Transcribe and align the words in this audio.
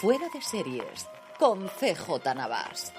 Fuera 0.00 0.28
de 0.32 0.40
Series 0.40 1.08
con 1.40 1.66
CJ 1.66 2.32
Navas. 2.36 2.92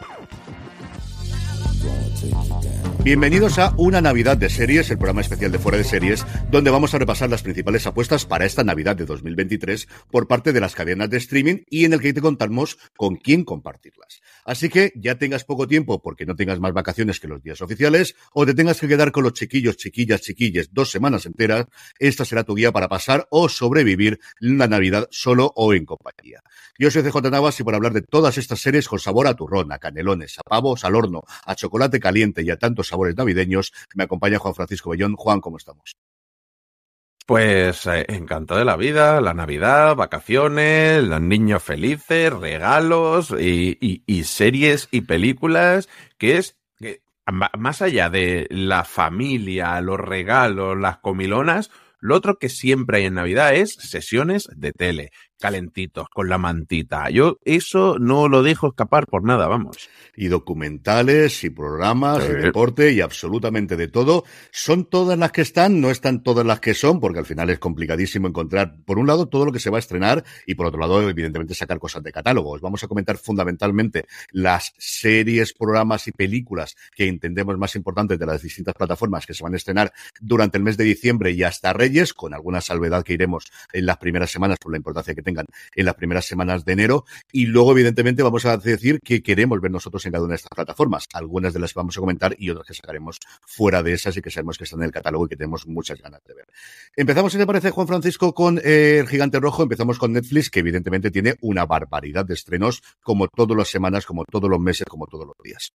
Bienvenidos 3.05 3.58
a 3.58 3.73
Una 3.78 4.02
Navidad 4.02 4.36
de 4.36 4.50
Series, 4.50 4.92
el 4.92 4.97
programa 4.97 5.22
especial 5.22 5.50
de 5.53 5.59
Fuera 5.59 5.77
de 5.77 5.86
Series, 5.86 6.25
donde 6.52 6.72
vamos 6.72 6.94
a 6.94 6.97
repasar 6.97 7.30
las 7.30 7.42
principales 7.42 7.88
apuestas 7.88 8.25
para 8.25 8.45
esta 8.45 8.66
Navidad 8.66 8.97
de 8.97 9.05
2023 9.05 9.88
por 10.11 10.27
parte 10.27 10.52
de 10.52 10.59
las 10.59 10.75
cadenas 10.75 11.09
de 11.09 11.16
streaming 11.16 11.64
y 11.70 11.86
en 11.86 11.94
el 11.94 12.02
que 12.02 12.11
te 12.11 12.20
contamos 12.20 12.77
con 12.97 13.16
quién 13.16 13.45
compartirlas. 13.45 14.20
Así 14.44 14.67
que 14.67 14.92
ya 14.95 15.16
tengas 15.17 15.45
poco 15.45 15.70
tiempo 15.70 16.02
porque 16.02 16.25
no 16.25 16.36
tengas 16.36 16.59
más 16.59 16.73
vacaciones 16.73 17.22
que 17.22 17.30
los 17.30 17.42
días 17.42 17.61
oficiales 17.61 18.16
o 18.33 18.45
te 18.45 18.53
tengas 18.53 18.81
que 18.81 18.89
quedar 18.89 19.14
con 19.14 19.23
los 19.23 19.33
chiquillos, 19.33 19.77
chiquillas, 19.77 20.20
chiquilles 20.20 20.73
dos 20.73 20.92
semanas 20.92 21.25
enteras, 21.25 21.67
esta 21.97 22.25
será 22.25 22.44
tu 22.44 22.55
guía 22.55 22.73
para 22.73 22.89
pasar 22.89 23.25
o 23.31 23.47
sobrevivir 23.47 24.20
la 24.42 24.67
Navidad 24.67 25.08
solo 25.11 25.53
o 25.55 25.73
en 25.73 25.86
compañía. 25.86 26.44
Yo 26.82 26.90
soy 26.90 27.04
CJ 27.04 27.30
Navas 27.30 27.60
y 27.60 27.64
por 27.66 27.76
hablar 27.76 27.92
de 27.92 28.02
todas 28.02 28.38
estas 28.38 28.62
series 28.62 28.88
con 28.88 29.00
sabor 29.00 29.28
a 29.28 29.34
turrón, 29.34 29.70
a 29.74 29.80
canelones, 29.80 30.40
a 30.40 30.44
pavos, 30.44 30.86
al 30.86 30.96
horno, 30.96 31.24
a 31.46 31.54
chocolate 31.54 32.00
caliente 32.00 32.42
y 32.42 32.52
a 32.52 32.58
tantos 32.58 32.88
sabores 32.88 33.18
navideños, 33.18 33.74
me 33.96 34.06
acompaña 34.06 34.40
Juan 34.40 34.56
Francisco 34.56 34.92
Bellón. 34.92 35.18
Juan, 35.18 35.42
¿cómo 35.42 35.58
estamos? 35.58 35.98
Pues 37.26 37.86
eh, 37.86 38.06
encantado 38.08 38.60
de 38.60 38.66
la 38.66 38.78
vida, 38.78 39.20
la 39.20 39.34
Navidad, 39.34 39.98
vacaciones, 39.98 41.04
los 41.04 41.20
niños 41.20 41.62
felices, 41.62 42.32
regalos 42.32 43.36
y, 43.38 44.23
series 44.23 44.88
y 44.89 45.02
películas, 45.02 45.89
que 46.18 46.38
es 46.38 46.58
más 47.58 47.82
allá 47.82 48.10
de 48.10 48.48
la 48.50 48.86
familia, 48.86 49.82
los 49.82 50.00
regalos, 50.00 50.78
las 50.78 51.00
comilonas, 51.00 51.72
lo 52.00 52.16
otro 52.16 52.39
que 52.39 52.48
siempre 52.48 53.00
hay 53.00 53.06
en 53.06 53.16
Navidad 53.16 53.54
es 53.54 53.73
sesiones 53.73 54.48
de 54.56 54.72
tele, 54.72 55.12
calentitos, 55.39 56.08
con 56.10 56.30
la 56.30 56.38
mantita. 56.38 57.10
Yo 57.10 57.39
eso 57.45 57.98
no 58.00 58.27
lo 58.27 58.44
dejo 58.44 58.67
escapar 58.70 59.08
por 59.08 59.23
nada, 59.23 59.48
vamos. 59.48 59.89
y 60.16 60.27
documentales 60.27 61.44
y 61.45 61.50
programas 61.50 62.23
Sí. 62.23 62.32
y 62.32 62.36
deporte 62.36 62.92
y 62.92 63.00
absolutamente 63.02 63.77
de 63.77 63.88
todo. 63.88 64.26
Son 64.52 64.83
todas 64.86 65.17
las 65.17 65.32
que 65.32 65.42
están, 65.42 65.80
no 65.80 65.89
están 65.92 66.23
todas 66.23 66.45
las 66.45 66.60
que 66.60 66.73
son, 66.73 67.00
porque 67.00 67.20
al 67.20 67.26
final 67.26 67.50
es 67.50 67.60
complicadísimo 67.60 68.27
encontrar, 68.27 68.76
por 68.86 69.00
un 69.00 69.08
lado, 69.08 69.30
todo 69.30 69.45
lo 69.45 69.52
que 69.54 69.60
se 69.60 69.70
va 69.70 69.77
a 69.77 69.80
estrenar 69.80 70.26
y 70.45 70.55
por 70.55 70.66
otro 70.66 70.80
lado, 70.80 71.08
evidentemente, 71.10 71.54
sacar 71.56 71.80
cosas 71.80 72.04
de 72.04 72.11
catálogo. 72.11 72.52
Os 72.52 72.60
vamos 72.61 72.83
a 72.83 72.88
comentar 72.88 73.17
fundamentalmente 73.17 74.06
las 74.32 74.73
series, 74.77 75.54
programas 75.54 76.08
y 76.08 76.11
películas 76.11 76.76
que 76.94 77.08
entendemos 77.08 77.58
más 77.58 77.76
importantes 77.77 78.20
de 78.20 78.26
las 78.26 78.42
distintas 78.42 78.73
plataformas 78.76 79.26
que 79.26 79.33
se 79.33 79.44
van 79.44 79.54
a 79.54 79.58
estrenar 79.58 79.94
durante 80.20 80.58
el 80.58 80.64
mes 80.66 80.76
de 80.76 80.83
diciembre 80.83 81.32
y 81.32 81.44
hasta 81.44 81.71
Reyes, 81.71 82.14
con 82.14 82.33
alguna 82.33 82.60
salvedad 82.60 83.04
que 83.04 83.14
iremos 83.14 83.45
en 83.71 83.86
las 83.86 83.98
primeras 83.98 84.32
semanas 84.32 84.58
por 84.60 84.71
la 84.73 84.77
importancia 84.77 85.16
que 85.16 85.21
tengan 85.30 85.45
en 85.76 85.86
las 85.86 85.95
primeras 85.95 86.26
semanas 86.26 86.66
de 86.66 86.73
enero. 86.73 87.06
Y 87.32 87.45
luego, 87.45 87.72
evidentemente, 87.72 88.23
vamos 88.23 88.45
a 88.45 88.58
decir 88.58 89.00
que 89.04 89.22
queremos 89.22 89.62
ver 89.62 89.72
nosotros 89.72 90.06
en 90.06 90.12
cada 90.12 90.23
una 90.23 90.34
de 90.34 90.38
estas 90.38 90.56
plataformas. 90.56 91.08
Algunas 91.14 91.54
de 91.54 91.60
las 91.60 91.73
que 91.73 91.80
vamos 91.80 91.98
a 91.98 92.00
comentar 92.00 92.36
y 92.38 92.50
otras 92.50 92.67
que 92.67 92.73
sacaremos 92.73 93.20
fuera 93.45 93.84
de 93.84 93.94
esas 93.94 94.16
y 94.18 94.22
que 94.22 94.32
sabemos 94.32 94.58
que 94.58 94.64
están 94.64 94.80
en 94.80 94.86
el 94.86 94.92
catálogo 94.92 95.26
y 95.26 95.30
que 95.30 95.36
tenemos 95.36 95.68
muchas 95.68 96.02
ganas 96.02 96.22
de 96.26 96.34
ver. 96.34 96.45
Empezamos, 96.95 97.32
si 97.32 97.38
te 97.38 97.45
parece, 97.45 97.72
Juan 97.72 97.88
Francisco, 97.88 98.34
con 98.34 98.60
eh, 98.64 98.98
El 99.00 99.08
Gigante 99.08 99.39
Rojo. 99.39 99.64
Empezamos 99.64 100.00
con 100.00 100.14
Netflix, 100.14 100.50
que 100.50 100.60
evidentemente 100.60 101.12
tiene 101.12 101.36
una 101.42 101.66
barbaridad 101.66 102.26
de 102.26 102.34
estrenos, 102.34 102.82
como 103.02 103.28
todas 103.28 103.58
las 103.58 103.70
semanas, 103.70 104.06
como 104.06 104.26
todos 104.26 104.50
los 104.50 104.60
meses, 104.60 104.86
como 104.88 105.08
todos 105.08 105.28
los 105.28 105.36
días. 105.44 105.72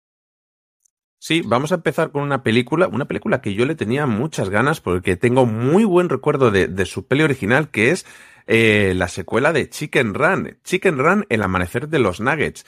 Sí, 1.17 1.41
vamos 1.43 1.71
a 1.71 1.75
empezar 1.75 2.11
con 2.11 2.21
una 2.21 2.43
película, 2.43 2.87
una 2.87 3.05
película 3.05 3.41
que 3.41 3.55
yo 3.55 3.65
le 3.65 3.73
tenía 3.73 4.05
muchas 4.05 4.49
ganas 4.49 4.79
porque 4.79 5.15
tengo 5.15 5.47
muy 5.47 5.83
buen 5.83 6.07
recuerdo 6.07 6.51
de, 6.51 6.67
de 6.67 6.85
su 6.85 7.07
peli 7.07 7.23
original, 7.23 7.69
que 7.69 7.89
es 7.89 8.05
eh, 8.47 8.93
la 8.95 9.07
secuela 9.07 9.53
de 9.53 9.69
Chicken 9.69 10.13
Run. 10.13 10.59
Chicken 10.63 10.97
Run, 10.97 11.25
El 11.29 11.41
amanecer 11.41 11.89
de 11.89 11.99
los 11.99 12.19
Nuggets. 12.19 12.65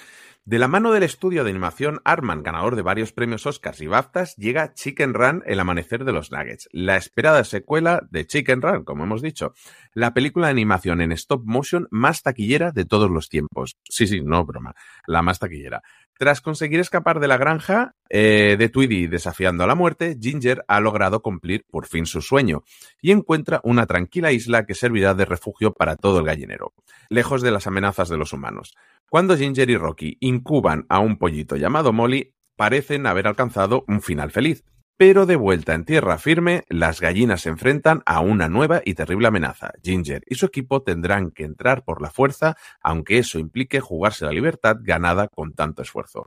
De 0.48 0.60
la 0.60 0.70
mano 0.70 0.94
del 0.94 1.04
estudio 1.04 1.44
de 1.44 1.50
animación 1.50 2.00
Arman, 2.06 2.42
ganador 2.42 2.78
de 2.78 2.82
varios 2.82 3.12
premios 3.12 3.46
Oscars 3.46 3.82
y 3.82 3.88
BAFTAs, 3.88 4.38
llega 4.38 4.74
Chicken 4.74 5.14
Run, 5.14 5.44
El 5.46 5.60
amanecer 5.60 6.06
de 6.06 6.14
los 6.14 6.32
Nuggets, 6.32 6.70
la 6.72 6.96
esperada 6.96 7.44
secuela 7.44 8.08
de 8.12 8.26
Chicken 8.26 8.62
Run, 8.62 8.86
como 8.86 9.04
hemos 9.04 9.22
dicho, 9.22 9.54
la 9.94 10.14
película 10.14 10.48
de 10.48 10.52
animación 10.52 11.02
en 11.02 11.12
stop 11.12 11.44
motion 11.44 11.90
más 11.92 12.24
taquillera 12.24 12.72
de 12.72 12.86
todos 12.86 13.12
los 13.12 13.28
tiempos. 13.28 13.76
Sí, 13.90 14.08
sí, 14.08 14.22
no 14.22 14.46
broma, 14.46 14.74
la 15.06 15.22
más 15.22 15.40
taquillera. 15.40 15.84
Tras 16.18 16.42
conseguir 16.42 16.80
escapar 16.80 17.20
de 17.20 17.28
la 17.28 17.38
granja 17.38 17.96
eh, 18.10 18.56
de 18.58 18.70
Tweety 18.70 19.08
desafiando 19.08 19.64
a 19.64 19.68
la 19.68 19.76
muerte, 19.76 20.18
Ginger 20.20 20.64
ha 20.68 20.80
logrado 20.80 21.22
cumplir 21.22 21.66
por 21.70 21.86
fin 21.86 22.06
su 22.06 22.22
sueño 22.22 22.64
y 23.02 23.12
encuentra 23.12 23.62
una 23.64 23.86
tranquila 23.86 24.32
isla 24.32 24.66
que 24.66 24.74
servirá 24.74 25.14
de 25.14 25.26
refugio 25.26 25.74
para 25.74 25.96
todo 25.96 26.20
el 26.20 26.26
gallinero, 26.26 26.74
lejos 27.10 27.42
de 27.42 27.52
las 27.52 27.68
amenazas 27.68 28.10
de 28.10 28.18
los 28.18 28.34
humanos. 28.34 28.76
Cuando 29.10 29.38
Ginger 29.38 29.70
y 29.70 29.78
Rocky 29.78 30.18
incuban 30.20 30.86
a 30.90 31.00
un 31.00 31.18
pollito 31.18 31.56
llamado 31.56 31.94
Molly, 31.94 32.34
parecen 32.56 33.06
haber 33.06 33.28
alcanzado 33.28 33.86
un 33.88 34.02
final 34.02 34.32
feliz. 34.32 34.64
Pero 34.98 35.28
de 35.28 35.36
vuelta 35.36 35.76
en 35.76 35.86
tierra 35.86 36.18
firme, 36.18 36.64
las 36.70 37.00
gallinas 37.02 37.42
se 37.42 37.50
enfrentan 37.50 38.02
a 38.08 38.20
una 38.20 38.50
nueva 38.50 38.82
y 38.84 38.96
terrible 38.96 39.28
amenaza. 39.28 39.74
Ginger 39.84 40.24
y 40.28 40.34
su 40.34 40.48
equipo 40.48 40.82
tendrán 40.82 41.30
que 41.30 41.44
entrar 41.44 41.84
por 41.84 42.02
la 42.02 42.10
fuerza, 42.10 42.58
aunque 42.82 43.20
eso 43.20 43.38
implique 43.38 43.80
jugarse 43.80 44.26
la 44.26 44.32
libertad 44.32 44.78
ganada 44.82 45.28
con 45.28 45.54
tanto 45.54 45.84
esfuerzo. 45.84 46.26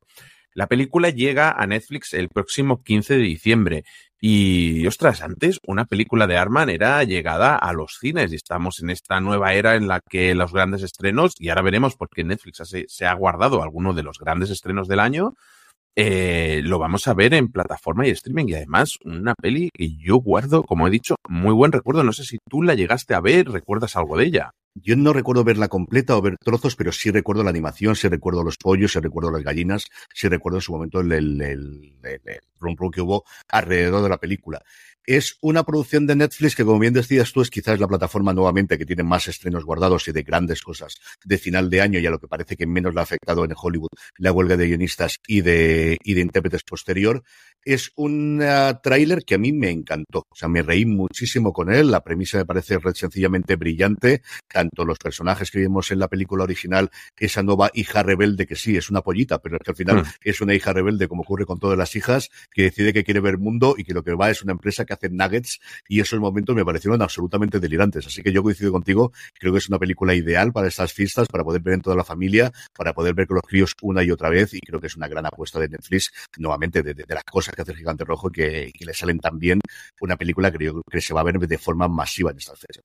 La 0.54 0.68
película 0.68 1.10
llega 1.10 1.50
a 1.50 1.66
Netflix 1.66 2.14
el 2.14 2.28
próximo 2.28 2.82
15 2.84 3.14
de 3.14 3.22
diciembre 3.22 3.84
y, 4.20 4.86
ostras, 4.86 5.22
antes 5.22 5.58
una 5.66 5.86
película 5.86 6.26
de 6.26 6.36
Arman 6.36 6.70
era 6.70 7.02
llegada 7.02 7.56
a 7.56 7.72
los 7.72 7.98
cines 7.98 8.30
y 8.32 8.36
estamos 8.36 8.80
en 8.80 8.90
esta 8.90 9.20
nueva 9.20 9.54
era 9.54 9.76
en 9.76 9.88
la 9.88 10.00
que 10.00 10.34
los 10.34 10.52
grandes 10.52 10.82
estrenos, 10.82 11.34
y 11.38 11.48
ahora 11.48 11.62
veremos 11.62 11.96
por 11.96 12.08
qué 12.10 12.22
Netflix 12.22 12.62
se, 12.86 13.06
ha 13.06 13.14
guardado 13.14 13.62
alguno 13.62 13.94
de 13.94 14.02
los 14.02 14.18
grandes 14.18 14.50
estrenos 14.50 14.88
del 14.88 15.00
año, 15.00 15.34
eh, 15.96 16.60
lo 16.64 16.78
vamos 16.78 17.08
a 17.08 17.14
ver 17.14 17.34
en 17.34 17.50
plataforma 17.50 18.06
y 18.06 18.10
streaming 18.10 18.46
y 18.48 18.54
además 18.54 18.96
una 19.04 19.34
peli 19.34 19.70
que 19.72 19.96
yo 19.96 20.16
guardo, 20.16 20.62
como 20.62 20.86
he 20.86 20.90
dicho, 20.90 21.16
muy 21.28 21.52
buen 21.52 21.72
recuerdo. 21.72 22.04
No 22.04 22.12
sé 22.12 22.24
si 22.24 22.38
tú 22.48 22.62
la 22.62 22.74
llegaste 22.74 23.14
a 23.14 23.20
ver, 23.20 23.48
recuerdas 23.48 23.96
algo 23.96 24.16
de 24.16 24.26
ella. 24.26 24.50
yo 24.74 24.96
no 24.96 25.12
recuerdo 25.12 25.44
verla 25.44 25.68
completa 25.68 26.16
o 26.16 26.22
ver 26.22 26.36
trozos, 26.42 26.76
pero 26.76 26.92
sí 26.92 27.10
recuerdo 27.10 27.42
la 27.42 27.50
animación, 27.50 27.96
sí 27.96 28.08
recuerdo 28.08 28.44
los 28.44 28.56
pollos, 28.56 28.92
sí 28.92 29.00
recuerdo 29.00 29.30
las 29.32 29.42
gallinas, 29.42 29.86
sí 30.14 30.28
recuerdo 30.28 30.58
en 30.58 30.62
su 30.62 30.72
momento 30.72 31.00
el, 31.00 31.12
el, 31.12 31.40
el, 31.42 31.94
el, 32.02 32.20
que 32.92 33.00
hubo 33.00 33.24
alrededor 33.48 34.02
de 34.02 34.08
la 34.08 34.18
película. 34.18 34.62
Es 35.10 35.38
una 35.40 35.64
producción 35.64 36.06
de 36.06 36.14
Netflix 36.14 36.54
que, 36.54 36.64
como 36.64 36.78
bien 36.78 36.94
decías 36.94 37.32
tú, 37.32 37.42
es 37.42 37.50
quizás 37.50 37.80
la 37.80 37.88
plataforma 37.88 38.32
nuevamente 38.32 38.78
que 38.78 38.86
tiene 38.86 39.02
más 39.02 39.26
estrenos 39.26 39.64
guardados 39.64 40.06
y 40.06 40.12
de 40.12 40.22
grandes 40.22 40.62
cosas 40.62 41.00
de 41.24 41.36
final 41.36 41.68
de 41.68 41.80
año 41.80 41.98
y 41.98 42.06
a 42.06 42.10
lo 42.10 42.20
que 42.20 42.28
parece 42.28 42.56
que 42.56 42.64
menos 42.64 42.94
le 42.94 43.00
ha 43.00 43.02
afectado 43.02 43.44
en 43.44 43.52
Hollywood 43.60 43.88
la 44.18 44.30
huelga 44.30 44.56
de 44.56 44.68
guionistas 44.68 45.18
y 45.26 45.40
de, 45.40 45.98
y 46.04 46.14
de 46.14 46.20
intérpretes 46.20 46.62
posterior. 46.62 47.24
Es 47.64 47.90
un 47.96 48.40
uh, 48.40 48.78
tráiler 48.80 49.24
que 49.24 49.34
a 49.34 49.38
mí 49.38 49.52
me 49.52 49.70
encantó. 49.70 50.20
O 50.30 50.36
sea, 50.36 50.48
me 50.48 50.62
reí 50.62 50.86
muchísimo 50.86 51.52
con 51.52 51.74
él. 51.74 51.90
La 51.90 52.04
premisa 52.04 52.38
me 52.38 52.46
parece 52.46 52.78
sencillamente 52.94 53.56
brillante. 53.56 54.22
Tanto 54.46 54.84
los 54.84 54.96
personajes 54.96 55.50
que 55.50 55.58
vimos 55.58 55.90
en 55.90 55.98
la 55.98 56.06
película 56.06 56.44
original, 56.44 56.88
esa 57.18 57.42
nueva 57.42 57.72
hija 57.74 58.04
rebelde, 58.04 58.46
que 58.46 58.54
sí, 58.54 58.76
es 58.76 58.88
una 58.88 59.02
pollita, 59.02 59.40
pero 59.40 59.56
es 59.56 59.62
que 59.64 59.72
al 59.72 59.76
final 59.76 59.96
mm. 59.96 60.04
es 60.22 60.40
una 60.40 60.54
hija 60.54 60.72
rebelde, 60.72 61.08
como 61.08 61.22
ocurre 61.22 61.46
con 61.46 61.58
todas 61.58 61.76
las 61.76 61.96
hijas, 61.96 62.30
que 62.52 62.62
decide 62.62 62.92
que 62.92 63.02
quiere 63.02 63.18
ver 63.18 63.38
mundo 63.38 63.74
y 63.76 63.82
que 63.82 63.92
lo 63.92 64.04
que 64.04 64.14
va 64.14 64.30
es 64.30 64.42
una 64.42 64.52
empresa 64.52 64.84
que 64.84 64.99
hacen 65.00 65.16
nuggets 65.16 65.60
y 65.88 66.00
esos 66.00 66.20
momentos 66.20 66.54
me 66.54 66.64
parecieron 66.64 67.00
absolutamente 67.02 67.58
delirantes. 67.60 68.06
Así 68.06 68.22
que 68.22 68.32
yo 68.32 68.42
coincido 68.42 68.72
contigo, 68.72 69.12
creo 69.38 69.52
que 69.52 69.58
es 69.58 69.68
una 69.68 69.78
película 69.78 70.14
ideal 70.14 70.52
para 70.52 70.68
estas 70.68 70.92
fiestas, 70.92 71.28
para 71.28 71.44
poder 71.44 71.62
ver 71.62 71.74
en 71.74 71.82
toda 71.82 71.96
la 71.96 72.04
familia, 72.04 72.52
para 72.76 72.92
poder 72.92 73.14
ver 73.14 73.26
con 73.26 73.36
los 73.36 73.44
críos 73.44 73.74
una 73.82 74.02
y 74.02 74.10
otra 74.10 74.28
vez 74.28 74.54
y 74.54 74.60
creo 74.60 74.80
que 74.80 74.86
es 74.86 74.96
una 74.96 75.08
gran 75.08 75.26
apuesta 75.26 75.58
de 75.58 75.68
Netflix, 75.68 76.12
nuevamente, 76.38 76.82
de, 76.82 76.94
de, 76.94 77.04
las 77.08 77.24
cosas 77.24 77.54
que 77.54 77.62
hace 77.62 77.72
el 77.72 77.78
Gigante 77.78 78.04
Rojo 78.04 78.28
y 78.28 78.32
que, 78.32 78.72
que 78.72 78.84
le 78.84 78.94
salen 78.94 79.18
tan 79.18 79.38
bien 79.38 79.60
una 80.00 80.16
película 80.16 80.50
que 80.50 80.58
creo 80.58 80.82
que 80.90 81.00
se 81.00 81.14
va 81.14 81.20
a 81.20 81.24
ver 81.24 81.38
de 81.38 81.58
forma 81.58 81.88
masiva 81.88 82.30
en 82.30 82.38
estas 82.38 82.58
fechas. 82.58 82.84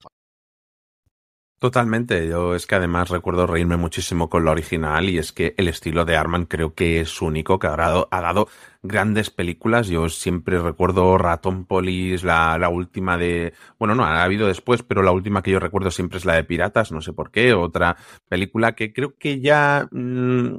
Totalmente, 1.58 2.28
yo 2.28 2.54
es 2.54 2.68
que 2.68 2.76
además 2.76 3.10
recuerdo 3.10 3.48
reírme 3.48 3.78
muchísimo 3.78 4.30
con 4.30 4.44
la 4.44 4.52
original 4.52 5.10
y 5.10 5.18
es 5.18 5.32
que 5.32 5.56
el 5.58 5.70
estilo 5.70 6.04
de 6.04 6.18
Arman 6.18 6.46
creo 6.46 6.76
que 6.76 7.00
es 7.00 7.22
único, 7.22 7.60
que 7.60 7.68
ha 7.68 7.76
dado 7.76 8.50
grandes 8.88 9.30
películas. 9.30 9.88
Yo 9.88 10.10
siempre 10.10 10.60
recuerdo 10.60 11.18
Ratón 11.18 11.66
Polis, 11.66 12.24
la, 12.24 12.58
la 12.58 12.70
última 12.70 13.18
de. 13.18 13.54
Bueno, 13.80 13.96
no, 13.96 14.04
ha 14.04 14.24
habido 14.24 14.48
después, 14.48 14.84
pero 14.84 15.04
la 15.04 15.12
última 15.12 15.42
que 15.42 15.52
yo 15.52 15.60
recuerdo 15.60 15.92
siempre 15.92 16.18
es 16.18 16.26
la 16.26 16.36
de 16.36 16.44
Piratas, 16.44 16.92
no 16.92 17.02
sé 17.02 17.14
por 17.14 17.32
qué. 17.32 17.54
Otra 17.54 17.98
película 18.28 18.74
que 18.74 18.94
creo 18.94 19.16
que 19.18 19.40
ya. 19.40 19.88
Mmm, 19.92 20.58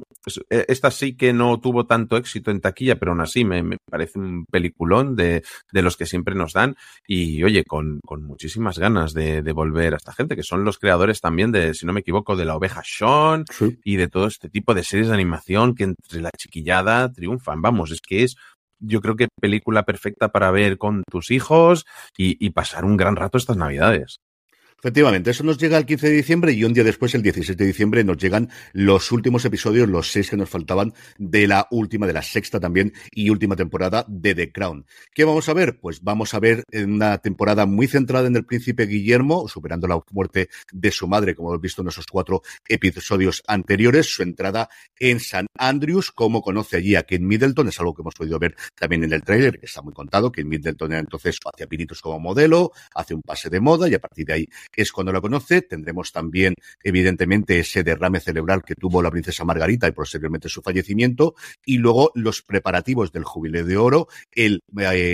esta 0.49 0.91
sí 0.91 1.15
que 1.15 1.33
no 1.33 1.59
tuvo 1.59 1.85
tanto 1.85 2.17
éxito 2.17 2.51
en 2.51 2.61
taquilla, 2.61 2.97
pero 2.97 3.11
aún 3.11 3.21
así 3.21 3.45
me, 3.45 3.63
me 3.63 3.77
parece 3.89 4.19
un 4.19 4.45
peliculón 4.45 5.15
de, 5.15 5.43
de, 5.71 5.81
los 5.81 5.95
que 5.95 6.05
siempre 6.05 6.35
nos 6.35 6.53
dan. 6.53 6.75
Y 7.07 7.43
oye, 7.43 7.63
con, 7.63 7.99
con 8.05 8.23
muchísimas 8.23 8.77
ganas 8.77 9.13
de, 9.13 9.41
de, 9.41 9.51
volver 9.53 9.93
a 9.93 9.97
esta 9.97 10.13
gente, 10.13 10.35
que 10.35 10.43
son 10.43 10.63
los 10.63 10.77
creadores 10.77 11.21
también 11.21 11.51
de, 11.51 11.73
si 11.73 11.85
no 11.85 11.93
me 11.93 12.01
equivoco, 12.01 12.35
de 12.35 12.45
La 12.45 12.55
Oveja 12.55 12.81
Sean 12.83 13.45
sí. 13.49 13.79
y 13.83 13.95
de 13.95 14.07
todo 14.07 14.27
este 14.27 14.49
tipo 14.49 14.73
de 14.73 14.83
series 14.83 15.07
de 15.07 15.13
animación 15.13 15.75
que 15.75 15.85
entre 15.85 16.21
la 16.21 16.31
chiquillada 16.37 17.11
triunfan. 17.11 17.61
Vamos, 17.61 17.91
es 17.91 18.01
que 18.01 18.16
es 18.23 18.35
yo 18.79 19.01
creo 19.01 19.15
que 19.15 19.27
película 19.41 19.83
perfecta 19.83 20.31
para 20.31 20.51
ver 20.51 20.77
con 20.77 21.03
tus 21.09 21.31
hijos 21.31 21.85
y, 22.15 22.43
y 22.45 22.51
pasar 22.51 22.85
un 22.85 22.97
gran 22.97 23.15
rato 23.15 23.37
estas 23.37 23.57
navidades. 23.57 24.19
Efectivamente, 24.79 25.31
eso 25.31 25.43
nos 25.43 25.57
llega 25.57 25.75
el 25.79 25.87
15 25.87 26.07
de 26.07 26.13
diciembre 26.13 26.51
y 26.51 26.63
un 26.63 26.71
día 26.71 26.83
después, 26.83 27.15
el 27.15 27.23
16 27.23 27.57
de 27.57 27.65
diciembre, 27.65 28.03
nos 28.03 28.17
llegan 28.17 28.47
los 28.73 29.11
últimos 29.11 29.43
episodios, 29.43 29.89
los 29.89 30.11
seis 30.11 30.29
que 30.29 30.37
nos 30.37 30.49
faltaban 30.49 30.93
de 31.17 31.47
la 31.47 31.67
última, 31.71 32.05
de 32.05 32.13
la 32.13 32.21
sexta 32.21 32.59
también 32.59 32.93
y 33.11 33.31
última 33.31 33.55
temporada 33.55 34.05
de 34.07 34.35
The 34.35 34.51
Crown. 34.51 34.85
¿Qué 35.15 35.23
vamos 35.23 35.49
a 35.49 35.55
ver? 35.55 35.79
Pues 35.79 36.03
vamos 36.03 36.35
a 36.35 36.39
ver 36.39 36.63
una 36.71 37.17
temporada 37.17 37.65
muy 37.65 37.87
centrada 37.87 38.27
en 38.27 38.35
el 38.35 38.45
príncipe 38.45 38.85
Guillermo, 38.85 39.47
superando 39.47 39.87
la 39.87 39.99
muerte 40.11 40.49
de 40.71 40.91
su 40.91 41.07
madre, 41.07 41.33
como 41.33 41.49
hemos 41.49 41.61
visto 41.61 41.81
en 41.81 41.87
esos 41.87 42.05
cuatro 42.05 42.43
episodios 42.67 43.41
anteriores, 43.47 44.05
su 44.05 44.21
entrada 44.21 44.69
en 44.99 45.19
San 45.19 45.47
Andrews, 45.57 46.11
como 46.11 46.43
conoce 46.43 46.77
allí 46.77 46.93
a 46.95 47.01
Ken 47.01 47.25
Middleton, 47.25 47.67
es 47.69 47.79
algo 47.79 47.95
que 47.95 48.03
hemos 48.03 48.13
podido 48.13 48.37
ver 48.37 48.55
también 48.75 49.03
en 49.03 49.13
el 49.13 49.23
tráiler, 49.23 49.59
que 49.59 49.65
está 49.65 49.81
muy 49.81 49.93
contado, 49.93 50.31
Ken 50.31 50.47
Middleton 50.47 50.93
entonces 50.93 51.39
hacía 51.51 51.65
pinitos 51.65 51.99
como 51.99 52.19
modelo, 52.19 52.73
hace 52.93 53.15
un 53.15 53.23
pase 53.23 53.49
de 53.49 53.59
moda 53.59 53.89
y 53.89 53.95
a 53.95 53.99
partir 53.99 54.27
de 54.27 54.33
ahí 54.33 54.47
es 54.75 54.91
cuando 54.91 55.11
lo 55.11 55.21
conoce. 55.21 55.61
Tendremos 55.61 56.11
también, 56.11 56.53
evidentemente, 56.83 57.59
ese 57.59 57.83
derrame 57.83 58.19
cerebral 58.19 58.63
que 58.63 58.75
tuvo 58.75 59.01
la 59.01 59.11
princesa 59.11 59.45
Margarita 59.45 59.87
y 59.87 59.91
posteriormente 59.91 60.49
su 60.49 60.61
fallecimiento. 60.61 61.35
Y 61.65 61.77
luego 61.77 62.11
los 62.15 62.41
preparativos 62.41 63.11
del 63.11 63.23
jubileo 63.23 63.65
de 63.65 63.77
oro, 63.77 64.07
eh, 64.35 64.59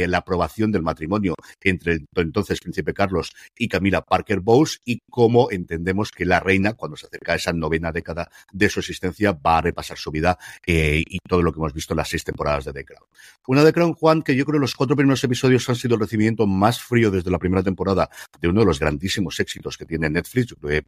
la 0.07 0.17
aprobación 0.17 0.71
del 0.71 0.81
matrimonio 0.81 1.35
entre 1.61 2.05
entonces 2.15 2.59
príncipe 2.59 2.93
Carlos 2.93 3.33
y 3.57 3.67
Camila 3.67 4.01
Parker 4.01 4.39
Bowles 4.39 4.81
y 4.85 5.01
cómo 5.09 5.49
entendemos 5.51 6.11
que 6.11 6.25
la 6.25 6.39
reina, 6.39 6.73
cuando 6.73 6.97
se 6.97 7.07
acerca 7.07 7.33
a 7.33 7.35
esa 7.35 7.53
novena 7.53 7.91
década 7.91 8.29
de 8.51 8.69
su 8.69 8.79
existencia, 8.79 9.33
va 9.33 9.57
a 9.57 9.61
repasar 9.61 9.97
su 9.97 10.11
vida 10.11 10.37
eh, 10.65 11.03
y 11.05 11.19
todo 11.27 11.41
lo 11.41 11.51
que 11.51 11.59
hemos 11.59 11.73
visto 11.73 11.93
en 11.93 11.97
las 11.97 12.09
seis 12.09 12.23
temporadas 12.23 12.65
de 12.65 12.73
The 12.73 12.85
Crown. 12.85 13.07
Una 13.47 13.63
The 13.63 13.73
Crown, 13.73 13.93
Juan, 13.93 14.21
que 14.21 14.35
yo 14.35 14.45
creo 14.45 14.59
los 14.59 14.75
cuatro 14.75 14.95
primeros 14.95 15.23
episodios 15.23 15.67
han 15.69 15.75
sido 15.75 15.95
el 15.95 16.01
recibimiento 16.01 16.47
más 16.47 16.81
frío 16.81 17.11
desde 17.11 17.31
la 17.31 17.39
primera 17.39 17.63
temporada 17.63 18.09
de 18.39 18.47
uno 18.47 18.61
de 18.61 18.65
los 18.65 18.79
grandísimos 18.79 19.39
éxitos 19.43 19.77
que 19.77 19.85
tiene 19.85 20.09
Netflix, 20.09 20.55
eh, 20.69 20.81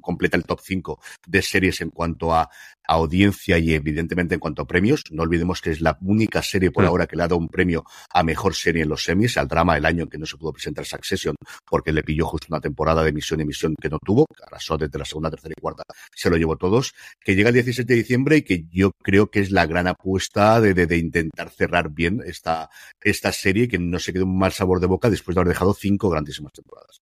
completa 0.00 0.36
el 0.36 0.44
top 0.44 0.60
5 0.62 1.00
de 1.26 1.42
series 1.42 1.80
en 1.82 1.90
cuanto 1.90 2.32
a, 2.32 2.42
a, 2.42 2.48
audiencia 2.86 3.58
y 3.58 3.74
evidentemente 3.74 4.34
en 4.34 4.40
cuanto 4.40 4.62
a 4.62 4.66
premios. 4.66 5.02
No 5.10 5.22
olvidemos 5.22 5.60
que 5.60 5.70
es 5.70 5.80
la 5.80 5.98
única 6.00 6.42
serie 6.42 6.70
por 6.70 6.84
mm. 6.84 6.88
ahora 6.88 7.06
que 7.06 7.16
le 7.16 7.22
ha 7.22 7.28
dado 7.28 7.38
un 7.38 7.48
premio 7.48 7.84
a 8.10 8.22
mejor 8.22 8.54
serie 8.54 8.82
en 8.82 8.88
los 8.88 9.04
semis, 9.04 9.36
al 9.36 9.48
drama 9.48 9.74
del 9.74 9.84
año 9.84 10.04
en 10.04 10.08
que 10.08 10.18
no 10.18 10.26
se 10.26 10.36
pudo 10.36 10.52
presentar 10.52 10.86
Succession 10.86 11.36
porque 11.68 11.92
le 11.92 12.02
pilló 12.02 12.26
justo 12.26 12.46
una 12.50 12.60
temporada 12.60 13.02
de 13.02 13.10
emisión 13.10 13.40
y 13.40 13.42
emisión 13.42 13.74
que 13.80 13.88
no 13.88 13.98
tuvo, 13.98 14.26
arrasó 14.46 14.78
desde 14.78 14.98
la 14.98 15.04
segunda, 15.04 15.30
tercera 15.30 15.54
y 15.56 15.60
cuarta, 15.60 15.82
se 16.14 16.30
lo 16.30 16.36
llevó 16.36 16.56
todos, 16.56 16.94
que 17.20 17.34
llega 17.34 17.48
el 17.48 17.54
17 17.54 17.92
de 17.92 17.98
diciembre 17.98 18.36
y 18.38 18.42
que 18.42 18.64
yo 18.70 18.92
creo 19.02 19.30
que 19.30 19.40
es 19.40 19.50
la 19.50 19.66
gran 19.66 19.86
apuesta 19.86 20.60
de, 20.60 20.74
de, 20.74 20.86
de 20.86 20.98
intentar 20.98 21.50
cerrar 21.50 21.90
bien 21.90 22.22
esta, 22.24 22.70
esta 23.02 23.32
serie 23.32 23.68
que 23.68 23.78
no 23.78 23.98
se 23.98 24.12
quede 24.12 24.24
un 24.24 24.38
mal 24.38 24.52
sabor 24.52 24.80
de 24.80 24.86
boca 24.86 25.10
después 25.10 25.34
de 25.34 25.40
haber 25.40 25.52
dejado 25.52 25.74
cinco 25.74 26.08
grandísimas 26.10 26.52
temporadas. 26.52 27.00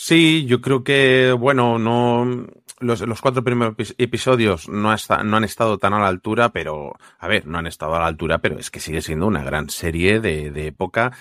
Sí, 0.00 0.46
yo 0.46 0.60
creo 0.60 0.84
que, 0.84 1.32
bueno, 1.32 1.76
no. 1.76 2.46
Los, 2.78 3.00
los 3.00 3.20
cuatro 3.20 3.42
primeros 3.42 3.74
episodios 3.98 4.68
no, 4.68 4.94
no 5.24 5.36
han 5.36 5.44
estado 5.44 5.78
tan 5.78 5.92
a 5.92 5.98
la 5.98 6.06
altura, 6.06 6.50
pero. 6.52 6.94
A 7.18 7.26
ver, 7.26 7.48
no 7.48 7.58
han 7.58 7.66
estado 7.66 7.96
a 7.96 7.98
la 7.98 8.06
altura, 8.06 8.38
pero 8.38 8.60
es 8.60 8.70
que 8.70 8.78
sigue 8.78 9.02
siendo 9.02 9.26
una 9.26 9.42
gran 9.42 9.70
serie 9.70 10.20
de, 10.20 10.52
de 10.52 10.68
época 10.68 11.12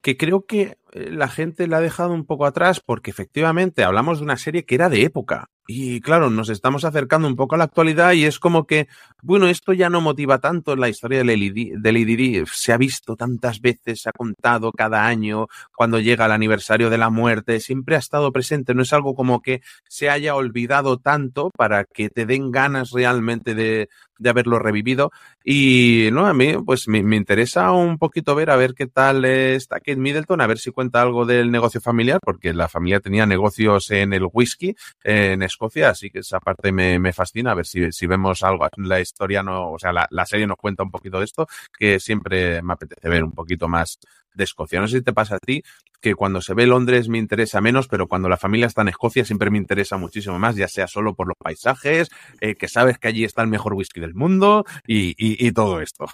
que 0.00 0.16
creo 0.16 0.46
que 0.46 0.78
la 0.92 1.28
gente 1.28 1.68
la 1.68 1.76
ha 1.76 1.80
dejado 1.80 2.12
un 2.14 2.24
poco 2.24 2.46
atrás 2.46 2.80
porque 2.80 3.10
efectivamente 3.10 3.84
hablamos 3.84 4.18
de 4.18 4.24
una 4.24 4.38
serie 4.38 4.64
que 4.64 4.76
era 4.76 4.88
de 4.88 5.02
época. 5.04 5.50
Y 5.66 6.00
claro, 6.00 6.28
nos 6.28 6.48
estamos 6.48 6.84
acercando 6.84 7.28
un 7.28 7.36
poco 7.36 7.54
a 7.54 7.58
la 7.58 7.64
actualidad 7.64 8.12
y 8.12 8.24
es 8.24 8.40
como 8.40 8.66
que, 8.66 8.88
bueno, 9.22 9.46
esto 9.46 9.72
ya 9.72 9.88
no 9.88 10.00
motiva 10.00 10.38
tanto 10.38 10.74
la 10.74 10.88
historia 10.88 11.18
del 11.18 11.28
Lady 11.28 12.42
Se 12.52 12.72
ha 12.72 12.76
visto 12.76 13.14
tantas 13.14 13.60
veces, 13.60 14.02
se 14.02 14.08
ha 14.08 14.12
contado 14.12 14.72
cada 14.72 15.06
año 15.06 15.46
cuando 15.76 16.00
llega 16.00 16.26
el 16.26 16.32
aniversario 16.32 16.90
de 16.90 16.98
la 16.98 17.10
muerte, 17.10 17.60
siempre 17.60 17.94
ha 17.94 18.00
estado 18.00 18.32
presente. 18.32 18.74
No 18.74 18.82
es 18.82 18.92
algo 18.92 19.14
como 19.14 19.40
que 19.40 19.62
se 19.88 20.10
haya 20.10 20.34
olvidado 20.34 20.98
tanto 20.98 21.50
para 21.56 21.84
que 21.84 22.10
te 22.10 22.26
den 22.26 22.50
ganas 22.50 22.90
realmente 22.90 23.54
de, 23.54 23.88
de 24.22 24.30
haberlo 24.30 24.58
revivido. 24.58 25.10
Y 25.44 26.08
no, 26.12 26.26
a 26.26 26.32
mí, 26.34 26.54
pues 26.64 26.86
me, 26.88 27.02
me, 27.02 27.16
interesa 27.16 27.72
un 27.72 27.98
poquito 27.98 28.34
ver 28.34 28.50
a 28.50 28.56
ver 28.56 28.74
qué 28.74 28.86
tal 28.86 29.24
está 29.24 29.76
Kate 29.76 29.96
Middleton, 29.96 30.40
a 30.40 30.46
ver 30.46 30.58
si 30.58 30.70
cuenta 30.70 31.02
algo 31.02 31.26
del 31.26 31.50
negocio 31.50 31.80
familiar, 31.80 32.20
porque 32.22 32.52
la 32.54 32.68
familia 32.68 33.00
tenía 33.00 33.26
negocios 33.26 33.90
en 33.90 34.12
el 34.12 34.28
whisky, 34.32 34.76
en 35.02 35.42
Escocia, 35.52 35.90
así 35.90 36.10
que 36.10 36.20
esa 36.20 36.40
parte 36.40 36.72
me, 36.72 36.98
me 36.98 37.12
fascina, 37.12 37.52
a 37.52 37.54
ver 37.54 37.66
si, 37.66 37.92
si, 37.92 38.06
vemos 38.06 38.42
algo. 38.42 38.66
La 38.76 39.00
historia 39.00 39.42
no, 39.42 39.72
o 39.72 39.78
sea, 39.78 39.92
la, 39.92 40.06
la, 40.10 40.26
serie 40.26 40.46
nos 40.46 40.56
cuenta 40.56 40.82
un 40.82 40.90
poquito 40.90 41.18
de 41.18 41.24
esto, 41.24 41.46
que 41.76 42.00
siempre 42.00 42.62
me 42.62 42.72
apetece 42.74 43.08
ver 43.08 43.24
un 43.24 43.32
poquito 43.32 43.68
más 43.68 43.98
de 44.34 44.44
Escocia. 44.44 44.80
No 44.80 44.88
sé 44.88 44.98
si 44.98 45.02
te 45.02 45.12
pasa 45.12 45.36
a 45.36 45.38
ti, 45.38 45.62
que 46.02 46.14
cuando 46.16 46.40
se 46.40 46.52
ve 46.52 46.66
Londres 46.66 47.08
me 47.08 47.18
interesa 47.18 47.60
menos, 47.60 47.86
pero 47.86 48.08
cuando 48.08 48.28
la 48.28 48.36
familia 48.36 48.66
está 48.66 48.82
en 48.82 48.88
Escocia 48.88 49.24
siempre 49.24 49.50
me 49.50 49.58
interesa 49.58 49.96
muchísimo 49.96 50.38
más, 50.38 50.56
ya 50.56 50.66
sea 50.66 50.88
solo 50.88 51.14
por 51.14 51.28
los 51.28 51.36
paisajes, 51.38 52.10
eh, 52.40 52.56
que 52.56 52.68
sabes 52.68 52.98
que 52.98 53.08
allí 53.08 53.24
está 53.24 53.40
el 53.42 53.48
mejor 53.48 53.74
whisky 53.74 54.00
del 54.00 54.12
mundo 54.12 54.64
y, 54.86 55.52
todo 55.52 55.80
esto. 55.80 56.06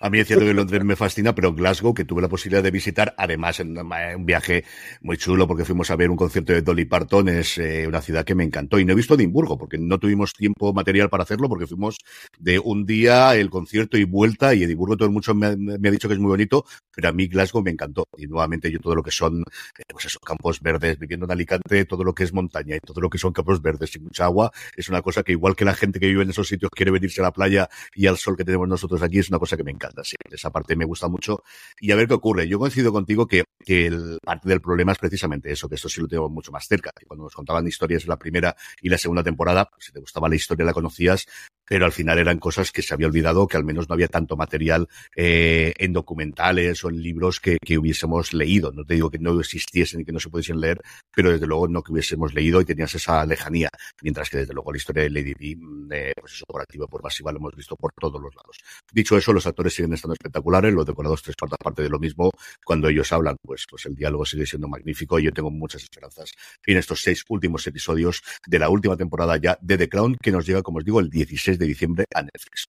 A 0.00 0.08
mí 0.08 0.20
es 0.20 0.26
cierto 0.26 0.44
que 0.44 0.54
Londres 0.54 0.84
me 0.84 0.96
fascina, 0.96 1.34
pero 1.34 1.52
Glasgow, 1.52 1.92
que 1.92 2.04
tuve 2.04 2.22
la 2.22 2.28
posibilidad 2.28 2.62
de 2.62 2.70
visitar, 2.70 3.14
además 3.18 3.60
en 3.60 3.76
un 3.76 4.24
viaje 4.24 4.64
muy 5.02 5.18
chulo 5.18 5.46
porque 5.46 5.64
fuimos 5.64 5.90
a 5.90 5.96
ver 5.96 6.10
un 6.10 6.16
concierto 6.16 6.52
de 6.52 6.62
Dolly 6.62 6.84
Parton, 6.84 7.28
es 7.28 7.58
eh, 7.58 7.86
una 7.86 8.00
ciudad 8.00 8.24
que 8.24 8.34
me 8.34 8.44
encantó. 8.44 8.78
Y 8.78 8.84
no 8.84 8.92
he 8.92 8.96
visto 8.96 9.14
Edimburgo 9.14 9.58
porque 9.58 9.76
no 9.76 9.98
tuvimos 9.98 10.32
tiempo 10.32 10.72
material 10.72 11.10
para 11.10 11.24
hacerlo 11.24 11.48
porque 11.48 11.66
fuimos 11.66 11.98
de 12.38 12.58
un 12.60 12.86
día 12.86 13.34
el 13.34 13.50
concierto 13.50 13.98
y 13.98 14.04
vuelta 14.04 14.54
y 14.54 14.62
Edimburgo 14.62 14.96
todo 14.96 15.08
el 15.08 15.12
mundo 15.12 15.34
me, 15.34 15.56
me 15.56 15.88
ha 15.88 15.92
dicho 15.92 16.08
que 16.08 16.14
es 16.14 16.20
muy 16.20 16.30
bonito, 16.30 16.64
pero 16.94 17.08
a 17.08 17.12
mí 17.12 17.26
Glasgow 17.26 17.47
Me 17.54 17.70
encantó. 17.70 18.06
Y 18.16 18.26
nuevamente 18.26 18.70
yo 18.70 18.78
todo 18.78 18.94
lo 18.94 19.02
que 19.02 19.10
son, 19.10 19.40
eh, 19.40 19.82
pues 19.88 20.04
esos 20.04 20.20
campos 20.20 20.60
verdes, 20.60 20.98
viviendo 20.98 21.26
en 21.26 21.32
Alicante, 21.32 21.84
todo 21.84 22.04
lo 22.04 22.14
que 22.14 22.24
es 22.24 22.32
montaña 22.32 22.76
y 22.76 22.80
todo 22.80 23.00
lo 23.00 23.10
que 23.10 23.18
son 23.18 23.32
campos 23.32 23.60
verdes 23.60 23.96
y 23.96 24.00
mucha 24.00 24.24
agua, 24.24 24.52
es 24.76 24.88
una 24.88 25.02
cosa 25.02 25.22
que 25.22 25.32
igual 25.32 25.56
que 25.56 25.64
la 25.64 25.74
gente 25.74 25.98
que 25.98 26.06
vive 26.06 26.22
en 26.22 26.30
esos 26.30 26.48
sitios 26.48 26.70
quiere 26.70 26.90
venirse 26.90 27.20
a 27.20 27.24
la 27.24 27.32
playa 27.32 27.68
y 27.94 28.06
al 28.06 28.16
sol 28.16 28.36
que 28.36 28.44
tenemos 28.44 28.68
nosotros 28.68 29.02
aquí, 29.02 29.18
es 29.18 29.28
una 29.28 29.38
cosa 29.38 29.56
que 29.56 29.64
me 29.64 29.70
encanta. 29.70 30.04
Sí, 30.04 30.16
esa 30.30 30.50
parte 30.50 30.76
me 30.76 30.84
gusta 30.84 31.08
mucho. 31.08 31.42
Y 31.80 31.90
a 31.90 31.96
ver 31.96 32.06
qué 32.08 32.14
ocurre. 32.14 32.48
Yo 32.48 32.58
coincido 32.58 32.92
contigo 32.92 33.26
que, 33.26 33.44
el, 33.66 34.18
parte 34.22 34.48
del 34.48 34.60
problema 34.60 34.92
es 34.92 34.98
precisamente 34.98 35.50
eso, 35.50 35.68
que 35.68 35.74
esto 35.74 35.88
sí 35.88 36.00
lo 36.00 36.08
tengo 36.08 36.28
mucho 36.28 36.52
más 36.52 36.66
cerca. 36.66 36.90
Cuando 37.06 37.24
nos 37.24 37.34
contaban 37.34 37.66
historias 37.66 38.02
en 38.04 38.10
la 38.10 38.18
primera 38.18 38.56
y 38.80 38.88
la 38.88 38.98
segunda 38.98 39.22
temporada, 39.22 39.66
pues 39.66 39.86
si 39.86 39.92
te 39.92 40.00
gustaba 40.00 40.28
la 40.28 40.36
historia 40.36 40.64
la 40.64 40.72
conocías, 40.72 41.26
pero 41.68 41.84
al 41.84 41.92
final 41.92 42.18
eran 42.18 42.38
cosas 42.38 42.72
que 42.72 42.82
se 42.82 42.94
había 42.94 43.06
olvidado, 43.06 43.46
que 43.46 43.56
al 43.56 43.64
menos 43.64 43.88
no 43.88 43.94
había 43.94 44.08
tanto 44.08 44.36
material 44.36 44.88
eh, 45.14 45.74
en 45.78 45.92
documentales 45.92 46.84
o 46.84 46.88
en 46.88 47.02
libros 47.02 47.40
que, 47.40 47.58
que, 47.64 47.78
hubiésemos 47.78 48.32
leído. 48.32 48.72
No 48.72 48.84
te 48.84 48.94
digo 48.94 49.10
que 49.10 49.18
no 49.18 49.38
existiesen 49.38 50.00
y 50.00 50.04
que 50.04 50.12
no 50.12 50.20
se 50.20 50.30
pudiesen 50.30 50.60
leer, 50.60 50.80
pero 51.14 51.30
desde 51.30 51.46
luego 51.46 51.68
no 51.68 51.82
que 51.82 51.92
hubiésemos 51.92 52.34
leído 52.34 52.60
y 52.60 52.64
tenías 52.64 52.94
esa 52.94 53.24
lejanía. 53.26 53.68
Mientras 54.02 54.30
que 54.30 54.38
desde 54.38 54.54
luego 54.54 54.72
la 54.72 54.78
historia 54.78 55.02
de 55.02 55.10
Lady 55.10 55.34
Di, 55.34 55.58
eh, 55.92 56.12
pues 56.18 56.32
eso 56.34 56.44
por 56.46 56.62
activo 56.62 56.86
por 56.88 57.02
pasiva 57.02 57.32
lo 57.32 57.38
hemos 57.38 57.54
visto 57.54 57.76
por 57.76 57.92
todos 57.92 58.20
los 58.20 58.34
lados. 58.34 58.56
Dicho 58.92 59.16
eso, 59.16 59.32
los 59.32 59.46
actores 59.46 59.74
siguen 59.74 59.92
estando 59.92 60.14
espectaculares, 60.14 60.72
los 60.72 60.86
decorados 60.86 61.22
tres 61.22 61.36
cuartas 61.36 61.58
partes 61.62 61.84
de 61.84 61.90
lo 61.90 61.98
mismo. 61.98 62.30
Cuando 62.64 62.88
ellos 62.88 63.12
hablan, 63.12 63.36
pues, 63.42 63.66
pues 63.68 63.86
el 63.86 63.94
diálogo 63.94 64.24
sigue 64.24 64.46
siendo 64.46 64.68
magnífico 64.68 65.18
y 65.18 65.24
yo 65.24 65.32
tengo 65.32 65.50
muchas 65.50 65.82
esperanzas 65.82 66.32
en 66.66 66.76
estos 66.76 67.02
seis 67.02 67.24
últimos 67.28 67.66
episodios 67.66 68.22
de 68.46 68.58
la 68.58 68.68
última 68.68 68.96
temporada 68.96 69.36
ya 69.36 69.58
de 69.60 69.78
The 69.78 69.88
Crown, 69.88 70.16
que 70.20 70.32
nos 70.32 70.46
llega, 70.46 70.62
como 70.62 70.78
os 70.78 70.84
digo, 70.84 71.00
el 71.00 71.10
16 71.10 71.57
de 71.58 71.66
diciembre 71.66 72.04
a 72.14 72.22
Netflix. 72.22 72.66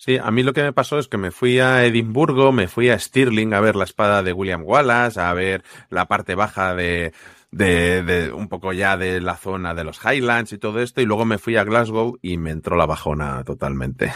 Sí, 0.00 0.16
a 0.16 0.30
mí 0.30 0.44
lo 0.44 0.52
que 0.52 0.62
me 0.62 0.72
pasó 0.72 1.00
es 1.00 1.08
que 1.08 1.18
me 1.18 1.32
fui 1.32 1.58
a 1.58 1.84
Edimburgo, 1.84 2.52
me 2.52 2.68
fui 2.68 2.88
a 2.88 2.98
Stirling 2.98 3.52
a 3.52 3.60
ver 3.60 3.74
la 3.74 3.82
espada 3.82 4.22
de 4.22 4.32
William 4.32 4.62
Wallace, 4.64 5.20
a 5.20 5.34
ver 5.34 5.64
la 5.90 6.06
parte 6.06 6.36
baja 6.36 6.76
de, 6.76 7.12
de, 7.50 8.04
de, 8.04 8.32
un 8.32 8.48
poco 8.48 8.72
ya 8.72 8.96
de 8.96 9.20
la 9.20 9.36
zona 9.36 9.74
de 9.74 9.82
los 9.82 10.00
Highlands 10.04 10.52
y 10.52 10.58
todo 10.58 10.80
esto, 10.80 11.00
y 11.00 11.04
luego 11.04 11.24
me 11.24 11.38
fui 11.38 11.56
a 11.56 11.64
Glasgow 11.64 12.16
y 12.22 12.38
me 12.38 12.52
entró 12.52 12.76
la 12.76 12.86
bajona 12.86 13.42
totalmente. 13.42 14.12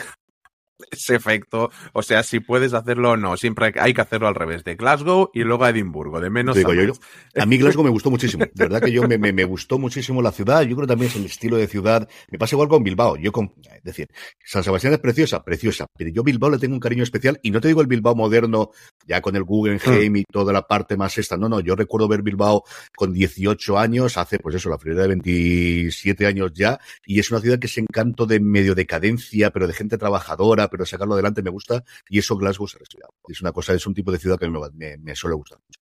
Ese 0.91 1.15
efecto. 1.15 1.71
O 1.93 2.03
sea, 2.03 2.23
si 2.23 2.41
puedes 2.41 2.75
hacerlo 2.75 3.13
o 3.13 3.17
no, 3.17 3.37
siempre 3.37 3.73
hay 3.79 3.95
que 3.95 4.01
hacerlo 4.01 4.29
al 4.29 4.35
revés, 4.35 4.65
de 4.65 4.75
Glasgow 4.75 5.31
y 5.33 5.41
luego 5.45 5.65
a 5.65 5.71
Edimburgo, 5.71 6.21
de 6.21 6.31
menos 6.31 6.57
Digo, 6.57 6.73
a 6.73 6.75
yo, 6.75 6.93
A 7.37 7.47
mí 7.47 7.59
Glasgow 7.59 7.85
me 7.85 7.91
gustó 7.91 8.11
muchísimo, 8.11 8.45
de 8.53 8.65
verdad 8.65 8.83
que 8.83 8.93
yo 8.93 9.07
me, 9.07 9.19
me, 9.19 9.33
me, 9.33 9.45
gustó 9.45 9.79
muchísimo 9.79 10.23
la 10.23 10.33
ciudad, 10.33 10.63
yo 10.63 10.77
creo 10.77 10.87
también 10.87 11.11
es 11.11 11.17
el 11.17 11.27
estilo 11.27 11.57
de 11.57 11.67
ciudad, 11.67 12.09
me 12.31 12.39
pasa 12.39 12.55
igual 12.55 12.69
con 12.69 12.83
Bilbao, 12.83 13.17
yo 13.17 13.33
con, 13.33 13.53
es 13.63 13.83
decir, 13.83 14.09
San 14.45 14.65
Sebastián 14.65 14.95
es 14.95 15.01
preciosa, 15.01 15.43
preciosa, 15.43 15.87
pero 15.97 16.11
yo 16.11 16.23
Bilbao 16.23 16.51
le 16.51 16.59
tengo 16.59 16.75
un 16.75 16.81
cariño 16.81 17.03
especial 17.03 17.39
y 17.43 17.51
no 17.51 17.61
te 17.61 17.69
digo 17.69 17.81
el 17.81 17.87
Bilbao 17.87 18.15
moderno, 18.15 18.71
ya 19.07 19.21
con 19.21 19.37
el 19.37 19.45
Guggenheim 19.45 20.17
y 20.17 20.25
toda 20.25 20.53
la 20.53 20.63
parte 20.63 20.97
más 20.97 21.17
esta, 21.19 21.37
no, 21.37 21.49
no, 21.49 21.61
yo 21.61 21.77
recuerdo 21.77 22.09
ver 22.09 22.23
Bilbao 22.23 22.65
con 22.97 23.13
18 23.13 23.79
años, 23.79 24.17
hace 24.17 24.39
pues 24.39 24.55
eso, 24.55 24.69
la 24.69 24.79
friolera 24.79 25.03
de 25.03 25.09
27 25.09 26.27
años 26.27 26.53
ya, 26.55 26.79
y 27.07 27.21
es 27.21 27.31
una 27.31 27.41
ciudad 27.41 27.59
que 27.59 27.67
es 27.67 27.79
encanto 27.79 28.27
de 28.27 28.41
medio 28.41 28.75
decadencia, 28.75 29.51
pero 29.51 29.67
de 29.67 29.75
gente 29.75 29.99
trabajadora, 29.99 30.69
pero 30.73 30.87
sacarlo 30.87 31.15
adelante 31.15 31.43
me 31.43 31.51
gusta 31.51 31.85
y 32.09 32.19
eso 32.19 32.37
Glasgow 32.37 32.67
se 32.67 32.79
ha 32.79 32.81
respirado. 32.81 33.15
Es 33.29 33.41
una 33.41 33.53
cosa, 33.53 33.75
es 33.75 33.87
un 33.87 33.95
tipo 33.95 34.11
de 34.11 34.19
ciudad 34.19 34.39
que 34.39 34.49
me, 34.49 34.59
me, 34.73 34.99
me 34.99 35.15
suele 35.15 35.37
gustar 35.37 35.61
mucho. 35.61 35.79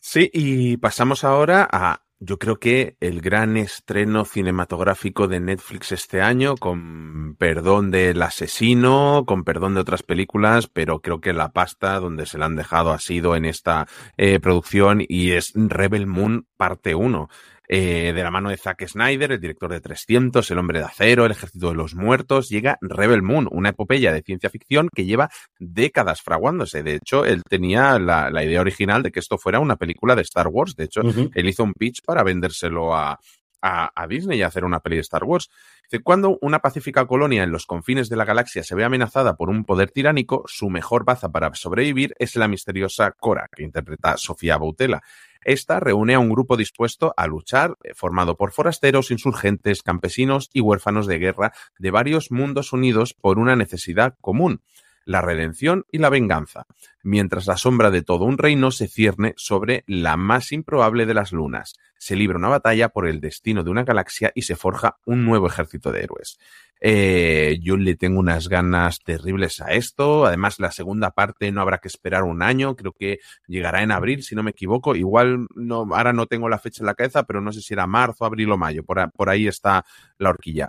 Sí, 0.00 0.30
y 0.32 0.76
pasamos 0.78 1.24
ahora 1.24 1.68
a 1.70 2.04
yo 2.20 2.38
creo 2.38 2.58
que 2.58 2.96
el 3.00 3.20
gran 3.20 3.56
estreno 3.56 4.24
cinematográfico 4.24 5.28
de 5.28 5.40
Netflix 5.40 5.92
este 5.92 6.22
año, 6.22 6.56
con 6.56 7.36
perdón 7.36 7.90
del 7.90 8.22
asesino, 8.22 9.24
con 9.26 9.44
perdón 9.44 9.74
de 9.74 9.80
otras 9.80 10.02
películas, 10.02 10.68
pero 10.68 11.00
creo 11.00 11.20
que 11.20 11.32
la 11.32 11.52
pasta 11.52 11.98
donde 12.00 12.24
se 12.24 12.38
la 12.38 12.46
han 12.46 12.56
dejado 12.56 12.92
ha 12.92 12.98
sido 12.98 13.36
en 13.36 13.44
esta 13.44 13.86
eh, 14.16 14.40
producción 14.40 15.04
y 15.06 15.32
es 15.32 15.52
Rebel 15.54 16.06
Moon 16.06 16.46
parte 16.56 16.94
1 16.94 17.28
eh, 17.68 18.12
de 18.14 18.22
la 18.22 18.30
mano 18.30 18.50
de 18.50 18.56
Zack 18.56 18.86
Snyder, 18.86 19.32
el 19.32 19.40
director 19.40 19.70
de 19.70 19.80
300, 19.80 20.50
El 20.50 20.58
Hombre 20.58 20.80
de 20.80 20.84
Acero, 20.84 21.24
El 21.24 21.32
Ejército 21.32 21.70
de 21.70 21.74
los 21.74 21.94
Muertos, 21.94 22.48
llega 22.48 22.78
Rebel 22.82 23.22
Moon, 23.22 23.48
una 23.50 23.70
epopeya 23.70 24.12
de 24.12 24.22
ciencia 24.22 24.50
ficción 24.50 24.88
que 24.94 25.04
lleva 25.04 25.30
décadas 25.58 26.20
fraguándose. 26.20 26.82
De 26.82 26.94
hecho, 26.94 27.24
él 27.24 27.42
tenía 27.48 27.98
la, 27.98 28.30
la 28.30 28.44
idea 28.44 28.60
original 28.60 29.02
de 29.02 29.12
que 29.12 29.20
esto 29.20 29.38
fuera 29.38 29.60
una 29.60 29.76
película 29.76 30.14
de 30.14 30.22
Star 30.22 30.48
Wars. 30.48 30.76
De 30.76 30.84
hecho, 30.84 31.00
uh 31.00 31.04
-huh. 31.04 31.30
él 31.34 31.48
hizo 31.48 31.64
un 31.64 31.72
pitch 31.72 32.02
para 32.04 32.22
vendérselo 32.22 32.94
a, 32.94 33.18
a, 33.62 33.90
a, 33.94 34.06
Disney 34.06 34.38
y 34.38 34.42
hacer 34.42 34.64
una 34.64 34.80
peli 34.80 34.96
de 34.96 35.02
Star 35.02 35.24
Wars. 35.24 35.48
Dice, 35.90 36.02
cuando 36.02 36.38
una 36.42 36.58
pacífica 36.58 37.06
colonia 37.06 37.42
en 37.42 37.50
los 37.50 37.64
confines 37.64 38.10
de 38.10 38.16
la 38.16 38.26
galaxia 38.26 38.62
se 38.62 38.74
ve 38.74 38.84
amenazada 38.84 39.36
por 39.36 39.48
un 39.48 39.64
poder 39.64 39.90
tiránico, 39.90 40.44
su 40.46 40.68
mejor 40.68 41.04
baza 41.04 41.30
para 41.30 41.54
sobrevivir 41.54 42.14
es 42.18 42.36
la 42.36 42.46
misteriosa 42.46 43.12
Cora, 43.12 43.48
que 43.54 43.62
interpreta 43.62 44.18
Sofía 44.18 44.58
Boutella. 44.58 45.02
Esta 45.44 45.78
reúne 45.80 46.14
a 46.14 46.18
un 46.18 46.30
grupo 46.30 46.56
dispuesto 46.56 47.14
a 47.16 47.26
luchar, 47.26 47.76
eh, 47.84 47.92
formado 47.94 48.36
por 48.36 48.52
forasteros, 48.52 49.10
insurgentes, 49.10 49.82
campesinos 49.82 50.50
y 50.52 50.60
huérfanos 50.60 51.06
de 51.06 51.18
guerra 51.18 51.52
de 51.78 51.90
varios 51.90 52.30
mundos 52.30 52.72
unidos 52.72 53.14
por 53.14 53.38
una 53.38 53.56
necesidad 53.56 54.16
común 54.20 54.62
la 55.04 55.20
redención 55.20 55.84
y 55.90 55.98
la 55.98 56.10
venganza, 56.10 56.66
mientras 57.02 57.46
la 57.46 57.56
sombra 57.56 57.90
de 57.90 58.02
todo 58.02 58.24
un 58.24 58.38
reino 58.38 58.70
se 58.70 58.88
cierne 58.88 59.34
sobre 59.36 59.84
la 59.86 60.16
más 60.16 60.52
improbable 60.52 61.06
de 61.06 61.14
las 61.14 61.32
lunas. 61.32 61.74
Se 61.98 62.16
libra 62.16 62.38
una 62.38 62.48
batalla 62.48 62.88
por 62.88 63.06
el 63.06 63.20
destino 63.20 63.62
de 63.62 63.70
una 63.70 63.84
galaxia 63.84 64.32
y 64.34 64.42
se 64.42 64.56
forja 64.56 64.96
un 65.06 65.24
nuevo 65.24 65.46
ejército 65.46 65.92
de 65.92 66.02
héroes. 66.02 66.38
Eh, 66.86 67.60
yo 67.62 67.78
le 67.78 67.96
tengo 67.96 68.20
unas 68.20 68.48
ganas 68.48 68.98
terribles 69.02 69.62
a 69.62 69.72
esto. 69.72 70.26
Además, 70.26 70.60
la 70.60 70.70
segunda 70.70 71.12
parte 71.12 71.50
no 71.50 71.62
habrá 71.62 71.78
que 71.78 71.88
esperar 71.88 72.24
un 72.24 72.42
año. 72.42 72.76
Creo 72.76 72.92
que 72.92 73.20
llegará 73.46 73.82
en 73.82 73.90
abril, 73.90 74.22
si 74.22 74.34
no 74.34 74.42
me 74.42 74.50
equivoco. 74.50 74.94
Igual 74.94 75.46
no, 75.54 75.86
ahora 75.94 76.12
no 76.12 76.26
tengo 76.26 76.48
la 76.48 76.58
fecha 76.58 76.82
en 76.82 76.86
la 76.86 76.94
cabeza, 76.94 77.22
pero 77.22 77.40
no 77.40 77.52
sé 77.52 77.62
si 77.62 77.72
era 77.72 77.86
marzo, 77.86 78.26
abril 78.26 78.52
o 78.52 78.58
mayo. 78.58 78.84
Por, 78.84 79.10
por 79.12 79.30
ahí 79.30 79.46
está 79.46 79.86
la 80.18 80.28
horquilla. 80.28 80.68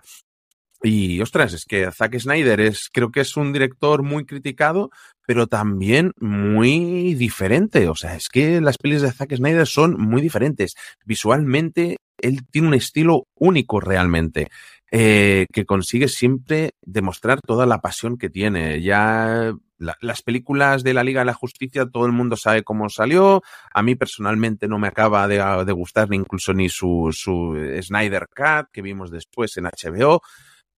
Y 0.81 1.19
ostras, 1.21 1.53
es 1.53 1.65
que 1.65 1.89
Zack 1.91 2.19
Snyder 2.19 2.59
es, 2.59 2.89
creo 2.91 3.11
que 3.11 3.21
es 3.21 3.37
un 3.37 3.53
director 3.53 4.03
muy 4.03 4.25
criticado, 4.25 4.91
pero 5.25 5.47
también 5.47 6.11
muy 6.19 7.15
diferente. 7.15 7.87
O 7.87 7.95
sea, 7.95 8.15
es 8.15 8.29
que 8.29 8.61
las 8.61 8.77
pelis 8.77 9.01
de 9.01 9.11
Zack 9.11 9.35
Snyder 9.35 9.67
son 9.67 9.99
muy 9.99 10.21
diferentes. 10.21 10.75
Visualmente, 11.05 11.97
él 12.17 12.45
tiene 12.51 12.67
un 12.67 12.73
estilo 12.73 13.23
único 13.35 13.79
realmente. 13.79 14.47
Eh, 14.91 15.47
que 15.51 15.65
consigue 15.65 16.07
siempre 16.07 16.71
demostrar 16.81 17.41
toda 17.41 17.65
la 17.65 17.81
pasión 17.81 18.17
que 18.17 18.29
tiene. 18.29 18.81
Ya 18.81 19.51
la, 19.77 19.97
las 19.99 20.21
películas 20.21 20.83
de 20.83 20.93
la 20.93 21.03
Liga 21.03 21.21
de 21.21 21.25
la 21.25 21.33
Justicia, 21.33 21.87
todo 21.87 22.05
el 22.05 22.11
mundo 22.11 22.37
sabe 22.37 22.63
cómo 22.63 22.87
salió. 22.89 23.41
A 23.73 23.81
mí 23.81 23.95
personalmente 23.95 24.67
no 24.67 24.77
me 24.77 24.87
acaba 24.87 25.27
de, 25.27 25.43
de 25.65 25.71
gustar 25.73 26.09
ni 26.09 26.17
incluso 26.17 26.53
ni 26.53 26.69
su, 26.69 27.09
su 27.11 27.57
Snyder 27.81 28.27
Cut 28.33 28.69
que 28.71 28.81
vimos 28.81 29.11
después 29.11 29.57
en 29.57 29.65
HBO. 29.65 30.21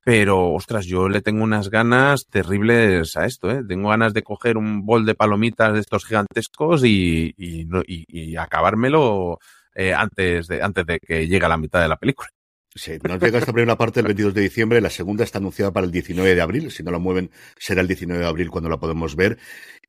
Pero, 0.08 0.54
ostras, 0.54 0.86
yo 0.86 1.10
le 1.10 1.20
tengo 1.20 1.44
unas 1.44 1.70
ganas 1.70 2.28
terribles 2.28 3.18
a 3.18 3.26
esto, 3.26 3.52
¿eh? 3.52 3.62
Tengo 3.68 3.90
ganas 3.90 4.14
de 4.14 4.24
coger 4.24 4.56
un 4.56 4.86
bol 4.86 5.06
de 5.06 5.16
palomitas 5.16 5.74
de 5.74 5.82
estos 5.82 6.06
gigantescos 6.06 6.86
y, 6.86 7.34
y, 7.38 7.68
y, 7.86 8.38
acabármelo 8.38 9.38
eh, 9.76 9.94
antes, 9.94 10.48
de, 10.48 10.62
antes 10.64 10.86
de 10.86 11.00
que 11.02 11.28
llegue 11.28 11.46
a 11.46 11.50
la 11.50 11.58
mitad 11.58 11.82
de 11.82 11.90
la 11.90 11.98
película. 11.98 12.30
Sí, 12.74 12.94
nos 13.04 13.22
llega 13.22 13.40
esta 13.40 13.52
primera 13.52 13.76
parte 13.76 14.00
el 14.00 14.06
22 14.06 14.34
de 14.34 14.42
diciembre, 14.44 14.80
la 14.80 14.90
segunda 14.90 15.26
está 15.26 15.40
anunciada 15.40 15.74
para 15.74 15.86
el 15.86 15.92
19 15.92 16.36
de 16.36 16.42
abril, 16.42 16.72
si 16.72 16.84
no 16.84 16.92
la 16.92 17.00
mueven 17.00 17.30
será 17.58 17.82
el 17.82 17.88
19 17.88 18.22
de 18.22 18.30
abril 18.30 18.50
cuando 18.50 18.70
la 18.70 18.78
podemos 18.78 19.18
ver. 19.18 19.38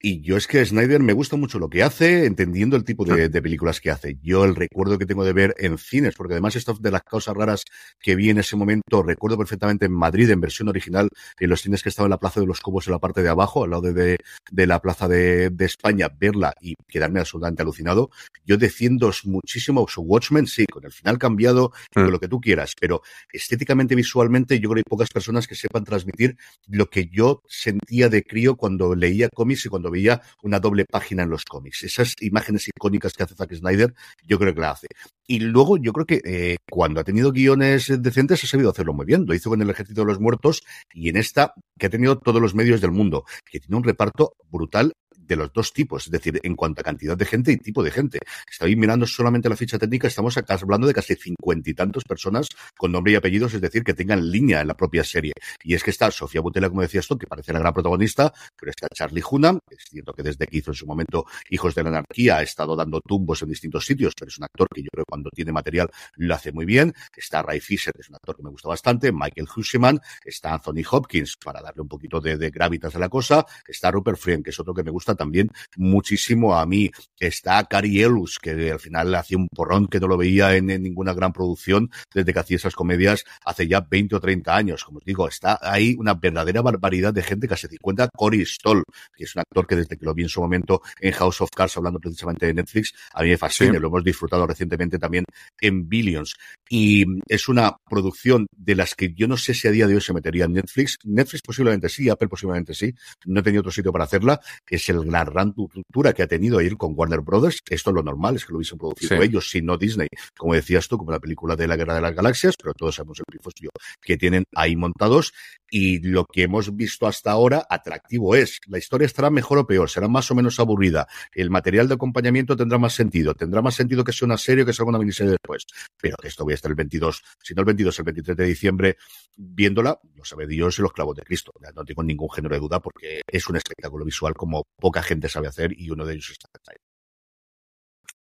Y 0.01 0.21
yo 0.21 0.37
es 0.37 0.47
que 0.47 0.65
Snyder 0.65 1.03
me 1.03 1.13
gusta 1.13 1.35
mucho 1.35 1.59
lo 1.59 1.69
que 1.69 1.83
hace, 1.83 2.25
entendiendo 2.25 2.77
el 2.77 2.85
tipo 2.85 3.05
de, 3.05 3.29
de, 3.29 3.43
películas 3.43 3.81
que 3.81 3.91
hace. 3.91 4.17
Yo 4.23 4.45
el 4.45 4.55
recuerdo 4.55 4.97
que 4.97 5.07
tengo 5.07 5.25
de 5.25 5.33
ver 5.33 5.57
en 5.59 5.77
cines, 5.77 6.15
porque 6.15 6.35
además 6.35 6.55
esto 6.55 6.75
de 6.75 6.93
las 6.93 7.03
cosas 7.03 7.37
raras 7.37 7.65
que 7.99 8.15
vi 8.15 8.31
en 8.31 8.39
ese 8.39 8.55
momento, 8.55 9.03
recuerdo 9.03 9.37
perfectamente 9.37 9.87
en 9.87 9.93
Madrid, 9.93 10.31
en 10.31 10.41
versión 10.41 10.69
original, 10.69 11.09
en 11.41 11.51
los 11.51 11.63
cines 11.63 11.83
que 11.83 11.89
estaba 11.89 12.07
en 12.07 12.11
la 12.11 12.21
Plaza 12.21 12.39
de 12.39 12.47
los 12.47 12.61
Cobos 12.61 12.87
en 12.87 12.93
la 12.93 13.01
parte 13.01 13.25
de 13.25 13.29
abajo, 13.29 13.65
al 13.65 13.71
lado 13.71 13.83
de, 13.83 13.93
de, 13.93 14.19
de 14.53 14.67
la 14.69 14.81
Plaza 14.81 15.09
de, 15.09 15.51
de, 15.51 15.65
España, 15.65 16.09
verla 16.17 16.55
y 16.61 16.77
quedarme 16.87 17.19
absolutamente 17.19 17.63
alucinado. 17.63 18.11
Yo 18.47 18.57
defiendo 18.57 19.11
muchísimo 19.25 19.85
su 19.89 20.03
Watchmen, 20.03 20.47
sí, 20.47 20.65
con 20.67 20.85
el 20.85 20.93
final 20.93 21.19
cambiado, 21.19 21.73
mm. 21.97 22.01
con 22.03 22.13
lo 22.13 22.21
que 22.21 22.29
tú 22.29 22.41
quieras, 22.41 22.75
pero 22.81 23.03
estéticamente, 23.33 23.97
visualmente, 23.97 24.61
yo 24.61 24.69
creo 24.69 24.75
que 24.77 24.89
hay 24.89 24.91
pocas 24.91 25.11
personas 25.11 25.49
que 25.49 25.57
sepan 25.57 25.83
transmitir 25.83 26.37
lo 26.69 26.89
que 26.89 27.09
yo 27.09 27.43
sentía 27.49 28.09
de 28.09 28.23
crío 28.23 28.57
cuando 28.57 28.95
leía 28.95 29.29
cómics 29.29 29.67
y 29.67 29.69
cuando 29.69 29.88
veía 29.91 30.21
una 30.43 30.61
doble 30.61 30.85
página 30.85 31.23
en 31.23 31.31
los 31.31 31.45
cómics. 31.45 31.83
Esas 31.83 32.15
imágenes 32.21 32.69
icónicas 32.69 33.13
que 33.13 33.23
hace 33.23 33.35
Zack 33.35 33.55
Snyder, 33.55 33.95
yo 34.27 34.39
creo 34.39 34.55
que 34.55 34.61
la 34.61 34.71
hace. 34.71 34.89
Y 35.27 35.41
luego 35.41 35.77
yo 35.77 35.93
creo 35.93 36.07
que 36.07 36.21
eh, 36.25 36.57
cuando 36.71 37.01
ha 37.01 37.05
tenido 37.05 37.33
guiones 37.33 37.93
decentes 38.01 38.43
ha 38.45 38.47
sabido 38.47 38.71
hacerlo 38.71 38.93
muy 38.93 39.07
bien. 39.07 39.25
Lo 39.27 39.35
hizo 39.35 39.51
con 39.51 39.61
el 39.63 39.71
Ejército 39.71 40.03
de 40.03 40.07
los 40.07 40.21
Muertos 40.21 40.63
y 40.93 41.09
en 41.09 41.17
esta 41.17 41.55
que 41.79 41.87
ha 41.87 41.91
tenido 41.91 42.19
todos 42.19 42.41
los 42.41 42.55
medios 42.55 42.81
del 42.81 42.93
mundo, 42.93 43.25
que 43.51 43.61
tiene 43.61 43.77
un 43.77 43.85
reparto 43.85 44.35
brutal 44.51 44.93
de 45.29 45.37
los 45.37 45.53
dos 45.53 45.73
tipos, 45.73 46.07
es 46.07 46.11
decir, 46.11 46.41
en 46.43 46.57
cuanto 46.57 46.81
a 46.81 46.85
cantidad 46.85 47.17
de 47.17 47.25
gente 47.25 47.53
y 47.53 47.59
tipo 47.59 47.83
de 47.83 47.91
gente. 47.91 48.19
Estoy 48.51 48.75
mirando 48.75 49.07
solamente 49.07 49.49
la 49.49 49.57
ficha 49.57 49.79
técnica, 49.79 50.09
estamos 50.09 50.37
hablando 50.37 50.87
de 50.87 50.95
casi 50.95 51.15
cincuenta 51.15 51.71
y 51.71 51.75
tantos 51.75 52.05
personas 52.05 52.49
con 52.77 52.91
nombre 52.91 53.13
y 53.13 53.17
apellidos, 53.17 53.55
es 53.55 53.61
decir, 53.61 53.85
que 53.85 53.95
tengan 53.95 54.31
línea 54.31 54.63
en 54.63 54.69
la 54.69 54.77
propia 54.77 55.05
serie. 55.05 55.33
Y 55.63 55.75
es 55.75 55.85
que 55.85 55.91
está 55.91 56.11
Sofía 56.11 56.41
Butela, 56.41 56.69
como 56.69 56.81
decías 56.81 57.07
tú, 57.07 57.19
que 57.19 57.27
parece 57.27 57.53
la 57.53 57.59
gran 57.59 57.75
protagonista, 57.75 58.33
pero 58.59 58.71
está 58.71 58.89
Charlie 58.89 59.23
Hunnam, 59.31 59.61
es 59.71 59.85
cierto 59.91 60.13
que 60.15 60.23
desde 60.23 60.47
que 60.47 60.57
hizo 60.59 60.71
en 60.71 60.77
su 60.77 60.87
momento 60.87 61.27
Hijos 61.51 61.75
de 61.75 61.83
la 61.83 61.91
Anarquía 61.91 62.39
ha 62.39 62.43
estado 62.43 62.75
dando 62.75 63.01
tumbos 63.01 63.43
en 63.43 63.51
distintos 63.51 63.85
sitios, 63.85 64.15
pero 64.19 64.29
es 64.29 64.39
un 64.39 64.45
actor 64.45 64.69
que 64.75 64.83
yo 64.83 64.89
creo 64.91 65.05
que 65.05 65.11
cuando 65.11 65.31
tiene 65.31 65.53
material 65.53 65.91
lo 66.17 66.35
hace 66.35 66.53
muy 66.53 66.65
bien. 66.65 66.95
Está 67.17 67.43
Ray 67.43 67.61
Fisher, 67.61 67.93
que 67.93 68.01
es 68.01 68.09
un 68.09 68.17
actor 68.17 68.37
que 68.37 68.43
me 68.43 68.51
gusta 68.51 68.69
bastante, 68.69 69.13
Michael 69.13 69.49
Huseman, 69.55 70.01
está 70.25 70.55
Anthony 70.55 70.83
Hopkins, 70.91 71.37
para 71.37 71.61
darle 71.61 71.83
un 71.83 71.89
poquito 71.89 72.21
de, 72.21 72.37
de 72.37 72.51
gravitas 72.51 72.95
a 72.95 72.99
la 72.99 73.09
cosa, 73.09 73.45
está 73.67 73.91
Rupert 73.91 74.19
Friend, 74.19 74.43
que 74.43 74.51
es 74.51 74.61
otro 74.61 74.73
que 74.73 74.83
me 74.83 74.91
gusta 74.91 75.15
también 75.19 75.51
muchísimo 75.77 76.57
a 76.57 76.65
mí, 76.65 76.91
está 77.21 77.63
Cary 77.65 78.01
Elus, 78.01 78.39
que 78.39 78.71
al 78.71 78.81
final 78.81 79.15
hacía 79.15 79.37
un 79.37 79.49
porrón 79.49 79.87
que 79.89 80.01
no 80.01 80.09
lo 80.09 80.17
veía 80.17 80.57
en, 80.57 80.71
en 80.71 80.83
ninguna 80.83 81.13
gran 81.13 81.35
producción 81.35 81.91
desde 82.15 82.33
que 82.33 82.39
hacía 82.39 82.57
esas 82.57 82.75
comedias 82.75 83.25
hace 83.45 83.69
ya 83.69 83.81
20 83.81 84.17
o 84.17 84.21
30 84.21 84.57
años. 84.57 84.85
Como 84.85 84.99
os 84.99 85.05
digo, 85.05 85.29
está 85.29 85.59
ahí 85.61 85.95
una 85.99 86.15
verdadera 86.15 86.63
barbaridad 86.63 87.13
de 87.13 87.23
gente, 87.23 87.49
casi 87.49 87.69
50. 87.69 88.09
Cory 88.17 88.45
Stoll, 88.47 88.83
que 89.15 89.25
es 89.25 89.35
un 89.35 89.41
actor 89.41 89.67
que 89.67 89.77
desde 89.77 89.97
que 89.97 90.05
lo 90.05 90.15
vi 90.15 90.23
en 90.23 90.29
su 90.29 90.41
momento 90.41 90.83
en 91.01 91.13
House 91.13 91.41
of 91.41 91.51
Cards, 91.55 91.77
hablando 91.77 92.01
precisamente 92.01 92.47
de 92.47 92.55
Netflix, 92.55 92.95
a 93.13 93.23
mí 93.23 93.31
me 93.31 93.37
fascina. 93.37 93.75
Sí. 93.75 93.79
Lo 93.79 93.89
hemos 93.89 94.05
disfrutado 94.05 94.47
recientemente 94.47 94.99
también 94.99 95.25
en 95.61 95.89
Billions. 95.89 96.37
Y 96.69 97.05
es 97.27 97.49
una 97.49 97.77
producción 97.89 98.47
de 98.57 98.75
las 98.75 98.95
que 98.95 99.13
yo 99.15 99.27
no 99.29 99.37
sé 99.37 99.55
si 99.55 99.69
a 99.69 99.71
día 99.71 99.87
de 99.87 99.95
hoy 99.95 100.01
se 100.01 100.13
metería 100.13 100.45
en 100.45 100.53
Netflix. 100.55 100.99
Netflix 101.05 101.43
posiblemente 101.43 101.89
sí, 101.89 102.09
Apple 102.09 102.29
posiblemente 102.29 102.75
sí. 102.75 102.95
No 103.27 103.41
he 103.41 103.43
tenido 103.43 103.61
otro 103.61 103.73
sitio 103.73 103.93
para 103.93 104.05
hacerla. 104.05 104.41
Es 104.67 104.89
el 104.89 104.99
gran 105.11 105.55
ruptura 105.55 106.13
que 106.13 106.23
ha 106.23 106.27
tenido 106.27 106.61
ir 106.61 106.77
con 106.77 106.93
Warner 106.97 107.21
Brothers. 107.21 107.61
Esto 107.69 107.91
es 107.91 107.95
lo 107.95 108.03
normal, 108.03 108.37
es 108.37 108.45
que 108.45 108.53
lo 108.53 108.59
hubiesen 108.59 108.79
producido 108.79 109.17
sí. 109.17 109.23
ellos, 109.23 109.51
si 109.51 109.63
no 109.63 109.77
Disney, 109.77 110.09
como 110.37 110.55
decías 110.55 110.89
tú, 110.89 110.99
como 110.99 111.11
la 111.11 111.21
película 111.21 111.57
de 111.57 111.67
la 111.67 111.77
Guerra 111.77 111.95
de 111.95 112.01
las 112.01 112.15
Galaxias, 112.15 112.55
pero 112.61 112.75
todos 112.75 112.95
sabemos 112.95 113.19
el 113.19 113.25
pifostio 113.31 113.71
que 114.01 114.17
tienen 114.17 114.45
ahí 114.55 114.77
montados. 114.77 115.33
Y 115.71 116.01
lo 116.01 116.25
que 116.25 116.43
hemos 116.45 116.75
visto 116.75 117.07
hasta 117.07 117.31
ahora, 117.31 117.67
atractivo 117.69 118.35
es. 118.35 118.59
La 118.67 118.79
historia 118.79 119.07
estará 119.07 119.31
mejor 119.31 119.59
o 119.59 119.67
peor, 119.67 119.91
será 119.91 120.09
más 120.09 120.31
o 120.31 120.35
menos 120.35 120.59
aburrida. 120.61 121.07
El 121.33 121.51
material 121.51 121.89
de 121.89 121.95
acompañamiento 121.95 122.57
tendrá 122.57 122.79
más 122.79 122.95
sentido. 122.95 123.35
Tendrá 123.35 123.63
más 123.63 123.75
sentido 123.75 124.05
que 124.05 124.13
sea 124.13 124.27
una 124.27 124.39
serie 124.39 124.63
o 124.63 124.67
que 124.67 124.73
sea 124.73 124.87
una 124.87 124.99
miniserie 124.99 125.33
después. 125.33 125.67
Pero 126.01 126.17
esto 126.23 126.45
voy 126.45 126.53
a 126.53 126.55
estar 126.55 126.71
el 126.71 126.77
22, 126.77 127.23
si 127.43 127.55
no 127.55 127.61
el 127.61 127.67
22, 127.67 127.99
el 127.99 128.05
23 128.05 128.37
de 128.37 128.45
diciembre, 128.45 128.97
viéndola, 129.37 130.01
lo 130.15 130.25
sabe 130.25 130.47
Dios 130.47 130.79
y 130.79 130.83
los 130.83 130.93
clavos 130.93 131.17
de 131.17 131.23
Cristo. 131.23 131.53
No 131.75 131.85
tengo 131.85 132.03
ningún 132.03 132.31
género 132.31 132.55
de 132.55 132.61
duda 132.61 132.81
porque 132.81 133.21
es 133.27 133.49
un 133.49 133.57
espectáculo 133.57 134.05
visual 134.05 134.35
como 134.35 134.65
poca 134.79 135.03
gente 135.03 135.29
sabe 135.29 135.49
hacer 135.49 135.73
y 135.77 135.91
uno 135.91 136.05
de 136.05 136.15
ellos 136.15 136.31
está 136.31 136.49
ahí. 136.69 136.77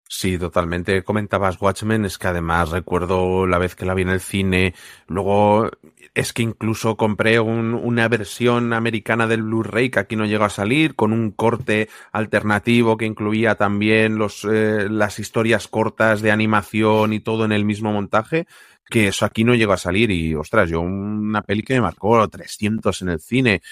Sí, 0.09 0.39
totalmente. 0.39 1.03
Comentabas 1.03 1.61
Watchmen, 1.61 2.05
es 2.05 2.19
que 2.19 2.29
además 2.29 2.71
recuerdo 2.71 3.47
la 3.47 3.59
vez 3.59 3.75
que 3.75 3.87
la 3.87 3.95
vi 3.95 4.03
en 4.03 4.11
el 4.11 4.21
cine, 4.21 4.75
luego 5.09 5.71
es 6.15 6.33
que 6.33 6.43
incluso 6.43 6.97
compré 6.97 7.41
un, 7.41 7.75
una 7.75 8.07
versión 8.09 8.73
americana 8.73 9.27
del 9.27 9.43
Blu-ray 9.43 9.91
que 9.91 9.99
aquí 9.99 10.15
no 10.15 10.27
llegó 10.27 10.45
a 10.45 10.51
salir, 10.51 10.95
con 10.95 11.13
un 11.13 11.33
corte 11.33 11.89
alternativo 12.13 12.97
que 12.97 13.07
incluía 13.07 13.57
también 13.57 14.17
los, 14.17 14.45
eh, 14.45 14.89
las 14.89 15.19
historias 15.19 15.67
cortas 15.69 16.21
de 16.23 16.31
animación 16.31 17.13
y 17.13 17.21
todo 17.21 17.45
en 17.45 17.53
el 17.53 17.65
mismo 17.65 17.93
montaje, 17.93 18.47
que 18.91 19.09
eso 19.09 19.25
aquí 19.25 19.43
no 19.43 19.55
llegó 19.55 19.73
a 19.73 19.79
salir. 19.79 20.11
Y, 20.11 20.35
ostras, 20.35 20.69
yo 20.71 20.81
una 20.81 21.43
peli 21.43 21.63
que 21.63 21.75
me 21.75 21.81
marcó 21.81 22.29
300 22.29 23.03
en 23.03 23.09
el 23.09 23.21
cine, 23.21 23.63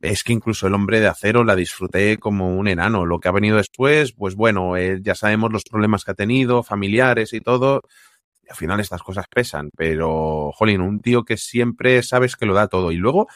es 0.00 0.24
que 0.24 0.32
incluso 0.32 0.66
el 0.66 0.74
hombre 0.74 1.00
de 1.00 1.08
acero 1.08 1.44
la 1.44 1.56
disfruté 1.56 2.18
como 2.18 2.56
un 2.56 2.68
enano. 2.68 3.04
Lo 3.06 3.18
que 3.20 3.28
ha 3.28 3.32
venido 3.32 3.56
después, 3.58 4.12
pues 4.12 4.34
bueno, 4.34 4.76
eh, 4.76 4.98
ya 5.02 5.14
sabemos 5.14 5.52
los 5.52 5.64
problemas 5.64 6.04
que 6.04 6.12
ha 6.12 6.14
tenido, 6.14 6.62
familiares 6.62 7.32
y 7.32 7.40
todo. 7.40 7.82
Y 8.42 8.48
al 8.50 8.56
final 8.56 8.80
estas 8.80 9.02
cosas 9.02 9.26
pesan, 9.32 9.70
pero, 9.76 10.52
jolín, 10.54 10.80
un 10.80 11.00
tío 11.00 11.24
que 11.24 11.36
siempre 11.36 12.02
sabes 12.02 12.36
que 12.36 12.46
lo 12.46 12.54
da 12.54 12.68
todo. 12.68 12.92
Y 12.92 12.96
luego, 12.96 13.28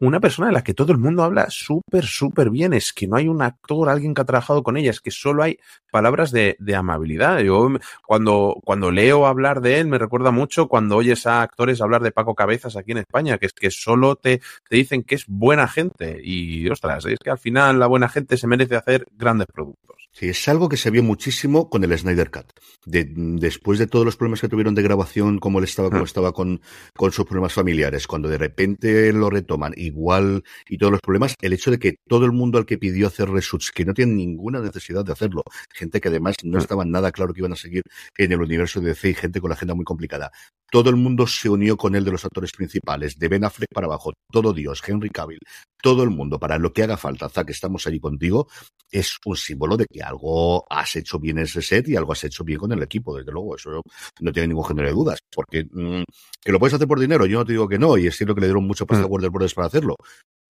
una 0.00 0.20
persona 0.20 0.48
de 0.48 0.54
la 0.54 0.64
que 0.64 0.74
todo 0.74 0.92
el 0.92 0.98
mundo 0.98 1.22
habla 1.22 1.48
súper, 1.50 2.04
súper 2.04 2.50
bien. 2.50 2.72
Es 2.72 2.92
que 2.92 3.06
no 3.06 3.16
hay 3.16 3.28
un 3.28 3.42
actor, 3.42 3.88
alguien 3.88 4.14
que 4.14 4.22
ha 4.22 4.24
trabajado 4.24 4.62
con 4.62 4.76
ella, 4.76 4.90
es 4.90 5.00
que 5.00 5.10
solo 5.10 5.42
hay 5.42 5.58
palabras 5.90 6.30
de, 6.32 6.56
de, 6.58 6.74
amabilidad. 6.74 7.40
Yo 7.40 7.68
cuando, 8.06 8.56
cuando 8.64 8.90
leo 8.90 9.26
hablar 9.26 9.60
de 9.60 9.80
él 9.80 9.86
me 9.86 9.98
recuerda 9.98 10.30
mucho 10.30 10.68
cuando 10.68 10.96
oyes 10.96 11.26
a 11.26 11.42
actores 11.42 11.80
hablar 11.80 12.02
de 12.02 12.12
Paco 12.12 12.34
Cabezas 12.34 12.76
aquí 12.76 12.92
en 12.92 12.98
España, 12.98 13.38
que 13.38 13.46
es 13.46 13.52
que 13.52 13.70
solo 13.70 14.16
te, 14.16 14.40
te 14.68 14.76
dicen 14.76 15.02
que 15.02 15.14
es 15.14 15.24
buena 15.26 15.68
gente. 15.68 16.20
Y 16.22 16.68
ostras, 16.68 17.04
es 17.06 17.18
que 17.18 17.30
al 17.30 17.38
final 17.38 17.78
la 17.78 17.86
buena 17.86 18.08
gente 18.08 18.36
se 18.36 18.46
merece 18.46 18.76
hacer 18.76 19.06
grandes 19.12 19.46
productos. 19.52 20.01
Sí, 20.14 20.28
es 20.28 20.46
algo 20.46 20.68
que 20.68 20.76
se 20.76 20.90
vio 20.90 21.02
muchísimo 21.02 21.70
con 21.70 21.82
el 21.84 21.98
Snyder 21.98 22.30
Cut. 22.30 22.52
De, 22.84 23.08
después 23.08 23.78
de 23.78 23.86
todos 23.86 24.04
los 24.04 24.16
problemas 24.16 24.42
que 24.42 24.48
tuvieron 24.48 24.74
de 24.74 24.82
grabación, 24.82 25.38
como 25.38 25.58
él 25.58 25.64
estaba, 25.64 25.88
como 25.88 26.04
estaba 26.04 26.32
con, 26.32 26.60
con 26.94 27.12
sus 27.12 27.24
problemas 27.24 27.54
familiares, 27.54 28.06
cuando 28.06 28.28
de 28.28 28.36
repente 28.36 29.10
lo 29.14 29.30
retoman 29.30 29.72
igual 29.74 30.44
y 30.68 30.76
todos 30.76 30.92
los 30.92 31.00
problemas, 31.00 31.34
el 31.40 31.54
hecho 31.54 31.70
de 31.70 31.78
que 31.78 31.94
todo 32.06 32.26
el 32.26 32.32
mundo 32.32 32.58
al 32.58 32.66
que 32.66 32.76
pidió 32.76 33.06
hacer 33.06 33.30
reshoots, 33.30 33.70
que 33.70 33.86
no 33.86 33.94
tienen 33.94 34.16
ninguna 34.16 34.60
necesidad 34.60 35.02
de 35.02 35.12
hacerlo, 35.12 35.44
gente 35.72 35.98
que 35.98 36.08
además 36.08 36.36
no 36.44 36.58
estaba 36.58 36.84
nada 36.84 37.10
claro 37.10 37.32
que 37.32 37.40
iban 37.40 37.52
a 37.52 37.56
seguir 37.56 37.82
en 38.18 38.32
el 38.32 38.42
universo 38.42 38.80
de 38.80 38.88
DC 38.88 39.08
y 39.08 39.14
gente 39.14 39.40
con 39.40 39.48
la 39.48 39.54
agenda 39.54 39.74
muy 39.74 39.84
complicada. 39.86 40.30
Todo 40.72 40.88
el 40.88 40.96
mundo 40.96 41.26
se 41.26 41.50
unió 41.50 41.76
con 41.76 41.94
él 41.94 42.02
de 42.02 42.12
los 42.12 42.24
actores 42.24 42.50
principales, 42.50 43.18
de 43.18 43.28
Ben 43.28 43.44
Affleck 43.44 43.68
para 43.74 43.88
abajo, 43.88 44.14
todo 44.30 44.54
Dios, 44.54 44.82
Henry 44.86 45.10
Cavill, 45.10 45.38
todo 45.82 46.02
el 46.02 46.08
mundo, 46.08 46.40
para 46.40 46.56
lo 46.58 46.72
que 46.72 46.82
haga 46.82 46.96
falta, 46.96 47.28
Zack, 47.28 47.50
estamos 47.50 47.86
allí 47.86 48.00
contigo, 48.00 48.48
es 48.90 49.18
un 49.26 49.36
símbolo 49.36 49.76
de 49.76 49.84
que 49.84 50.02
algo 50.02 50.64
has 50.70 50.96
hecho 50.96 51.18
bien 51.18 51.36
en 51.36 51.44
ese 51.44 51.60
set 51.60 51.88
y 51.88 51.96
algo 51.96 52.12
has 52.12 52.24
hecho 52.24 52.42
bien 52.42 52.58
con 52.58 52.72
el 52.72 52.82
equipo, 52.82 53.18
desde 53.18 53.32
luego, 53.32 53.56
eso 53.56 53.82
no 54.20 54.32
tiene 54.32 54.48
ningún 54.48 54.64
género 54.64 54.88
de 54.88 54.94
dudas, 54.94 55.18
porque 55.30 55.66
mmm, 55.70 56.04
que 56.42 56.52
lo 56.52 56.58
puedes 56.58 56.72
hacer 56.72 56.88
por 56.88 56.98
dinero, 56.98 57.26
yo 57.26 57.40
no 57.40 57.44
te 57.44 57.52
digo 57.52 57.68
que 57.68 57.78
no, 57.78 57.98
y 57.98 58.06
es 58.06 58.16
cierto 58.16 58.34
que 58.34 58.40
le 58.40 58.46
dieron 58.46 58.66
mucho 58.66 58.86
pasta 58.86 59.04
a 59.04 59.08
Warner 59.08 59.28
Bros. 59.28 59.52
para 59.52 59.66
hacerlo, 59.66 59.96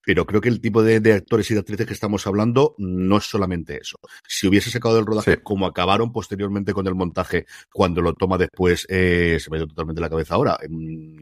pero 0.04 0.26
creo 0.26 0.40
que 0.40 0.48
el 0.48 0.60
tipo 0.60 0.82
de, 0.82 1.00
de, 1.00 1.14
actores 1.14 1.50
y 1.50 1.54
de 1.54 1.60
actrices 1.60 1.86
que 1.86 1.92
estamos 1.92 2.26
hablando 2.26 2.74
no 2.78 3.16
es 3.18 3.24
solamente 3.24 3.78
eso. 3.80 3.96
Si 4.26 4.46
hubiese 4.46 4.70
sacado 4.70 4.96
del 4.96 5.06
rodaje, 5.06 5.34
sí. 5.34 5.40
como 5.42 5.66
acabaron 5.66 6.12
posteriormente 6.12 6.72
con 6.72 6.86
el 6.86 6.94
montaje, 6.94 7.46
cuando 7.72 8.00
lo 8.02 8.14
toma 8.14 8.38
después, 8.38 8.86
eh, 8.88 9.38
se 9.40 9.50
me 9.50 9.56
ha 9.56 9.60
ido 9.60 9.68
totalmente 9.68 10.00
la 10.00 10.10
cabeza 10.10 10.34
ahora. 10.34 10.58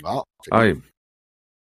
Oh, 0.05 0.25
sí. 0.43 0.51
Ay. 0.53 0.81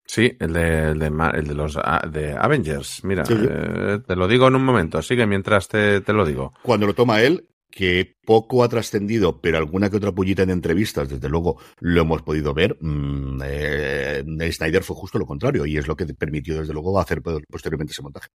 Sí, 0.06 0.36
el 0.40 0.52
de, 0.52 0.92
el 0.92 1.00
de, 1.00 1.06
el 1.36 1.48
de 1.48 1.54
los 1.54 1.80
de 2.12 2.36
Avengers. 2.38 3.02
Mira, 3.06 3.24
sí, 3.24 3.34
eh, 3.38 4.00
te 4.06 4.16
lo 4.18 4.28
digo 4.28 4.48
en 4.48 4.56
un 4.56 4.66
momento. 4.66 5.02
Sigue 5.02 5.26
mientras 5.26 5.70
te, 5.70 6.02
te 6.02 6.12
lo 6.12 6.26
digo. 6.26 6.54
Cuando 6.64 6.86
lo 6.86 6.94
toma 6.94 7.22
él, 7.22 7.48
que 7.72 8.18
poco 8.26 8.64
ha 8.64 8.70
trascendido, 8.70 9.42
pero 9.42 9.58
alguna 9.58 9.90
que 9.90 9.98
otra 9.98 10.12
pullita 10.12 10.44
en 10.44 10.50
entrevistas, 10.52 11.10
desde 11.10 11.30
luego, 11.30 11.58
lo 11.80 12.02
hemos 12.02 12.22
podido 12.22 12.54
ver. 12.54 12.78
Mm, 12.82 13.42
eh, 13.44 14.24
Snyder 14.52 14.84
fue 14.84 14.96
justo 14.96 15.18
lo 15.18 15.26
contrario 15.26 15.66
y 15.66 15.78
es 15.78 15.88
lo 15.88 15.96
que 15.96 16.06
permitió, 16.14 16.60
desde 16.60 16.74
luego, 16.74 17.00
hacer 17.00 17.22
posteriormente 17.22 17.92
ese 17.92 18.04
montaje. 18.04 18.28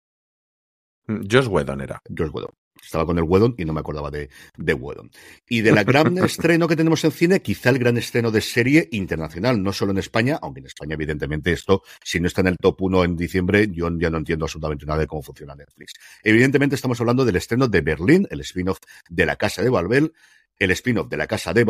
Josh 1.07 1.47
Whedon 1.47 1.81
era. 1.81 2.01
Josh 2.17 2.31
Whedon. 2.33 2.51
Estaba 2.85 3.05
con 3.05 3.17
el 3.17 3.23
Whedon 3.23 3.55
y 3.57 3.65
no 3.65 3.73
me 3.73 3.79
acordaba 3.79 4.11
de, 4.11 4.29
de 4.57 4.73
Whedon. 4.73 5.09
Y 5.49 5.61
de 5.61 5.71
la 5.71 5.83
gran 5.83 6.17
estreno 6.23 6.67
que 6.67 6.75
tenemos 6.75 7.03
en 7.03 7.11
cine, 7.11 7.41
quizá 7.41 7.69
el 7.71 7.79
gran 7.79 7.97
estreno 7.97 8.31
de 8.31 8.41
serie 8.41 8.87
internacional, 8.91 9.61
no 9.61 9.73
solo 9.73 9.91
en 9.91 9.97
España, 9.97 10.39
aunque 10.41 10.59
en 10.59 10.67
España, 10.67 10.93
evidentemente, 10.93 11.51
esto, 11.51 11.83
si 12.03 12.19
no 12.19 12.27
está 12.27 12.41
en 12.41 12.47
el 12.47 12.57
top 12.57 12.81
1 12.81 13.03
en 13.03 13.15
diciembre, 13.15 13.67
yo 13.71 13.89
ya 13.97 14.09
no 14.09 14.17
entiendo 14.17 14.45
absolutamente 14.45 14.85
nada 14.85 14.99
de 14.99 15.07
cómo 15.07 15.21
funciona 15.21 15.55
Netflix. 15.55 15.93
Evidentemente, 16.23 16.75
estamos 16.75 16.99
hablando 16.99 17.25
del 17.25 17.35
estreno 17.35 17.67
de 17.67 17.81
Berlín, 17.81 18.27
el 18.29 18.41
spin-off 18.41 18.79
de 19.09 19.25
La 19.25 19.35
Casa 19.35 19.61
de 19.61 19.69
Babel, 19.69 20.13
el 20.57 20.71
spin-off 20.71 21.09
de 21.09 21.17
La 21.17 21.27
Casa 21.27 21.53
de 21.53 21.65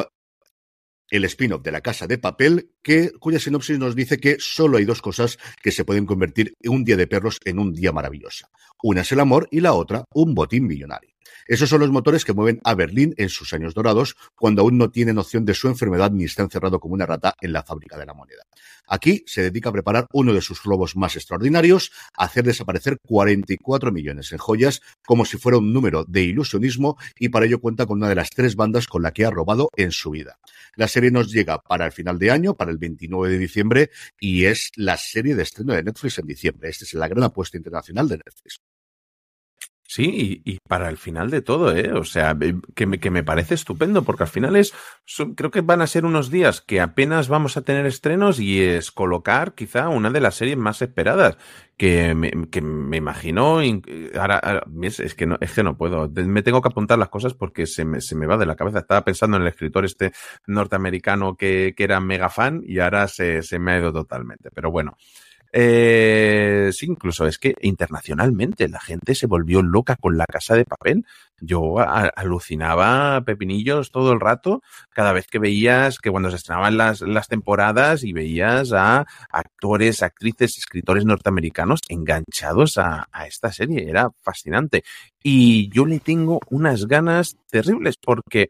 el 1.10 1.26
spin-off 1.26 1.64
de 1.64 1.72
la 1.72 1.82
casa 1.82 2.08
de 2.08 2.18
papel, 2.18 2.72
que, 2.82 3.12
cuya 3.20 3.40
sinopsis 3.40 3.80
nos 3.80 3.96
dice 3.96 4.20
que 4.20 4.38
solo 4.40 4.78
hay 4.78 4.86
dos 4.86 5.02
cosas 5.02 5.38
que 5.62 5.72
se 5.72 5.86
pueden 5.86 6.06
convertir 6.06 6.54
un 6.66 6.84
día 6.84 6.98
de 6.98 7.08
perros 7.08 7.40
en 7.46 7.60
un 7.60 7.74
día 7.74 7.92
maravilloso. 7.92 8.48
Una 8.84 9.02
es 9.02 9.12
el 9.12 9.20
amor 9.20 9.48
y 9.52 9.62
la 9.62 9.74
otra 9.74 10.06
un 10.14 10.34
botín 10.34 10.68
millonario. 10.68 11.16
Esos 11.48 11.70
son 11.70 11.82
los 11.82 11.92
motores 11.92 12.26
que 12.26 12.34
mueven 12.34 12.60
a 12.64 12.74
Berlín 12.74 13.14
en 13.18 13.30
sus 13.30 13.54
años 13.54 13.76
dorados, 13.76 14.16
cuando 14.36 14.64
aún 14.64 14.78
no 14.78 14.90
tiene 14.90 15.14
noción 15.14 15.46
de 15.46 15.54
su 15.54 15.68
enfermedad 15.68 16.12
ni 16.12 16.24
está 16.24 16.42
encerrado 16.42 16.80
como 16.80 16.96
una 16.96 17.06
rata 17.06 17.36
en 17.40 17.54
la 17.54 17.62
fábrica 17.62 17.98
de 17.98 18.06
la 18.06 18.16
moneda. 18.16 18.44
Aquí 18.88 19.24
se 19.26 19.42
dedica 19.42 19.70
a 19.70 19.74
preparar 19.74 20.08
uno 20.14 20.34
de 20.34 20.42
sus 20.42 20.64
robos 20.64 20.96
más 20.96 21.16
extraordinarios, 21.16 21.92
a 22.16 22.26
hacer 22.26 22.44
desaparecer 22.44 22.98
44 23.02 23.92
millones 23.92 24.32
en 24.32 24.38
joyas, 24.38 24.82
como 25.06 25.26
si 25.26 25.38
fuera 25.38 25.58
un 25.58 25.74
número 25.74 26.06
de 26.06 26.24
ilusionismo, 26.24 26.98
y 27.18 27.30
para 27.30 27.46
ello 27.46 27.60
cuenta 27.60 27.86
con 27.86 27.98
una 27.98 28.10
de 28.10 28.16
las 28.16 28.30
tres 28.30 28.56
bandas 28.56 28.88
con 28.88 29.02
la 29.02 29.12
que 29.12 29.26
ha 29.26 29.32
robado 29.32 29.70
en 29.76 29.92
su 29.92 30.12
vida. 30.12 30.40
La 30.76 30.88
serie 30.88 31.12
nos 31.12 31.32
llega 31.32 31.60
para 31.60 31.86
el 31.86 31.92
final 31.92 32.20
de 32.20 32.32
año, 32.32 32.56
para 32.56 32.72
el 32.72 32.78
29 32.78 33.30
de 33.30 33.38
diciembre, 33.38 33.90
y 34.20 34.46
es 34.46 34.72
la 34.76 34.98
serie 34.98 35.36
de 35.36 35.44
estreno 35.44 35.74
de 35.74 35.84
Netflix 35.84 36.20
en 36.20 36.28
diciembre. 36.28 36.70
Esta 36.70 36.86
es 36.86 36.94
la 36.94 37.08
gran 37.08 37.24
apuesta 37.24 37.58
internacional 37.58 38.08
de 38.08 38.18
Netflix. 38.18 38.62
Sí, 39.88 40.42
y, 40.44 40.52
y, 40.54 40.58
para 40.68 40.90
el 40.90 40.98
final 40.98 41.30
de 41.30 41.44
todo, 41.44 41.76
¿eh? 41.76 41.94
O 41.94 42.04
sea, 42.04 42.36
que 42.74 42.88
me, 42.88 43.00
que 43.00 43.12
me 43.12 43.24
parece 43.24 43.54
estupendo, 43.54 44.04
porque 44.04 44.24
al 44.24 44.30
final 44.30 44.56
es, 44.56 44.74
creo 45.36 45.52
que 45.52 45.62
van 45.62 45.82
a 45.82 45.88
ser 45.88 46.06
unos 46.06 46.32
días 46.32 46.60
que 46.62 46.82
apenas 46.82 47.28
vamos 47.28 47.56
a 47.56 47.62
tener 47.62 47.86
estrenos 47.86 48.40
y 48.40 48.64
es 48.64 48.92
colocar 48.92 49.54
quizá 49.54 49.88
una 49.90 50.10
de 50.10 50.22
las 50.22 50.36
series 50.36 50.58
más 50.58 50.82
esperadas, 50.82 51.38
que 51.78 52.16
me, 52.16 52.32
que 52.50 52.62
me 52.62 52.98
imagino, 52.98 53.60
ahora, 54.20 54.38
ahora 54.40 54.64
es, 54.82 55.14
que 55.14 55.28
no, 55.28 55.38
es 55.40 55.52
que 55.54 55.64
no 55.64 55.78
puedo, 55.78 56.10
me 56.10 56.42
tengo 56.42 56.62
que 56.64 56.70
apuntar 56.70 56.98
las 56.98 57.10
cosas 57.10 57.36
porque 57.36 57.68
se 57.68 57.86
me, 57.86 58.02
se 58.02 58.16
me 58.16 58.26
va 58.26 58.38
de 58.38 58.48
la 58.48 58.56
cabeza. 58.56 58.80
Estaba 58.80 59.06
pensando 59.06 59.38
en 59.38 59.44
el 59.44 59.50
escritor 59.50 59.86
este 59.86 60.14
norteamericano 60.48 61.36
que, 61.36 61.74
que 61.78 61.84
era 61.84 62.00
mega 62.00 62.30
fan 62.30 62.64
y 62.66 62.80
ahora 62.80 63.08
se, 63.08 63.44
se 63.44 63.60
me 63.60 63.74
ha 63.74 63.78
ido 63.80 63.94
totalmente, 63.94 64.50
pero 64.52 64.72
bueno. 64.72 64.98
Eh, 65.58 66.72
sí, 66.74 66.86
incluso 66.86 67.26
es 67.26 67.40
que 67.40 67.56
internacionalmente 67.62 68.68
la 68.68 68.82
gente 68.82 69.16
se 69.16 69.26
volvió 69.26 69.62
loca 69.62 69.96
con 69.96 70.18
la 70.18 70.26
casa 70.26 70.54
de 70.54 70.66
papel. 70.66 71.06
Yo 71.40 71.80
alucinaba 71.80 73.22
pepinillos 73.22 73.90
todo 73.90 74.12
el 74.12 74.20
rato 74.20 74.62
cada 74.90 75.14
vez 75.14 75.28
que 75.28 75.40
veías 75.40 76.00
que 76.00 76.12
cuando 76.12 76.30
se 76.30 76.36
estrenaban 76.36 76.76
las, 76.76 77.00
las 77.00 77.30
temporadas 77.30 78.04
y 78.04 78.12
veías 78.12 78.74
a 78.74 79.06
actores, 79.30 80.04
actrices, 80.04 80.58
escritores 80.58 81.06
norteamericanos 81.06 81.80
enganchados 81.88 82.78
a, 82.78 83.08
a 83.10 83.26
esta 83.26 83.54
serie. 83.54 83.90
Era 83.90 84.10
fascinante. 84.24 84.84
Y 85.24 85.70
yo 85.70 85.86
le 85.86 86.02
tengo 86.02 86.42
unas 86.50 86.86
ganas 86.86 87.38
terribles 87.50 87.96
porque 87.96 88.50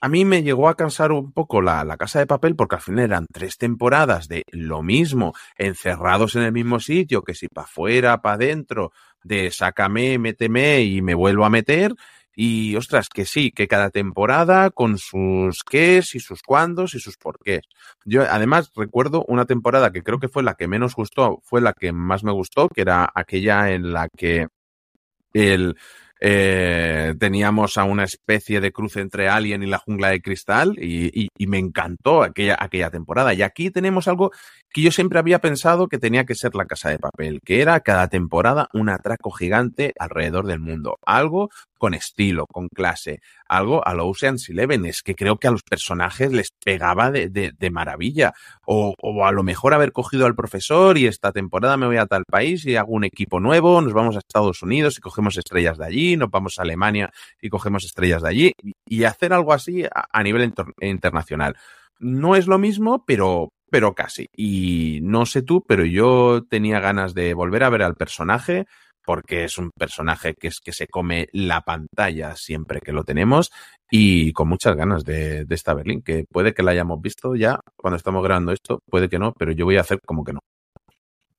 a 0.00 0.08
mí 0.08 0.24
me 0.24 0.42
llegó 0.42 0.68
a 0.68 0.76
cansar 0.76 1.12
un 1.12 1.32
poco 1.32 1.60
la, 1.60 1.84
la, 1.84 1.96
casa 1.96 2.18
de 2.18 2.26
papel 2.26 2.56
porque 2.56 2.76
al 2.76 2.82
final 2.82 3.04
eran 3.04 3.26
tres 3.30 3.58
temporadas 3.58 4.28
de 4.28 4.44
lo 4.50 4.82
mismo, 4.82 5.34
encerrados 5.56 6.36
en 6.36 6.42
el 6.42 6.52
mismo 6.52 6.80
sitio, 6.80 7.22
que 7.22 7.34
si 7.34 7.48
para 7.48 7.66
afuera, 7.66 8.22
para 8.22 8.36
adentro, 8.36 8.92
de 9.22 9.50
sácame, 9.50 10.18
méteme 10.18 10.82
y 10.82 11.02
me 11.02 11.14
vuelvo 11.14 11.44
a 11.44 11.50
meter. 11.50 11.94
Y 12.34 12.76
ostras, 12.76 13.08
que 13.12 13.26
sí, 13.26 13.50
que 13.50 13.68
cada 13.68 13.90
temporada 13.90 14.70
con 14.70 14.96
sus 14.98 15.62
qués 15.62 16.14
y 16.14 16.20
sus 16.20 16.42
cuándos 16.42 16.94
y 16.94 17.00
sus 17.00 17.16
porqués. 17.18 17.62
Yo 18.04 18.22
además 18.22 18.70
recuerdo 18.74 19.24
una 19.28 19.44
temporada 19.44 19.92
que 19.92 20.02
creo 20.02 20.18
que 20.20 20.28
fue 20.28 20.42
la 20.42 20.54
que 20.54 20.68
menos 20.68 20.94
gustó, 20.94 21.40
fue 21.42 21.60
la 21.60 21.74
que 21.74 21.92
más 21.92 22.24
me 22.24 22.32
gustó, 22.32 22.68
que 22.68 22.82
era 22.82 23.10
aquella 23.14 23.70
en 23.72 23.92
la 23.92 24.08
que 24.16 24.46
el, 25.34 25.76
eh, 26.20 27.14
teníamos 27.18 27.78
a 27.78 27.84
una 27.84 28.04
especie 28.04 28.60
de 28.60 28.72
cruce 28.72 29.00
entre 29.00 29.28
Alien 29.28 29.62
y 29.62 29.66
la 29.66 29.78
jungla 29.78 30.10
de 30.10 30.20
cristal 30.20 30.76
y, 30.78 31.06
y, 31.18 31.28
y, 31.36 31.46
me 31.46 31.58
encantó 31.58 32.22
aquella, 32.22 32.56
aquella 32.60 32.90
temporada. 32.90 33.32
Y 33.32 33.42
aquí 33.42 33.70
tenemos 33.70 34.06
algo 34.06 34.30
que 34.70 34.82
yo 34.82 34.92
siempre 34.92 35.18
había 35.18 35.40
pensado 35.40 35.88
que 35.88 35.98
tenía 35.98 36.24
que 36.24 36.34
ser 36.34 36.54
la 36.54 36.66
casa 36.66 36.90
de 36.90 36.98
papel, 36.98 37.40
que 37.44 37.62
era 37.62 37.80
cada 37.80 38.08
temporada 38.08 38.68
un 38.74 38.90
atraco 38.90 39.30
gigante 39.30 39.94
alrededor 39.98 40.46
del 40.46 40.60
mundo. 40.60 40.98
Algo 41.06 41.50
con 41.80 41.94
estilo, 41.94 42.46
con 42.46 42.68
clase, 42.68 43.20
algo 43.48 43.84
a 43.84 43.94
lo 43.94 44.06
Ocean's 44.06 44.50
Eleven, 44.50 44.84
es 44.84 45.02
que 45.02 45.14
creo 45.14 45.38
que 45.38 45.48
a 45.48 45.50
los 45.50 45.62
personajes 45.62 46.30
les 46.30 46.50
pegaba 46.62 47.10
de, 47.10 47.30
de, 47.30 47.52
de 47.58 47.70
maravilla. 47.70 48.34
O, 48.66 48.94
o, 49.00 49.24
a 49.24 49.32
lo 49.32 49.42
mejor 49.42 49.72
haber 49.72 49.90
cogido 49.90 50.26
al 50.26 50.34
profesor 50.34 50.98
y 50.98 51.06
esta 51.06 51.32
temporada 51.32 51.78
me 51.78 51.86
voy 51.86 51.96
a 51.96 52.04
tal 52.04 52.24
país 52.26 52.66
y 52.66 52.76
hago 52.76 52.92
un 52.92 53.04
equipo 53.04 53.40
nuevo, 53.40 53.80
nos 53.80 53.94
vamos 53.94 54.14
a 54.14 54.18
Estados 54.18 54.62
Unidos 54.62 54.98
y 54.98 55.00
cogemos 55.00 55.38
estrellas 55.38 55.78
de 55.78 55.86
allí, 55.86 56.16
nos 56.18 56.30
vamos 56.30 56.58
a 56.58 56.62
Alemania 56.62 57.10
y 57.40 57.48
cogemos 57.48 57.82
estrellas 57.84 58.22
de 58.22 58.28
allí, 58.28 58.52
y 58.86 59.04
hacer 59.04 59.32
algo 59.32 59.54
así 59.54 59.84
a, 59.84 60.04
a 60.12 60.22
nivel 60.22 60.52
internacional. 60.82 61.56
No 61.98 62.36
es 62.36 62.46
lo 62.46 62.58
mismo, 62.58 63.04
pero, 63.06 63.48
pero 63.70 63.94
casi. 63.94 64.26
Y 64.36 65.00
no 65.02 65.24
sé 65.24 65.40
tú, 65.40 65.64
pero 65.66 65.86
yo 65.86 66.44
tenía 66.44 66.78
ganas 66.78 67.14
de 67.14 67.32
volver 67.32 67.64
a 67.64 67.70
ver 67.70 67.82
al 67.82 67.94
personaje 67.94 68.66
porque 69.10 69.42
es 69.42 69.58
un 69.58 69.72
personaje 69.76 70.34
que 70.34 70.46
es 70.46 70.60
que 70.60 70.70
se 70.72 70.86
come 70.86 71.28
la 71.32 71.62
pantalla 71.62 72.36
siempre 72.36 72.78
que 72.80 72.92
lo 72.92 73.02
tenemos 73.02 73.50
y 73.90 74.32
con 74.32 74.48
muchas 74.48 74.76
ganas 74.76 75.02
de, 75.02 75.44
de 75.46 75.54
esta 75.56 75.74
Berlín, 75.74 76.00
que 76.00 76.26
puede 76.30 76.54
que 76.54 76.62
la 76.62 76.70
hayamos 76.70 77.00
visto 77.02 77.34
ya 77.34 77.58
cuando 77.74 77.96
estamos 77.96 78.22
grabando 78.22 78.52
esto, 78.52 78.78
puede 78.88 79.08
que 79.08 79.18
no, 79.18 79.32
pero 79.32 79.50
yo 79.50 79.64
voy 79.64 79.78
a 79.78 79.80
hacer 79.80 79.98
como 80.06 80.22
que 80.22 80.32
no. 80.32 80.38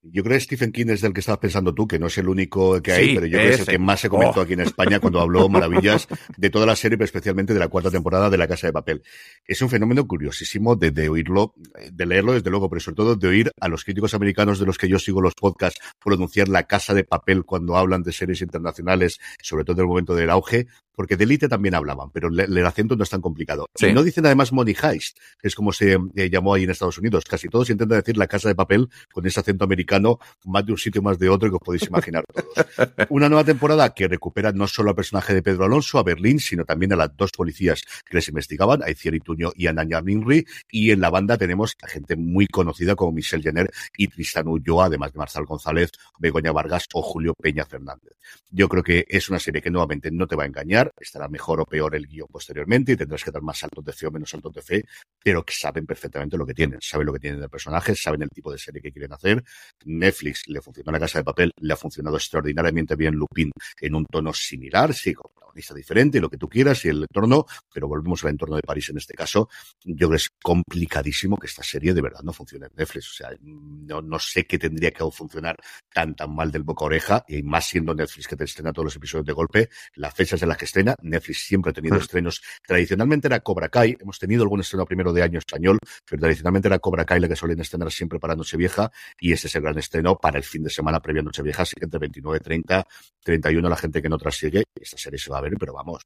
Yo 0.04 0.24
creo 0.24 0.36
que 0.36 0.42
Stephen 0.42 0.72
King 0.72 0.88
es 0.90 1.02
del 1.02 1.14
que 1.14 1.20
estabas 1.20 1.40
pensando 1.40 1.76
tú, 1.76 1.88
que 1.88 2.00
no 2.00 2.08
es 2.08 2.18
el 2.18 2.28
único 2.28 2.82
que 2.82 2.92
hay, 2.92 3.10
sí, 3.10 3.16
pero 3.16 3.28
yo 3.28 3.38
creo 3.38 3.50
que 3.50 3.54
es 3.54 3.60
el 3.60 3.68
que 3.68 3.78
más 3.78 4.00
se 4.00 4.10
comentó 4.10 4.40
oh. 4.40 4.44
aquí 4.44 4.54
en 4.54 4.62
España 4.62 5.00
cuando 5.00 5.20
habló 5.20 5.48
maravillas 5.50 6.08
de 6.38 6.50
toda 6.50 6.66
la 6.66 6.76
serie, 6.76 6.98
pero 6.98 7.06
especialmente 7.06 7.54
de 7.54 7.60
la 7.60 7.68
cuarta 7.68 7.92
temporada 7.92 8.30
de 8.32 8.38
La 8.38 8.48
Casa 8.48 8.66
de 8.66 8.74
Papel. 8.74 9.04
Es 9.46 9.62
un 9.62 9.70
fenómeno 9.70 10.08
curiosísimo 10.08 10.76
de, 10.76 10.90
de, 10.90 11.08
oírlo, 11.08 11.54
de 11.92 12.06
leerlo 12.08 12.34
desde 12.34 12.50
luego, 12.50 12.68
pero 12.68 12.80
sobre 12.80 12.96
todo 12.96 13.16
de 13.16 13.28
oír 13.28 13.52
a 13.60 13.68
los 13.68 13.84
críticos 13.84 14.16
americanos 14.16 14.60
de 14.60 14.66
los 14.66 14.80
que 14.80 14.88
yo 14.88 14.98
sigo 14.98 15.22
los 15.22 15.36
podcasts 15.36 15.80
pronunciar 16.04 16.48
La 16.50 16.64
Casa 16.64 16.96
de 16.96 17.04
Papel 17.04 17.46
cuando 17.46 17.78
hablan 17.78 18.02
de 18.02 18.12
series 18.12 18.42
internacionales, 18.42 19.20
sobre 19.44 19.66
todo 19.66 19.76
en 19.76 19.82
el 19.82 19.88
momento 19.88 20.16
del 20.16 20.32
auge, 20.32 20.66
porque 20.96 21.18
de 21.18 21.24
élite 21.24 21.48
también 21.48 21.76
hablaban, 21.76 22.10
pero 22.12 22.30
le, 22.30 22.44
el 22.44 22.66
acento 22.66 22.96
no 22.96 23.04
es 23.04 23.10
tan 23.10 23.22
complicado. 23.22 23.68
Sí. 23.76 23.88
Y 23.88 23.94
no 23.94 24.04
dicen 24.04 24.26
además 24.26 24.52
Money 24.52 24.76
Heist, 24.82 25.18
que 25.40 25.48
es 25.48 25.56
como 25.56 25.72
se 25.72 25.98
eh, 26.16 26.30
llamó 26.30 26.54
ahí 26.54 26.64
en 26.64 26.70
Estados 26.70 26.98
Unidos. 26.98 27.26
Casi 27.26 27.48
todos 27.48 27.70
intentan 27.70 28.00
decir 28.00 28.18
la 28.18 28.28
casa 28.28 28.48
de 28.50 28.56
papel 28.56 28.90
con 29.12 29.26
ese 29.26 29.40
acento 29.40 29.66
americano, 29.66 30.20
más 30.46 30.66
de 30.66 30.74
un 30.74 30.78
sitio 30.78 31.02
más 31.02 31.20
de 31.20 31.30
otro 31.30 31.50
que 31.50 31.56
os 31.56 31.62
podéis 31.62 31.88
imaginar 31.88 32.24
todos. 32.26 32.68
Una 33.10 33.30
nueva 33.30 33.44
temporada 33.44 33.94
que 33.94 34.08
recupera 34.08 34.52
no 34.52 34.68
solo 34.68 34.90
al 34.90 34.96
personaje 34.96 35.34
de 35.34 35.42
Pedro 35.42 35.66
Alonso, 35.66 36.00
a 36.00 36.04
Berlín, 36.04 36.40
sino 36.40 36.66
también 36.66 36.94
a 36.94 36.96
las 36.96 37.16
dos 37.16 37.32
policías 37.32 37.84
que 38.06 38.18
les 38.18 38.28
investigaban, 38.28 38.84
a 38.84 38.90
Iciar 38.90 39.16
Ituño 39.16 39.52
y 39.56 39.68
a 39.68 39.74
Nanya 39.74 40.02
Minri. 40.02 40.46
Y 40.70 40.92
en 40.92 41.02
la 41.02 41.10
banda 41.10 41.38
tenemos 41.38 41.76
a 41.82 41.88
gente 41.88 42.16
muy 42.16 42.48
conocida 42.48 42.96
como 42.96 43.12
Michelle 43.12 43.44
Jenner 43.44 43.72
y 43.98 44.08
Tristan 44.08 44.48
Ulloa, 44.48 44.86
además 44.86 45.14
de 45.14 45.20
Marcel 45.20 45.46
González, 45.46 45.92
Begoña 46.20 46.52
Vargas 46.52 46.88
o 46.94 47.02
Julio 47.02 47.34
Peña 47.34 47.66
Fernández. 47.66 48.14
Yo 48.50 48.68
creo 48.70 48.84
que 48.84 49.06
es 49.08 49.30
una 49.30 49.40
serie 49.40 49.62
que 49.62 49.70
nuevamente 49.70 50.12
no 50.12 50.28
te 50.28 50.36
va 50.36 50.44
a 50.44 50.48
engañar 50.48 50.81
estará 51.00 51.28
mejor 51.28 51.60
o 51.62 51.66
peor 51.66 51.96
el 51.96 52.08
guion 52.08 52.28
posteriormente 52.32 52.94
y 52.94 52.96
tendrás 52.96 53.24
que 53.24 53.32
dar 53.32 53.42
más 53.42 53.60
saltos 53.60 53.84
de 53.84 53.94
fe 53.94 54.08
o 54.08 54.12
menos 54.12 54.30
saltos 54.30 54.54
de 54.54 54.62
fe, 54.62 54.86
pero 55.24 55.44
que 55.44 55.54
saben 55.54 55.86
perfectamente 55.86 56.38
lo 56.38 56.46
que 56.46 56.54
tienen, 56.54 56.80
saben 56.82 57.08
lo 57.08 57.14
que 57.14 57.20
tienen 57.20 57.40
del 57.40 57.50
personaje, 57.50 57.96
saben 57.96 58.22
el 58.24 58.30
tipo 58.30 58.52
de 58.52 58.58
serie 58.58 58.82
que 58.82 58.92
quieren 58.92 59.14
hacer. 59.14 59.44
Netflix 59.86 60.44
le 60.48 60.62
funcionó 60.62 60.92
la 60.92 61.00
casa 61.00 61.20
de 61.20 61.24
papel, 61.24 61.52
le 61.58 61.74
ha 61.74 61.78
funcionado 61.78 62.18
extraordinariamente 62.18 62.96
bien 62.96 63.16
Lupin 63.16 63.52
en 63.80 63.96
un 63.96 64.06
tono 64.06 64.34
similar, 64.34 64.94
sí, 64.94 65.14
protagonista 65.52 65.74
diferente, 65.74 66.20
lo 66.20 66.30
que 66.30 66.38
tú 66.38 66.48
quieras 66.48 66.84
y 66.86 66.90
el 66.90 67.02
entorno, 67.02 67.46
pero 67.74 67.88
volvemos 67.88 68.24
al 68.24 68.32
entorno 68.32 68.56
de 68.56 68.62
París 68.62 68.90
en 68.90 68.98
este 68.98 69.14
caso. 69.14 69.50
Yo 69.84 70.08
creo 70.08 70.10
que 70.12 70.16
es 70.18 70.30
complicadísimo 70.42 71.38
que 71.38 71.48
esta 71.48 71.64
serie 71.64 71.94
de 71.94 72.02
verdad 72.02 72.22
no 72.24 72.34
funcione 72.34 72.68
en 72.68 72.72
Netflix. 72.76 73.12
O 73.12 73.14
sea, 73.14 73.30
no, 73.42 74.02
no 74.02 74.20
sé 74.20 74.46
qué 74.46 74.58
tendría 74.58 74.92
que 74.92 75.04
funcionar 75.12 75.58
tan 75.94 76.16
tan 76.16 76.34
mal 76.34 76.52
del 76.52 76.64
boca 76.64 76.86
a 76.86 76.88
oreja 76.88 77.26
y 77.28 77.44
más 77.44 77.68
siendo 77.68 77.94
Netflix 77.94 78.28
que 78.28 78.36
te 78.36 78.46
estrena 78.46 78.72
todos 78.72 78.86
los 78.86 78.96
episodios 78.96 79.26
de 79.26 79.34
golpe, 79.34 79.70
las 79.96 80.14
fechas 80.14 80.42
en 80.42 80.50
las 80.50 80.58
que 80.58 80.66
estrena, 80.66 80.96
Netflix 81.02 81.46
siempre 81.46 81.72
ha 81.72 81.74
tenido 81.74 81.98
estrenos. 81.98 82.42
Tradicionalmente 82.66 83.28
era 83.28 83.40
Cobra 83.42 83.70
Kai, 83.70 83.98
hemos 84.00 84.20
tenido 84.20 84.44
algún 84.44 84.62
estreno 84.62 84.86
primero 84.86 85.12
de 85.14 85.24
año 85.24 85.40
español, 85.40 85.80
pero 86.08 86.22
tradicionalmente 86.22 86.68
era 86.68 86.80
Cobra 86.80 87.06
Kai 87.06 87.20
la 87.20 87.28
que 87.28 87.36
suelen 87.36 87.60
estrenar 87.60 87.92
siempre 87.92 88.20
para 88.20 88.36
Nochevieja 88.36 88.92
y 89.20 89.34
este 89.34 89.48
es 89.48 89.56
el 89.56 89.64
gran 89.64 89.78
estreno 89.78 90.18
para 90.18 90.38
el 90.38 90.44
fin 90.44 90.64
de 90.64 90.70
semana 90.70 91.00
previo 91.00 91.22
a 91.22 91.26
Nochevieja, 91.26 91.64
así 91.64 91.76
que 91.76 91.86
entre 91.86 92.00
29, 92.00 92.40
30, 92.40 92.88
31 93.24 93.70
la 93.70 93.76
gente 93.76 94.02
que 94.02 94.10
no 94.10 94.18
trasigue, 94.18 94.64
esta 94.76 94.98
serie 94.98 95.20
se 95.20 95.30
va 95.32 95.41
ver, 95.42 95.54
pero 95.60 95.74
vamos, 95.74 96.04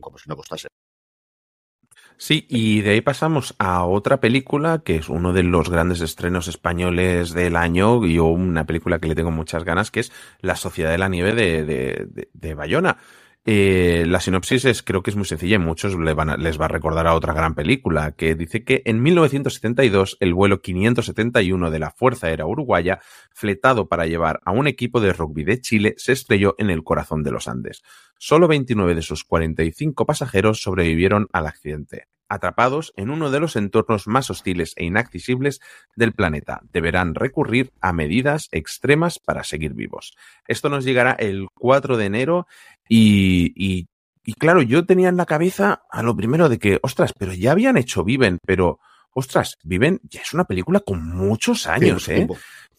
como 0.00 0.18
si 0.18 0.28
no 0.28 0.36
costase. 0.36 0.68
Sí, 2.18 2.46
y 2.48 2.80
de 2.80 2.90
ahí 2.92 3.00
pasamos 3.02 3.54
a 3.58 3.84
otra 3.84 4.20
película 4.20 4.82
que 4.84 4.96
es 4.96 5.08
uno 5.08 5.32
de 5.34 5.42
los 5.42 5.68
grandes 5.68 6.00
estrenos 6.00 6.48
españoles 6.48 7.34
del 7.34 7.56
año 7.56 8.04
y 8.06 8.18
una 8.18 8.64
película 8.64 8.98
que 8.98 9.08
le 9.08 9.14
tengo 9.14 9.30
muchas 9.30 9.64
ganas, 9.64 9.90
que 9.90 10.00
es 10.00 10.12
La 10.40 10.56
Sociedad 10.56 10.90
de 10.90 10.98
la 10.98 11.08
Nieve 11.08 11.34
de, 11.34 11.64
de, 11.64 12.28
de 12.32 12.54
Bayona. 12.54 12.98
Eh, 13.48 14.04
la 14.08 14.18
sinopsis 14.18 14.64
es, 14.64 14.82
creo 14.82 15.04
que 15.04 15.10
es 15.10 15.16
muy 15.16 15.24
sencilla 15.24 15.54
y 15.54 15.60
muchos 15.60 15.96
les 15.96 16.60
va 16.60 16.64
a 16.64 16.68
recordar 16.68 17.06
a 17.06 17.14
otra 17.14 17.32
gran 17.32 17.54
película 17.54 18.10
que 18.10 18.34
dice 18.34 18.64
que 18.64 18.82
en 18.84 19.00
1972 19.00 20.16
el 20.18 20.34
vuelo 20.34 20.60
571 20.60 21.70
de 21.70 21.78
la 21.78 21.92
Fuerza 21.92 22.26
Aérea 22.26 22.46
Uruguaya, 22.46 22.98
fletado 23.30 23.86
para 23.86 24.06
llevar 24.06 24.40
a 24.44 24.50
un 24.50 24.66
equipo 24.66 25.00
de 25.00 25.12
rugby 25.12 25.44
de 25.44 25.60
Chile, 25.60 25.94
se 25.96 26.10
estrelló 26.10 26.56
en 26.58 26.70
el 26.70 26.82
corazón 26.82 27.22
de 27.22 27.30
los 27.30 27.46
Andes. 27.46 27.84
Solo 28.18 28.48
29 28.48 28.96
de 28.96 29.02
sus 29.02 29.22
45 29.22 30.06
pasajeros 30.06 30.60
sobrevivieron 30.60 31.28
al 31.32 31.46
accidente. 31.46 32.08
Atrapados 32.28 32.92
en 32.96 33.10
uno 33.10 33.30
de 33.30 33.40
los 33.40 33.56
entornos 33.56 34.06
más 34.06 34.30
hostiles 34.30 34.72
e 34.76 34.84
inaccesibles 34.84 35.60
del 35.94 36.12
planeta, 36.12 36.60
deberán 36.72 37.14
recurrir 37.14 37.72
a 37.80 37.92
medidas 37.92 38.48
extremas 38.52 39.18
para 39.18 39.44
seguir 39.44 39.74
vivos. 39.74 40.16
Esto 40.48 40.68
nos 40.68 40.84
llegará 40.84 41.12
el 41.12 41.48
4 41.54 41.96
de 41.96 42.04
enero 42.04 42.46
y, 42.88 43.52
y, 43.56 43.88
y, 44.24 44.34
claro, 44.34 44.62
yo 44.62 44.86
tenía 44.86 45.08
en 45.08 45.16
la 45.16 45.26
cabeza 45.26 45.82
a 45.90 46.02
lo 46.02 46.16
primero 46.16 46.48
de 46.48 46.58
que, 46.58 46.78
ostras, 46.82 47.12
pero 47.16 47.32
ya 47.32 47.52
habían 47.52 47.76
hecho 47.76 48.04
Viven, 48.04 48.38
pero, 48.44 48.80
ostras, 49.12 49.58
Viven 49.62 50.00
ya 50.04 50.20
es 50.20 50.34
una 50.34 50.44
película 50.44 50.80
con 50.80 51.06
muchos 51.08 51.66
años, 51.66 52.04
sí, 52.04 52.12
¿eh? 52.12 52.28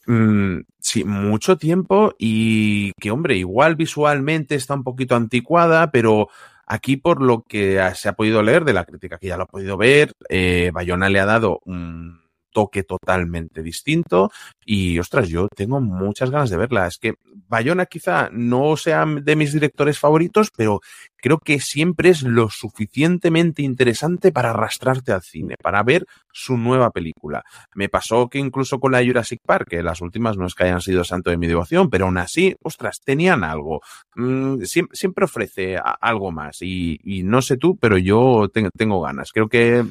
Mm, 0.08 0.62
sí, 0.80 1.04
mucho 1.04 1.58
tiempo 1.58 2.16
y 2.18 2.94
que, 2.94 3.12
hombre, 3.12 3.36
igual 3.36 3.76
visualmente 3.76 4.56
está 4.56 4.74
un 4.74 4.86
poquito 4.86 5.16
anticuada, 5.16 5.92
pero 5.92 6.30
aquí 6.68 6.98
por 6.98 7.22
lo 7.22 7.44
que 7.44 7.82
se 7.96 8.10
ha 8.10 8.14
podido 8.14 8.44
leer 8.44 8.66
de 8.66 8.74
la 8.74 8.86
crítica 8.86 9.18
que 9.18 9.28
ya 9.28 9.38
lo 9.38 9.44
ha 9.44 9.48
podido 9.48 9.78
ver, 9.78 10.14
eh, 10.30 10.70
Bayona 10.74 11.10
le 11.10 11.20
ha 11.20 11.26
dado 11.26 11.62
un 11.66 12.27
toque 12.58 12.82
totalmente 12.82 13.62
distinto 13.62 14.32
y, 14.66 14.98
ostras, 14.98 15.30
yo 15.30 15.48
tengo 15.56 15.80
muchas 15.80 16.32
ganas 16.32 16.50
de 16.50 16.58
verla. 16.58 16.88
Es 16.88 16.98
que 16.98 17.14
Bayona 17.48 17.86
quizá 17.86 18.30
no 18.32 18.76
sea 18.78 19.06
de 19.06 19.36
mis 19.36 19.54
directores 19.54 20.00
favoritos, 20.00 20.50
pero 20.58 20.82
creo 21.18 21.38
que 21.38 21.60
siempre 21.60 22.10
es 22.10 22.24
lo 22.24 22.50
suficientemente 22.50 23.62
interesante 23.62 24.32
para 24.32 24.50
arrastrarte 24.50 25.12
al 25.12 25.22
cine, 25.22 25.54
para 25.62 25.84
ver 25.84 26.08
su 26.32 26.58
nueva 26.58 26.90
película. 26.90 27.44
Me 27.76 27.90
pasó 27.90 28.28
que 28.28 28.40
incluso 28.40 28.80
con 28.80 28.92
la 28.92 29.06
Jurassic 29.06 29.40
Park, 29.46 29.68
que 29.70 29.84
las 29.84 30.02
últimas 30.02 30.36
no 30.36 30.48
es 30.48 30.56
que 30.56 30.64
hayan 30.64 30.82
sido 30.82 31.04
santo 31.04 31.30
de 31.30 31.38
mi 31.38 31.46
devoción, 31.46 31.92
pero 31.92 32.06
aún 32.06 32.18
así, 32.18 32.56
ostras, 32.64 33.02
tenían 33.06 33.44
algo. 33.44 33.82
Mm, 34.16 34.64
siempre, 34.64 35.26
ofrece 35.26 35.78
algo 36.02 36.32
más 36.32 36.64
y, 36.64 37.22
no 37.24 37.44
sé 37.44 37.58
tú, 37.58 37.78
pero 37.78 38.00
yo 38.00 38.50
tengo 38.76 39.02
ganas. 39.02 39.32
Creo 39.32 39.48
que 39.48 39.86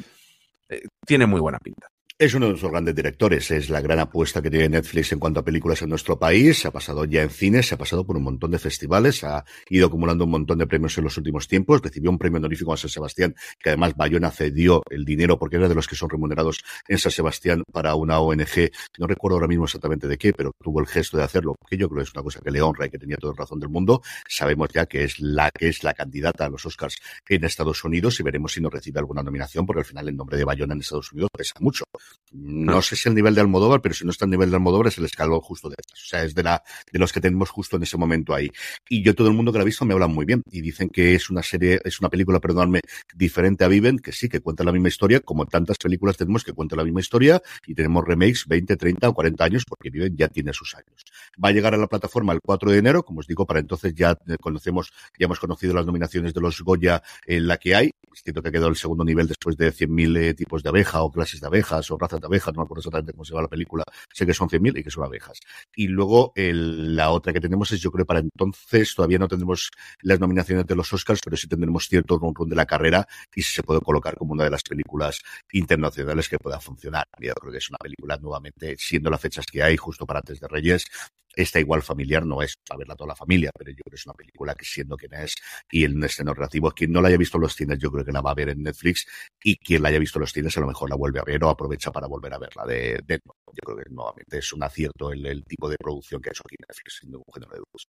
eh, 0.68 0.82
tiene 1.06 1.26
muy 1.26 1.40
buena 1.40 1.60
pinta. 1.60 1.86
Es 2.18 2.32
uno 2.32 2.46
de 2.46 2.52
nuestros 2.52 2.72
grandes 2.72 2.94
directores, 2.94 3.50
es 3.50 3.68
la 3.68 3.82
gran 3.82 3.98
apuesta 3.98 4.40
que 4.40 4.48
tiene 4.48 4.70
Netflix 4.70 5.12
en 5.12 5.18
cuanto 5.18 5.40
a 5.40 5.44
películas 5.44 5.82
en 5.82 5.90
nuestro 5.90 6.18
país, 6.18 6.58
se 6.58 6.66
ha 6.66 6.70
pasado 6.70 7.04
ya 7.04 7.20
en 7.22 7.28
cines, 7.28 7.68
se 7.68 7.74
ha 7.74 7.78
pasado 7.78 8.06
por 8.06 8.16
un 8.16 8.22
montón 8.22 8.52
de 8.52 8.58
festivales, 8.58 9.22
ha 9.22 9.44
ido 9.68 9.88
acumulando 9.88 10.24
un 10.24 10.30
montón 10.30 10.56
de 10.56 10.66
premios 10.66 10.96
en 10.96 11.04
los 11.04 11.18
últimos 11.18 11.46
tiempos, 11.46 11.82
recibió 11.82 12.10
un 12.10 12.16
premio 12.16 12.38
honorífico 12.38 12.72
a 12.72 12.78
San 12.78 12.88
Sebastián, 12.88 13.34
que 13.62 13.68
además 13.68 13.96
Bayona 13.96 14.30
cedió 14.30 14.80
el 14.88 15.04
dinero 15.04 15.38
porque 15.38 15.56
era 15.56 15.68
de 15.68 15.74
los 15.74 15.86
que 15.86 15.94
son 15.94 16.08
remunerados 16.08 16.64
en 16.88 16.96
San 16.96 17.12
Sebastián 17.12 17.64
para 17.70 17.94
una 17.96 18.18
ONG, 18.18 18.70
no 18.96 19.06
recuerdo 19.06 19.36
ahora 19.36 19.48
mismo 19.48 19.66
exactamente 19.66 20.08
de 20.08 20.16
qué, 20.16 20.32
pero 20.32 20.52
tuvo 20.58 20.80
el 20.80 20.86
gesto 20.86 21.18
de 21.18 21.24
hacerlo, 21.24 21.54
que 21.68 21.76
yo 21.76 21.86
creo 21.90 21.98
que 21.98 22.08
es 22.08 22.14
una 22.14 22.22
cosa 22.22 22.40
que 22.40 22.50
le 22.50 22.62
honra 22.62 22.86
y 22.86 22.88
que 22.88 22.98
tenía 22.98 23.18
toda 23.18 23.34
razón 23.36 23.60
del 23.60 23.68
mundo, 23.68 24.00
sabemos 24.26 24.70
ya 24.72 24.86
que 24.86 25.04
es 25.04 25.20
la 25.20 25.50
que 25.50 25.68
es 25.68 25.84
la 25.84 25.92
candidata 25.92 26.46
a 26.46 26.48
los 26.48 26.64
Oscars 26.64 26.96
en 27.28 27.44
Estados 27.44 27.84
Unidos 27.84 28.18
y 28.20 28.22
veremos 28.22 28.54
si 28.54 28.62
no 28.62 28.70
recibe 28.70 29.00
alguna 29.00 29.22
nominación, 29.22 29.66
porque 29.66 29.80
al 29.80 29.86
final 29.86 30.08
el 30.08 30.16
nombre 30.16 30.38
de 30.38 30.44
Bayona 30.44 30.72
en 30.72 30.80
Estados 30.80 31.12
Unidos 31.12 31.28
pesa 31.36 31.52
mucho. 31.60 31.84
No 32.32 32.82
sé 32.82 32.96
si 32.96 33.08
el 33.08 33.14
nivel 33.14 33.34
de 33.34 33.40
Almodóvar, 33.40 33.80
pero 33.80 33.94
si 33.94 34.04
no 34.04 34.10
está 34.10 34.24
el 34.24 34.30
nivel 34.30 34.50
de 34.50 34.56
Almodóvar 34.56 34.88
es 34.88 34.98
el 34.98 35.04
escalón 35.04 35.40
justo 35.40 35.68
de 35.68 35.76
estas. 35.78 36.02
O 36.02 36.06
sea, 36.06 36.24
es 36.24 36.34
de 36.34 36.42
la 36.42 36.62
de 36.92 36.98
los 36.98 37.12
que 37.12 37.20
tenemos 37.20 37.50
justo 37.50 37.76
en 37.76 37.84
ese 37.84 37.96
momento 37.96 38.34
ahí. 38.34 38.50
Y 38.88 39.02
yo 39.02 39.14
todo 39.14 39.28
el 39.28 39.34
mundo 39.34 39.52
que 39.52 39.58
la 39.58 39.62
ha 39.62 39.64
visto 39.64 39.84
me 39.84 39.94
habla 39.94 40.08
muy 40.08 40.26
bien 40.26 40.42
y 40.50 40.60
dicen 40.60 40.88
que 40.88 41.14
es 41.14 41.30
una 41.30 41.42
serie, 41.42 41.80
es 41.84 42.00
una 42.00 42.10
película, 42.10 42.40
perdóname, 42.40 42.80
diferente 43.14 43.64
a 43.64 43.68
Viven, 43.68 43.98
que 43.98 44.12
sí, 44.12 44.28
que 44.28 44.40
cuenta 44.40 44.64
la 44.64 44.72
misma 44.72 44.88
historia, 44.88 45.20
como 45.20 45.46
tantas 45.46 45.78
películas 45.78 46.16
tenemos 46.16 46.44
que 46.44 46.52
cuentan 46.52 46.78
la 46.78 46.84
misma 46.84 47.00
historia 47.00 47.40
y 47.66 47.74
tenemos 47.74 48.04
remakes 48.04 48.44
20, 48.46 48.76
30 48.76 49.08
o 49.08 49.14
40 49.14 49.44
años 49.44 49.64
porque 49.66 49.90
Viven 49.90 50.16
ya 50.16 50.28
tiene 50.28 50.52
sus 50.52 50.74
años. 50.74 51.04
Va 51.42 51.50
a 51.50 51.52
llegar 51.52 51.74
a 51.74 51.78
la 51.78 51.86
plataforma 51.86 52.32
el 52.32 52.40
4 52.40 52.70
de 52.70 52.78
enero, 52.78 53.04
como 53.04 53.20
os 53.20 53.26
digo, 53.26 53.46
para 53.46 53.60
entonces 53.60 53.94
ya 53.94 54.16
conocemos, 54.40 54.92
ya 55.18 55.24
hemos 55.26 55.38
conocido 55.38 55.74
las 55.74 55.86
nominaciones 55.86 56.34
de 56.34 56.40
los 56.40 56.60
Goya 56.60 57.02
en 57.26 57.46
la 57.46 57.56
que 57.56 57.74
hay. 57.74 57.92
Siento 58.12 58.42
que 58.42 58.50
quedó 58.50 58.68
el 58.68 58.76
segundo 58.76 59.04
nivel 59.04 59.28
después 59.28 59.56
de 59.56 59.72
100.000 59.72 60.18
eh, 60.18 60.34
tipos 60.34 60.62
de 60.62 60.70
abeja 60.70 61.02
o 61.02 61.10
clases 61.10 61.40
de 61.40 61.46
abejas 61.46 61.90
o 61.90 61.95
razas 62.00 62.20
de 62.20 62.26
abejas, 62.26 62.54
no 62.54 62.60
me 62.60 62.64
acuerdo 62.64 62.80
exactamente 62.80 63.12
cómo 63.12 63.24
se 63.24 63.32
llama 63.32 63.42
la 63.42 63.48
película, 63.48 63.84
sé 64.12 64.26
que 64.26 64.34
son 64.34 64.48
100.000 64.48 64.78
y 64.78 64.84
que 64.84 64.90
son 64.90 65.04
abejas. 65.04 65.38
Y 65.74 65.88
luego 65.88 66.32
la 66.36 67.10
otra 67.10 67.32
que 67.32 67.40
tenemos 67.40 67.70
es, 67.72 67.80
yo 67.80 67.90
creo, 67.90 68.06
para 68.06 68.20
entonces 68.20 68.94
todavía 68.94 69.18
no 69.18 69.28
tendremos 69.28 69.70
las 70.02 70.20
nominaciones 70.20 70.66
de 70.66 70.74
los 70.74 70.92
Oscars, 70.92 71.20
pero 71.24 71.36
sí 71.36 71.48
tendremos 71.48 71.88
cierto 71.88 72.18
run, 72.18 72.34
run 72.34 72.48
de 72.48 72.56
la 72.56 72.66
carrera 72.66 73.06
y 73.34 73.42
se 73.42 73.62
puede 73.62 73.80
colocar 73.80 74.16
como 74.16 74.32
una 74.32 74.44
de 74.44 74.50
las 74.50 74.62
películas 74.62 75.20
internacionales 75.52 76.28
que 76.28 76.38
pueda 76.38 76.60
funcionar. 76.60 77.06
Yo 77.18 77.32
creo 77.34 77.52
que 77.52 77.58
es 77.58 77.70
una 77.70 77.78
película 77.78 78.16
nuevamente, 78.16 78.76
siendo 78.78 79.10
las 79.10 79.20
fechas 79.20 79.46
que 79.46 79.62
hay 79.62 79.76
justo 79.76 80.06
para 80.06 80.20
antes 80.20 80.40
de 80.40 80.48
Reyes, 80.48 80.86
esta 81.36 81.60
igual 81.60 81.82
familiar 81.82 82.24
no 82.24 82.42
es 82.42 82.56
para 82.66 82.78
verla 82.78 82.96
toda 82.96 83.08
la 83.08 83.14
familia, 83.14 83.50
pero 83.56 83.70
yo 83.70 83.76
creo 83.76 83.90
que 83.90 83.96
es 83.96 84.06
una 84.06 84.14
película 84.14 84.54
que 84.54 84.64
siendo 84.64 84.96
quien 84.96 85.14
es 85.14 85.34
y 85.70 85.84
el 85.84 86.02
escenario 86.02 86.34
narrativo, 86.34 86.70
quien 86.70 86.90
no 86.90 87.02
la 87.02 87.08
haya 87.08 87.18
visto 87.18 87.36
en 87.36 87.42
los 87.42 87.54
cines, 87.54 87.78
yo 87.78 87.92
creo 87.92 88.04
que 88.04 88.12
la 88.12 88.22
va 88.22 88.30
a 88.30 88.34
ver 88.34 88.48
en 88.48 88.62
Netflix 88.62 89.06
y 89.42 89.56
quien 89.56 89.82
la 89.82 89.90
haya 89.90 89.98
visto 89.98 90.18
en 90.18 90.22
los 90.22 90.32
cines 90.32 90.56
a 90.56 90.60
lo 90.60 90.66
mejor 90.66 90.88
la 90.88 90.96
vuelve 90.96 91.20
a 91.20 91.24
ver 91.24 91.44
o 91.44 91.50
aprovecha 91.50 91.92
para 91.92 92.06
volver 92.06 92.32
a 92.32 92.38
verla 92.38 92.64
de, 92.64 93.02
yo 93.06 93.62
creo 93.62 93.76
que 93.76 93.90
nuevamente 93.90 94.38
es 94.38 94.52
un 94.52 94.62
acierto 94.62 95.12
el, 95.12 95.44
tipo 95.44 95.68
de 95.68 95.76
producción 95.76 96.22
que 96.22 96.30
ha 96.30 96.32
hecho 96.32 96.42
aquí 96.46 96.56
Netflix, 96.58 96.98
sin 97.00 97.10
ningún 97.10 97.26
género 97.32 97.52
de 97.52 97.58
dudas. 97.58 97.86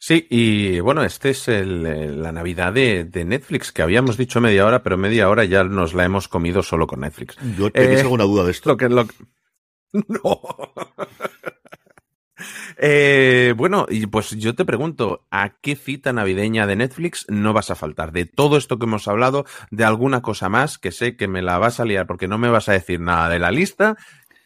Sí, 0.00 0.28
y 0.30 0.78
bueno, 0.78 1.02
este 1.02 1.30
es 1.30 1.48
el, 1.48 2.22
la 2.22 2.30
Navidad 2.30 2.72
de, 2.72 3.04
Netflix, 3.26 3.72
que 3.72 3.82
habíamos 3.82 4.16
dicho 4.16 4.40
media 4.40 4.64
hora, 4.64 4.84
pero 4.84 4.96
media 4.96 5.28
hora 5.28 5.44
ya 5.44 5.64
nos 5.64 5.92
la 5.92 6.04
hemos 6.04 6.28
comido 6.28 6.62
solo 6.62 6.86
con 6.86 7.00
Netflix. 7.00 7.36
Yo 7.58 7.72
tenéis 7.72 7.98
eh, 7.98 8.02
alguna 8.02 8.22
duda 8.22 8.44
de 8.44 8.52
esto. 8.52 8.70
Lo 8.70 8.76
que, 8.76 8.88
lo 8.88 9.06
No. 9.92 10.40
Eh, 12.80 13.54
bueno, 13.56 13.86
y 13.88 14.06
pues 14.06 14.30
yo 14.30 14.54
te 14.54 14.64
pregunto, 14.64 15.26
¿a 15.30 15.58
qué 15.60 15.74
cita 15.74 16.12
navideña 16.12 16.66
de 16.66 16.76
Netflix 16.76 17.26
no 17.28 17.52
vas 17.52 17.70
a 17.70 17.74
faltar? 17.74 18.12
De 18.12 18.24
todo 18.24 18.56
esto 18.56 18.78
que 18.78 18.86
hemos 18.86 19.08
hablado, 19.08 19.44
de 19.70 19.84
alguna 19.84 20.22
cosa 20.22 20.48
más 20.48 20.78
que 20.78 20.92
sé 20.92 21.16
que 21.16 21.26
me 21.26 21.42
la 21.42 21.58
vas 21.58 21.80
a 21.80 21.84
liar 21.84 22.06
porque 22.06 22.28
no 22.28 22.38
me 22.38 22.48
vas 22.48 22.68
a 22.68 22.72
decir 22.72 23.00
nada 23.00 23.28
de 23.28 23.40
la 23.40 23.50
lista. 23.50 23.96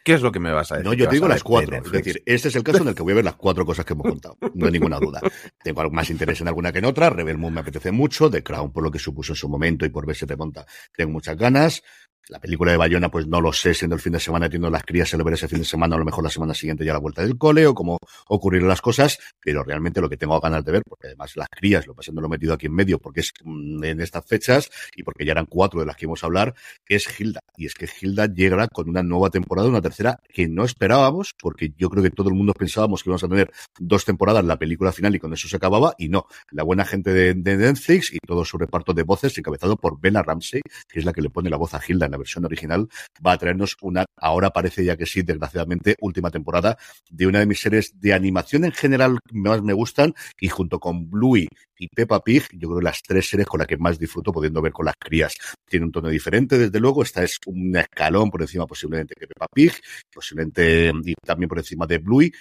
¿Qué 0.03 0.13
es 0.13 0.21
lo 0.21 0.33
que 0.33 0.39
me 0.39 0.51
vas 0.51 0.69
a 0.71 0.75
decir? 0.75 0.85
No, 0.85 0.93
yo 0.93 1.07
te 1.07 1.15
digo 1.15 1.29
las 1.29 1.43
cuatro. 1.43 1.77
Es 1.77 1.89
decir, 1.89 2.21
este 2.25 2.49
es 2.49 2.55
el 2.57 2.63
caso 2.63 2.81
en 2.81 2.89
el 2.89 2.95
que 2.95 3.03
voy 3.03 3.13
a 3.13 3.15
ver 3.15 3.23
las 3.23 3.35
cuatro 3.35 3.65
cosas 3.65 3.85
que 3.85 3.93
hemos 3.93 4.05
contado. 4.05 4.37
No 4.53 4.65
hay 4.65 4.73
ninguna 4.73 4.99
duda. 4.99 5.21
Tengo 5.63 5.79
algo 5.79 5.93
más 5.93 6.09
interés 6.09 6.41
en 6.41 6.49
alguna 6.49 6.73
que 6.73 6.79
en 6.79 6.85
otra. 6.85 7.09
Rebel 7.09 7.37
Moon 7.37 7.53
me 7.53 7.61
apetece 7.61 7.89
mucho. 7.93 8.29
The 8.29 8.43
Crown, 8.43 8.73
por 8.73 8.83
lo 8.83 8.91
que 8.91 8.99
supuso 8.99 9.31
en 9.31 9.37
su 9.37 9.47
momento 9.47 9.85
y 9.85 9.89
por 9.89 10.05
ver 10.05 10.17
si 10.17 10.25
te 10.25 10.35
monta, 10.35 10.65
tengo 10.93 11.11
muchas 11.11 11.37
ganas. 11.37 11.83
La 12.29 12.39
película 12.39 12.71
de 12.71 12.77
Bayona, 12.77 13.09
pues 13.09 13.27
no 13.27 13.41
lo 13.41 13.51
sé, 13.51 13.73
siendo 13.73 13.95
el 13.95 14.01
fin 14.01 14.13
de 14.13 14.19
semana, 14.19 14.47
teniendo 14.47 14.69
las 14.69 14.83
crías, 14.83 15.09
se 15.09 15.17
lo 15.17 15.25
veré 15.25 15.35
ese 15.35 15.49
fin 15.49 15.59
de 15.59 15.65
semana, 15.65 15.97
a 15.97 15.99
lo 15.99 16.05
mejor 16.05 16.23
la 16.23 16.29
semana 16.29 16.53
siguiente 16.53 16.85
ya 16.85 16.91
a 16.91 16.93
la 16.93 17.01
vuelta 17.01 17.21
del 17.21 17.37
cole, 17.37 17.67
o 17.67 17.73
cómo 17.73 17.97
ocurrirán 18.29 18.69
las 18.69 18.79
cosas, 18.79 19.19
pero 19.41 19.61
realmente 19.61 19.99
lo 19.99 20.09
que 20.09 20.15
tengo 20.15 20.39
ganas 20.39 20.63
de 20.63 20.71
ver, 20.71 20.83
porque 20.87 21.07
además 21.07 21.35
las 21.35 21.49
crías, 21.49 21.85
lo 21.85 21.93
pasando 21.93 22.21
lo 22.21 22.27
he 22.27 22.29
metido 22.29 22.53
aquí 22.53 22.67
en 22.67 22.75
medio, 22.75 22.97
porque 22.97 23.19
es 23.19 23.33
mm, 23.43 23.83
en 23.83 23.99
estas 23.99 24.25
fechas, 24.25 24.71
y 24.95 25.03
porque 25.03 25.25
ya 25.25 25.33
eran 25.33 25.47
cuatro 25.47 25.81
de 25.81 25.85
las 25.85 25.97
que 25.97 26.05
íbamos 26.05 26.23
a 26.23 26.27
hablar, 26.27 26.55
es 26.87 27.19
Hilda. 27.19 27.41
Y 27.57 27.65
es 27.65 27.73
que 27.73 27.89
Hilda 28.01 28.27
llega 28.27 28.69
con 28.69 28.87
una 28.87 29.03
nueva 29.03 29.29
temporada, 29.29 29.67
una 29.67 29.81
tercera, 29.81 30.17
que 30.33 30.47
no 30.47 30.63
esperábamos, 30.63 31.35
porque 31.41 31.73
yo 31.77 31.89
creo 31.89 32.03
que 32.03 32.09
todo 32.09 32.29
el 32.29 32.35
mundo 32.35 32.53
pensábamos 32.53 33.03
que 33.03 33.09
íbamos 33.09 33.25
a 33.25 33.27
tener 33.27 33.51
dos 33.77 34.05
temporadas 34.05 34.45
la 34.45 34.57
película 34.57 34.93
final 34.93 35.13
y 35.13 35.19
con 35.19 35.33
eso 35.33 35.49
se 35.49 35.57
acababa, 35.57 35.93
y 35.97 36.07
no. 36.07 36.27
La 36.51 36.63
buena 36.63 36.85
gente 36.85 37.11
de, 37.13 37.33
de 37.33 37.57
Netflix 37.57 38.13
y 38.13 38.19
todo 38.25 38.45
su 38.45 38.57
reparto 38.57 38.93
de 38.93 39.03
voces, 39.03 39.37
encabezado 39.37 39.75
por 39.75 39.99
Bella 39.99 40.23
Ramsey, 40.23 40.61
que 40.87 40.99
es 40.99 41.05
la 41.05 41.11
que 41.11 41.21
le 41.21 41.29
pone 41.29 41.49
la 41.49 41.57
voz 41.57 41.73
a 41.73 41.81
Hilda 41.85 42.12
la 42.13 42.17
versión 42.17 42.45
original, 42.45 42.87
va 43.25 43.33
a 43.33 43.37
traernos 43.37 43.75
una, 43.81 44.05
ahora 44.17 44.51
parece 44.51 44.85
ya 44.85 44.95
que 44.95 45.05
sí, 45.05 45.21
desgraciadamente, 45.21 45.95
última 45.99 46.31
temporada 46.31 46.77
de 47.09 47.27
una 47.27 47.39
de 47.39 47.45
mis 47.45 47.59
series 47.59 47.99
de 47.99 48.13
animación 48.13 48.65
en 48.65 48.71
general 48.71 49.17
más 49.31 49.61
me 49.61 49.73
gustan 49.73 50.13
y 50.39 50.47
junto 50.49 50.79
con 50.79 51.09
Bluey 51.09 51.47
y 51.77 51.87
Peppa 51.87 52.23
Pig, 52.23 52.43
yo 52.53 52.69
creo 52.69 52.81
las 52.81 53.01
tres 53.01 53.27
series 53.27 53.47
con 53.47 53.59
las 53.59 53.67
que 53.67 53.77
más 53.77 53.99
disfruto 53.99 54.31
pudiendo 54.31 54.61
ver 54.61 54.71
con 54.71 54.85
las 54.85 54.95
crías. 54.97 55.35
Tiene 55.67 55.85
un 55.85 55.91
tono 55.91 56.09
diferente, 56.09 56.57
desde 56.57 56.79
luego. 56.79 57.03
Esta 57.03 57.23
es 57.23 57.39
un 57.45 57.75
escalón 57.75 58.29
por 58.29 58.41
encima 58.41 58.65
posiblemente 58.65 59.15
que 59.19 59.27
Peppa 59.27 59.47
Pig, 59.53 59.73
posiblemente 60.13 60.91
y 61.03 61.13
también 61.25 61.49
por 61.49 61.57
encima 61.57 61.85
de 61.85 61.97
Bluey 61.97 62.31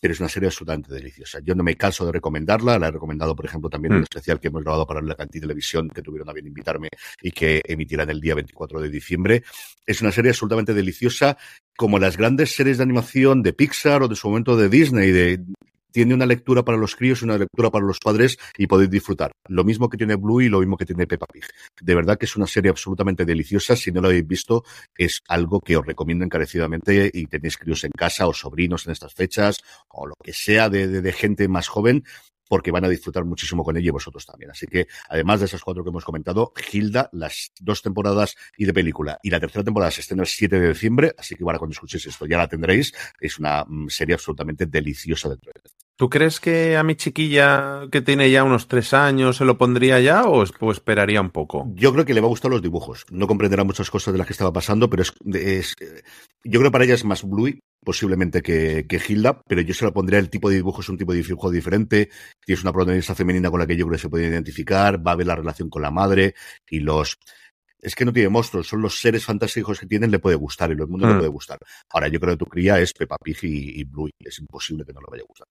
pero 0.00 0.14
es 0.14 0.20
una 0.20 0.28
serie 0.28 0.48
absolutamente 0.48 0.94
deliciosa. 0.94 1.40
Yo 1.40 1.54
no 1.54 1.62
me 1.62 1.76
canso 1.76 2.06
de 2.06 2.12
recomendarla, 2.12 2.78
la 2.78 2.88
he 2.88 2.90
recomendado, 2.90 3.36
por 3.36 3.44
ejemplo, 3.44 3.68
también 3.68 3.92
en 3.92 3.96
un 3.96 4.00
mm. 4.02 4.10
especial 4.10 4.40
que 4.40 4.48
hemos 4.48 4.62
grabado 4.62 4.86
para 4.86 5.02
la 5.02 5.14
cantidad 5.14 5.42
de 5.42 5.48
televisión, 5.48 5.90
que 5.90 6.00
tuvieron 6.00 6.28
a 6.30 6.32
bien 6.32 6.46
invitarme 6.46 6.88
y 7.20 7.30
que 7.32 7.60
emitirán 7.66 8.08
el 8.08 8.20
día 8.20 8.34
24 8.34 8.80
de 8.80 8.88
diciembre. 8.88 9.42
Es 9.86 10.00
una 10.00 10.10
serie 10.10 10.30
absolutamente 10.30 10.72
deliciosa, 10.72 11.36
como 11.76 11.98
las 11.98 12.16
grandes 12.16 12.54
series 12.54 12.78
de 12.78 12.84
animación 12.84 13.42
de 13.42 13.52
Pixar 13.52 14.02
o 14.02 14.08
de 14.08 14.16
su 14.16 14.28
momento 14.28 14.56
de 14.56 14.68
Disney, 14.70 15.10
de 15.12 15.40
tiene 15.92 16.14
una 16.14 16.26
lectura 16.26 16.64
para 16.64 16.78
los 16.78 16.96
críos 16.96 17.22
y 17.22 17.24
una 17.24 17.38
lectura 17.38 17.70
para 17.70 17.84
los 17.84 17.98
padres 17.98 18.38
y 18.56 18.66
podéis 18.66 18.90
disfrutar. 18.90 19.32
Lo 19.48 19.64
mismo 19.64 19.88
que 19.88 19.96
tiene 19.96 20.16
Blue 20.16 20.40
y 20.40 20.48
lo 20.48 20.60
mismo 20.60 20.76
que 20.76 20.86
tiene 20.86 21.06
Peppa 21.06 21.26
Pig. 21.26 21.44
De 21.80 21.94
verdad 21.94 22.18
que 22.18 22.26
es 22.26 22.36
una 22.36 22.46
serie 22.46 22.70
absolutamente 22.70 23.24
deliciosa. 23.24 23.76
Si 23.76 23.92
no 23.92 24.00
lo 24.00 24.08
habéis 24.08 24.26
visto, 24.26 24.64
es 24.96 25.20
algo 25.28 25.60
que 25.60 25.76
os 25.76 25.86
recomiendo 25.86 26.24
encarecidamente 26.24 27.10
y 27.12 27.26
tenéis 27.26 27.56
críos 27.56 27.84
en 27.84 27.90
casa 27.90 28.26
o 28.26 28.32
sobrinos 28.32 28.86
en 28.86 28.92
estas 28.92 29.14
fechas 29.14 29.58
o 29.88 30.06
lo 30.06 30.14
que 30.22 30.32
sea 30.32 30.68
de, 30.68 30.88
de 30.88 31.12
gente 31.12 31.48
más 31.48 31.68
joven 31.68 32.04
porque 32.50 32.72
van 32.72 32.84
a 32.84 32.88
disfrutar 32.88 33.24
muchísimo 33.24 33.62
con 33.62 33.76
ella 33.76 33.86
y 33.86 33.90
vosotros 33.90 34.26
también. 34.26 34.50
Así 34.50 34.66
que, 34.66 34.88
además 35.08 35.38
de 35.38 35.46
esas 35.46 35.62
cuatro 35.62 35.84
que 35.84 35.90
hemos 35.90 36.04
comentado, 36.04 36.52
Hilda, 36.72 37.08
las 37.12 37.52
dos 37.60 37.80
temporadas 37.80 38.34
y 38.56 38.64
de 38.64 38.74
película. 38.74 39.20
Y 39.22 39.30
la 39.30 39.38
tercera 39.38 39.62
temporada 39.62 39.92
se 39.92 40.00
estrena 40.00 40.24
el 40.24 40.26
7 40.26 40.58
de 40.58 40.68
diciembre, 40.70 41.14
así 41.16 41.36
que 41.36 41.44
para 41.44 41.58
cuando 41.58 41.74
escuchéis 41.74 42.06
esto 42.06 42.26
ya 42.26 42.38
la 42.38 42.48
tendréis. 42.48 42.92
Es 43.20 43.38
una 43.38 43.64
mm, 43.64 43.86
serie 43.88 44.14
absolutamente 44.14 44.66
deliciosa 44.66 45.28
dentro 45.28 45.52
de 45.54 45.70
¿Tú 45.94 46.08
crees 46.08 46.40
que 46.40 46.76
a 46.76 46.82
mi 46.82 46.96
chiquilla, 46.96 47.82
que 47.92 48.00
tiene 48.00 48.30
ya 48.30 48.42
unos 48.42 48.66
tres 48.66 48.94
años, 48.94 49.36
se 49.36 49.44
lo 49.44 49.56
pondría 49.56 50.00
ya 50.00 50.24
o, 50.24 50.42
esperaría 50.42 51.20
un 51.20 51.28
poco? 51.28 51.68
Yo 51.74 51.92
creo 51.92 52.04
que 52.04 52.14
le 52.14 52.22
va 52.22 52.26
a 52.26 52.30
gustar 52.30 52.50
los 52.50 52.62
dibujos. 52.62 53.04
No 53.10 53.26
comprenderá 53.26 53.62
muchas 53.62 53.90
cosas 53.90 54.12
de 54.12 54.18
las 54.18 54.26
que 54.26 54.32
estaba 54.32 54.50
pasando, 54.50 54.88
pero 54.90 55.02
es, 55.02 55.76
yo 56.42 56.58
creo 56.58 56.62
que 56.62 56.70
para 56.70 56.84
ella 56.84 56.94
es 56.94 57.04
más 57.04 57.22
Bluey, 57.22 57.60
posiblemente 57.84 58.42
que, 58.42 58.86
que 58.88 59.00
Hilda, 59.06 59.40
pero 59.46 59.60
yo 59.60 59.74
se 59.74 59.84
lo 59.84 59.92
pondría 59.92 60.18
el 60.18 60.30
tipo 60.30 60.50
de 60.50 60.56
dibujo, 60.56 60.80
es 60.80 60.88
un 60.88 60.98
tipo 60.98 61.12
de 61.12 61.22
dibujo 61.22 61.50
diferente, 61.50 62.10
tienes 62.44 62.62
una 62.62 62.72
protagonista 62.72 63.14
femenina 63.14 63.50
con 63.50 63.60
la 63.60 63.66
que 63.66 63.76
yo 63.76 63.86
creo 63.86 63.96
que 63.96 64.02
se 64.02 64.08
puede 64.08 64.28
identificar, 64.28 65.04
va 65.06 65.12
a 65.12 65.16
ver 65.16 65.26
la 65.26 65.36
relación 65.36 65.70
con 65.70 65.82
la 65.82 65.90
madre 65.90 66.34
y 66.68 66.80
los 66.80 67.18
es 67.82 67.94
que 67.94 68.04
no 68.04 68.12
tiene 68.12 68.28
monstruos, 68.28 68.68
son 68.68 68.82
los 68.82 69.00
seres 69.00 69.24
fantásticos 69.24 69.80
que 69.80 69.86
tienen, 69.86 70.10
le 70.10 70.18
puede 70.18 70.36
gustar 70.36 70.70
y 70.70 70.74
los 70.74 70.88
mundos 70.88 71.08
le 71.08 71.14
mm. 71.14 71.18
puede 71.18 71.30
gustar. 71.30 71.58
Ahora, 71.90 72.08
yo 72.08 72.20
creo 72.20 72.34
que 72.34 72.44
tu 72.44 72.46
cría 72.46 72.78
es 72.78 72.92
Peppa 72.92 73.16
Pig 73.22 73.38
y, 73.42 73.84
Blue, 73.84 74.10
es 74.18 74.38
imposible 74.38 74.84
que 74.84 74.92
no 74.92 75.00
le 75.00 75.06
vaya 75.10 75.22
a 75.22 75.26
gustar. 75.26 75.46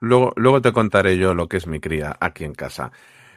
luego. 0.00 0.32
luego, 0.36 0.62
te 0.62 0.72
contaré 0.72 1.18
yo 1.18 1.34
lo 1.34 1.48
que 1.48 1.56
es 1.56 1.66
mi 1.66 1.80
cría 1.80 2.16
aquí 2.20 2.44
en 2.44 2.54
casa. 2.54 2.92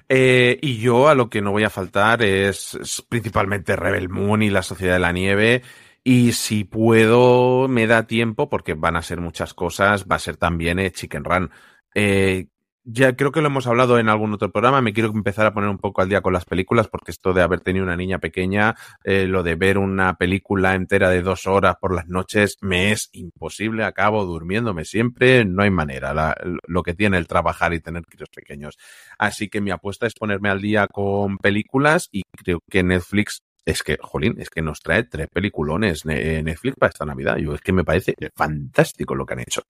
Eh, 0.07 0.59
y 0.61 0.77
yo 0.77 1.07
a 1.07 1.15
lo 1.15 1.29
que 1.29 1.41
no 1.41 1.51
voy 1.51 1.63
a 1.63 1.69
faltar 1.69 2.21
es, 2.21 3.03
principalmente 3.07 3.75
Rebel 3.75 4.09
Moon 4.09 4.43
y 4.43 4.49
la 4.49 4.61
Sociedad 4.61 4.95
de 4.95 4.99
la 4.99 5.13
Nieve 5.13 5.63
Y 6.03 6.31
si 6.31 6.63
puedo, 6.63 7.67
me 7.67 7.85
da 7.85 8.07
tiempo, 8.07 8.49
porque 8.49 8.73
van 8.73 8.95
a 8.95 9.03
ser 9.03 9.21
muchas 9.21 9.53
cosas, 9.53 10.05
va 10.05 10.15
a 10.15 10.19
ser 10.19 10.35
también 10.37 10.79
eh, 10.79 10.91
Chicken 10.91 11.23
Run. 11.23 11.51
Eh, 11.93 12.47
ya 12.83 13.15
creo 13.15 13.31
que 13.31 13.41
lo 13.41 13.47
hemos 13.47 13.67
hablado 13.67 13.99
en 13.99 14.09
algún 14.09 14.33
otro 14.33 14.51
programa. 14.51 14.81
Me 14.81 14.93
quiero 14.93 15.11
empezar 15.11 15.45
a 15.45 15.53
poner 15.53 15.69
un 15.69 15.77
poco 15.77 16.01
al 16.01 16.09
día 16.09 16.21
con 16.21 16.33
las 16.33 16.45
películas, 16.45 16.87
porque 16.87 17.11
esto 17.11 17.33
de 17.33 17.43
haber 17.43 17.61
tenido 17.61 17.85
una 17.85 17.95
niña 17.95 18.17
pequeña, 18.17 18.75
eh, 19.03 19.27
lo 19.27 19.43
de 19.43 19.53
ver 19.53 19.77
una 19.77 20.15
película 20.15 20.73
entera 20.73 21.11
de 21.11 21.21
dos 21.21 21.45
horas 21.45 21.75
por 21.79 21.93
las 21.93 22.07
noches, 22.07 22.57
me 22.61 22.91
es 22.91 23.09
imposible. 23.13 23.83
Acabo 23.83 24.25
durmiéndome 24.25 24.85
siempre. 24.85 25.45
No 25.45 25.61
hay 25.61 25.69
manera. 25.69 26.35
Lo 26.65 26.81
que 26.81 26.95
tiene 26.95 27.17
el 27.17 27.27
trabajar 27.27 27.73
y 27.73 27.79
tener 27.79 28.03
críos 28.05 28.29
pequeños. 28.29 28.77
Así 29.19 29.49
que 29.49 29.61
mi 29.61 29.69
apuesta 29.69 30.07
es 30.07 30.15
ponerme 30.15 30.49
al 30.49 30.61
día 30.61 30.87
con 30.87 31.37
películas 31.37 32.09
y 32.11 32.23
creo 32.35 32.59
que 32.67 32.81
Netflix 32.81 33.43
es 33.65 33.83
que, 33.83 33.97
jolín, 34.01 34.35
es 34.39 34.49
que 34.49 34.61
nos 34.61 34.79
trae 34.79 35.03
tres 35.03 35.27
peliculones 35.31 36.03
eh, 36.07 36.41
Netflix 36.43 36.75
para 36.77 36.89
esta 36.89 37.05
Navidad. 37.05 37.37
Yo 37.37 37.53
es 37.53 37.61
que 37.61 37.73
me 37.73 37.83
parece 37.83 38.15
fantástico 38.35 39.15
lo 39.15 39.25
que 39.25 39.33
han 39.33 39.39
hecho. 39.39 39.61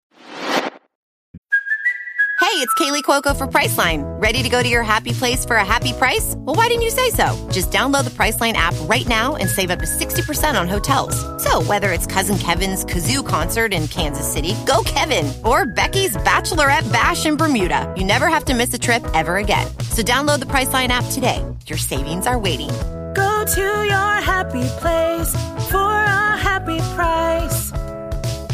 Hey, 2.41 2.58
it's 2.58 2.73
Kaylee 2.73 3.04
Cuoco 3.04 3.34
for 3.34 3.47
Priceline. 3.47 4.04
Ready 4.21 4.43
to 4.43 4.49
go 4.49 4.62
to 4.62 4.67
your 4.67 4.84
happy 4.84 5.13
place 5.13 5.45
for 5.45 5.56
a 5.56 5.63
happy 5.63 5.93
price? 5.93 6.34
Well, 6.39 6.56
why 6.56 6.67
didn't 6.67 6.82
you 6.82 6.89
say 6.89 7.12
so? 7.12 7.47
Just 7.49 7.71
download 7.71 8.04
the 8.04 8.10
Priceline 8.10 8.54
app 8.54 8.73
right 8.89 9.08
now 9.08 9.38
and 9.38 9.47
save 9.47 9.69
up 9.71 9.80
to 9.80 9.86
60% 9.86 10.60
on 10.60 10.67
hotels. 10.67 11.15
So, 11.41 11.62
whether 11.62 11.93
it's 11.93 12.08
Cousin 12.08 12.38
Kevin's 12.38 12.84
Kazoo 12.84 13.25
concert 13.25 13.73
in 13.73 13.88
Kansas 13.88 14.30
City, 14.30 14.56
go 14.65 14.84
Kevin, 14.84 15.32
or 15.45 15.65
Becky's 15.65 16.17
Bachelorette 16.17 16.91
Bash 16.91 17.25
in 17.25 17.38
Bermuda, 17.38 17.93
you 17.95 18.04
never 18.04 18.27
have 18.27 18.43
to 18.45 18.54
miss 18.54 18.73
a 18.73 18.80
trip 18.80 19.06
ever 19.13 19.38
again. 19.38 19.67
So, 19.89 20.01
download 20.01 20.39
the 20.39 20.47
Priceline 20.47 20.89
app 20.89 21.06
today. 21.12 21.45
Your 21.67 21.77
savings 21.77 22.27
are 22.27 22.39
waiting 22.39 22.71
Go 23.13 23.45
to 23.45 23.62
your 23.62 24.13
happy 24.21 24.63
place 24.80 25.32
for 25.69 25.91
a 25.91 26.38
happy 26.38 26.80
price. 26.95 27.71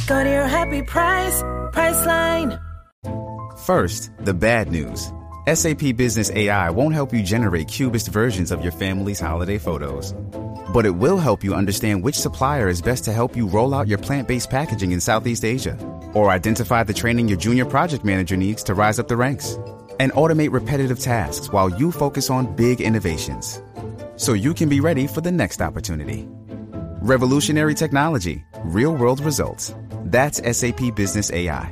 Go 0.07 0.23
to 0.23 0.29
your 0.29 0.47
happy 0.47 0.81
price, 0.81 1.41
Priceline. 1.73 2.59
First, 3.65 4.11
the 4.19 4.33
bad 4.33 4.71
news. 4.71 5.11
SAP 5.53 5.95
Business 5.95 6.31
AI 6.31 6.69
won't 6.69 6.93
help 6.93 7.13
you 7.13 7.21
generate 7.21 7.67
cubist 7.67 8.07
versions 8.07 8.51
of 8.51 8.63
your 8.63 8.71
family's 8.71 9.19
holiday 9.19 9.57
photos. 9.57 10.13
But 10.73 10.85
it 10.85 10.95
will 10.95 11.17
help 11.17 11.43
you 11.43 11.53
understand 11.53 12.03
which 12.03 12.15
supplier 12.15 12.67
is 12.67 12.81
best 12.81 13.03
to 13.05 13.13
help 13.13 13.35
you 13.35 13.47
roll 13.47 13.73
out 13.73 13.87
your 13.87 13.97
plant 13.97 14.27
based 14.27 14.49
packaging 14.49 14.91
in 14.91 14.99
Southeast 14.99 15.45
Asia, 15.45 15.77
or 16.13 16.29
identify 16.29 16.83
the 16.83 16.93
training 16.93 17.27
your 17.27 17.37
junior 17.37 17.65
project 17.65 18.03
manager 18.03 18.35
needs 18.35 18.63
to 18.63 18.73
rise 18.73 18.99
up 18.99 19.07
the 19.07 19.17
ranks, 19.17 19.57
and 19.99 20.11
automate 20.13 20.51
repetitive 20.51 20.99
tasks 20.99 21.51
while 21.51 21.69
you 21.69 21.91
focus 21.91 22.29
on 22.29 22.55
big 22.55 22.81
innovations 22.81 23.61
so 24.17 24.33
you 24.33 24.53
can 24.53 24.67
be 24.67 24.81
ready 24.81 25.07
for 25.07 25.21
the 25.21 25.31
next 25.31 25.61
opportunity. 25.61 26.27
Revolutionary 27.01 27.73
technology, 27.73 28.43
real 28.65 28.93
world 28.93 29.21
results. 29.21 29.73
That's 30.05 30.41
SAP 30.57 30.95
Business 30.95 31.31
AI. 31.31 31.71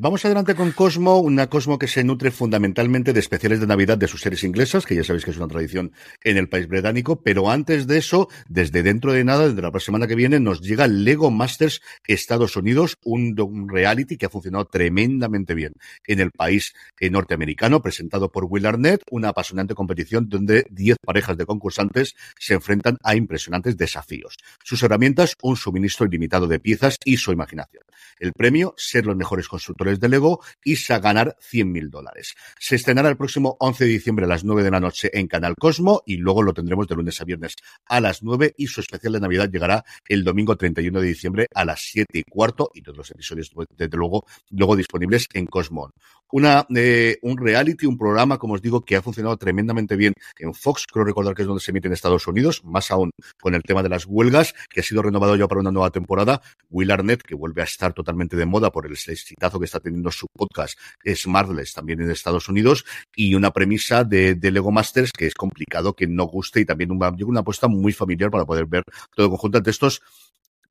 Vamos 0.00 0.24
adelante 0.24 0.54
con 0.54 0.70
Cosmo, 0.70 1.18
una 1.18 1.48
Cosmo 1.48 1.76
que 1.76 1.88
se 1.88 2.04
nutre 2.04 2.30
fundamentalmente 2.30 3.12
de 3.12 3.18
especiales 3.18 3.58
de 3.58 3.66
Navidad 3.66 3.98
de 3.98 4.06
sus 4.06 4.20
series 4.20 4.44
inglesas, 4.44 4.86
que 4.86 4.94
ya 4.94 5.02
sabéis 5.02 5.24
que 5.24 5.32
es 5.32 5.38
una 5.38 5.48
tradición 5.48 5.90
en 6.22 6.36
el 6.36 6.48
país 6.48 6.68
británico, 6.68 7.20
pero 7.20 7.50
antes 7.50 7.88
de 7.88 7.98
eso, 7.98 8.28
desde 8.48 8.84
dentro 8.84 9.12
de 9.12 9.24
nada, 9.24 9.48
desde 9.48 9.60
la 9.60 9.80
semana 9.80 10.06
que 10.06 10.14
viene, 10.14 10.38
nos 10.38 10.60
llega 10.60 10.86
Lego 10.86 11.32
Masters 11.32 11.82
Estados 12.04 12.54
Unidos, 12.54 12.96
un, 13.02 13.34
un 13.40 13.68
reality 13.68 14.16
que 14.16 14.26
ha 14.26 14.30
funcionado 14.30 14.66
tremendamente 14.66 15.54
bien 15.54 15.72
en 16.06 16.20
el 16.20 16.30
país 16.30 16.74
eh, 17.00 17.10
norteamericano, 17.10 17.82
presentado 17.82 18.30
por 18.30 18.44
Will 18.44 18.66
Arnett, 18.66 19.02
una 19.10 19.30
apasionante 19.30 19.74
competición 19.74 20.28
donde 20.28 20.64
10 20.70 20.98
parejas 21.04 21.36
de 21.36 21.44
concursantes 21.44 22.14
se 22.38 22.54
enfrentan 22.54 22.98
a 23.02 23.16
impresionantes 23.16 23.76
desafíos. 23.76 24.36
Sus 24.62 24.80
herramientas, 24.80 25.34
un 25.42 25.56
suministro 25.56 26.06
ilimitado 26.06 26.46
de 26.46 26.60
piezas 26.60 26.98
y 27.04 27.16
su 27.16 27.32
imaginación. 27.32 27.82
El 28.20 28.32
premio, 28.32 28.74
ser 28.76 29.06
los 29.06 29.16
mejores 29.16 29.48
constructores 29.48 29.87
de 29.96 30.08
Lego 30.08 30.40
y 30.62 30.76
a 30.92 30.98
ganar 30.98 31.36
100 31.40 31.72
mil 31.72 31.90
dólares. 31.90 32.34
Se 32.58 32.76
estrenará 32.76 33.08
el 33.08 33.16
próximo 33.16 33.56
11 33.60 33.84
de 33.84 33.90
diciembre 33.90 34.24
a 34.26 34.28
las 34.28 34.44
9 34.44 34.62
de 34.62 34.70
la 34.70 34.80
noche 34.80 35.10
en 35.12 35.26
Canal 35.26 35.54
Cosmo 35.58 36.02
y 36.06 36.16
luego 36.16 36.42
lo 36.42 36.52
tendremos 36.52 36.86
de 36.86 36.94
lunes 36.94 37.20
a 37.20 37.24
viernes 37.24 37.54
a 37.86 38.00
las 38.00 38.22
9 38.22 38.54
y 38.56 38.66
su 38.66 38.80
especial 38.80 39.14
de 39.14 39.20
Navidad 39.20 39.50
llegará 39.50 39.84
el 40.06 40.24
domingo 40.24 40.56
31 40.56 41.00
de 41.00 41.06
diciembre 41.06 41.46
a 41.54 41.64
las 41.64 41.80
7 41.80 42.06
y 42.18 42.22
cuarto 42.24 42.70
y 42.74 42.82
todos 42.82 42.98
los 42.98 43.10
episodios 43.10 43.50
desde 43.76 43.96
luego 43.96 44.24
luego 44.50 44.76
disponibles 44.76 45.26
en 45.32 45.46
Cosmo. 45.46 45.90
Una, 46.30 46.66
eh, 46.76 47.18
un 47.22 47.38
reality, 47.38 47.86
un 47.86 47.96
programa, 47.96 48.36
como 48.36 48.52
os 48.54 48.60
digo, 48.60 48.84
que 48.84 48.96
ha 48.96 49.02
funcionado 49.02 49.38
tremendamente 49.38 49.96
bien 49.96 50.12
en 50.38 50.52
Fox, 50.52 50.84
creo 50.86 51.04
recordar 51.04 51.34
que 51.34 51.40
es 51.40 51.48
donde 51.48 51.62
se 51.62 51.70
emite 51.70 51.88
en 51.88 51.94
Estados 51.94 52.26
Unidos, 52.26 52.62
más 52.64 52.90
aún 52.90 53.10
con 53.40 53.54
el 53.54 53.62
tema 53.62 53.82
de 53.82 53.88
las 53.88 54.04
huelgas, 54.04 54.54
que 54.68 54.80
ha 54.80 54.82
sido 54.82 55.00
renovado 55.00 55.36
ya 55.36 55.48
para 55.48 55.62
una 55.62 55.70
nueva 55.70 55.90
temporada. 55.90 56.42
Will 56.68 56.90
Arnett, 56.90 57.22
que 57.22 57.34
vuelve 57.34 57.62
a 57.62 57.64
estar 57.64 57.94
totalmente 57.94 58.36
de 58.36 58.44
moda 58.44 58.70
por 58.70 58.84
el 58.84 58.92
exitazo 58.92 59.58
que 59.58 59.64
está 59.64 59.77
teniendo 59.80 60.10
su 60.10 60.26
podcast 60.32 60.78
Smartless 61.06 61.74
también 61.74 62.00
en 62.00 62.10
Estados 62.10 62.48
Unidos 62.48 62.84
y 63.14 63.34
una 63.34 63.52
premisa 63.52 64.04
de, 64.04 64.38
Lego 64.48 64.70
Masters 64.70 65.12
que 65.12 65.26
es 65.26 65.34
complicado 65.34 65.94
que 65.94 66.06
no 66.06 66.24
guste 66.24 66.60
y 66.60 66.64
también 66.64 66.90
una, 66.90 67.10
una 67.10 67.40
apuesta 67.40 67.68
muy 67.68 67.92
familiar 67.92 68.30
para 68.30 68.44
poder 68.44 68.66
ver 68.66 68.82
todo 69.14 69.28
conjunto 69.28 69.60
de 69.60 69.70
estos 69.70 70.02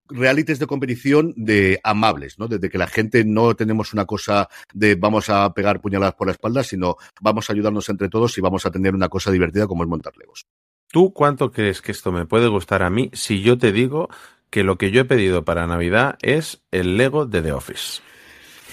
realities 0.09 0.59
de 0.59 0.67
competición 0.67 1.33
de 1.35 1.79
amables, 1.83 2.39
¿no? 2.39 2.47
Desde 2.47 2.69
que 2.69 2.77
la 2.77 2.87
gente 2.87 3.23
no 3.25 3.55
tenemos 3.55 3.93
una 3.93 4.05
cosa 4.05 4.49
de 4.73 4.95
vamos 4.95 5.29
a 5.29 5.53
pegar 5.53 5.81
puñaladas 5.81 6.15
por 6.15 6.27
la 6.27 6.33
espalda, 6.33 6.63
sino 6.63 6.97
vamos 7.21 7.49
a 7.49 7.53
ayudarnos 7.53 7.89
entre 7.89 8.09
todos 8.09 8.37
y 8.37 8.41
vamos 8.41 8.65
a 8.65 8.71
tener 8.71 8.95
una 8.95 9.09
cosa 9.09 9.31
divertida 9.31 9.67
como 9.67 9.83
es 9.83 9.89
montar 9.89 10.15
legos. 10.17 10.45
¿Tú 10.89 11.13
cuánto 11.13 11.51
crees 11.51 11.81
que 11.81 11.91
esto 11.91 12.11
me 12.11 12.25
puede 12.25 12.47
gustar 12.47 12.81
a 12.81 12.89
mí 12.89 13.09
si 13.13 13.41
yo 13.41 13.57
te 13.57 13.71
digo 13.71 14.09
que 14.49 14.63
lo 14.63 14.77
que 14.77 14.91
yo 14.91 15.01
he 15.01 15.05
pedido 15.05 15.43
para 15.43 15.67
Navidad 15.67 16.17
es 16.21 16.63
el 16.71 16.97
Lego 16.97 17.25
de 17.25 17.41
The 17.41 17.51
Office? 17.51 18.01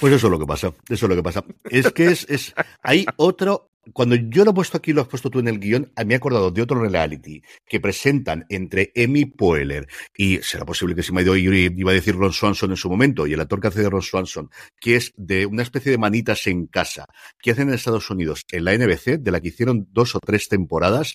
Pues 0.01 0.13
eso 0.13 0.27
es 0.27 0.31
lo 0.31 0.39
que 0.39 0.47
pasa, 0.47 0.69
eso 0.89 1.07
es 1.07 1.11
lo 1.11 1.17
que 1.17 1.23
pasa. 1.23 1.45
Es 1.65 1.91
que 1.93 2.07
es, 2.07 2.27
es, 2.29 2.55
hay 2.83 3.07
otro, 3.17 3.71
cuando 3.93 4.17
yo 4.17 4.45
lo 4.45 4.51
he 4.51 4.55
puesto 4.55 4.77
aquí, 4.77 4.93
lo 4.93 5.03
has 5.03 5.09
puesto 5.09 5.31
tú 5.31 5.39
en 5.39 5.49
el 5.49 5.59
guion, 5.59 5.93
me 6.05 6.15
he 6.15 6.17
acordado 6.17 6.51
de 6.51 6.63
otro 6.63 6.81
reality 6.81 7.43
que 7.67 7.81
presentan 7.81 8.45
entre 8.49 8.93
Emmy 8.95 9.25
Poehler 9.25 9.87
y 10.17 10.39
será 10.39 10.65
posible 10.65 10.95
que 10.95 11.03
se 11.03 11.13
me 11.13 11.21
haya 11.21 11.37
ido, 11.37 11.55
iba 11.55 11.91
a 11.91 11.95
decir 11.95 12.17
Ron 12.17 12.33
Swanson 12.33 12.71
en 12.71 12.77
su 12.77 12.91
momento, 12.91 13.27
y 13.27 13.33
el 13.35 13.41
actor 13.41 13.61
que 13.61 13.69
hace 13.69 13.83
de 13.83 13.91
Ron 13.91 14.03
Swanson, 14.03 14.51
que 14.81 14.97
es 14.97 15.13
de 15.17 15.47
una 15.47 15.63
especie 15.63 15.93
de 15.93 15.99
manitas 15.99 16.47
en 16.47 16.67
casa, 16.67 17.07
que 17.41 17.53
hacen 17.53 17.69
en 17.69 17.75
Estados 17.75 18.11
Unidos 18.11 18.45
en 18.51 18.65
la 18.65 18.77
NBC, 18.77 19.19
de 19.21 19.31
la 19.31 19.41
que 19.41 19.49
hicieron 19.49 19.87
dos 19.91 20.15
o 20.15 20.21
tres 20.21 20.49
temporadas, 20.49 21.15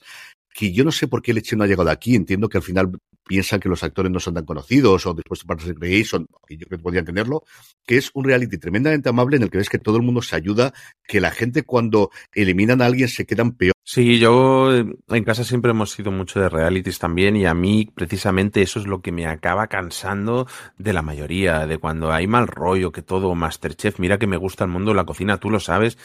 que 0.53 0.71
yo 0.71 0.83
no 0.83 0.91
sé 0.91 1.07
por 1.07 1.21
qué 1.21 1.31
el 1.31 1.37
hecho 1.37 1.55
no 1.55 1.63
ha 1.63 1.67
llegado 1.67 1.89
aquí. 1.89 2.15
Entiendo 2.15 2.49
que 2.49 2.57
al 2.57 2.63
final 2.63 2.91
piensan 3.29 3.59
que 3.59 3.69
los 3.69 3.83
actores 3.83 4.11
no 4.11 4.19
son 4.19 4.33
tan 4.33 4.45
conocidos 4.45 5.05
o 5.05 5.13
después 5.13 5.41
de 5.41 5.45
Parks 5.45 5.65
and 5.65 5.73
Recreation, 5.73 6.27
que 6.47 6.57
yo 6.57 6.65
creo 6.65 6.79
que 6.79 6.83
podrían 6.83 7.05
tenerlo, 7.05 7.43
que 7.85 7.97
es 7.97 8.09
un 8.13 8.23
reality 8.25 8.57
tremendamente 8.57 9.09
amable 9.09 9.37
en 9.37 9.43
el 9.43 9.51
que 9.51 9.59
ves 9.59 9.69
que 9.69 9.77
todo 9.77 9.97
el 9.97 10.03
mundo 10.03 10.21
se 10.21 10.35
ayuda, 10.35 10.73
que 11.07 11.21
la 11.21 11.29
gente 11.29 11.63
cuando 11.63 12.09
eliminan 12.33 12.81
a 12.81 12.87
alguien 12.87 13.07
se 13.07 13.25
quedan 13.25 13.51
peor. 13.51 13.73
Sí, 13.83 14.19
yo 14.19 14.71
en 14.71 15.23
casa 15.23 15.43
siempre 15.43 15.71
hemos 15.71 15.91
sido 15.91 16.11
mucho 16.11 16.39
de 16.39 16.49
realities 16.49 16.99
también 16.99 17.35
y 17.35 17.45
a 17.45 17.53
mí 17.53 17.89
precisamente 17.93 18.61
eso 18.61 18.79
es 18.79 18.85
lo 18.85 19.01
que 19.01 19.11
me 19.11 19.25
acaba 19.25 19.67
cansando 19.67 20.47
de 20.77 20.93
la 20.93 21.01
mayoría, 21.01 21.65
de 21.65 21.77
cuando 21.77 22.11
hay 22.11 22.27
mal 22.27 22.47
rollo, 22.47 22.91
que 22.91 23.01
todo 23.01 23.33
Masterchef, 23.33 23.99
mira 23.99 24.19
que 24.19 24.27
me 24.27 24.37
gusta 24.37 24.63
el 24.63 24.69
mundo 24.69 24.93
la 24.93 25.05
cocina, 25.05 25.39
tú 25.39 25.49
lo 25.49 25.59
sabes, 25.59 25.97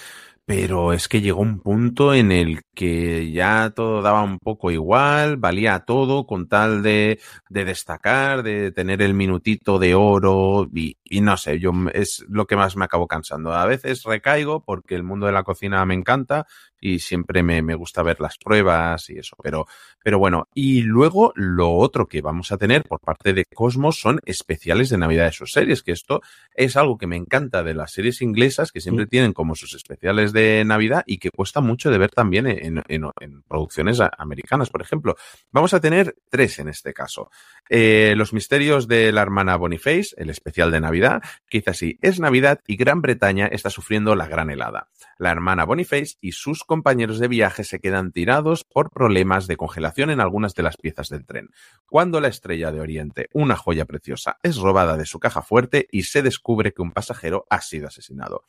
pero 0.47 0.93
es 0.93 1.09
que 1.09 1.23
llegó 1.23 1.41
un 1.41 1.61
punto 1.61 2.13
en 2.13 2.31
el 2.31 2.61
que 2.75 3.33
ya 3.33 3.73
todo 3.75 4.03
daba 4.03 4.23
un 4.23 4.39
poco 4.39 4.71
igual, 4.71 5.39
valía 5.39 5.81
todo 5.81 6.27
con 6.27 6.49
tal 6.49 6.83
de, 6.83 7.19
de 7.49 7.65
destacar, 7.65 8.43
de 8.43 8.71
tener 8.71 9.01
el 9.01 9.15
minutito 9.15 9.79
de 9.79 9.95
oro 9.95 10.69
y, 10.75 10.99
y, 11.05 11.23
no 11.23 11.39
sé, 11.39 11.59
yo 11.59 11.73
es 11.95 12.25
lo 12.29 12.47
que 12.47 12.57
más 12.57 12.77
me 12.77 12.85
acabo 12.85 13.07
cansando. 13.07 13.53
A 13.55 13.65
veces 13.65 14.03
recaigo 14.05 14.63
porque 14.63 14.95
el 14.95 15.03
mundo 15.03 15.27
de 15.27 15.33
la 15.33 15.45
cocina 15.45 15.85
me 15.87 15.95
encanta 15.95 16.47
y 16.81 16.99
siempre 16.99 17.43
me, 17.43 17.63
me 17.63 17.75
gusta 17.75 18.03
ver 18.03 18.21
las 18.21 18.37
pruebas 18.39 19.09
y 19.11 19.19
eso, 19.19 19.37
pero, 19.43 19.67
pero 20.03 20.19
bueno, 20.19 20.49
y 20.55 20.83
luego 20.83 21.33
lo 21.35 21.73
otro 21.73 22.07
que 22.07 22.21
vamos 22.21 22.53
a 22.53 22.59
tener 22.59 22.83
por 22.83 23.01
parte 23.01 23.33
de 23.33 23.45
Cosmos 23.45 23.99
son 23.99 24.21
especiales 24.25 24.91
de 24.91 24.99
Navidad 24.99 25.25
de 25.25 25.33
sus 25.33 25.53
series, 25.53 25.83
que 25.83 25.93
esto 25.93 26.21
es 26.55 26.77
algo 26.77 26.99
que 26.99 27.07
me 27.07 27.17
encanta 27.17 27.63
de 27.63 27.75
las 27.75 27.93
series 27.93 28.23
inglesas 28.23 28.73
que 28.73 28.81
siempre 28.81 29.07
tienen 29.07 29.33
como 29.33 29.55
sus 29.55 29.75
especiales 29.75 30.33
de 30.33 30.65
Navidad 30.65 31.05
y 31.07 31.19
que 31.19 31.31
cuesta 31.31 31.61
mucho 31.61 31.91
de 31.91 31.99
ver 31.99 32.11
también 32.11 32.47
en, 32.47 32.83
en, 32.89 33.11
en 33.21 33.43
producciones 33.43 34.01
americanas, 34.19 34.71
por 34.71 34.83
ejemplo. 34.83 35.17
Vamos 35.51 35.75
a 35.75 35.81
tener 35.81 36.17
tres 36.29 36.59
en 36.59 36.69
este 36.69 36.93
caso. 36.93 37.31
Eh, 37.69 38.15
los 38.17 38.33
misterios 38.33 38.89
de 38.89 39.13
la 39.13 39.23
hermana 39.23 39.57
Boniface, 39.57 40.15
el 40.17 40.31
especial 40.31 40.71
de 40.71 40.81
Navidad, 40.81 41.23
que 41.49 41.59
dice 41.59 41.71
así, 41.71 41.99
es 42.03 42.21
Navidad 42.21 42.61
y 42.67 42.77
Gran 42.77 43.01
Bretaña 43.01 43.47
está 43.47 43.71
sufriendo 43.71 44.15
la 44.15 44.27
gran 44.27 44.51
helada. 44.51 44.89
La 45.19 45.31
hermana 45.31 45.65
Boniface 45.65 46.17
y 46.21 46.33
sus 46.33 46.65
compañeros 46.75 47.21
de 47.21 47.29
viaje 47.29 47.63
se 47.63 47.79
quedan 47.79 48.11
tirados 48.11 48.65
por 48.65 48.91
problemas 48.91 49.47
de 49.47 49.57
congelación 49.57 50.11
en 50.11 50.19
algunas 50.19 50.57
de 50.57 50.65
las 50.65 50.77
piezas 50.77 51.09
del 51.09 51.25
tren. 51.25 51.51
Cuando 51.89 52.21
la 52.21 52.27
estrella 52.27 52.73
de 52.73 52.81
Oriente, 52.81 53.29
una 53.33 53.55
joya 53.55 53.85
preciosa, 53.85 54.39
es 54.43 54.57
robada 54.57 54.97
de 54.97 55.07
su 55.07 55.21
caja 55.21 55.41
fuerte 55.41 55.87
y 55.93 56.03
se 56.03 56.21
descubre 56.21 56.73
que 56.73 56.83
un 56.83 56.91
pasajero 56.91 57.47
ha 57.49 57.61
sido 57.61 57.87
asesinado. 57.87 58.43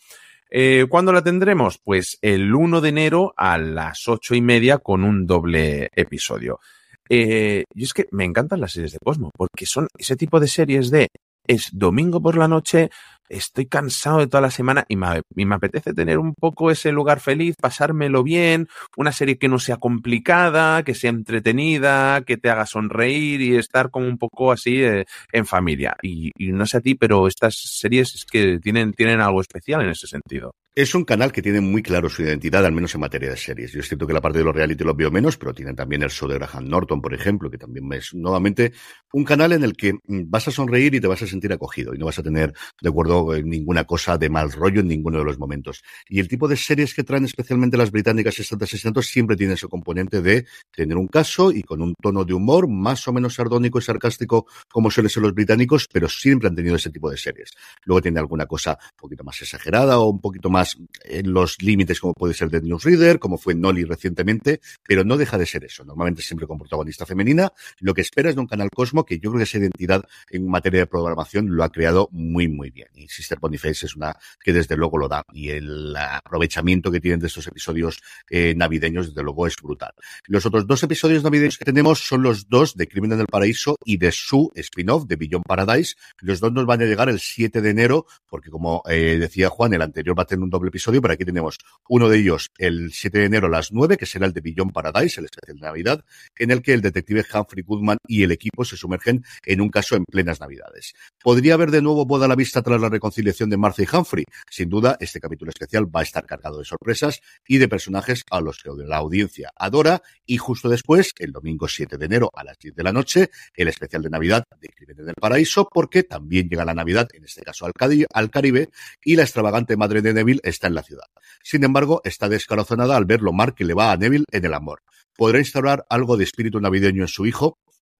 Eh, 0.49 0.87
¿Cuándo 0.89 1.13
la 1.13 1.21
tendremos? 1.21 1.77
Pues 1.77 2.17
el 2.23 2.51
1 2.55 2.81
de 2.81 2.89
enero 2.89 3.35
a 3.37 3.59
las 3.59 4.07
ocho 4.07 4.33
y 4.33 4.41
media 4.41 4.79
con 4.79 5.03
un 5.03 5.27
doble 5.27 5.91
episodio. 5.95 6.59
Eh, 7.07 7.65
y 7.75 7.83
es 7.83 7.93
que 7.93 8.07
me 8.09 8.25
encantan 8.25 8.59
las 8.59 8.71
series 8.71 8.93
de 8.93 8.99
Cosmo, 9.05 9.29
porque 9.37 9.67
son 9.67 9.87
ese 9.99 10.15
tipo 10.15 10.39
de 10.39 10.47
series 10.47 10.89
de 10.89 11.09
es 11.47 11.69
domingo 11.71 12.19
por 12.19 12.37
la 12.37 12.47
noche, 12.47 12.89
estoy 13.29 13.67
cansado 13.67 14.19
de 14.19 14.27
toda 14.27 14.41
la 14.41 14.51
semana 14.51 14.85
y 14.87 14.95
me, 14.95 15.21
me, 15.35 15.55
apetece 15.55 15.93
tener 15.93 16.19
un 16.19 16.33
poco 16.33 16.71
ese 16.71 16.91
lugar 16.91 17.19
feliz, 17.19 17.55
pasármelo 17.59 18.23
bien, 18.23 18.67
una 18.97 19.11
serie 19.11 19.37
que 19.37 19.47
no 19.47 19.59
sea 19.59 19.77
complicada, 19.77 20.83
que 20.83 20.93
sea 20.95 21.09
entretenida, 21.09 22.21
que 22.21 22.37
te 22.37 22.49
haga 22.49 22.65
sonreír 22.65 23.41
y 23.41 23.55
estar 23.55 23.89
como 23.89 24.07
un 24.07 24.17
poco 24.17 24.51
así 24.51 24.83
eh, 24.83 25.05
en 25.31 25.45
familia. 25.45 25.95
Y, 26.01 26.31
y, 26.37 26.51
no 26.51 26.65
sé 26.65 26.77
a 26.77 26.81
ti, 26.81 26.95
pero 26.95 27.27
estas 27.27 27.55
series 27.55 28.15
es 28.15 28.25
que 28.25 28.59
tienen, 28.59 28.93
tienen 28.93 29.21
algo 29.21 29.41
especial 29.41 29.81
en 29.81 29.89
ese 29.89 30.07
sentido. 30.07 30.51
Es 30.77 30.93
un 30.93 31.05
canal 31.05 31.31
que 31.31 31.41
tiene 31.41 31.61
muy 31.61 31.81
claro 31.81 32.09
su 32.09 32.21
identidad, 32.21 32.65
al 32.65 32.73
menos 32.73 32.93
en 32.93 32.99
materia 32.99 33.29
de 33.29 33.37
series. 33.37 33.71
Yo 33.71 33.79
es 33.79 33.87
cierto 33.87 34.05
que 34.05 34.11
la 34.11 34.19
parte 34.19 34.39
de 34.39 34.43
los 34.43 34.53
reality 34.53 34.83
los 34.83 34.97
veo 34.97 35.09
menos, 35.09 35.37
pero 35.37 35.53
tienen 35.53 35.73
también 35.73 36.03
el 36.03 36.09
show 36.09 36.27
de 36.27 36.35
Graham 36.35 36.67
Norton, 36.67 37.01
por 37.01 37.13
ejemplo, 37.13 37.49
que 37.49 37.57
también 37.57 37.89
es 37.93 38.13
nuevamente 38.13 38.73
un 39.13 39.23
canal 39.23 39.53
en 39.53 39.63
el 39.63 39.77
que 39.77 39.93
vas 40.05 40.49
a 40.49 40.51
sonreír 40.51 40.93
y 40.93 40.99
te 40.99 41.07
vas 41.07 41.21
a 41.21 41.27
sentir 41.27 41.53
acogido 41.53 41.95
y 41.95 41.97
no 41.97 42.07
vas 42.07 42.19
a 42.19 42.23
tener, 42.23 42.51
de 42.81 42.89
acuerdo, 42.89 43.33
ninguna 43.41 43.85
cosa 43.85 44.17
de 44.17 44.29
mal 44.29 44.51
rollo 44.51 44.81
en 44.81 44.89
ninguno 44.89 45.19
de 45.19 45.23
los 45.23 45.39
momentos. 45.39 45.81
Y 46.09 46.19
el 46.19 46.27
tipo 46.27 46.45
de 46.45 46.57
series 46.57 46.93
que 46.93 47.05
traen 47.05 47.23
especialmente 47.23 47.77
las 47.77 47.89
británicas 47.89 48.37
y 48.37 48.79
tantos 48.81 49.05
siempre 49.05 49.37
tiene 49.37 49.53
ese 49.53 49.69
componente 49.69 50.21
de 50.21 50.45
tener 50.75 50.97
un 50.97 51.07
caso 51.07 51.53
y 51.53 51.63
con 51.63 51.81
un 51.81 51.93
tono 52.01 52.25
de 52.25 52.33
humor 52.33 52.67
más 52.67 53.07
o 53.07 53.13
menos 53.13 53.35
sardónico 53.35 53.79
y 53.79 53.81
sarcástico 53.81 54.45
como 54.69 54.91
suelen 54.91 55.09
ser 55.09 55.23
los 55.23 55.33
británicos, 55.33 55.87
pero 55.89 56.09
siempre 56.09 56.49
han 56.49 56.55
tenido 56.55 56.75
ese 56.75 56.89
tipo 56.89 57.09
de 57.09 57.15
series. 57.15 57.51
Luego 57.85 58.01
tiene 58.01 58.19
alguna 58.19 58.45
cosa 58.45 58.71
un 58.71 58.97
poquito 58.97 59.23
más 59.23 59.41
exagerada 59.41 59.99
o 59.99 60.09
un 60.09 60.19
poquito 60.19 60.49
más 60.49 60.64
en 61.03 61.33
los 61.33 61.61
límites 61.61 61.99
como 61.99 62.13
puede 62.13 62.33
ser 62.33 62.49
de 62.49 62.61
Newsreader, 62.61 63.19
como 63.19 63.37
fue 63.37 63.55
Nolly 63.55 63.83
recientemente, 63.83 64.61
pero 64.87 65.03
no 65.03 65.17
deja 65.17 65.37
de 65.37 65.45
ser 65.45 65.63
eso. 65.63 65.83
Normalmente 65.85 66.21
siempre 66.21 66.47
con 66.47 66.57
protagonista 66.57 67.05
femenina. 67.05 67.51
Lo 67.79 67.93
que 67.93 68.01
esperas 68.01 68.35
de 68.35 68.41
un 68.41 68.47
canal 68.47 68.69
Cosmo, 68.69 69.05
que 69.05 69.19
yo 69.19 69.31
creo 69.31 69.39
que 69.39 69.43
esa 69.43 69.57
identidad 69.57 70.03
en 70.29 70.47
materia 70.47 70.81
de 70.81 70.87
programación 70.87 71.55
lo 71.55 71.63
ha 71.63 71.69
creado 71.69 72.09
muy, 72.11 72.47
muy 72.47 72.71
bien. 72.71 72.87
Y 72.95 73.07
Sister 73.07 73.39
Boniface 73.39 73.85
es 73.85 73.95
una 73.95 74.15
que 74.43 74.53
desde 74.53 74.75
luego 74.75 74.97
lo 74.97 75.07
da. 75.07 75.23
Y 75.33 75.49
el 75.49 75.95
aprovechamiento 75.95 76.91
que 76.91 76.99
tienen 76.99 77.19
de 77.19 77.27
estos 77.27 77.47
episodios 77.47 78.01
eh, 78.29 78.53
navideños, 78.55 79.07
desde 79.07 79.23
luego, 79.23 79.47
es 79.47 79.55
brutal. 79.61 79.93
Los 80.27 80.45
otros 80.45 80.67
dos 80.67 80.83
episodios 80.83 81.23
navideños 81.23 81.57
que 81.57 81.65
tenemos 81.65 81.99
son 81.99 82.23
los 82.23 82.49
dos 82.49 82.75
de 82.75 82.87
Crimen 82.87 83.13
en 83.13 83.21
el 83.21 83.27
Paraíso 83.27 83.77
y 83.83 83.97
de 83.97 84.11
su 84.11 84.51
spin-off, 84.55 85.05
de 85.07 85.15
Beyond 85.15 85.45
Paradise. 85.45 85.95
Los 86.19 86.39
dos 86.39 86.51
nos 86.51 86.65
van 86.65 86.81
a 86.81 86.85
llegar 86.85 87.09
el 87.09 87.19
7 87.19 87.61
de 87.61 87.69
enero, 87.69 88.05
porque 88.27 88.49
como 88.49 88.81
eh, 88.89 89.17
decía 89.19 89.49
Juan, 89.49 89.73
el 89.73 89.81
anterior 89.81 90.17
va 90.17 90.23
a 90.23 90.25
tener 90.25 90.43
un 90.43 90.49
doble 90.55 90.69
episodio, 90.69 91.01
pero 91.01 91.13
aquí 91.13 91.25
tenemos 91.25 91.57
uno 91.89 92.09
de 92.09 92.17
ellos 92.17 92.51
el 92.57 92.91
7 92.91 93.19
de 93.19 93.25
enero 93.25 93.47
a 93.47 93.49
las 93.49 93.71
9, 93.71 93.97
que 93.97 94.05
será 94.05 94.25
el 94.25 94.33
de 94.33 94.41
Beyond 94.41 94.71
Paradise, 94.71 95.19
el 95.19 95.25
especial 95.25 95.57
de 95.57 95.61
Navidad, 95.61 96.05
en 96.37 96.51
el 96.51 96.61
que 96.61 96.73
el 96.73 96.81
detective 96.81 97.25
Humphrey 97.33 97.63
Goodman 97.63 97.97
y 98.07 98.23
el 98.23 98.31
equipo 98.31 98.63
se 98.63 98.77
sumergen 98.77 99.23
en 99.45 99.61
un 99.61 99.69
caso 99.69 99.95
en 99.95 100.05
plenas 100.05 100.39
Navidades. 100.39 100.93
¿Podría 101.21 101.55
haber 101.55 101.71
de 101.71 101.81
nuevo 101.81 102.05
boda 102.05 102.25
a 102.25 102.27
la 102.27 102.35
vista 102.35 102.61
tras 102.61 102.79
la 102.79 102.89
reconciliación 102.89 103.49
de 103.49 103.57
Martha 103.57 103.83
y 103.83 103.95
Humphrey? 103.95 104.25
Sin 104.49 104.69
duda, 104.69 104.97
este 104.99 105.19
capítulo 105.19 105.49
especial 105.49 105.93
va 105.93 106.01
a 106.01 106.03
estar 106.03 106.25
cargado 106.25 106.59
de 106.59 106.65
sorpresas 106.65 107.21
y 107.47 107.57
de 107.57 107.67
personajes 107.67 108.23
a 108.31 108.41
los 108.41 108.59
que 108.61 108.69
la 108.75 108.97
audiencia 108.97 109.51
adora. 109.55 110.01
Y 110.25 110.37
justo 110.37 110.69
después, 110.69 111.13
el 111.19 111.31
domingo 111.31 111.67
7 111.67 111.97
de 111.97 112.05
enero 112.05 112.31
a 112.33 112.43
las 112.43 112.57
10 112.57 112.75
de 112.75 112.83
la 112.83 112.91
noche, 112.91 113.29
el 113.55 113.67
especial 113.67 114.01
de 114.01 114.09
Navidad 114.09 114.43
de 114.59 114.69
Crímenes 114.69 115.05
del 115.05 115.15
Paraíso, 115.15 115.67
porque 115.71 116.03
también 116.03 116.49
llega 116.49 116.65
la 116.65 116.73
Navidad, 116.73 117.07
en 117.13 117.23
este 117.25 117.41
caso 117.41 117.65
al 117.65 118.29
Caribe, 118.29 118.69
y 119.03 119.15
la 119.15 119.23
extravagante 119.23 119.77
madre 119.77 120.01
de 120.01 120.13
Neville 120.13 120.41
está 120.45 120.67
en 120.67 120.75
la 120.75 120.83
ciudad. 120.83 121.05
Sin 121.43 121.63
embargo, 121.63 122.01
está 122.03 122.29
descorazonada 122.29 122.95
al 122.95 123.05
ver 123.05 123.21
lo 123.21 123.33
mal 123.33 123.53
que 123.53 123.65
le 123.65 123.73
va 123.73 123.91
a 123.91 123.97
Neville 123.97 124.25
en 124.31 124.45
el 124.45 124.53
amor. 124.53 124.81
¿Podrá 125.17 125.39
instaurar 125.39 125.85
algo 125.89 126.17
de 126.17 126.23
espíritu 126.23 126.59
navideño 126.59 127.03
en 127.03 127.07
su 127.07 127.25
hijo? 127.25 127.57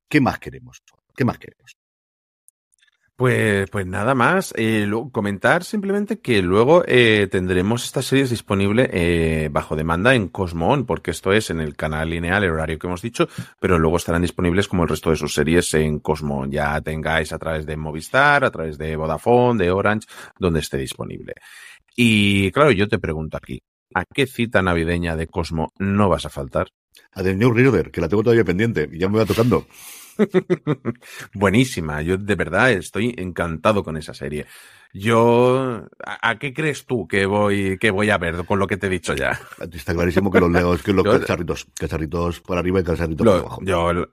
¿Qué 0.10 0.22
más 0.22 0.39
queremos? 0.39 0.84
¿Qué 1.16 1.26
más 1.26 1.38
queremos? 1.38 1.76
Pues, 3.16 3.70
pues 3.70 3.86
nada 3.86 4.14
más. 4.14 4.54
Eh, 4.58 4.91
comentar 5.14 5.64
simplemente 5.64 6.20
que 6.20 6.41
luego 6.41 6.84
eh, 6.86 7.30
tendremos 7.32 7.86
estas 7.86 8.06
series 8.06 8.30
disponibles 8.30 8.89
eh, 8.91 9.48
bajo 9.52 9.78
demanda 9.78 10.14
en 10.14 10.28
Cosmon, 10.28 10.86
porque 10.86 11.12
esto 11.12 11.32
es 11.32 11.50
en 11.50 11.62
el 11.62 11.78
canal 11.78 12.10
lineal, 12.10 12.43
el 12.43 12.52
horario 12.52 12.78
que 12.78 12.88
hemos 12.88 13.02
dicho, 13.02 13.30
pero 13.62 13.80
luego 13.80 13.96
estarán 13.96 14.22
disponibles 14.22 14.68
como 14.68 14.84
el 14.84 14.89
resto 14.89 15.12
de 15.12 15.16
sus 15.16 15.34
series 15.34 15.74
en 15.76 16.00
Cosmon. 16.00 16.52
Ya 16.52 16.82
tengáis 16.82 17.32
a 17.32 17.39
través 17.39 17.66
de 17.66 17.78
Movistar, 17.78 18.43
a 18.43 18.52
través 18.52 18.78
de 18.78 18.98
Vodafone, 18.98 19.64
de 19.64 19.72
Orange, 19.72 20.08
donde 20.38 20.60
esté 20.60 20.78
disponible. 20.78 21.36
Y 21.96 22.52
claro, 22.52 22.72
yo 22.72 22.88
te 22.88 23.00
pregunto 23.00 23.38
aquí, 23.38 23.62
¿a 23.93 24.04
qué 24.06 24.28
cita 24.28 24.62
navideña 24.62 25.16
de 25.16 25.28
Cosmo 25.28 25.72
no 25.80 26.10
vas 26.10 26.26
a 26.26 26.30
faltar? 26.30 26.68
A 27.12 27.24
The 27.24 27.36
New 27.36 27.54
Reader, 27.54 27.91
que 27.91 28.02
la 28.02 28.10
tengo 28.10 28.24
todavía 28.24 28.43
pendiente 28.43 28.89
y 28.91 29.00
ya 29.00 29.10
me 29.10 29.18
va 29.18 29.26
tocando. 29.26 29.66
Buenísima, 31.34 32.02
yo 32.02 32.18
de 32.18 32.36
verdad 32.36 32.72
estoy 32.72 33.14
encantado 33.18 33.84
con 33.84 33.98
esa 33.98 34.14
serie. 34.14 34.46
Yo, 34.93 35.88
¿a, 36.06 36.39
qué 36.39 36.54
crees 36.54 36.86
tú 36.86 37.06
que 37.06 37.26
voy, 37.26 37.78
que 37.78 37.91
voy 37.91 38.10
a 38.10 38.18
ver 38.18 38.46
con 38.46 38.60
lo 38.60 38.68
que 38.68 38.78
te 38.78 38.88
he 38.88 38.89
dicho 38.89 39.14
ya? 39.14 39.38
Está 39.74 39.93
clarísimo 39.93 40.32
que 40.32 40.39
los 40.39 40.52
leo, 40.52 40.78
que 40.78 40.93
los 40.93 41.04
cacharritos, 41.20 41.68
cacharritos 41.74 42.39
por 42.39 42.58
arriba 42.58 42.80
y 42.80 42.84
cacharritos 42.84 43.28
por 43.28 43.36
abajo. 43.36 43.62
Yo, 43.64 44.08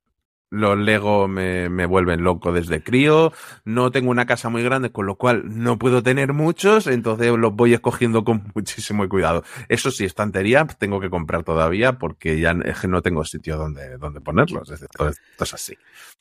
los 0.53 0.79
Lego 0.79 1.29
me, 1.29 1.71
me, 1.71 1.87
vuelven 1.87 2.23
loco 2.23 2.53
desde 2.53 2.83
crío. 2.83 3.33
No 3.65 3.91
tengo 3.91 4.11
una 4.11 4.27
casa 4.27 4.51
muy 4.51 4.63
grande, 4.63 4.93
con 4.93 5.07
lo 5.07 5.17
cual 5.17 5.45
no 5.47 5.79
puedo 5.79 6.03
tener 6.03 6.35
muchos, 6.35 6.87
entonces 6.87 7.33
los 7.37 7.55
voy 7.55 7.73
escogiendo 7.73 8.23
con 8.23 8.51
muchísimo 8.55 9.09
cuidado. 9.09 9.45
Eso 9.69 9.91
sí, 9.91 10.05
estantería 10.05 10.67
tengo 10.67 11.01
que 11.01 11.09
comprar 11.09 11.43
todavía 11.43 11.95
porque 11.95 12.39
ya 12.39 12.53
no 12.53 13.03
tengo 13.03 13.25
sitio 13.25 13.57
donde, 13.57 13.97
donde 13.97 14.21
ponerlos. 14.21 14.71
Esto, 14.71 15.09
esto 15.09 15.45
es 15.45 15.55
así. 15.55 15.75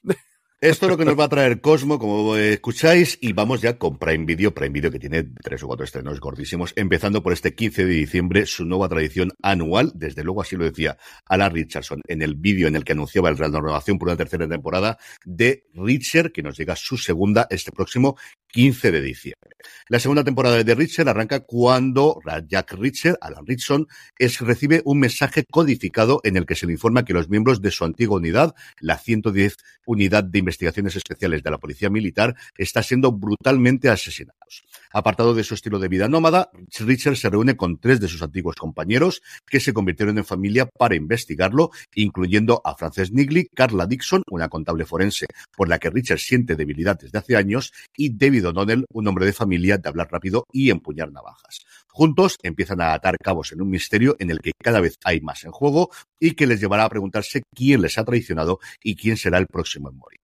Esto 0.64 0.86
es 0.86 0.92
lo 0.92 0.98
que 1.00 1.06
nos 1.06 1.20
va 1.20 1.24
a 1.24 1.30
traer 1.30 1.60
Cosmo, 1.60 1.98
como 1.98 2.36
escucháis, 2.36 3.18
y 3.20 3.34
vamos 3.34 3.62
ya 3.62 3.80
con 3.80 3.98
Prime 3.98 4.26
Video, 4.26 4.54
Prime 4.54 4.70
Video 4.70 4.92
que 4.92 5.00
tiene 5.00 5.24
tres 5.24 5.64
o 5.64 5.68
cuatro 5.68 5.86
estrenos 5.86 6.20
gordísimos, 6.20 6.72
empezando 6.76 7.24
por 7.24 7.34
este 7.34 7.56
15 7.56 7.84
de 7.84 7.92
diciembre, 7.92 8.46
su 8.46 8.64
nueva 8.64 8.88
tradición 8.88 9.32
anual, 9.42 9.92
desde 9.96 10.24
luego 10.24 10.44
así 10.44 10.56
lo 10.56 10.64
decía 10.64 11.00
Alan 11.26 11.52
Richardson 11.52 12.02
en 12.08 12.22
el 12.22 12.36
vídeo 12.36 12.68
en 12.68 12.76
el 12.76 12.84
que 12.84 12.92
anunciaba 12.92 13.30
el 13.30 13.40
Real 13.40 13.54
Renovación 13.54 13.98
por 13.98 14.10
una 14.10 14.18
tercera 14.18 14.48
temporada 14.48 15.00
de 15.26 15.66
Richard, 15.74 16.32
que 16.32 16.44
nos 16.44 16.56
llega 16.60 16.76
su 16.76 16.96
segunda 16.96 17.48
este 17.50 17.72
próximo 17.72 18.16
15 18.52 18.92
de 18.92 19.02
diciembre. 19.02 19.56
La 19.88 20.00
segunda 20.00 20.24
temporada 20.24 20.64
de 20.64 20.76
Richard 20.76 21.10
arranca 21.10 21.42
cuando 21.42 22.20
Jack 22.48 22.74
Richard, 22.74 23.18
Alan 23.22 23.46
Richardson, 23.46 23.88
es, 24.18 24.40
recibe 24.40 24.82
un 24.86 25.00
mensaje 25.00 25.46
codificado 25.50 26.22
en 26.24 26.38
el 26.38 26.46
que 26.46 26.56
se 26.56 26.66
le 26.66 26.74
informa 26.74 27.06
que 27.06 27.14
los 27.14 27.30
miembros 27.30 27.62
de 27.62 27.72
su 27.72 27.86
antigua 27.86 28.18
unidad, 28.18 28.56
la 28.80 28.98
110 28.98 29.58
Unidad 29.86 30.24
de 30.24 30.40
Investigaciones 30.40 30.96
Especiales 30.96 31.44
de 31.44 31.52
la 31.52 31.58
Policía 31.58 31.90
Militar, 31.90 32.36
está 32.58 32.84
siendo 32.84 33.12
brutalmente 33.12 33.90
asesinados. 33.90 34.64
Apartado 34.94 35.34
de 35.34 35.44
su 35.44 35.54
estilo 35.54 35.80
de 35.80 35.88
vida 35.88 36.08
nómada, 36.08 36.52
Richard 36.80 37.16
se 37.16 37.30
reúne 37.30 37.56
con 37.56 37.80
tres 37.80 38.00
de 38.00 38.08
sus 38.08 38.22
antiguos 38.22 38.56
compañeros 38.56 39.22
que 39.48 39.60
se 39.60 39.74
convirtieron 39.74 40.18
en 40.18 40.26
familia 40.26 40.66
para 40.66 40.96
investigarlo, 40.96 41.72
incluyendo 41.96 42.62
a 42.66 42.76
Frances 42.76 43.12
Nigley, 43.12 43.48
Carla 43.56 43.86
Dixon, 43.86 44.24
una 44.30 44.50
contable 44.50 44.86
forense 44.86 45.28
por 45.56 45.70
la 45.70 45.80
que 45.80 45.90
Richard 45.90 46.20
siente 46.20 46.56
debilidad 46.56 47.00
desde 47.00 47.18
hace 47.18 47.36
años, 47.36 47.72
y 47.96 48.18
David 48.18 48.50
O'Donnell, 48.50 48.86
un 48.92 49.08
hombre 49.08 49.26
de 49.26 49.34
familia 49.34 49.78
de 49.78 49.88
hablar 49.88 50.10
rápido 50.12 50.46
y 50.52 50.70
empuñar 50.70 51.12
navajas. 51.12 51.60
Juntos 51.88 52.38
empiezan 52.42 52.82
a 52.82 52.94
atar 52.94 53.18
cabos 53.22 53.52
en 53.52 53.62
un 53.62 53.70
misterio 53.70 54.16
en 54.20 54.32
el 54.32 54.40
que 54.40 54.52
cada 54.62 54.80
vez 54.80 54.96
hay 55.04 55.22
más 55.22 55.44
en 55.44 55.52
juego 55.52 55.90
y 56.20 56.32
que 56.32 56.48
les 56.48 56.60
llevará 56.60 56.86
a 56.86 56.90
preguntarse 56.90 57.44
quién 57.54 57.82
les 57.82 57.98
ha 57.98 58.06
traicionado 58.06 58.60
y 58.84 58.96
quién 58.96 59.18
será 59.18 59.38
el 59.38 59.48
próximo 59.48 59.90
en 59.90 59.98
morir. 59.98 60.20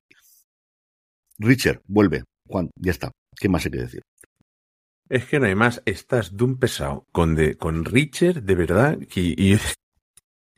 Richard, 1.40 1.82
vuelve. 1.88 2.24
Juan, 2.48 2.70
ya 2.80 2.92
está. 2.92 3.12
¿Qué 3.36 3.50
más 3.50 3.66
hay 3.66 3.72
que 3.72 3.80
decir? 3.80 4.02
Es 5.10 5.26
que 5.26 5.40
no 5.40 5.46
hay 5.46 5.56
más. 5.56 5.82
Estás 5.86 6.36
de 6.36 6.44
un 6.44 6.58
pesado 6.58 7.06
con, 7.12 7.36
de, 7.36 7.56
con 7.56 7.86
Richard, 7.86 8.44
de 8.44 8.56
verdad, 8.56 8.98
y, 9.16 9.52
y 9.54 9.60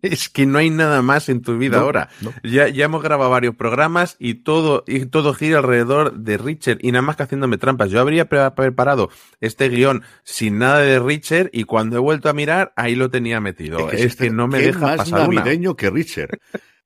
Es 0.01 0.29
que 0.29 0.45
no 0.45 0.59
hay 0.59 0.69
nada 0.69 1.01
más 1.01 1.27
en 1.27 1.41
tu 1.41 1.57
vida 1.57 1.75
No, 1.77 1.83
ahora. 1.83 2.07
no. 2.21 2.33
Ya, 2.41 2.69
ya 2.69 2.85
hemos 2.85 3.03
grabado 3.03 3.29
varios 3.31 3.55
programas 3.55 4.15
y 4.17 4.35
todo, 4.35 4.85
y 4.87 5.07
todo 5.07 5.33
gira 5.33 5.57
alrededor 5.57 6.13
de 6.19 6.37
Richard 6.37 6.77
y 6.81 6.93
nada 6.93 7.01
más 7.01 7.17
que 7.17 7.23
haciéndome 7.23 7.57
trampas. 7.57 7.89
Yo 7.91 7.99
habría 7.99 8.29
pre- 8.29 8.49
preparado 8.51 9.09
este 9.41 9.67
guion 9.67 10.03
sin 10.23 10.57
nada 10.57 10.79
de 10.79 10.99
Richard 10.99 11.49
y 11.51 11.65
cuando 11.65 11.97
he 11.97 11.99
vuelto 11.99 12.29
a 12.29 12.33
mirar, 12.33 12.71
ahí 12.77 12.95
lo 12.95 13.09
tenía 13.09 13.41
metido. 13.41 13.89
Es 13.91 13.99
que, 13.99 14.03
este- 14.05 14.29
no 14.29 14.47
me 14.47 14.59
¿qué 14.59 14.67
deja 14.67 14.79
más 14.79 14.97
pasar 14.99 15.27
una. 15.27 15.41
navideño 15.41 15.75
que 15.75 15.89
Richard. 15.89 16.39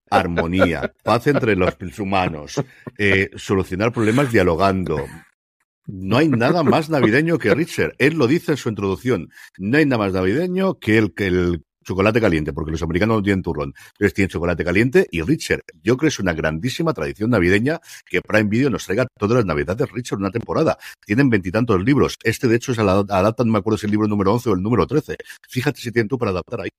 Armonía, 0.10 0.94
paz 1.04 1.28
entre 1.28 1.56
los 1.56 1.76
humanos, 2.00 2.62
eh, 2.98 3.30
solucionar 3.36 3.92
problemas 3.92 4.32
dialogando. 4.32 5.06
No 5.86 6.18
hay 6.18 6.30
nada 6.30 6.64
más 6.64 6.90
navideño 6.90 7.38
que 7.38 7.54
Richard. 7.54 7.94
Él 7.98 8.16
lo 8.16 8.28
dice 8.28 8.52
en 8.52 8.58
su 8.58 8.70
introducción. 8.70 9.30
No 9.58 9.78
hay 9.78 9.86
nada 9.86 10.06
más 10.06 10.14
navideño 10.14 10.80
que 10.80 10.98
el, 10.98 11.14
que 11.14 11.28
el 11.28 11.64
chocolate 11.84 12.22
caliente, 12.22 12.54
porque 12.54 12.72
los 12.72 12.82
americanos 12.82 13.18
no 13.18 13.24
tienen 13.24 13.44
turrón. 13.44 13.74
Entonces 13.94 14.14
tienen 14.14 14.30
chocolate 14.30 14.64
caliente 14.64 15.08
y 15.12 15.22
Richard. 15.22 15.62
Yo 15.82 15.98
creo 15.98 16.08
que 16.08 16.14
es 16.14 16.20
una 16.20 16.34
grandísima 16.34 16.94
tradición 16.94 17.30
navideña 17.30 17.80
que 18.06 18.22
Prime 18.22 18.50
Video 18.50 18.70
nos 18.70 18.86
traiga 18.86 19.08
todas 19.20 19.38
las 19.38 19.46
navidades 19.46 19.92
Richard 19.92 20.20
una 20.20 20.32
temporada. 20.32 20.78
Tienen 21.06 21.30
veintitantos 21.30 21.84
libros. 21.84 22.18
Este, 22.24 22.48
de 22.48 22.56
hecho, 22.56 22.72
es 22.72 22.80
adaptan, 22.80 23.50
me 23.50 23.58
acuerdo 23.58 23.78
si 23.78 23.86
el 23.86 23.92
libro 23.92 24.08
número 24.08 24.34
11 24.34 24.50
o 24.50 24.54
el 24.54 24.62
número 24.62 24.88
13. 24.88 25.18
Fíjate 25.50 25.82
si 25.82 25.92
tienen 25.92 26.08
tú 26.08 26.18
para 26.18 26.32
adaptar 26.32 26.62
ahí. 26.62 26.70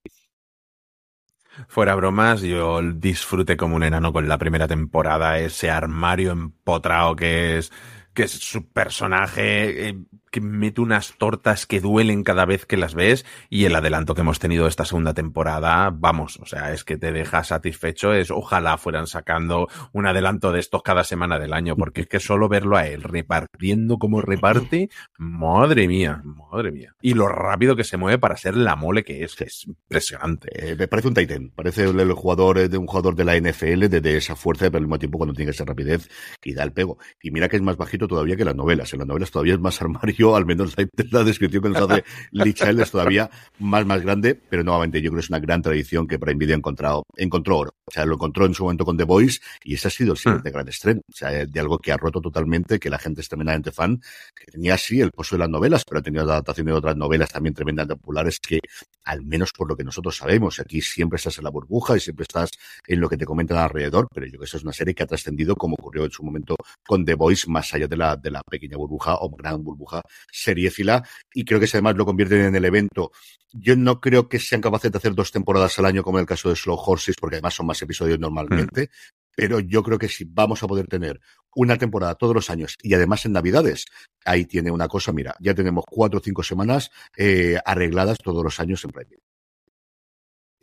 Fuera 1.68 1.94
bromas, 1.94 2.42
yo 2.42 2.82
disfruté 2.82 3.56
como 3.56 3.76
un 3.76 3.84
enano 3.84 4.12
con 4.12 4.26
la 4.26 4.38
primera 4.38 4.66
temporada, 4.66 5.38
ese 5.38 5.70
armario 5.70 6.32
empotrado 6.32 7.14
que 7.14 7.58
es, 7.58 7.70
que 8.14 8.22
es 8.22 8.30
su 8.30 8.68
personaje, 8.68 9.88
eh, 9.88 9.98
que 10.34 10.40
mete 10.40 10.80
unas 10.80 11.16
tortas 11.16 11.64
que 11.64 11.78
duelen 11.78 12.24
cada 12.24 12.44
vez 12.44 12.66
que 12.66 12.76
las 12.76 12.96
ves, 12.96 13.24
y 13.50 13.66
el 13.66 13.76
adelanto 13.76 14.16
que 14.16 14.22
hemos 14.22 14.40
tenido 14.40 14.66
esta 14.66 14.84
segunda 14.84 15.14
temporada, 15.14 15.90
vamos, 15.94 16.40
o 16.42 16.44
sea, 16.46 16.72
es 16.72 16.82
que 16.82 16.96
te 16.96 17.12
deja 17.12 17.44
satisfecho, 17.44 18.12
es 18.12 18.32
ojalá 18.32 18.76
fueran 18.76 19.06
sacando 19.06 19.68
un 19.92 20.08
adelanto 20.08 20.50
de 20.50 20.58
estos 20.58 20.82
cada 20.82 21.04
semana 21.04 21.38
del 21.38 21.52
año, 21.52 21.76
porque 21.76 22.00
es 22.00 22.08
que 22.08 22.18
solo 22.18 22.48
verlo 22.48 22.76
a 22.76 22.84
él 22.88 23.04
repartiendo 23.04 23.96
como 23.96 24.22
reparte, 24.22 24.90
madre 25.18 25.86
mía, 25.86 26.20
madre 26.24 26.72
mía. 26.72 26.96
Y 27.00 27.14
lo 27.14 27.28
rápido 27.28 27.76
que 27.76 27.84
se 27.84 27.96
mueve 27.96 28.18
para 28.18 28.36
ser 28.36 28.56
la 28.56 28.74
mole 28.74 29.04
que 29.04 29.22
es, 29.22 29.40
es 29.40 29.68
impresionante. 29.68 30.72
Eh, 30.72 30.88
parece 30.88 31.06
un 31.06 31.14
Titan, 31.14 31.52
parece 31.54 31.84
el, 31.84 32.00
el 32.00 32.12
jugador 32.12 32.58
eh, 32.58 32.68
de 32.68 32.76
un 32.76 32.88
jugador 32.88 33.14
de 33.14 33.24
la 33.24 33.38
NFL, 33.38 33.86
de, 33.86 34.00
de 34.00 34.16
esa 34.16 34.34
fuerza, 34.34 34.64
pero 34.66 34.78
al 34.78 34.82
mismo 34.86 34.98
tiempo 34.98 35.18
cuando 35.18 35.34
tiene 35.34 35.52
esa 35.52 35.64
rapidez 35.64 36.08
y 36.42 36.54
da 36.54 36.64
el 36.64 36.72
pego. 36.72 36.98
Y 37.22 37.30
mira 37.30 37.48
que 37.48 37.54
es 37.54 37.62
más 37.62 37.76
bajito 37.76 38.08
todavía 38.08 38.34
que 38.34 38.44
las 38.44 38.56
novelas. 38.56 38.92
En 38.92 38.98
las 38.98 39.06
novelas 39.06 39.30
todavía 39.30 39.54
es 39.54 39.60
más 39.60 39.80
armario, 39.80 40.23
al 40.32 40.46
menos 40.46 40.74
la, 40.76 40.86
la 41.10 41.24
descripción 41.24 41.62
que 41.62 41.68
nos 41.70 41.90
hace 41.90 42.04
Lichael 42.30 42.80
es 42.80 42.90
todavía 42.90 43.30
más, 43.58 43.84
más 43.84 44.02
grande, 44.02 44.34
pero 44.34 44.62
nuevamente 44.62 45.00
yo 45.02 45.10
creo 45.10 45.20
que 45.20 45.24
es 45.24 45.30
una 45.30 45.40
gran 45.40 45.62
tradición 45.62 46.06
que 46.06 46.18
Prime 46.18 46.38
Video 46.38 46.54
ha 46.54 46.58
encontrado, 46.58 47.04
encontró 47.16 47.58
oro. 47.58 47.74
O 47.86 47.90
sea, 47.90 48.06
lo 48.06 48.14
encontró 48.14 48.46
en 48.46 48.54
su 48.54 48.62
momento 48.62 48.84
con 48.84 48.96
The 48.96 49.04
Voice 49.04 49.40
y 49.62 49.74
ese 49.74 49.88
ha 49.88 49.90
sido 49.90 50.12
el 50.12 50.18
siguiente 50.18 50.50
gran 50.50 50.68
estreno. 50.68 51.00
O 51.08 51.12
sea, 51.12 51.30
de 51.30 51.60
algo 51.60 51.78
que 51.78 51.92
ha 51.92 51.96
roto 51.96 52.20
totalmente, 52.20 52.78
que 52.78 52.88
la 52.88 52.98
gente 52.98 53.20
es 53.20 53.28
tremendamente 53.28 53.72
fan, 53.72 54.00
que 54.34 54.50
tenía 54.50 54.78
sí 54.78 55.00
el 55.00 55.10
pozo 55.10 55.36
de 55.36 55.40
las 55.40 55.50
novelas, 55.50 55.84
pero 55.84 56.00
ha 56.00 56.02
tenido 56.02 56.24
adaptaciones 56.24 56.72
de 56.72 56.78
otras 56.78 56.96
novelas 56.96 57.30
también 57.30 57.54
tremendamente 57.54 57.96
populares 57.96 58.38
que, 58.40 58.60
al 59.04 59.22
menos 59.22 59.52
por 59.52 59.68
lo 59.68 59.76
que 59.76 59.84
nosotros 59.84 60.16
sabemos, 60.16 60.60
aquí 60.60 60.80
siempre 60.80 61.16
estás 61.16 61.38
en 61.38 61.44
la 61.44 61.50
burbuja 61.50 61.96
y 61.96 62.00
siempre 62.00 62.22
estás 62.22 62.50
en 62.86 63.00
lo 63.00 63.08
que 63.08 63.16
te 63.16 63.26
comentan 63.26 63.58
alrededor, 63.58 64.08
pero 64.12 64.26
yo 64.26 64.32
creo 64.32 64.40
que 64.40 64.46
esa 64.46 64.56
es 64.56 64.62
una 64.62 64.72
serie 64.72 64.94
que 64.94 65.02
ha 65.02 65.06
trascendido 65.06 65.56
como 65.56 65.74
ocurrió 65.74 66.04
en 66.04 66.10
su 66.10 66.22
momento 66.22 66.56
con 66.86 67.04
The 67.04 67.14
Voice, 67.14 67.50
más 67.50 67.72
allá 67.74 67.86
de 67.86 67.96
la, 67.96 68.16
de 68.16 68.30
la 68.30 68.42
pequeña 68.42 68.76
burbuja 68.76 69.16
o 69.20 69.30
gran 69.30 69.62
burbuja 69.62 70.02
seriéfila, 70.30 71.06
y 71.32 71.44
creo 71.44 71.60
que 71.60 71.66
si 71.66 71.76
además 71.76 71.96
lo 71.96 72.04
convierten 72.04 72.40
en 72.42 72.54
el 72.56 72.64
evento. 72.64 73.12
Yo 73.52 73.76
no 73.76 74.00
creo 74.00 74.28
que 74.28 74.40
sean 74.40 74.60
capaces 74.60 74.90
de 74.90 74.98
hacer 74.98 75.14
dos 75.14 75.30
temporadas 75.30 75.78
al 75.78 75.86
año 75.86 76.02
como 76.02 76.18
en 76.18 76.22
el 76.22 76.26
caso 76.26 76.48
de 76.48 76.56
Slow 76.56 76.76
Horses, 76.76 77.14
porque 77.20 77.36
además 77.36 77.54
son 77.54 77.66
más 77.66 77.80
episodios 77.82 78.18
normalmente, 78.18 78.90
pero 79.36 79.60
yo 79.60 79.82
creo 79.84 79.96
que 79.98 80.08
si 80.08 80.24
vamos 80.24 80.62
a 80.62 80.66
poder 80.66 80.88
tener 80.88 81.20
una 81.54 81.76
temporada 81.78 82.16
todos 82.16 82.34
los 82.34 82.50
años 82.50 82.76
y 82.82 82.94
además 82.94 83.24
en 83.26 83.32
Navidades, 83.32 83.86
ahí 84.24 84.44
tiene 84.44 84.72
una 84.72 84.88
cosa, 84.88 85.12
mira, 85.12 85.36
ya 85.38 85.54
tenemos 85.54 85.84
cuatro 85.88 86.18
o 86.18 86.22
cinco 86.22 86.42
semanas 86.42 86.90
eh, 87.16 87.56
arregladas 87.64 88.18
todos 88.18 88.42
los 88.42 88.58
años 88.58 88.84
en 88.84 88.90
Prime. 88.90 89.18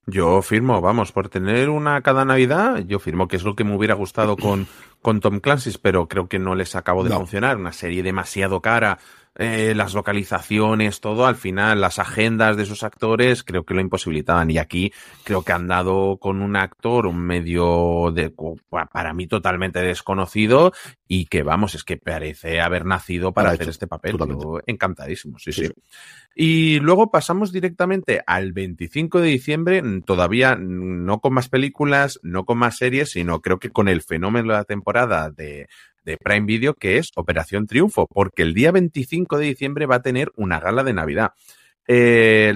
Yo 0.07 0.41
firmo, 0.41 0.81
vamos, 0.81 1.11
por 1.11 1.29
tener 1.29 1.69
una 1.69 2.01
cada 2.01 2.25
Navidad, 2.25 2.79
yo 2.79 2.99
firmo 2.99 3.27
que 3.27 3.35
es 3.35 3.43
lo 3.43 3.55
que 3.55 3.63
me 3.63 3.75
hubiera 3.75 3.93
gustado 3.93 4.35
con, 4.35 4.67
con 5.01 5.19
Tom 5.21 5.39
Clancy, 5.39 5.77
pero 5.81 6.07
creo 6.07 6.27
que 6.27 6.39
no 6.39 6.55
les 6.55 6.75
acabó 6.75 7.03
de 7.03 7.11
No. 7.11 7.17
funcionar. 7.17 7.55
Una 7.57 7.71
serie 7.71 8.01
demasiado 8.01 8.61
cara, 8.61 8.97
eh, 9.35 9.73
las 9.75 9.93
localizaciones, 9.93 10.99
todo, 10.99 11.25
al 11.25 11.35
final, 11.35 11.79
las 11.79 11.99
agendas 11.99 12.57
de 12.57 12.63
esos 12.63 12.83
actores, 12.83 13.43
creo 13.43 13.63
que 13.63 13.73
lo 13.73 13.79
imposibilitaban. 13.79 14.51
Y 14.51 14.57
aquí 14.57 14.91
creo 15.23 15.43
que 15.43 15.53
han 15.53 15.67
dado 15.67 16.17
con 16.17 16.41
un 16.41 16.57
actor, 16.57 17.07
un 17.07 17.19
medio 17.19 18.11
de, 18.13 18.33
para 18.91 19.13
mí 19.13 19.27
totalmente 19.27 19.79
desconocido, 19.79 20.73
y 21.07 21.25
que 21.25 21.43
vamos, 21.43 21.75
es 21.75 21.83
que 21.83 21.97
parece 21.97 22.59
haber 22.59 22.85
nacido 22.85 23.31
para 23.31 23.45
Para 23.45 23.53
hacer 23.53 23.63
hecho, 23.63 23.71
este 23.71 23.87
papel. 23.87 24.17
encantadísimo, 24.67 25.39
sí, 25.39 25.53
Sí, 25.53 25.67
sí. 25.67 25.73
Y 26.33 26.79
luego 26.79 27.11
pasamos 27.11 27.51
directamente 27.51 28.21
al 28.25 28.53
25 28.53 29.19
de 29.19 29.27
diciembre, 29.27 29.83
todavía 30.05 30.55
no 30.57 31.19
con 31.19 31.33
más 31.33 31.49
películas, 31.49 32.19
no 32.23 32.45
con 32.45 32.57
más 32.57 32.77
series, 32.77 33.11
sino 33.11 33.41
creo 33.41 33.59
que 33.59 33.69
con 33.69 33.89
el 33.89 34.01
fenómeno 34.01 34.53
de 34.53 34.59
la 34.59 34.63
temporada 34.63 35.29
de, 35.29 35.67
de 36.03 36.17
Prime 36.17 36.45
Video, 36.45 36.73
que 36.73 36.97
es 36.97 37.11
Operación 37.15 37.67
Triunfo, 37.67 38.07
porque 38.07 38.43
el 38.43 38.53
día 38.53 38.71
25 38.71 39.37
de 39.37 39.45
diciembre 39.45 39.85
va 39.85 39.95
a 39.95 40.01
tener 40.01 40.31
una 40.35 40.59
gala 40.59 40.83
de 40.83 40.93
Navidad. 40.93 41.31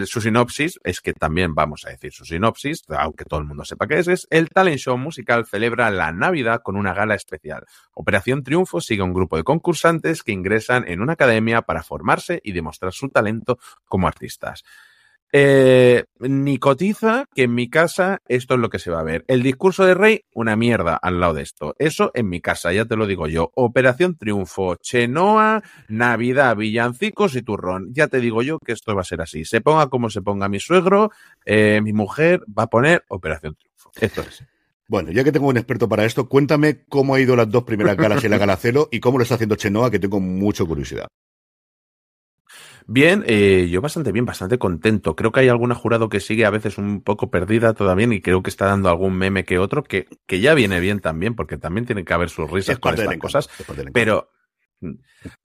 Su 0.05 0.21
sinopsis 0.21 0.79
es 0.83 1.01
que 1.01 1.11
también 1.11 1.55
vamos 1.55 1.85
a 1.85 1.89
decir 1.89 2.13
su 2.13 2.23
sinopsis, 2.23 2.83
aunque 2.89 3.25
todo 3.25 3.41
el 3.41 3.45
mundo 3.45 3.65
sepa 3.65 3.85
qué 3.85 3.99
es, 3.99 4.07
es 4.07 4.27
el 4.29 4.49
talent 4.49 4.77
show 4.77 4.97
musical 4.97 5.45
celebra 5.45 5.89
la 5.91 6.13
Navidad 6.13 6.61
con 6.63 6.77
una 6.77 6.93
gala 6.93 7.15
especial. 7.15 7.65
Operación 7.93 8.43
Triunfo 8.43 8.79
sigue 8.79 9.01
a 9.01 9.05
un 9.05 9.13
grupo 9.13 9.35
de 9.35 9.43
concursantes 9.43 10.23
que 10.23 10.31
ingresan 10.31 10.87
en 10.87 11.01
una 11.01 11.13
academia 11.13 11.63
para 11.63 11.83
formarse 11.83 12.39
y 12.43 12.53
demostrar 12.53 12.93
su 12.93 13.09
talento 13.09 13.59
como 13.85 14.07
artistas. 14.07 14.63
Eh, 15.31 16.05
ni 16.19 16.57
cotiza 16.59 17.25
que 17.33 17.43
en 17.43 17.53
mi 17.53 17.69
casa 17.69 18.19
esto 18.27 18.53
es 18.53 18.59
lo 18.59 18.69
que 18.69 18.79
se 18.79 18.91
va 18.91 19.01
a 19.01 19.03
ver. 19.03 19.25
El 19.27 19.43
discurso 19.43 19.85
de 19.85 19.93
Rey, 19.93 20.21
una 20.33 20.55
mierda 20.55 20.95
al 20.95 21.19
lado 21.19 21.33
de 21.33 21.43
esto. 21.43 21.75
Eso 21.77 22.11
en 22.13 22.29
mi 22.29 22.39
casa, 22.39 22.71
ya 22.71 22.85
te 22.85 22.95
lo 22.95 23.05
digo 23.05 23.27
yo. 23.27 23.51
Operación 23.55 24.15
Triunfo, 24.15 24.75
Chenoa, 24.75 25.61
Navidad, 25.89 26.55
villancicos 26.55 27.35
y 27.35 27.41
turrón. 27.41 27.89
Ya 27.91 28.07
te 28.07 28.19
digo 28.19 28.43
yo 28.43 28.59
que 28.59 28.71
esto 28.71 28.95
va 28.95 29.01
a 29.01 29.05
ser 29.05 29.21
así. 29.21 29.43
Se 29.43 29.61
ponga 29.61 29.87
como 29.87 30.09
se 30.09 30.21
ponga 30.21 30.47
mi 30.47 30.59
suegro, 30.59 31.11
eh, 31.45 31.81
mi 31.83 31.91
mujer 31.91 32.41
va 32.47 32.63
a 32.63 32.67
poner 32.67 33.03
Operación 33.09 33.55
Triunfo. 33.55 33.91
Esto 33.99 34.21
es. 34.21 34.43
Bueno, 34.87 35.11
ya 35.11 35.23
que 35.23 35.31
tengo 35.31 35.47
un 35.47 35.57
experto 35.57 35.89
para 35.89 36.05
esto, 36.05 36.29
cuéntame 36.29 36.85
cómo 36.87 37.15
ha 37.15 37.19
ido 37.19 37.35
las 37.35 37.49
dos 37.49 37.63
primeras 37.63 37.97
galas 37.97 38.23
y 38.23 38.29
la 38.29 38.37
gala 38.37 38.55
cero 38.55 38.87
y 38.91 38.99
cómo 38.99 39.17
lo 39.17 39.23
está 39.23 39.35
haciendo 39.35 39.55
Chenoa, 39.55 39.89
que 39.89 39.99
tengo 39.99 40.19
mucha 40.19 40.63
curiosidad. 40.63 41.07
Bien, 42.87 43.23
eh, 43.25 43.67
yo 43.69 43.81
bastante 43.81 44.11
bien, 44.11 44.25
bastante 44.25 44.59
contento. 44.59 45.15
Creo 45.15 45.31
que 45.31 45.39
hay 45.39 45.49
alguna 45.49 45.73
jurado 45.73 46.07
que 46.07 46.19
sigue 46.19 46.45
a 46.45 46.51
veces 46.51 46.77
un 46.77 47.01
poco 47.01 47.31
perdida 47.31 47.73
todavía 47.73 48.07
y 48.11 48.21
creo 48.21 48.43
que 48.43 48.49
está 48.51 48.67
dando 48.67 48.89
algún 48.89 49.17
meme 49.17 49.43
que 49.43 49.57
otro 49.57 49.83
que, 49.83 50.07
que 50.27 50.39
ya 50.39 50.53
viene 50.53 50.79
bien 50.79 50.99
también, 50.99 51.35
porque 51.35 51.57
también 51.57 51.85
tiene 51.85 52.05
que 52.05 52.13
haber 52.13 52.29
sus 52.29 52.49
risas 52.49 52.75
Es 52.75 52.79
con 52.79 52.93
estas 52.93 53.17
cosas. 53.17 53.49
es. 53.59 53.85
Pero, 53.91 54.29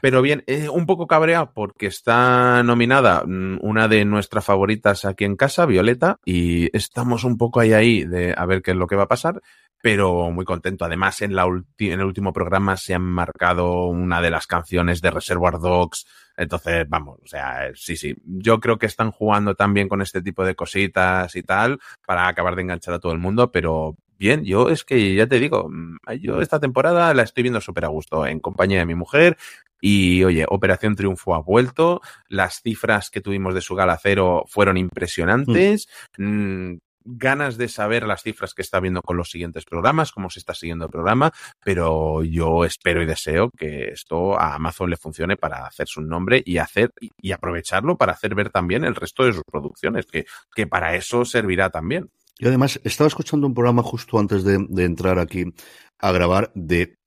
pero 0.01 0.21
bien, 0.21 0.45
eh, 0.47 0.69
un 0.69 0.85
poco 0.85 1.07
cabreado 1.07 1.53
porque 1.55 1.87
está 1.87 2.63
nominada 2.63 3.25
mm, 3.27 3.59
una 3.63 3.89
de 3.89 4.05
nuestras 4.05 4.45
favoritas 4.45 5.07
aquí 5.07 5.25
en 5.25 5.37
casa, 5.37 5.65
Violeta, 5.65 6.19
y 6.25 6.75
estamos 6.77 7.25
un 7.25 7.39
poco 7.39 7.61
ahí 7.61 7.73
ahí 7.73 8.05
de 8.05 8.35
a 8.37 8.45
ver 8.45 8.61
qué 8.61 8.73
es 8.73 8.77
lo 8.77 8.87
que 8.87 8.97
va 8.97 9.05
a 9.05 9.09
pasar, 9.09 9.41
pero 9.83 10.31
muy 10.31 10.45
contento. 10.45 10.85
Además, 10.85 11.23
en, 11.23 11.35
la 11.35 11.45
en 11.45 12.01
el 12.01 12.05
último 12.05 12.33
programa 12.33 12.77
se 12.77 12.95
han 12.95 13.03
marcado 13.03 13.87
una 13.87 14.21
de 14.21 14.31
las 14.31 14.47
canciones 14.47 15.01
de 15.01 15.11
Reservoir 15.11 15.59
Dogs. 15.59 16.07
Entonces, 16.41 16.89
vamos, 16.89 17.19
o 17.23 17.27
sea, 17.27 17.67
eh, 17.67 17.73
sí, 17.75 17.97
sí. 17.97 18.17
Yo 18.25 18.61
creo 18.61 18.79
que 18.79 18.87
están 18.87 19.11
jugando 19.11 19.55
también 19.55 19.89
con 19.91 20.01
este 20.01 20.23
tipo 20.23 20.43
de 20.43 20.55
cositas 20.55 21.37
y 21.37 21.43
tal 21.43 21.79
para 22.07 22.29
acabar 22.29 22.57
de 22.57 22.63
enganchar 22.63 22.95
a 22.95 22.99
todo 22.99 23.13
el 23.13 23.19
mundo, 23.19 23.53
pero 23.53 23.99
bien, 24.19 24.43
yo 24.43 24.71
es 24.71 24.83
que 24.85 25.15
ya 25.15 25.27
te 25.27 25.39
digo, 25.39 25.69
mm, 25.69 25.97
yo 26.23 26.41
esta 26.41 26.59
temporada 26.59 27.13
la 27.13 27.25
estoy 27.25 27.43
viendo 27.43 27.61
súper 27.61 27.85
a 27.85 27.89
gusto 27.89 28.27
en 28.27 28.41
compañía 28.41 28.79
de 28.79 28.87
mi 28.87 28.95
mujer. 28.95 29.37
Y 29.83 30.25
oye, 30.25 30.47
Operación 30.49 30.97
Triunfo 30.97 31.35
ha 31.35 31.43
vuelto. 31.43 32.01
Las 32.29 32.63
cifras 32.63 33.11
que 33.11 33.21
tuvimos 33.21 33.55
de 33.55 33.61
su 33.61 33.75
gala 33.75 33.99
cero 34.03 34.45
fueron 34.47 34.79
impresionantes. 34.79 35.89
Mm, 36.17 36.77
ganas 37.05 37.57
de 37.57 37.69
saber 37.69 38.07
las 38.07 38.23
cifras 38.23 38.55
que 38.55 38.63
está 38.63 38.81
viendo 38.81 39.03
con 39.03 39.17
los 39.17 39.31
siguientes 39.31 39.65
programas, 39.65 40.13
cómo 40.13 40.31
se 40.31 40.39
está 40.39 40.55
siguiendo 40.55 40.85
el 40.87 40.91
programa, 40.91 41.33
pero 41.65 42.23
yo 42.23 42.65
espero 42.65 43.03
y 43.03 43.07
deseo 43.07 43.51
que 43.57 43.89
esto 43.89 44.39
a 44.39 44.55
Amazon 44.55 44.91
le 44.91 44.97
funcione 44.97 45.37
para 45.37 45.67
hacerse 45.67 46.01
un 46.01 46.09
nombre 46.09 46.43
y 46.45 46.59
hacer 46.59 46.91
y, 47.01 47.33
aprovecharlo 47.33 47.97
para 47.97 48.13
hacer 48.13 48.35
ver 48.35 48.51
también 48.51 48.85
el 48.85 48.95
resto 48.95 49.25
de 49.25 49.33
sus 49.33 49.45
producciones, 49.45 50.07
que, 50.07 50.27
que 50.55 50.67
para 50.67 50.95
eso 50.95 51.25
servirá 51.25 51.71
también. 51.71 52.11
Y 52.39 52.47
además, 52.47 52.81
estaba 52.85 53.09
escuchando 53.09 53.47
un 53.47 53.55
programa 53.55 53.83
justo 53.83 54.19
antes 54.19 54.45
de 54.45 54.85
entrar 54.85 55.19
aquí 55.19 55.45
a 55.99 56.13
grabar 56.13 56.51
de 56.55 57.00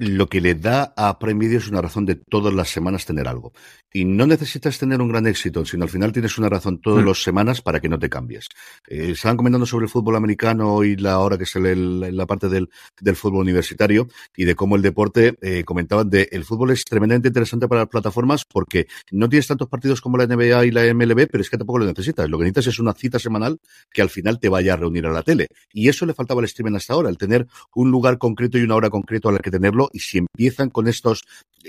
lo 0.00 0.28
que 0.28 0.40
le 0.40 0.54
da 0.54 0.94
a 0.96 1.18
Prime 1.18 1.38
Video 1.38 1.58
es 1.58 1.68
una 1.68 1.82
razón 1.82 2.06
de 2.06 2.14
todas 2.14 2.54
las 2.54 2.70
semanas 2.70 3.04
tener 3.04 3.28
algo. 3.28 3.52
Y 3.92 4.04
no 4.06 4.26
necesitas 4.26 4.78
tener 4.78 5.00
un 5.02 5.08
gran 5.08 5.26
éxito, 5.26 5.64
sino 5.66 5.82
al 5.84 5.90
final 5.90 6.10
tienes 6.12 6.38
una 6.38 6.48
razón 6.48 6.80
todas 6.80 7.04
Mm. 7.04 7.08
las 7.08 7.22
semanas 7.22 7.60
para 7.60 7.80
que 7.80 7.88
no 7.88 7.98
te 7.98 8.08
cambies. 8.08 8.46
Eh, 8.88 9.10
estaban 9.10 9.36
comentando 9.36 9.66
sobre 9.66 9.84
el 9.84 9.90
fútbol 9.90 10.16
americano 10.16 10.84
y 10.84 10.96
la 10.96 11.18
hora 11.18 11.36
que 11.36 11.44
se 11.44 11.58
el- 11.58 12.16
la 12.16 12.24
parte 12.26 12.48
del, 12.48 12.70
del 13.00 13.14
fútbol 13.16 13.40
universitario 13.42 14.08
y 14.34 14.44
de 14.46 14.54
cómo 14.54 14.76
el 14.76 14.82
deporte, 14.82 15.34
eh, 15.42 15.64
comentaban 15.64 16.08
de 16.08 16.28
el 16.32 16.44
fútbol 16.44 16.70
es 16.70 16.84
tremendamente 16.84 17.28
interesante 17.28 17.68
para 17.68 17.82
las 17.82 17.90
plataformas 17.90 18.44
porque 18.46 18.86
no 19.10 19.28
tienes 19.28 19.48
tantos 19.48 19.68
partidos 19.68 20.00
como 20.00 20.16
la 20.16 20.24
NBA 20.24 20.64
y 20.64 20.70
la 20.70 20.86
MLB, 20.86 21.26
pero 21.30 21.42
es 21.42 21.50
que 21.50 21.58
tampoco 21.58 21.80
lo 21.80 21.84
necesitas. 21.84 22.26
Lo 22.30 22.38
que 22.38 22.44
necesitas 22.44 22.68
es 22.68 22.78
una 22.78 22.94
cita 22.94 23.18
semanal 23.18 23.58
que 23.92 24.00
al 24.00 24.08
final 24.08 24.38
te 24.40 24.48
vaya 24.48 24.72
a 24.72 24.76
reunir 24.76 25.04
a 25.06 25.10
la 25.10 25.22
tele. 25.22 25.48
Y 25.74 25.88
eso 25.90 26.06
le 26.06 26.14
faltaba 26.14 26.40
al 26.40 26.46
streaming 26.46 26.76
hasta 26.76 26.94
ahora, 26.94 27.10
el 27.10 27.18
tener 27.18 27.46
un 27.74 27.90
lugar 27.90 28.16
concreto 28.16 28.56
y 28.56 28.62
una 28.62 28.76
hora 28.76 28.88
concreto 28.88 29.28
a 29.28 29.32
la 29.32 29.40
que 29.40 29.50
tenerlo. 29.50 29.89
Y 29.92 30.00
si 30.00 30.18
empiezan 30.18 30.70
con 30.70 30.88
estos, 30.88 31.24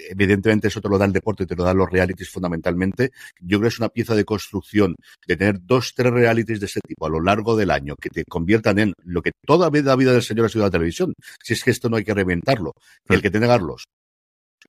evidentemente 0.09 0.67
eso 0.67 0.81
te 0.81 0.89
lo 0.89 0.97
da 0.97 1.05
el 1.05 1.13
deporte, 1.13 1.45
te 1.45 1.55
lo 1.55 1.63
dan 1.63 1.77
los 1.77 1.89
realities 1.89 2.29
fundamentalmente. 2.29 3.11
Yo 3.39 3.59
creo 3.59 3.69
que 3.69 3.73
es 3.73 3.79
una 3.79 3.89
pieza 3.89 4.15
de 4.15 4.25
construcción 4.25 4.95
de 5.27 5.37
tener 5.37 5.59
dos, 5.61 5.93
tres 5.95 6.11
realities 6.11 6.59
de 6.59 6.65
ese 6.65 6.79
tipo 6.87 7.05
a 7.05 7.09
lo 7.09 7.21
largo 7.21 7.55
del 7.55 7.71
año 7.71 7.95
que 7.95 8.09
te 8.09 8.23
conviertan 8.25 8.79
en 8.79 8.93
lo 9.03 9.21
que 9.21 9.31
toda 9.45 9.67
la 9.67 9.69
vida 9.69 9.95
del 9.95 10.23
señor 10.23 10.45
ha 10.45 10.49
sido 10.49 10.65
la 10.65 10.71
televisión. 10.71 11.13
Si 11.43 11.53
es 11.53 11.63
que 11.63 11.71
esto 11.71 11.89
no 11.89 11.97
hay 11.97 12.03
que 12.03 12.13
reventarlo. 12.13 12.73
El 13.07 13.21
que 13.21 13.31
tenerlos 13.31 13.85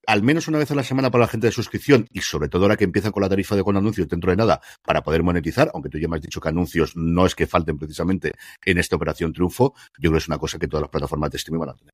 al 0.07 0.23
menos 0.23 0.49
una 0.49 0.59
vez 0.59 0.71
a 0.71 0.75
la 0.75 0.83
semana 0.83 1.11
para 1.11 1.23
la 1.23 1.29
gente 1.29 1.47
de 1.47 1.53
suscripción 1.53 2.07
y 2.11 2.21
sobre 2.21 2.49
todo 2.49 2.65
ahora 2.65 2.77
que 2.77 2.85
empiezan 2.85 3.13
con 3.13 3.23
la 3.23 3.29
tarifa 3.29 3.57
de 3.57 3.63
con 3.63 3.77
anuncios 3.77 4.09
dentro 4.09 4.31
de 4.31 4.37
nada 4.37 4.61
para 4.83 5.03
poder 5.03 5.23
monetizar, 5.23 5.71
aunque 5.75 5.89
tú 5.89 5.99
ya 5.99 6.09
me 6.09 6.17
has 6.17 6.23
dicho 6.23 6.41
que 6.41 6.49
anuncios 6.49 6.97
no 6.97 7.27
es 7.27 7.35
que 7.35 7.47
falten 7.47 7.79
precisamente 7.79 8.33
en 8.65 8.79
esta 8.79 8.97
operación 8.97 9.33
triunfo, 9.33 9.75
yo 9.99 10.11
creo 10.11 10.13
que 10.13 10.19
es 10.19 10.29
una 10.29 10.39
cosa 10.39 10.59
que 10.59 10.69
todas 10.69 10.83
las 10.83 10.91
plataformas 10.91 11.31
de 11.31 11.37
streaming 11.37 11.61
van 11.61 11.69
a 11.71 11.75
tener. 11.75 11.93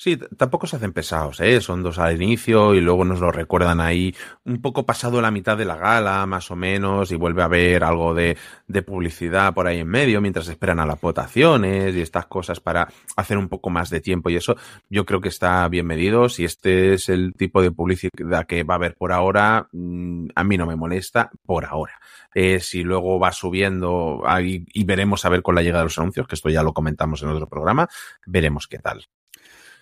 Sí, 0.00 0.16
tampoco 0.16 0.68
se 0.68 0.76
hacen 0.76 0.92
pesados, 0.92 1.40
¿eh? 1.40 1.60
Son 1.60 1.82
dos 1.82 1.98
al 1.98 2.22
inicio 2.22 2.72
y 2.76 2.80
luego 2.80 3.04
nos 3.04 3.18
lo 3.18 3.32
recuerdan 3.32 3.80
ahí 3.80 4.14
un 4.44 4.62
poco 4.62 4.86
pasado 4.86 5.20
la 5.20 5.32
mitad 5.32 5.58
de 5.58 5.64
la 5.64 5.74
gala, 5.74 6.24
más 6.24 6.52
o 6.52 6.56
menos, 6.56 7.10
y 7.10 7.16
vuelve 7.16 7.42
a 7.42 7.46
haber 7.46 7.82
algo 7.82 8.14
de, 8.14 8.36
de 8.68 8.82
publicidad 8.82 9.52
por 9.54 9.66
ahí 9.66 9.80
en 9.80 9.88
medio 9.88 10.20
mientras 10.20 10.46
esperan 10.46 10.78
a 10.78 10.86
las 10.86 11.00
votaciones 11.00 11.96
y 11.96 12.00
estas 12.00 12.26
cosas 12.26 12.60
para 12.60 12.86
hacer 13.16 13.38
un 13.38 13.48
poco 13.48 13.70
más 13.70 13.90
de 13.90 14.00
tiempo 14.00 14.30
y 14.30 14.36
eso 14.36 14.54
yo 14.88 15.04
creo 15.04 15.20
que 15.20 15.30
está 15.30 15.66
bien 15.66 15.86
medido. 15.86 16.28
Si 16.28 16.44
este 16.44 16.94
es 16.94 17.08
el 17.08 17.34
tipo 17.34 17.60
de 17.60 17.72
publicidad 17.72 18.46
que 18.46 18.62
va 18.62 18.74
a 18.74 18.76
haber 18.76 18.94
por 18.94 19.10
ahora, 19.10 19.68
mm, 19.72 20.28
a 20.32 20.44
mí 20.44 20.56
no 20.56 20.66
me 20.66 20.76
molesta 20.76 21.32
por 21.44 21.64
ahora. 21.64 21.98
Eh, 22.34 22.60
si 22.60 22.84
luego 22.84 23.18
va 23.18 23.32
subiendo 23.32 24.22
ahí 24.26 24.64
y 24.72 24.84
veremos 24.84 25.24
a 25.24 25.28
ver 25.28 25.42
con 25.42 25.56
la 25.56 25.62
llegada 25.62 25.80
de 25.80 25.86
los 25.86 25.98
anuncios, 25.98 26.28
que 26.28 26.36
esto 26.36 26.50
ya 26.50 26.62
lo 26.62 26.72
comentamos 26.72 27.20
en 27.24 27.30
otro 27.30 27.48
programa, 27.48 27.88
veremos 28.26 28.68
qué 28.68 28.78
tal. 28.78 29.08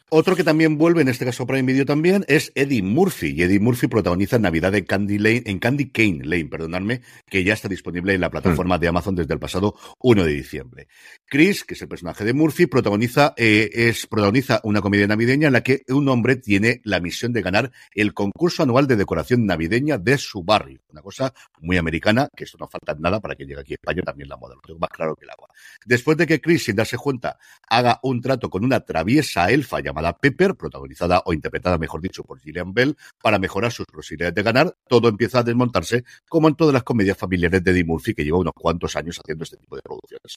Otro 0.09 0.36
que 0.36 0.44
también 0.44 0.78
vuelve, 0.78 1.02
en 1.02 1.09
este 1.09 1.24
caso 1.24 1.48
Prime 1.48 1.64
Video 1.64 1.84
también, 1.84 2.24
es 2.28 2.52
Eddie 2.54 2.80
Murphy. 2.80 3.34
Y 3.36 3.42
Eddie 3.42 3.59
Murphy 3.59 3.88
protagoniza 3.88 4.38
Navidad 4.38 4.72
en 4.76 4.84
Candy 4.84 5.18
Lane, 5.18 5.42
en 5.46 5.59
Candy 5.59 5.90
Cane 5.90 6.20
Lane, 6.22 6.44
perdonadme, 6.44 7.00
que 7.28 7.42
ya 7.42 7.54
está 7.54 7.68
disponible 7.68 8.14
en 8.14 8.20
la 8.20 8.30
plataforma 8.30 8.78
de 8.78 8.86
Amazon 8.86 9.16
desde 9.16 9.34
el 9.34 9.40
pasado 9.40 9.74
1 9.98 10.22
de 10.22 10.32
diciembre. 10.32 10.86
Chris, 11.26 11.64
que 11.64 11.74
es 11.74 11.82
el 11.82 11.88
personaje 11.88 12.24
de 12.24 12.34
Murphy, 12.34 12.66
protagoniza, 12.66 13.34
eh, 13.36 13.68
es, 13.72 14.07
protagoniza 14.07 14.61
una 14.62 14.80
comedia 14.80 15.09
navideña 15.09 15.48
en 15.48 15.52
la 15.54 15.64
que 15.64 15.82
un 15.88 16.09
hombre 16.09 16.36
tiene 16.36 16.80
la 16.84 17.00
misión 17.00 17.32
de 17.32 17.42
ganar 17.42 17.72
el 17.92 18.14
concurso 18.14 18.62
anual 18.62 18.86
de 18.86 18.94
decoración 18.94 19.44
navideña 19.44 19.98
de 19.98 20.18
su 20.18 20.44
barrio. 20.44 20.82
Una 20.92 21.02
cosa 21.02 21.34
muy 21.61 21.78
americana, 21.78 22.28
que 22.36 22.44
esto 22.44 22.59
no 22.61 22.68
falta 22.68 22.92
en 22.92 23.00
nada 23.00 23.18
para 23.18 23.34
que 23.34 23.44
llegue 23.44 23.61
aquí 23.61 23.72
a 23.72 23.74
España 23.74 24.02
también 24.02 24.28
la 24.28 24.36
moda, 24.36 24.54
lo 24.54 24.61
tengo 24.61 24.78
más 24.78 24.90
claro 24.90 25.16
que 25.16 25.24
el 25.24 25.30
agua. 25.32 25.48
Después 25.84 26.16
de 26.16 26.28
que 26.28 26.40
Chris, 26.40 26.62
sin 26.62 26.76
darse 26.76 26.96
cuenta, 26.96 27.40
haga 27.68 27.98
un 28.04 28.20
trato 28.20 28.48
con 28.48 28.64
una 28.64 28.78
traviesa 28.78 29.50
elfa 29.50 29.80
llamada 29.80 29.95
Pepper, 30.20 30.55
protagonizada 30.55 31.22
o 31.24 31.32
interpretada, 31.32 31.78
mejor 31.78 32.01
dicho, 32.01 32.22
por 32.24 32.38
Gillian 32.40 32.72
Bell, 32.74 32.97
para 33.22 33.38
mejorar 33.38 33.72
sus 33.72 33.86
posibilidades 33.86 34.34
de 34.34 34.42
ganar, 34.42 34.74
todo 34.88 35.09
empieza 35.09 35.40
a 35.40 35.42
desmontarse, 35.42 36.05
como 36.28 36.49
en 36.49 36.55
todas 36.55 36.72
las 36.74 36.82
comedias 36.84 37.16
familiares 37.18 37.62
de 37.64 37.70
Eddie 37.70 37.84
Murphy, 37.84 38.14
que 38.14 38.24
lleva 38.24 38.38
unos 38.38 38.53
cuantos 38.55 38.94
años 38.97 39.18
haciendo 39.18 39.44
este 39.44 39.57
tipo 39.57 39.76
de 39.76 39.82
producciones. 39.82 40.36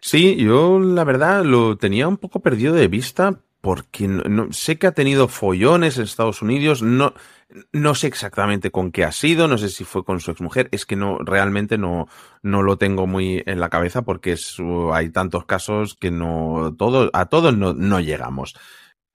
Sí, 0.00 0.36
yo 0.36 0.78
la 0.78 1.04
verdad 1.04 1.44
lo 1.44 1.76
tenía 1.78 2.06
un 2.08 2.16
poco 2.16 2.40
perdido 2.40 2.74
de 2.74 2.88
vista 2.88 3.40
porque 3.60 4.06
no- 4.06 4.52
sé 4.52 4.78
que 4.78 4.86
ha 4.86 4.92
tenido 4.92 5.26
follones 5.28 5.96
en 5.96 6.04
Estados 6.04 6.42
Unidos, 6.42 6.82
no, 6.82 7.14
no 7.72 7.94
sé 7.94 8.08
exactamente 8.08 8.70
con 8.70 8.90
qué 8.90 9.04
ha 9.04 9.12
sido, 9.12 9.48
no 9.48 9.58
sé 9.58 9.68
si 9.68 9.84
fue 9.84 10.04
con 10.04 10.20
su 10.20 10.30
exmujer, 10.30 10.68
es 10.72 10.86
que 10.86 10.96
no, 10.96 11.18
realmente 11.18 11.78
no, 11.78 12.08
no 12.42 12.62
lo 12.62 12.76
tengo 12.76 13.06
muy 13.06 13.42
en 13.46 13.60
la 13.60 13.68
cabeza 13.68 14.02
porque 14.02 14.32
es, 14.32 14.58
uh, 14.58 14.92
hay 14.92 15.10
tantos 15.10 15.46
casos 15.46 15.94
que 15.94 16.10
no, 16.10 16.66
a 17.12 17.26
todos 17.26 17.56
no, 17.56 17.72
no 17.72 18.00
llegamos. 18.00 18.54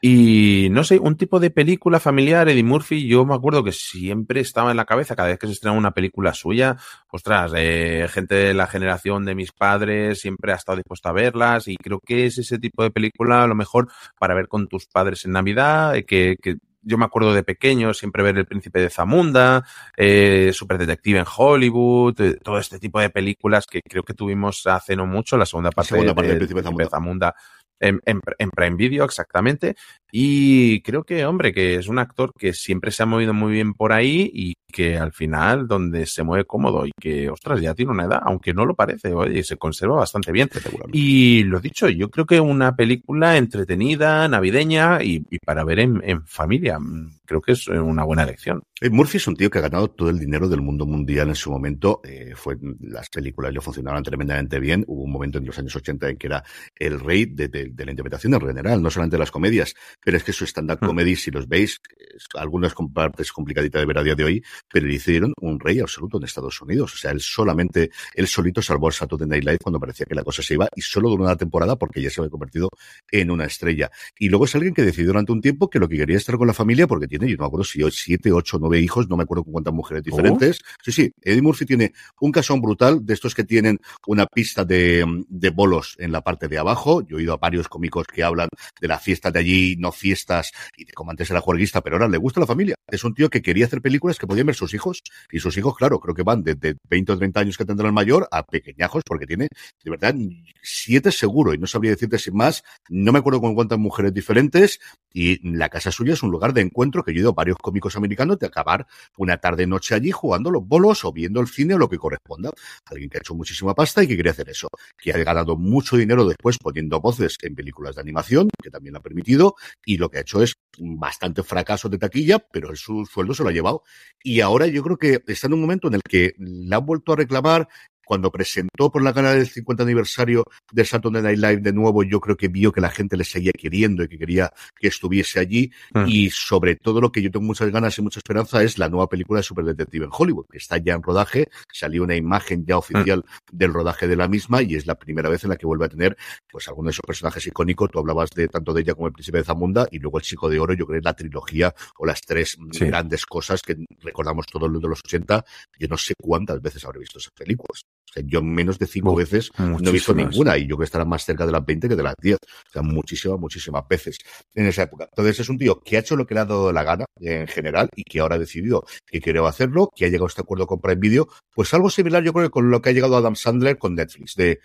Y 0.03 0.69
no 0.71 0.83
sé, 0.83 0.97
un 0.97 1.15
tipo 1.15 1.39
de 1.39 1.51
película 1.51 1.99
familiar, 1.99 2.49
Eddie 2.49 2.63
Murphy, 2.63 3.07
yo 3.07 3.23
me 3.23 3.35
acuerdo 3.35 3.63
que 3.63 3.71
siempre 3.71 4.39
estaba 4.39 4.71
en 4.71 4.77
la 4.77 4.85
cabeza 4.85 5.15
cada 5.15 5.27
vez 5.29 5.37
que 5.37 5.45
se 5.45 5.53
estrenaba 5.53 5.77
una 5.77 5.91
película 5.91 6.33
suya, 6.33 6.77
ostras, 7.11 7.51
eh, 7.55 8.07
gente 8.09 8.33
de 8.33 8.53
la 8.55 8.65
generación 8.65 9.25
de 9.25 9.35
mis 9.35 9.51
padres 9.51 10.19
siempre 10.19 10.53
ha 10.53 10.55
estado 10.55 10.77
dispuesta 10.77 11.09
a 11.09 11.13
verlas 11.13 11.67
y 11.67 11.77
creo 11.77 11.99
que 12.03 12.25
es 12.25 12.39
ese 12.39 12.57
tipo 12.57 12.81
de 12.81 12.89
película 12.89 13.43
a 13.43 13.47
lo 13.47 13.53
mejor 13.53 13.91
para 14.17 14.33
ver 14.33 14.47
con 14.47 14.67
tus 14.67 14.87
padres 14.87 15.23
en 15.25 15.33
Navidad, 15.33 15.95
eh, 15.95 16.03
que, 16.03 16.35
que 16.41 16.55
yo 16.81 16.97
me 16.97 17.05
acuerdo 17.05 17.33
de 17.33 17.43
pequeño 17.43 17.93
siempre 17.93 18.23
ver 18.23 18.37
El 18.37 18.45
Príncipe 18.45 18.79
de 18.79 18.89
Zamunda, 18.89 19.63
eh, 19.95 20.51
Super 20.53 20.77
Detective 20.77 21.19
en 21.19 21.25
Hollywood, 21.37 22.19
eh, 22.21 22.37
todo 22.43 22.57
este 22.57 22.79
tipo 22.79 22.99
de 22.99 23.09
películas 23.09 23.65
que 23.67 23.81
creo 23.81 24.03
que 24.03 24.13
tuvimos 24.13 24.65
hace 24.67 24.95
no 24.95 25.05
mucho, 25.05 25.37
la 25.37 25.45
segunda 25.45 25.71
parte, 25.71 25.89
segunda 25.89 26.15
parte 26.15 26.27
de- 26.29 26.33
del 26.33 26.39
Príncipe 26.47 26.61
de 26.61 26.63
de 26.83 26.89
Zamunda 26.89 27.35
en, 27.79 27.99
en, 28.05 28.19
en 28.37 28.49
Prime 28.51 28.75
Video, 28.75 29.05
exactamente. 29.05 29.75
Y 30.11 30.81
creo 30.81 31.03
que, 31.03 31.25
hombre, 31.25 31.53
que 31.53 31.75
es 31.75 31.87
un 31.87 31.99
actor 31.99 32.31
que 32.37 32.53
siempre 32.53 32.91
se 32.91 33.03
ha 33.03 33.05
movido 33.05 33.33
muy 33.33 33.53
bien 33.53 33.73
por 33.73 33.93
ahí 33.93 34.29
y 34.33 34.53
que 34.71 34.97
al 34.97 35.11
final, 35.11 35.67
donde 35.67 36.05
se 36.05 36.23
mueve 36.23 36.45
cómodo 36.45 36.85
y 36.85 36.91
que, 36.99 37.29
ostras, 37.29 37.59
ya 37.61 37.73
tiene 37.73 37.91
una 37.91 38.05
edad, 38.05 38.19
aunque 38.23 38.53
no 38.53 38.65
lo 38.65 38.73
parece, 38.75 39.13
oye, 39.13 39.43
se 39.43 39.57
conserva 39.57 39.97
bastante 39.97 40.31
bien. 40.31 40.49
Y 40.93 41.43
lo 41.43 41.59
dicho, 41.59 41.89
yo 41.89 42.09
creo 42.09 42.25
que 42.25 42.39
una 42.39 42.75
película 42.75 43.37
entretenida, 43.37 44.27
navideña 44.27 45.03
y, 45.03 45.25
y 45.29 45.39
para 45.39 45.63
ver 45.63 45.79
en, 45.79 46.01
en 46.05 46.25
familia. 46.25 46.79
Mm, 46.79 47.11
Creo 47.31 47.39
que 47.41 47.53
es 47.53 47.65
una 47.69 48.03
buena 48.03 48.23
elección. 48.23 48.61
Eh, 48.81 48.89
Murphy 48.89 49.15
es 49.15 49.25
un 49.25 49.37
tío 49.37 49.49
que 49.49 49.59
ha 49.59 49.61
ganado 49.61 49.89
todo 49.89 50.09
el 50.09 50.19
dinero 50.19 50.49
del 50.49 50.61
mundo 50.61 50.85
mundial 50.85 51.29
en 51.29 51.35
su 51.35 51.49
momento. 51.49 52.01
Eh, 52.03 52.33
fue, 52.35 52.57
las 52.81 53.07
películas 53.09 53.53
le 53.53 53.61
funcionaron 53.61 54.03
tremendamente 54.03 54.59
bien. 54.59 54.83
Hubo 54.87 55.03
un 55.03 55.11
momento 55.13 55.37
en 55.37 55.45
los 55.45 55.57
años 55.57 55.73
80 55.73 56.09
en 56.09 56.17
que 56.17 56.27
era 56.27 56.43
el 56.75 56.99
rey 56.99 57.25
de, 57.27 57.47
de- 57.47 57.69
de 57.69 57.85
la 57.85 57.91
interpretación 57.91 58.33
en 58.33 58.41
general, 58.41 58.81
no 58.81 58.89
solamente 58.89 59.15
de 59.15 59.19
las 59.19 59.31
comedias, 59.31 59.73
pero 60.03 60.17
es 60.17 60.23
que 60.23 60.33
su 60.33 60.45
stand-up 60.45 60.79
comedy, 60.79 61.15
si 61.15 61.31
los 61.31 61.47
veis, 61.47 61.79
es- 62.15 62.27
algunas 62.35 62.73
partes 62.93 63.31
complicaditas 63.31 63.81
de 63.81 63.85
ver 63.85 63.97
a 63.97 64.03
día 64.03 64.15
de 64.15 64.23
hoy, 64.23 64.43
pero 64.71 64.87
le 64.87 64.95
hicieron 64.95 65.33
un 65.41 65.59
rey 65.59 65.79
absoluto 65.79 66.17
en 66.17 66.23
Estados 66.23 66.61
Unidos. 66.61 66.93
O 66.93 66.97
sea, 66.97 67.11
él 67.11 67.21
solamente, 67.21 67.91
él 68.13 68.27
solito 68.27 68.61
salvó 68.61 68.87
al 68.87 68.93
Saturday 68.93 69.27
Night 69.27 69.43
Live 69.43 69.57
cuando 69.63 69.79
parecía 69.79 70.05
que 70.05 70.15
la 70.15 70.23
cosa 70.23 70.41
se 70.41 70.55
iba 70.55 70.67
y 70.75 70.81
solo 70.81 71.09
duró 71.09 71.23
una 71.23 71.35
temporada 71.35 71.75
porque 71.77 72.01
ya 72.01 72.09
se 72.09 72.21
había 72.21 72.29
convertido 72.31 72.69
en 73.11 73.31
una 73.31 73.45
estrella. 73.45 73.89
Y 74.17 74.29
luego 74.29 74.45
es 74.45 74.55
alguien 74.55 74.73
que 74.73 74.83
decidió 74.83 75.07
durante 75.07 75.31
un 75.31 75.41
tiempo 75.41 75.69
que 75.69 75.79
lo 75.79 75.87
que 75.87 75.97
quería 75.97 76.15
es 76.15 76.21
estar 76.23 76.37
con 76.37 76.47
la 76.47 76.53
familia 76.53 76.87
porque 76.87 77.07
tiene, 77.07 77.29
yo 77.29 77.37
no 77.37 77.43
me 77.43 77.47
acuerdo 77.47 77.63
si 77.63 77.81
siete, 77.91 78.31
ocho, 78.31 78.57
nueve 78.59 78.79
hijos, 78.79 79.09
no 79.09 79.17
me 79.17 79.23
acuerdo 79.23 79.43
con 79.43 79.53
cuántas 79.53 79.73
mujeres 79.73 80.03
diferentes. 80.03 80.59
Sí, 80.83 80.91
sí, 80.91 81.11
Eddie 81.21 81.41
Murphy 81.41 81.65
tiene 81.65 81.93
un 82.19 82.31
casón 82.31 82.61
brutal 82.61 83.05
de 83.05 83.13
estos 83.13 83.35
que 83.35 83.43
tienen 83.43 83.79
una 84.07 84.25
pista 84.25 84.65
de, 84.65 85.05
de 85.27 85.49
bolos 85.49 85.95
en 85.99 86.11
la 86.11 86.21
parte 86.21 86.47
de 86.47 86.57
abajo. 86.57 87.01
Yo 87.01 87.15
he 87.17 87.19
oído 87.19 87.33
a 87.33 87.37
varios 87.37 87.67
cómicos 87.67 88.05
que 88.07 88.23
hablan 88.23 88.49
de 88.79 88.87
la 88.87 88.99
fiesta 88.99 89.31
de 89.31 89.39
allí, 89.39 89.75
no 89.77 89.90
fiestas, 89.95 90.51
y 90.75 90.85
de 90.85 90.93
como 90.93 91.11
antes 91.11 91.29
era 91.29 91.41
juerguista, 91.41 91.81
pero 91.81 91.95
ahora 91.95 92.07
le 92.07 92.17
gusta 92.17 92.39
la 92.39 92.47
familia. 92.47 92.75
Es 92.87 93.03
un 93.03 93.13
tío 93.13 93.29
que 93.29 93.41
quería 93.41 93.65
hacer 93.65 93.81
películas 93.81 94.17
que 94.17 94.27
podían 94.27 94.47
ver 94.47 94.55
sus 94.55 94.73
hijos, 94.73 95.01
y 95.31 95.39
sus 95.39 95.57
hijos, 95.57 95.75
claro, 95.75 95.99
creo 95.99 96.15
que 96.15 96.23
van 96.23 96.43
desde 96.43 96.77
20 96.89 97.13
o 97.13 97.17
30 97.17 97.39
años 97.39 97.57
que 97.57 97.65
tendrá 97.65 97.87
el 97.87 97.93
mayor 97.93 98.27
a 98.31 98.43
pequeñajos, 98.43 99.03
porque 99.05 99.25
tiene, 99.25 99.47
de 99.83 99.91
verdad, 99.91 100.15
siete 100.61 101.11
seguro, 101.11 101.53
y 101.53 101.57
no 101.57 101.67
sabría 101.67 101.91
decirte 101.91 102.17
sin 102.17 102.35
más, 102.35 102.63
no 102.89 103.11
me 103.11 103.19
acuerdo 103.19 103.41
con 103.41 103.55
cuántas 103.55 103.79
mujeres 103.79 104.13
diferentes, 104.13 104.79
y 105.13 105.39
la 105.55 105.69
casa 105.69 105.91
suya 105.91 106.13
es 106.13 106.23
un 106.23 106.31
lugar 106.31 106.53
de 106.53 106.61
encuentro 106.61 107.03
que 107.03 107.13
yo 107.13 107.19
he 107.19 107.21
ido 107.21 107.33
varios 107.33 107.57
cómicos 107.57 107.95
americanos 107.95 108.39
de 108.39 108.47
acabar 108.47 108.87
una 109.17 109.37
tarde-noche 109.37 109.95
allí 109.95 110.11
jugando 110.11 110.51
los 110.51 110.65
bolos 110.65 111.03
o 111.05 111.11
viendo 111.11 111.39
el 111.41 111.47
cine 111.47 111.75
o 111.75 111.77
lo 111.77 111.89
que 111.89 111.97
corresponda. 111.97 112.51
Alguien 112.85 113.09
que 113.09 113.17
ha 113.17 113.19
hecho 113.19 113.35
muchísima 113.35 113.73
pasta 113.73 114.03
y 114.03 114.07
que 114.07 114.15
quiere 114.15 114.29
hacer 114.29 114.49
eso, 114.49 114.67
que 114.97 115.11
ha 115.11 115.17
ganado 115.17 115.57
mucho 115.57 115.97
dinero 115.97 116.25
después 116.25 116.57
poniendo 116.57 116.99
voces 116.99 117.37
en 117.41 117.55
películas 117.55 117.95
de 117.95 118.01
animación, 118.01 118.49
que 118.61 118.69
también 118.69 118.93
lo 118.93 118.99
ha 118.99 119.03
permitido, 119.03 119.55
y 119.85 119.97
lo 119.97 120.09
que 120.09 120.19
ha 120.19 120.21
hecho 120.21 120.41
es 120.41 120.55
bastante 120.77 121.43
fracaso 121.43 121.89
de 121.89 121.97
taquilla, 121.97 122.39
pero 122.39 122.75
su 122.75 123.05
sueldo 123.05 123.33
se 123.33 123.43
lo 123.43 123.49
ha 123.49 123.53
llevado. 123.53 123.83
Y 124.23 124.41
ahora 124.41 124.67
yo 124.67 124.83
creo 124.83 124.97
que 124.97 125.23
está 125.27 125.47
en 125.47 125.53
un 125.53 125.61
momento 125.61 125.87
en 125.87 125.95
el 125.95 126.01
que 126.01 126.33
le 126.37 126.75
ha 126.75 126.79
vuelto 126.79 127.13
a 127.13 127.15
reclamar 127.15 127.67
cuando 128.05 128.31
presentó 128.31 128.91
por 128.91 129.01
la 129.03 129.11
gana 129.13 129.31
del 129.33 129.47
50 129.47 129.83
aniversario 129.83 130.45
de 130.71 130.85
Saturday 130.85 131.21
Night 131.21 131.37
Live 131.39 131.57
de 131.57 131.73
nuevo, 131.73 132.03
yo 132.03 132.19
creo 132.19 132.35
que 132.35 132.47
vio 132.47 132.71
que 132.71 132.81
la 132.81 132.89
gente 132.89 133.17
le 133.17 133.23
seguía 133.23 133.51
queriendo 133.53 134.03
y 134.03 134.07
que 134.07 134.17
quería 134.17 134.51
que 134.79 134.87
estuviese 134.87 135.39
allí. 135.39 135.71
Mm. 135.93 136.05
Y 136.07 136.29
sobre 136.29 136.75
todo 136.75 136.99
lo 137.01 137.11
que 137.11 137.21
yo 137.21 137.31
tengo 137.31 137.45
muchas 137.45 137.71
ganas 137.71 137.97
y 137.97 138.01
mucha 138.01 138.19
esperanza 138.19 138.63
es 138.63 138.77
la 138.77 138.89
nueva 138.89 139.07
película 139.07 139.39
de 139.39 139.43
Super 139.43 139.65
Detective 139.65 140.05
en 140.05 140.11
Hollywood, 140.13 140.45
que 140.51 140.57
está 140.57 140.77
ya 140.77 140.93
en 140.93 141.03
rodaje. 141.03 141.47
Salió 141.71 142.03
una 142.03 142.15
imagen 142.15 142.65
ya 142.65 142.77
oficial 142.77 143.23
del 143.51 143.73
rodaje 143.73 144.07
de 144.07 144.15
la 144.15 144.27
misma 144.27 144.61
y 144.61 144.75
es 144.75 144.85
la 144.85 144.95
primera 144.95 145.29
vez 145.29 145.43
en 145.43 145.49
la 145.51 145.55
que 145.55 145.65
vuelve 145.65 145.85
a 145.85 145.89
tener 145.89 146.17
pues 146.51 146.67
algunos 146.67 146.89
de 146.89 146.91
esos 146.95 147.05
personajes 147.05 147.45
icónicos. 147.47 147.89
Tú 147.91 147.99
hablabas 147.99 148.29
de 148.31 148.47
tanto 148.47 148.73
de 148.73 148.81
ella 148.81 148.93
como 148.93 149.07
el 149.07 149.13
príncipe 149.13 149.37
de 149.37 149.43
Zamunda 149.43 149.87
y 149.91 149.99
luego 149.99 150.17
el 150.17 150.23
chico 150.23 150.49
de 150.49 150.59
oro. 150.59 150.73
Yo 150.73 150.85
creo 150.85 150.95
que 150.95 150.99
es 150.99 151.05
la 151.05 151.13
trilogía 151.13 151.73
o 151.97 152.05
las 152.05 152.21
tres 152.21 152.57
Sí. 152.71 152.85
grandes 152.85 153.25
cosas 153.25 153.61
que 153.61 153.77
recordamos 154.01 154.45
todos 154.47 154.69
los 154.69 154.81
de 154.81 154.87
los 154.87 154.99
80. 155.05 155.43
Yo 155.79 155.87
no 155.87 155.97
sé 155.97 156.13
cuántas 156.21 156.61
veces 156.61 156.83
habré 156.85 156.99
visto 156.99 157.19
esas 157.19 157.31
películas. 157.33 157.83
O 158.11 158.13
sea, 158.13 158.23
yo 158.25 158.41
menos 158.41 158.77
de 158.77 158.87
cinco 158.87 159.15
veces 159.15 159.51
no 159.57 159.77
he 159.89 159.91
visto 159.91 160.13
ninguna 160.13 160.57
y 160.57 160.63
yo 160.63 160.75
creo 160.75 160.79
que 160.79 160.85
estará 160.85 161.05
más 161.05 161.23
cerca 161.23 161.45
de 161.45 161.53
las 161.53 161.65
20 161.65 161.87
que 161.87 161.95
de 161.95 162.03
las 162.03 162.15
10. 162.21 162.35
O 162.35 162.71
sea, 162.71 162.81
muchísimas, 162.81 163.39
muchísimas 163.39 163.87
veces 163.87 164.17
en 164.53 164.65
esa 164.65 164.83
época. 164.83 165.07
Entonces 165.09 165.39
es 165.39 165.47
un 165.47 165.57
tío 165.57 165.79
que 165.79 165.95
ha 165.95 166.01
hecho 166.01 166.17
lo 166.17 166.27
que 166.27 166.33
le 166.33 166.41
ha 166.41 166.45
dado 166.45 166.73
la 166.73 166.83
gana 166.83 167.05
en 167.21 167.47
general 167.47 167.89
y 167.95 168.03
que 168.03 168.19
ahora 168.19 168.35
ha 168.35 168.39
decidido 168.39 168.85
que 169.05 169.21
quiere 169.21 169.39
hacerlo, 169.47 169.89
que 169.95 170.05
ha 170.05 170.09
llegado 170.09 170.25
a 170.25 170.27
este 170.27 170.41
acuerdo 170.41 170.67
con 170.67 170.81
Prime 170.81 170.99
Video. 170.99 171.29
Pues 171.55 171.73
algo 171.73 171.89
similar 171.89 172.21
yo 172.21 172.33
creo 172.33 172.47
que 172.47 172.51
con 172.51 172.69
lo 172.69 172.81
que 172.81 172.89
ha 172.89 172.93
llegado 172.93 173.15
Adam 173.15 173.35
Sandler 173.35 173.77
con 173.77 173.95
Netflix, 173.95 174.35
de 174.35 174.59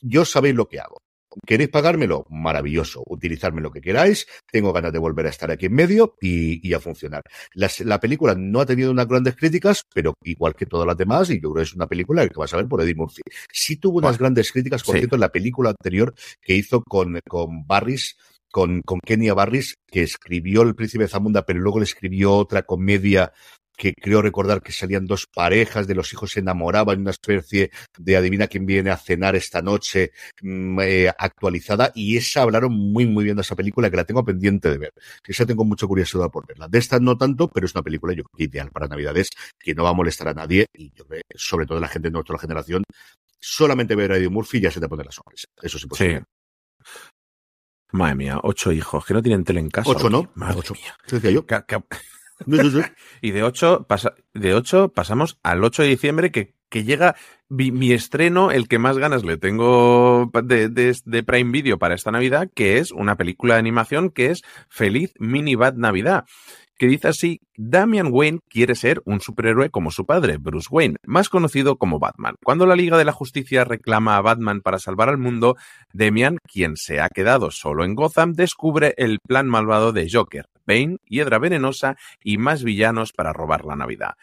yo 0.00 0.24
sabéis 0.24 0.54
lo 0.54 0.68
que 0.68 0.78
hago. 0.78 1.02
¿Queréis 1.46 1.70
pagármelo? 1.70 2.24
Maravilloso. 2.30 3.02
Utilizarme 3.06 3.60
lo 3.60 3.70
que 3.70 3.80
queráis. 3.80 4.26
Tengo 4.50 4.72
ganas 4.72 4.92
de 4.92 4.98
volver 4.98 5.26
a 5.26 5.30
estar 5.30 5.50
aquí 5.50 5.66
en 5.66 5.74
medio 5.74 6.14
y, 6.20 6.66
y 6.66 6.72
a 6.74 6.80
funcionar. 6.80 7.22
Las- 7.54 7.80
la 7.80 8.00
película 8.00 8.34
no 8.36 8.60
ha 8.60 8.66
tenido 8.66 8.90
unas 8.90 9.08
grandes 9.08 9.36
críticas, 9.36 9.82
pero 9.94 10.14
igual 10.22 10.54
que 10.54 10.66
todas 10.66 10.86
las 10.86 10.96
demás, 10.96 11.30
y 11.30 11.34
yo 11.40 11.52
creo 11.52 11.54
que 11.56 11.62
es 11.62 11.74
una 11.74 11.86
película 11.86 12.26
que 12.28 12.34
vas 12.38 12.52
a 12.54 12.56
ver 12.58 12.66
por 12.68 12.80
Eddie 12.82 12.94
Murphy. 12.94 13.22
Sí 13.52 13.76
tuvo 13.76 13.98
unas 13.98 14.18
grandes 14.18 14.52
críticas, 14.52 14.82
por 14.82 14.94
sí. 14.94 15.00
cierto, 15.00 15.16
en 15.16 15.20
la 15.20 15.32
película 15.32 15.70
anterior 15.70 16.14
que 16.40 16.54
hizo 16.54 16.82
con, 16.82 17.18
con 17.28 17.66
Barris, 17.66 18.16
con, 18.50 18.82
con 18.82 19.00
Kenya 19.00 19.32
Barris, 19.34 19.74
que 19.90 20.02
escribió 20.02 20.62
El 20.62 20.74
Príncipe 20.74 21.04
de 21.04 21.08
Zamunda, 21.08 21.46
pero 21.46 21.60
luego 21.60 21.78
le 21.78 21.84
escribió 21.84 22.32
otra 22.34 22.62
comedia 22.64 23.32
que 23.82 23.94
creo 23.94 24.22
recordar 24.22 24.62
que 24.62 24.70
salían 24.70 25.06
dos 25.06 25.26
parejas 25.26 25.88
de 25.88 25.96
los 25.96 26.12
hijos 26.12 26.30
se 26.30 26.38
enamoraban, 26.38 27.00
una 27.00 27.10
especie 27.10 27.72
de 27.98 28.16
adivina 28.16 28.46
quién 28.46 28.64
viene 28.64 28.90
a 28.90 28.96
cenar 28.96 29.34
esta 29.34 29.60
noche 29.60 30.12
mm, 30.40 30.78
eh, 30.82 31.08
actualizada 31.18 31.90
y 31.92 32.16
esa 32.16 32.42
hablaron 32.42 32.72
muy 32.72 33.06
muy 33.06 33.24
bien 33.24 33.34
de 33.34 33.42
esa 33.42 33.56
película 33.56 33.90
que 33.90 33.96
la 33.96 34.04
tengo 34.04 34.24
pendiente 34.24 34.70
de 34.70 34.78
ver. 34.78 34.92
Esa 35.26 35.44
tengo 35.46 35.64
mucha 35.64 35.88
curiosidad 35.88 36.30
por 36.30 36.46
verla. 36.46 36.68
De 36.68 36.78
esta 36.78 37.00
no 37.00 37.18
tanto, 37.18 37.48
pero 37.48 37.66
es 37.66 37.74
una 37.74 37.82
película 37.82 38.14
yo 38.14 38.22
creo 38.22 38.36
que 38.36 38.44
ideal 38.44 38.70
para 38.70 38.86
Navidades 38.86 39.30
que 39.58 39.74
no 39.74 39.82
va 39.82 39.90
a 39.90 39.94
molestar 39.94 40.28
a 40.28 40.34
nadie 40.34 40.66
y 40.72 40.92
yo 40.92 41.04
sobre 41.34 41.66
todo 41.66 41.80
la 41.80 41.88
gente 41.88 42.06
de 42.06 42.12
nuestra 42.12 42.38
generación 42.38 42.84
solamente 43.40 43.96
ver 43.96 44.12
a 44.12 44.16
Eddie 44.16 44.28
Murphy 44.28 44.60
ya 44.60 44.70
se 44.70 44.78
te 44.78 44.88
pone 44.88 45.02
la 45.02 45.10
sonrisa. 45.10 45.48
Eso 45.60 45.76
es 45.76 45.82
imposible. 45.82 46.20
Sí. 46.20 46.86
Madre 47.90 48.14
mía, 48.14 48.38
ocho 48.44 48.70
hijos 48.70 49.04
que 49.04 49.12
no 49.12 49.20
tienen 49.20 49.42
tele 49.42 49.58
en 49.58 49.70
casa. 49.70 49.90
Ocho, 49.90 50.06
oye, 50.06 50.12
¿no? 50.12 50.30
Madre 50.36 50.60
Ocho. 50.60 50.74
mía. 50.74 50.96
¿Qué 51.04 51.16
decía 51.16 51.32
yo? 51.32 51.44
Y 53.20 53.30
de 53.30 53.42
8, 53.42 53.86
pasa, 53.88 54.14
de 54.34 54.54
8 54.54 54.92
pasamos 54.94 55.38
al 55.42 55.62
8 55.64 55.82
de 55.82 55.88
diciembre 55.88 56.30
que, 56.30 56.54
que 56.68 56.84
llega 56.84 57.16
mi, 57.48 57.70
mi 57.70 57.92
estreno, 57.92 58.50
el 58.50 58.66
que 58.66 58.78
más 58.78 58.98
ganas 58.98 59.24
le 59.24 59.36
tengo 59.36 60.30
de, 60.42 60.68
de, 60.68 60.96
de 61.04 61.22
Prime 61.22 61.52
Video 61.52 61.78
para 61.78 61.94
esta 61.94 62.10
Navidad, 62.10 62.48
que 62.54 62.78
es 62.78 62.92
una 62.92 63.16
película 63.16 63.54
de 63.54 63.60
animación 63.60 64.10
que 64.10 64.30
es 64.30 64.42
Feliz 64.68 65.12
Mini 65.18 65.54
Bad 65.54 65.74
Navidad. 65.74 66.24
Que 66.78 66.86
dice 66.88 67.08
así, 67.08 67.40
Damian 67.56 68.08
Wayne 68.10 68.40
quiere 68.48 68.74
ser 68.74 69.02
un 69.04 69.20
superhéroe 69.20 69.70
como 69.70 69.90
su 69.90 70.04
padre, 70.04 70.38
Bruce 70.38 70.68
Wayne, 70.70 70.96
más 71.06 71.28
conocido 71.28 71.76
como 71.76 72.00
Batman. 72.00 72.34
Cuando 72.42 72.66
la 72.66 72.74
Liga 72.74 72.98
de 72.98 73.04
la 73.04 73.12
Justicia 73.12 73.64
reclama 73.64 74.16
a 74.16 74.22
Batman 74.22 74.62
para 74.62 74.80
salvar 74.80 75.08
al 75.08 75.18
mundo, 75.18 75.56
Damian, 75.92 76.38
quien 76.50 76.76
se 76.76 77.00
ha 77.00 77.08
quedado 77.08 77.50
solo 77.50 77.84
en 77.84 77.94
Gotham, 77.94 78.32
descubre 78.32 78.94
el 78.96 79.18
plan 79.24 79.48
malvado 79.48 79.92
de 79.92 80.08
Joker, 80.10 80.46
Bane, 80.66 80.98
Hiedra 81.06 81.38
Venenosa 81.38 81.96
y 82.22 82.38
más 82.38 82.64
villanos 82.64 83.12
para 83.12 83.32
robar 83.32 83.64
la 83.64 83.76
Navidad. 83.76 84.14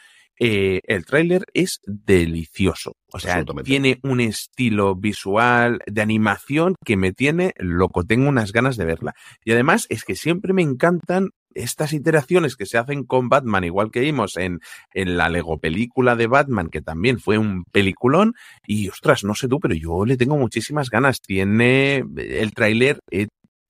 Eh, 0.41 0.79
el 0.85 1.05
tráiler 1.05 1.43
es 1.53 1.81
delicioso. 1.85 2.95
O 3.11 3.19
sea, 3.19 3.43
tiene 3.63 3.99
un 4.03 4.21
estilo 4.21 4.95
visual 4.95 5.79
de 5.85 6.01
animación 6.01 6.75
que 6.85 6.95
me 6.95 7.11
tiene 7.11 7.53
loco. 7.57 8.05
Tengo 8.05 8.29
unas 8.29 8.53
ganas 8.53 8.77
de 8.77 8.85
verla. 8.85 9.13
Y 9.43 9.51
además 9.51 9.85
es 9.89 10.05
que 10.05 10.15
siempre 10.15 10.53
me 10.53 10.61
encantan 10.61 11.31
estas 11.55 11.93
iteraciones 11.93 12.55
que 12.55 12.65
se 12.65 12.77
hacen 12.77 13.03
con 13.03 13.27
Batman, 13.27 13.63
igual 13.63 13.91
que 13.91 13.99
vimos 13.99 14.37
en, 14.37 14.59
en 14.93 15.17
la 15.17 15.29
Lego 15.29 15.59
película 15.59 16.15
de 16.15 16.27
Batman, 16.27 16.69
que 16.69 16.81
también 16.81 17.19
fue 17.19 17.37
un 17.37 17.65
peliculón. 17.65 18.33
Y 18.65 18.87
ostras, 18.87 19.25
no 19.25 19.35
sé 19.35 19.49
tú, 19.49 19.59
pero 19.59 19.75
yo 19.75 20.05
le 20.05 20.15
tengo 20.15 20.37
muchísimas 20.37 20.89
ganas. 20.89 21.19
Tiene 21.19 22.05
el 22.17 22.53
tráiler, 22.53 22.99
eh, 23.11 23.27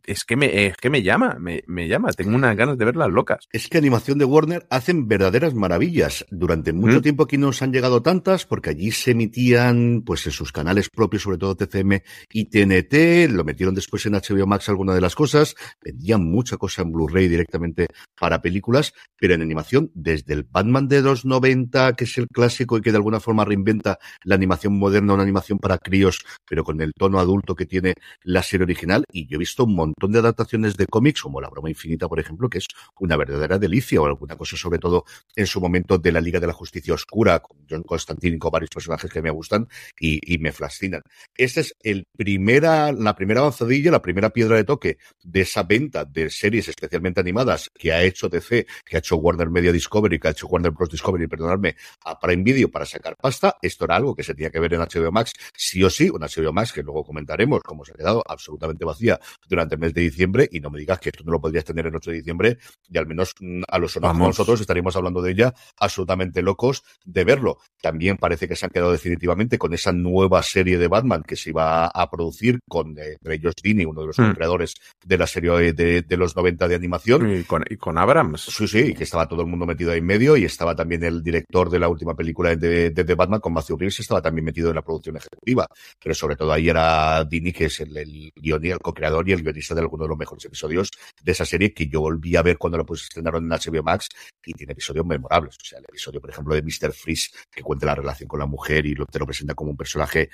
es 0.10 0.26
que 0.26 0.36
me, 0.36 0.66
es 0.66 0.76
que 0.76 0.90
me 0.90 1.04
llama, 1.04 1.38
me, 1.40 1.64
me 1.68 1.88
llama. 1.88 2.10
Tengo 2.14 2.36
unas 2.36 2.58
ganas 2.58 2.80
de 2.80 2.86
verlas 2.86 3.10
locas. 3.12 3.48
Es 3.52 3.68
que 3.70 3.78
animación 3.78 4.18
de 4.18 4.26
Warner 4.26 4.66
hacen 4.72 5.08
verdaderas 5.08 5.54
maravillas. 5.54 6.26
Durante 6.32 6.74
mucho 6.74 6.98
¿Mm? 6.98 7.02
tiempo 7.02 7.24
aquí 7.24 7.38
no 7.38 7.48
nos 7.48 7.62
han 7.62 7.72
llegado 7.72 8.02
tantas 8.02 8.48
porque 8.48 8.72
allí 8.72 8.90
se 8.92 9.12
emitían 9.12 10.02
pues 10.04 10.26
en 10.26 10.32
sus 10.32 10.52
canales 10.52 10.90
propios, 10.90 11.24
sobre 11.24 11.38
todo 11.38 11.56
TCM 11.56 12.02
y 12.32 12.46
TNT, 12.46 13.32
lo 13.32 13.44
metieron 13.44 13.76
después 13.76 14.04
en 14.08 14.14
HBO 14.14 14.48
Max 14.48 14.68
alguna 14.70 14.96
de 14.96 15.02
las 15.02 15.14
cosas, 15.14 15.56
vendían 15.80 16.24
mucha 16.24 16.58
cosa 16.58 16.82
en 16.82 16.92
Blu-ray 16.92 17.28
directamente 17.28 17.86
para 18.20 18.42
películas, 18.42 18.94
pero 19.16 19.36
en 19.36 19.44
animación 19.44 19.92
desde 19.94 20.34
el 20.34 20.44
Batman 20.44 20.88
de 20.88 21.04
los 21.04 21.24
90, 21.24 21.94
que 21.94 22.06
es 22.06 22.18
el 22.18 22.28
clásico 22.28 22.78
y 22.78 22.82
que 22.82 22.92
de 22.92 22.98
alguna 22.98 23.20
forma 23.20 23.46
reinventa 23.46 24.00
la 24.24 24.34
animación 24.34 24.78
moderna, 24.78 25.14
una 25.14 25.24
animación 25.24 25.60
para 25.60 25.78
críos, 25.78 26.20
pero 26.48 26.64
con 26.64 26.82
el 26.82 26.94
tono 26.94 27.20
adulto 27.20 27.54
que 27.54 27.68
tiene 27.68 27.94
la 28.24 28.42
serie 28.42 28.64
original 28.64 29.04
y 29.12 29.28
yo 29.28 29.36
he 29.36 29.40
visto 29.40 29.66
un 29.66 29.76
montón 29.76 29.99
de 30.08 30.20
adaptaciones 30.20 30.78
de 30.78 30.88
cómics, 30.88 31.22
como 31.22 31.42
La 31.42 31.50
Broma 31.50 31.70
Infinita, 31.70 32.08
por 32.08 32.20
ejemplo, 32.20 32.50
que 32.50 32.60
es 32.60 32.68
una 33.00 33.18
verdadera 33.18 33.58
delicia, 33.60 34.02
o 34.02 34.06
alguna 34.06 34.36
cosa, 34.36 34.58
sobre 34.58 34.80
todo 34.80 35.06
en 35.36 35.48
su 35.48 35.60
momento 35.60 35.98
de 35.98 36.12
la 36.12 36.22
Liga 36.22 36.40
de 36.40 36.48
la 36.48 36.54
Justicia 36.54 36.94
Oscura, 36.94 37.40
con 37.40 37.58
John 37.70 37.84
Constantine 37.84 38.36
y 38.36 38.40
con 38.40 38.52
varios 38.52 38.70
personajes 38.70 39.12
que 39.12 39.22
me 39.22 39.30
gustan 39.30 39.68
y, 40.00 40.38
me 40.40 40.52
fascinan. 40.54 41.02
Esta 41.36 41.60
es 41.60 41.76
el 41.84 42.08
la 42.18 43.16
primera 43.16 43.40
avanzadilla, 43.42 43.92
la 43.92 44.02
primera 44.02 44.30
piedra 44.30 44.56
de 44.56 44.64
toque 44.64 44.98
de 45.24 45.42
esa 45.42 45.64
venta 45.64 46.06
de 46.06 46.30
series 46.30 46.68
especialmente 46.68 47.20
animadas 47.20 47.70
que 47.74 47.92
ha 47.92 48.04
hecho 48.04 48.30
DC, 48.30 48.66
que 48.86 48.96
ha 48.96 49.00
hecho 49.00 49.18
Warner 49.18 49.50
Media 49.50 49.72
Discovery, 49.72 50.20
que 50.20 50.28
ha 50.30 50.32
hecho 50.32 50.48
Warner 50.48 50.72
Bros. 50.72 50.90
Discovery, 50.90 51.28
perdonadme, 51.28 51.76
a 52.06 52.20
Prime 52.20 52.44
Video 52.44 52.70
para 52.70 52.86
sacar 52.86 53.16
pasta. 53.18 53.58
Esto 53.62 53.86
era 53.86 53.96
algo 53.96 54.16
que 54.16 54.24
se 54.24 54.34
tenía 54.34 54.50
que 54.50 54.60
ver 54.60 54.74
en 54.74 54.82
HBO 54.82 55.12
Max, 55.12 55.34
sí 55.56 55.84
o 55.84 55.90
sí, 55.90 56.10
una 56.10 56.28
HBO 56.28 56.54
Max 56.54 56.74
que 56.74 56.84
luego 56.84 57.04
comentaremos 57.04 57.62
cómo 57.64 57.86
se 57.86 57.92
ha 57.94 57.96
quedado 57.96 58.24
absolutamente 58.28 58.86
vacía 58.86 59.20
durante 59.48 59.78
el 59.80 59.86
mes 59.88 59.94
de 59.94 60.02
diciembre 60.02 60.48
y 60.52 60.60
no 60.60 60.70
me 60.70 60.80
digas 60.80 61.00
que 61.00 61.10
esto 61.10 61.24
no 61.24 61.32
lo 61.32 61.42
podrías 61.42 61.64
tener 61.66 61.88
el 61.88 61.96
8 61.96 62.12
de 62.12 62.18
diciembre 62.18 62.58
y 62.90 62.98
al 62.98 63.08
menos 63.08 63.34
mm, 63.40 63.62
a 63.68 63.80
los 63.80 63.96
Vamos. 64.00 64.28
nosotros 64.30 64.62
estaríamos 64.62 64.96
hablando 64.96 65.22
de 65.22 65.32
ella 65.32 65.54
absolutamente 65.78 66.42
locos 66.42 66.84
de 67.06 67.24
verlo. 67.24 67.58
También 67.82 68.18
parece 68.18 68.48
que 68.48 68.56
se 68.56 68.66
han 68.66 68.72
quedado 68.72 68.92
definitivamente 68.92 69.58
con 69.58 69.74
esa 69.74 69.92
nueva 69.92 70.44
serie 70.44 70.78
de 70.78 70.88
Batman 70.88 71.24
que 71.24 71.36
se 71.36 71.50
iba 71.52 71.88
a 71.88 72.10
producir 72.10 72.60
con 72.68 72.98
eh, 72.98 73.18
ellos 73.24 73.54
Dini, 73.62 73.86
uno 73.86 74.02
de 74.02 74.08
los 74.08 74.20
Hmm. 74.20 74.34
creadores 74.34 74.74
de 75.06 75.18
la 75.18 75.26
serie 75.28 75.72
de, 75.74 76.02
de 76.02 76.18
los 76.18 76.36
90 76.36 76.68
de 76.68 76.76
animación. 76.76 77.40
Y 77.40 77.44
con, 77.44 77.64
y 77.70 77.78
con 77.78 77.98
Abrams. 77.98 78.42
Sí, 78.42 78.68
sí, 78.68 78.80
y 78.80 78.94
que 78.94 79.06
estaba 79.06 79.28
todo 79.30 79.42
el 79.42 79.48
mundo 79.48 79.66
metido 79.66 79.92
ahí 79.92 80.00
en 80.00 80.06
medio 80.06 80.36
y 80.36 80.44
estaba 80.44 80.76
también 80.76 81.04
el 81.06 81.24
director 81.24 81.70
de 81.70 81.80
la 81.80 81.88
última 81.88 82.16
película 82.16 82.54
de, 82.56 82.90
de, 82.90 83.04
de 83.04 83.16
Batman 83.16 83.40
con 83.40 83.54
Matthew 83.54 83.78
Reeves, 83.78 84.00
estaba 84.02 84.22
también 84.22 84.44
metido 84.44 84.70
en 84.70 84.76
la 84.76 84.82
producción 84.82 85.16
ejecutiva. 85.16 85.68
Pero 86.04 86.14
sobre 86.16 86.36
todo 86.36 86.52
ahí 86.52 86.68
era 86.68 87.24
Dini, 87.24 87.54
que 87.54 87.66
es 87.66 87.80
el, 87.80 87.96
el 87.96 88.32
guionista, 88.36 88.74
el 88.76 88.80
co-creador 88.82 89.30
y 89.30 89.32
el 89.34 89.42
guionista 89.44 89.69
de 89.76 89.82
alguno 89.82 90.04
de 90.04 90.10
los 90.10 90.18
mejores 90.18 90.46
episodios 90.46 90.92
de 91.22 91.32
esa 91.32 91.46
serie 91.46 91.74
que 91.74 91.88
yo 91.88 92.02
volví 92.02 92.36
a 92.36 92.42
ver 92.42 92.58
cuando 92.58 92.78
la 92.78 92.84
pues, 92.84 93.04
estrenaron 93.04 93.44
en 93.44 93.50
HBO 93.50 93.84
Max 93.84 94.10
y 94.46 94.54
tiene 94.54 94.74
episodios 94.74 95.06
memorables. 95.06 95.56
O 95.56 95.66
sea, 95.66 95.80
el 95.80 95.86
episodio, 95.86 96.22
por 96.22 96.30
ejemplo, 96.30 96.56
de 96.56 96.62
Mr. 96.62 96.94
Freeze, 96.94 97.30
que 97.52 97.62
cuenta 97.62 97.86
la 97.86 97.96
relación 97.96 98.28
con 98.28 98.40
la 98.40 98.46
mujer 98.46 98.86
y 98.86 98.96
lo, 98.96 99.06
te 99.06 99.20
lo 99.20 99.26
presenta 99.26 99.54
como 99.54 99.72
un 99.72 99.78
personaje 99.78 100.30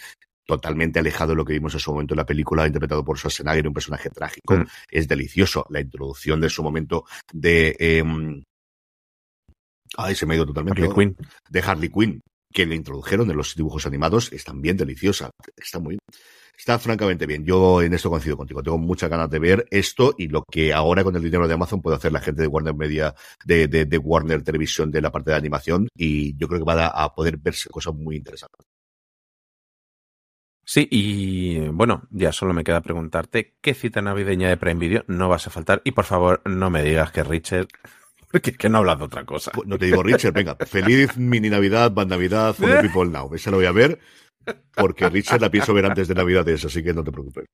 totalmente 0.46 1.00
alejado 1.00 1.32
de 1.32 1.36
lo 1.36 1.46
que 1.46 1.54
vimos 1.54 1.74
en 1.74 1.80
su 1.80 1.92
momento 1.92 2.14
en 2.14 2.18
la 2.18 2.26
película, 2.26 2.68
interpretado 2.68 3.04
por 3.04 3.18
Schwarzenegger, 3.18 3.68
un 3.68 3.74
personaje 3.74 4.10
trágico. 4.10 4.56
Mm. 4.56 4.66
Es 4.90 5.08
delicioso. 5.08 5.66
La 5.70 5.82
introducción 5.82 6.40
de 6.40 6.50
su 6.50 6.64
momento 6.64 7.06
de... 7.34 7.76
Eh, 7.80 8.04
ay, 9.98 10.16
se 10.16 10.26
me 10.26 10.34
ha 10.34 10.38
ido 10.38 10.46
totalmente. 10.46 10.82
Harley 10.82 10.96
Quinn. 10.96 11.18
De 11.50 11.60
Harley 11.62 11.90
Quinn, 11.90 12.22
que 12.54 12.66
le 12.66 12.76
introdujeron 12.76 13.30
en 13.30 13.38
los 13.38 13.56
dibujos 13.56 13.86
animados, 13.86 14.32
es 14.32 14.44
también 14.44 14.78
deliciosa. 14.78 15.32
Está 15.58 15.80
muy... 15.80 15.98
Está 16.58 16.80
francamente 16.80 17.26
bien. 17.26 17.46
Yo 17.46 17.82
en 17.82 17.94
esto 17.94 18.10
coincido 18.10 18.38
contigo. 18.38 18.64
Tengo 18.64 18.78
muchas 18.78 19.10
ganas 19.10 19.30
de 19.30 19.40
ver 19.40 19.68
esto 19.72 20.16
y 20.18 20.28
lo 20.28 20.44
que 20.44 20.74
ahora 20.74 21.04
con 21.04 21.16
el 21.16 21.24
dinero 21.24 21.48
de 21.48 21.54
Amazon 21.54 21.82
puede 21.82 21.98
hacer 21.98 22.12
la 22.12 22.22
gente 22.22 22.42
de 22.42 22.48
Warner 22.48 22.76
Media, 22.76 23.14
de, 23.46 23.68
de, 23.68 23.86
de 23.86 23.98
Warner 23.98 24.44
Televisión, 24.44 24.92
de 24.92 25.02
la 25.02 25.12
parte 25.12 25.32
de 25.32 25.38
animación. 25.38 25.88
Y 25.96 26.36
yo 26.38 26.48
creo 26.48 26.60
que 26.60 26.66
va 26.66 26.86
a, 26.86 27.04
a 27.04 27.14
poder 27.14 27.38
verse 27.38 27.70
cosas 27.70 27.94
muy 27.94 28.16
interesantes. 28.18 28.66
Sí, 30.68 30.88
y 30.90 31.60
bueno, 31.70 32.08
ya 32.10 32.32
solo 32.32 32.52
me 32.52 32.64
queda 32.64 32.82
preguntarte 32.82 33.56
qué 33.62 33.76
cita 33.76 34.02
navideña 34.02 34.50
de 34.50 34.58
Prime 34.58 34.80
Video 34.80 35.04
no 35.08 35.30
vas 35.30 35.46
a 35.46 35.52
faltar. 35.52 35.82
Y 35.86 35.92
por 35.92 36.06
favor, 36.06 36.42
no 36.46 36.72
me 36.72 36.82
digas 36.82 37.12
que 37.12 37.24
Richard, 37.24 37.68
porque 38.32 38.50
es 38.50 38.58
que 38.58 38.68
no 38.68 38.80
hablas 38.80 38.98
de 38.98 39.06
otra 39.06 39.26
cosa. 39.26 39.52
Pues 39.52 39.68
no 39.68 39.78
te 39.78 39.86
digo 39.86 40.02
Richard, 40.02 40.34
venga, 40.34 40.56
feliz 40.56 41.16
mini 41.18 41.50
Navidad, 41.52 41.92
Bad 41.92 42.08
Navidad, 42.08 42.56
for 42.56 42.68
the 42.68 42.82
people 42.82 43.06
now. 43.06 43.32
Esa 43.36 43.52
lo 43.52 43.58
voy 43.58 43.68
a 43.68 43.72
ver. 43.72 44.00
Porque 44.76 45.10
Richard 45.10 45.42
la 45.42 45.50
pienso 45.50 45.74
ver 45.74 45.86
antes 45.86 46.08
de 46.08 46.16
Navidades, 46.16 46.66
así 46.66 46.84
que 46.84 46.94
no 46.94 47.04
te 47.04 47.12
preocupes. 47.12 47.46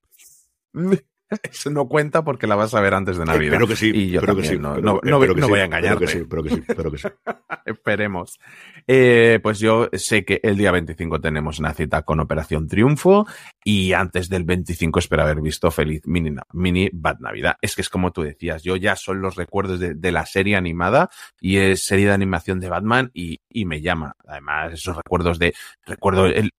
Eso 1.50 1.70
no 1.70 1.88
cuenta 1.88 2.26
porque 2.26 2.46
la 2.46 2.56
vas 2.56 2.74
a 2.74 2.82
ver 2.82 2.94
antes 2.94 3.18
de 3.18 3.24
Navidad. 3.24 3.54
Espero 3.54 3.66
que 3.68 3.76
sí. 3.78 3.90
Y 3.96 4.10
yo 4.12 4.20
espero 4.20 4.36
que 4.36 4.44
sí. 4.44 4.58
no, 4.60 4.76
no- 4.76 5.00
no- 5.02 5.18
espero 5.24 5.34
que 5.34 5.40
no 5.40 5.48
sí, 5.48 5.52
voy 5.52 5.60
a 5.62 5.64
espero 5.64 5.78
engañarte. 5.78 6.06
que 6.06 6.12
sí, 6.12 6.18
espero 6.18 6.44
que 6.44 6.50
sí, 6.50 6.64
espero 6.68 6.92
que 6.92 6.98
sí. 6.98 7.08
Esperemos. 7.66 8.40
Eh, 8.86 9.40
pues 9.42 9.60
yo 9.60 9.88
sé 9.94 10.26
que 10.26 10.42
el 10.44 10.58
día 10.58 10.72
25 10.72 11.22
tenemos 11.22 11.58
una 11.60 11.74
cita 11.74 12.02
con 12.02 12.20
Operación 12.20 12.68
Triunfo 12.68 13.26
y 13.64 13.94
antes 13.94 14.28
del 14.28 14.44
25 14.44 15.00
espero 15.00 15.22
haber 15.22 15.40
visto 15.40 15.72
Feliz 15.72 16.02
Mini, 16.06 16.36
mini 16.52 16.90
Bad 16.92 17.20
Navidad. 17.20 17.56
Es 17.62 17.76
que 17.76 17.82
es 17.82 17.88
como 17.90 18.12
tú 18.12 18.24
decías, 18.24 18.62
yo 18.64 18.76
ya 18.76 18.98
son 18.98 19.22
los 19.22 19.36
recuerdos 19.38 19.80
de, 19.80 19.94
de 19.94 20.12
la 20.12 20.26
serie 20.26 20.58
animada 20.58 21.10
y 21.40 21.58
es 21.58 21.86
serie 21.86 22.08
de 22.08 22.14
animación 22.14 22.60
de 22.60 22.68
Batman 22.68 23.10
y, 23.14 23.40
y 23.50 23.64
me 23.64 23.80
llama. 23.80 24.18
Además, 24.28 24.74
esos 24.74 24.98
recuerdos 24.98 25.40
de, 25.40 25.54
recuerdo 25.86 26.26
el, 26.26 26.52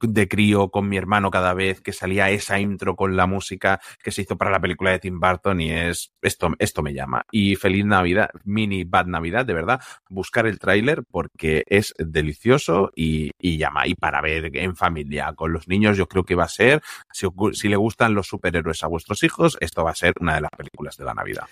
de 0.00 0.28
crío 0.28 0.68
con 0.70 0.88
mi 0.88 0.96
hermano 0.96 1.30
cada 1.30 1.54
vez 1.54 1.80
que 1.80 1.92
salía 1.92 2.30
esa 2.30 2.58
intro 2.58 2.96
con 2.96 3.16
la 3.16 3.26
música 3.26 3.80
que 4.02 4.10
se 4.10 4.22
hizo 4.22 4.36
para 4.36 4.50
la 4.50 4.60
película 4.60 4.90
de 4.90 4.98
Tim 4.98 5.20
Burton 5.20 5.60
y 5.60 5.72
es 5.72 6.12
esto, 6.22 6.52
esto 6.58 6.82
me 6.82 6.94
llama. 6.94 7.22
Y 7.30 7.56
feliz 7.56 7.84
Navidad, 7.84 8.30
mini 8.44 8.84
Bad 8.84 9.06
Navidad, 9.06 9.46
de 9.46 9.54
verdad, 9.54 9.80
buscar 10.08 10.46
el 10.46 10.58
tráiler 10.58 11.02
porque 11.10 11.64
es 11.66 11.94
delicioso 11.98 12.90
y, 12.94 13.30
y 13.38 13.56
llama. 13.58 13.86
Y 13.86 13.94
para 13.94 14.20
ver 14.20 14.56
en 14.56 14.76
familia 14.76 15.32
con 15.34 15.52
los 15.52 15.68
niños 15.68 15.96
yo 15.96 16.06
creo 16.08 16.24
que 16.24 16.34
va 16.34 16.44
a 16.44 16.48
ser, 16.48 16.82
si, 17.12 17.26
si 17.52 17.68
le 17.68 17.76
gustan 17.76 18.14
los 18.14 18.26
superhéroes 18.26 18.82
a 18.82 18.88
vuestros 18.88 19.22
hijos, 19.22 19.56
esto 19.60 19.84
va 19.84 19.90
a 19.90 19.94
ser 19.94 20.14
una 20.20 20.34
de 20.36 20.42
las 20.42 20.50
películas 20.50 20.96
de 20.96 21.04
la 21.04 21.14
Navidad. 21.14 21.44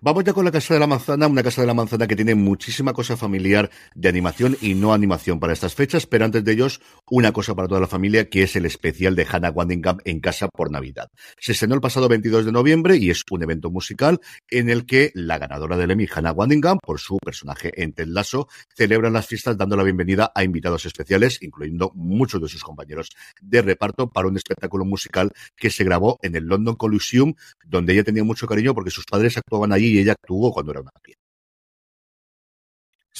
Vamos 0.00 0.22
ya 0.22 0.32
con 0.32 0.44
la 0.44 0.52
Casa 0.52 0.74
de 0.74 0.78
la 0.78 0.86
Manzana, 0.86 1.26
una 1.26 1.42
Casa 1.42 1.60
de 1.60 1.66
la 1.66 1.74
Manzana 1.74 2.06
que 2.06 2.14
tiene 2.14 2.36
muchísima 2.36 2.92
cosa 2.92 3.16
familiar 3.16 3.68
de 3.96 4.08
animación 4.08 4.56
y 4.60 4.74
no 4.74 4.94
animación 4.94 5.40
para 5.40 5.52
estas 5.52 5.74
fechas, 5.74 6.06
pero 6.06 6.24
antes 6.24 6.44
de 6.44 6.52
ellos, 6.52 6.80
una 7.10 7.32
cosa 7.32 7.56
para 7.56 7.66
toda 7.66 7.80
la 7.80 7.88
familia, 7.88 8.28
que 8.30 8.44
es 8.44 8.54
el 8.54 8.64
especial 8.64 9.16
de 9.16 9.26
Hannah 9.28 9.50
Waddingham 9.50 9.98
en 10.04 10.20
casa 10.20 10.46
por 10.50 10.70
Navidad. 10.70 11.10
Se 11.40 11.50
estrenó 11.50 11.74
el 11.74 11.80
pasado 11.80 12.08
22 12.08 12.44
de 12.44 12.52
noviembre 12.52 12.96
y 12.96 13.10
es 13.10 13.24
un 13.28 13.42
evento 13.42 13.72
musical 13.72 14.20
en 14.48 14.70
el 14.70 14.86
que 14.86 15.10
la 15.14 15.36
ganadora 15.36 15.76
del 15.76 15.90
Emmy, 15.90 16.06
Hannah 16.06 16.30
Waddingham, 16.30 16.78
por 16.80 17.00
su 17.00 17.18
personaje 17.18 17.72
en 17.82 17.92
Ted 17.92 18.06
Lasso, 18.06 18.46
celebra 18.76 19.10
las 19.10 19.26
fiestas 19.26 19.56
dando 19.56 19.76
la 19.76 19.82
bienvenida 19.82 20.30
a 20.32 20.44
invitados 20.44 20.86
especiales, 20.86 21.42
incluyendo 21.42 21.90
muchos 21.96 22.40
de 22.40 22.46
sus 22.46 22.62
compañeros 22.62 23.10
de 23.42 23.62
reparto, 23.62 24.08
para 24.08 24.28
un 24.28 24.36
espectáculo 24.36 24.84
musical 24.84 25.32
que 25.56 25.70
se 25.70 25.82
grabó 25.82 26.20
en 26.22 26.36
el 26.36 26.44
London 26.44 26.76
Coliseum, 26.76 27.34
donde 27.66 27.94
ella 27.94 28.04
tenía 28.04 28.22
mucho 28.22 28.46
cariño 28.46 28.74
porque 28.74 28.92
sus 28.92 29.04
padres 29.04 29.36
actuaban 29.36 29.72
allí 29.72 29.87
y 29.88 29.98
ella 29.98 30.12
actuó 30.12 30.52
cuando 30.52 30.72
era 30.72 30.80
una 30.80 30.90
cría. 31.02 31.16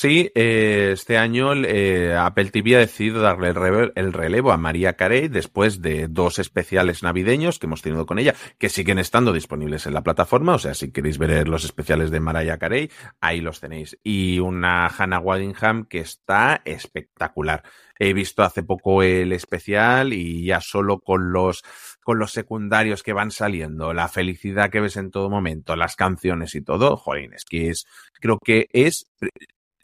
Sí, 0.00 0.30
eh, 0.36 0.90
este 0.92 1.18
año 1.18 1.52
eh, 1.54 2.14
Apple 2.16 2.52
TV 2.52 2.76
ha 2.76 2.78
decidido 2.78 3.20
darle 3.20 3.48
el 3.96 4.12
relevo 4.12 4.52
a 4.52 4.56
María 4.56 4.92
Carey 4.92 5.26
después 5.26 5.82
de 5.82 6.06
dos 6.06 6.38
especiales 6.38 7.02
navideños 7.02 7.58
que 7.58 7.66
hemos 7.66 7.82
tenido 7.82 8.06
con 8.06 8.20
ella, 8.20 8.36
que 8.58 8.68
siguen 8.68 9.00
estando 9.00 9.32
disponibles 9.32 9.86
en 9.86 9.94
la 9.94 10.04
plataforma. 10.04 10.54
O 10.54 10.58
sea, 10.60 10.74
si 10.74 10.92
queréis 10.92 11.18
ver 11.18 11.48
los 11.48 11.64
especiales 11.64 12.12
de 12.12 12.20
Mariah 12.20 12.58
Carey, 12.58 12.92
ahí 13.20 13.40
los 13.40 13.58
tenéis. 13.58 13.98
Y 14.04 14.38
una 14.38 14.86
Hannah 14.86 15.18
Waddingham 15.18 15.86
que 15.86 15.98
está 15.98 16.62
espectacular. 16.64 17.64
He 17.98 18.12
visto 18.12 18.44
hace 18.44 18.62
poco 18.62 19.02
el 19.02 19.32
especial 19.32 20.12
y 20.12 20.44
ya 20.44 20.60
solo 20.60 21.00
con 21.00 21.32
los 21.32 21.64
con 22.08 22.18
los 22.18 22.32
secundarios 22.32 23.02
que 23.02 23.12
van 23.12 23.30
saliendo, 23.30 23.92
la 23.92 24.08
felicidad 24.08 24.70
que 24.70 24.80
ves 24.80 24.96
en 24.96 25.10
todo 25.10 25.28
momento, 25.28 25.76
las 25.76 25.94
canciones 25.94 26.54
y 26.54 26.62
todo, 26.62 26.96
jolín, 26.96 27.34
es 27.34 27.44
que 27.44 27.68
es, 27.68 27.84
creo 28.14 28.38
que 28.42 28.66
es 28.72 29.10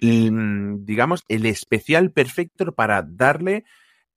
mm, 0.01 0.87
digamos, 0.87 1.23
el 1.29 1.45
especial 1.45 2.13
perfecto 2.13 2.73
para 2.73 3.03
darle 3.07 3.65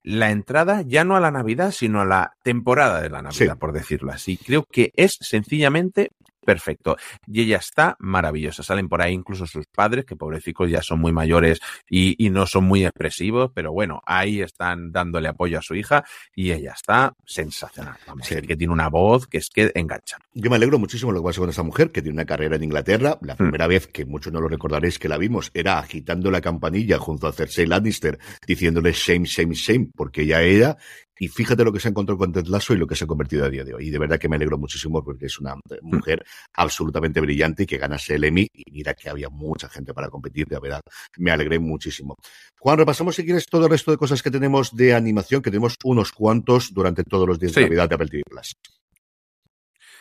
la 0.04 0.32
entrada 0.32 0.84
ya 0.84 1.04
no 1.04 1.18
a 1.18 1.20
la 1.20 1.32
Navidad, 1.32 1.72
sino 1.72 2.00
a 2.00 2.06
la 2.06 2.32
temporada 2.44 3.02
de 3.02 3.10
la 3.10 3.22
Navidad, 3.22 3.56
Sí. 3.56 3.60
por 3.60 3.74
decirlo 3.74 4.14
así. 4.14 4.38
Creo 4.38 4.64
que 4.72 4.92
es 4.96 5.18
sencillamente 5.20 6.12
perfecto. 6.48 6.96
Y 7.28 7.42
ella 7.42 7.58
está 7.58 7.98
maravillosa. 8.00 8.64
Salen 8.64 8.88
por 8.88 9.02
ahí 9.02 9.14
incluso 9.14 9.46
sus 9.46 9.66
padres, 9.68 10.06
que 10.06 10.16
pobrecicos 10.16 10.72
ya 10.72 10.82
son 10.82 11.02
muy 11.02 11.12
mayores 11.12 11.60
y, 11.90 12.16
y 12.26 12.30
no 12.30 12.48
son 12.48 12.64
muy 12.64 12.86
expresivos, 12.86 13.52
pero 13.54 13.74
bueno, 13.74 14.02
ahí 14.06 14.40
están 14.40 14.94
dándole 14.94 15.28
apoyo 15.28 15.60
a 15.60 15.62
su 15.62 15.76
hija 15.76 16.06
y 16.34 16.54
ella 16.54 16.72
está 16.74 17.14
sensacional. 17.26 17.98
Vamos, 18.08 18.26
que 18.30 18.56
tiene 18.56 18.72
una 18.72 18.88
voz 18.88 19.28
que 19.28 19.40
es 19.40 19.50
que 19.50 19.74
engancha. 19.76 20.20
Yo 20.34 20.50
me 20.50 20.56
alegro 20.56 20.80
muchísimo 20.80 21.12
de 21.12 21.18
lo 21.18 21.22
que 21.22 21.28
pasa 21.28 21.42
con 21.42 21.50
esta 21.50 21.64
mujer, 21.64 21.92
que 21.92 22.02
tiene 22.02 22.14
una 22.14 22.26
carrera 22.26 22.56
en 22.56 22.64
Inglaterra. 22.64 23.18
La 23.22 23.36
primera 23.36 23.68
vez 23.68 23.88
que 23.88 24.06
muchos 24.06 24.32
no 24.32 24.40
lo 24.40 24.48
recordaréis 24.48 25.00
que 25.00 25.10
la 25.10 25.18
vimos 25.18 25.52
era 25.54 25.80
agitando 25.80 26.32
la 26.32 26.40
campanilla 26.40 26.98
junto 26.98 27.28
a 27.28 27.34
Cersei 27.34 27.66
Lannister, 27.66 28.20
diciéndole 28.48 28.94
shame, 28.94 29.26
shame, 29.26 29.54
shame, 29.54 29.90
porque 29.94 30.22
ella 30.22 30.42
era. 30.44 30.78
Y 31.20 31.28
fíjate 31.28 31.64
lo 31.64 31.74
que 31.74 31.80
se 31.80 31.90
encontró 31.90 32.18
con 32.18 32.32
Ted 32.32 32.46
Lasso 32.48 32.74
y 32.74 32.78
lo 32.78 32.86
que 32.88 32.96
se 32.96 33.04
ha 33.06 33.08
convertido 33.08 33.46
a 33.46 33.50
día 33.50 33.64
de 33.64 33.74
hoy. 33.74 33.88
Y 33.88 33.90
de 33.90 33.98
verdad 34.00 34.20
que 34.20 34.30
me 34.30 34.36
alegro 34.36 34.58
muchísimo 34.58 35.04
porque 35.04 35.26
es 35.28 35.40
una 35.40 35.56
mujer 35.82 36.24
absolutamente 36.54 37.20
brillante 37.22 37.64
y 37.64 37.66
que 37.66 37.78
ganase 37.78 38.16
el 38.16 38.24
Emmy. 38.24 38.48
Y 38.54 38.64
mira 38.72 38.94
que 38.94 39.10
había 39.10 39.30
mucha 39.30 39.68
gente 39.70 39.94
para 39.94 40.10
competir, 40.10 40.48
de 40.48 40.60
verdad. 40.60 40.82
Me 41.18 41.32
alegré 41.32 41.60
muchísimo. 41.60 42.16
Juan, 42.60 42.78
repasamos 42.78 43.16
si 43.16 43.24
quieres 43.26 43.46
todo 43.48 43.66
el 43.66 43.72
resto 43.72 43.92
de 43.92 43.98
cosas 43.98 44.22
que 44.22 44.32
tenemos 44.32 44.76
de 44.76 44.94
animación, 44.94 45.42
que 45.42 45.50
tenemos 45.52 45.76
unos 45.84 46.12
cuantos 46.12 46.74
durante 46.74 47.04
todos 47.04 47.28
los 47.28 47.40
días 47.40 47.54
Sí. 47.54 47.60
de 47.62 47.66
Navidad 47.68 47.90
de 47.90 47.96
Apple 47.96 48.08
TV 48.10 48.24
Plus. 48.30 48.54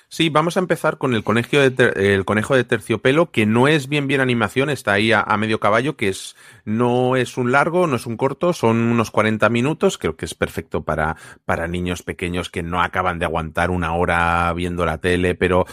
Sí, 0.09 0.29
vamos 0.29 0.57
a 0.57 0.61
empezar 0.61 0.99
con 0.99 1.15
el 1.15 1.25
conejo 1.25 1.57
de, 1.59 1.71
ter- 1.73 1.99
el 1.99 2.25
conejo 2.25 2.55
de 2.55 2.63
terciopelo, 2.63 3.33
que 3.33 3.45
no 3.45 3.67
es 3.67 3.89
bien 3.89 4.07
bien 4.07 4.21
animación, 4.21 4.71
está 4.71 4.93
ahí 4.93 5.11
a, 5.11 5.21
a 5.21 5.37
medio 5.37 5.59
caballo, 5.59 5.97
que 5.97 6.09
es 6.09 6.37
no 6.67 7.17
es 7.17 7.39
un 7.39 7.53
largo, 7.53 7.87
no 7.87 7.97
es 7.97 8.05
un 8.05 8.19
corto, 8.19 8.53
son 8.53 8.77
unos 8.77 9.11
40 9.11 9.49
minutos, 9.49 9.97
creo 9.97 10.17
que 10.17 10.27
es 10.27 10.35
perfecto 10.35 10.85
para, 10.85 11.17
para 11.47 11.67
niños 11.69 12.03
pequeños 12.03 12.51
que 12.51 12.63
no 12.63 12.83
acaban 12.83 13.19
de 13.19 13.25
aguantar 13.25 13.71
una 13.71 13.95
hora 13.95 14.53
viendo 14.53 14.85
la 14.85 14.99
tele, 14.99 15.35
pero 15.35 15.65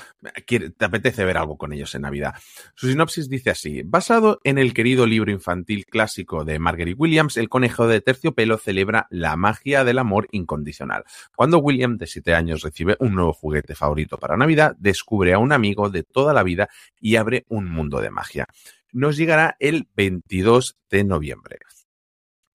quiere- 0.47 0.69
te 0.69 0.85
apetece 0.85 1.25
ver 1.25 1.37
algo 1.37 1.57
con 1.57 1.73
ellos 1.73 1.93
en 1.95 2.03
Navidad. 2.03 2.35
Su 2.75 2.87
sinopsis 2.87 3.27
dice 3.27 3.49
así, 3.49 3.81
basado 3.83 4.39
en 4.45 4.57
el 4.57 4.73
querido 4.73 5.05
libro 5.05 5.31
infantil 5.31 5.85
clásico 5.85 6.45
de 6.45 6.59
Marguerite 6.59 6.97
Williams, 6.97 7.35
el 7.37 7.49
conejo 7.49 7.87
de 7.87 7.99
terciopelo 7.99 8.57
celebra 8.57 9.07
la 9.09 9.35
magia 9.35 9.83
del 9.83 9.99
amor 9.99 10.27
incondicional. 10.31 11.03
Cuando 11.35 11.57
William, 11.57 11.97
de 11.97 12.07
7 12.07 12.33
años, 12.35 12.61
recibe 12.61 12.95
un 12.99 13.15
nuevo 13.15 13.33
juguete 13.33 13.75
favorito 13.75 14.17
para 14.17 14.37
Navidad, 14.37 14.75
descubre 14.77 15.33
a 15.33 15.39
un 15.39 15.51
amigo 15.51 15.89
de 15.89 16.03
toda 16.03 16.33
la 16.33 16.43
vida 16.43 16.69
y 17.01 17.15
abre 17.15 17.45
un 17.49 17.69
mundo 17.69 17.99
de 17.99 18.11
magia. 18.11 18.47
Nos 18.93 19.17
llegará 19.17 19.57
el 19.59 19.89
22 19.95 20.77
de 20.91 21.03
noviembre. 21.03 21.57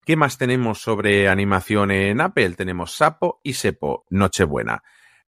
¿Qué 0.04 0.14
más 0.14 0.38
tenemos 0.38 0.78
sobre 0.80 1.28
animación 1.28 1.90
en 1.90 2.20
Apple? 2.20 2.50
Tenemos 2.50 2.92
Sapo 2.92 3.40
y 3.42 3.54
Sepo, 3.54 4.06
Nochebuena. 4.10 4.84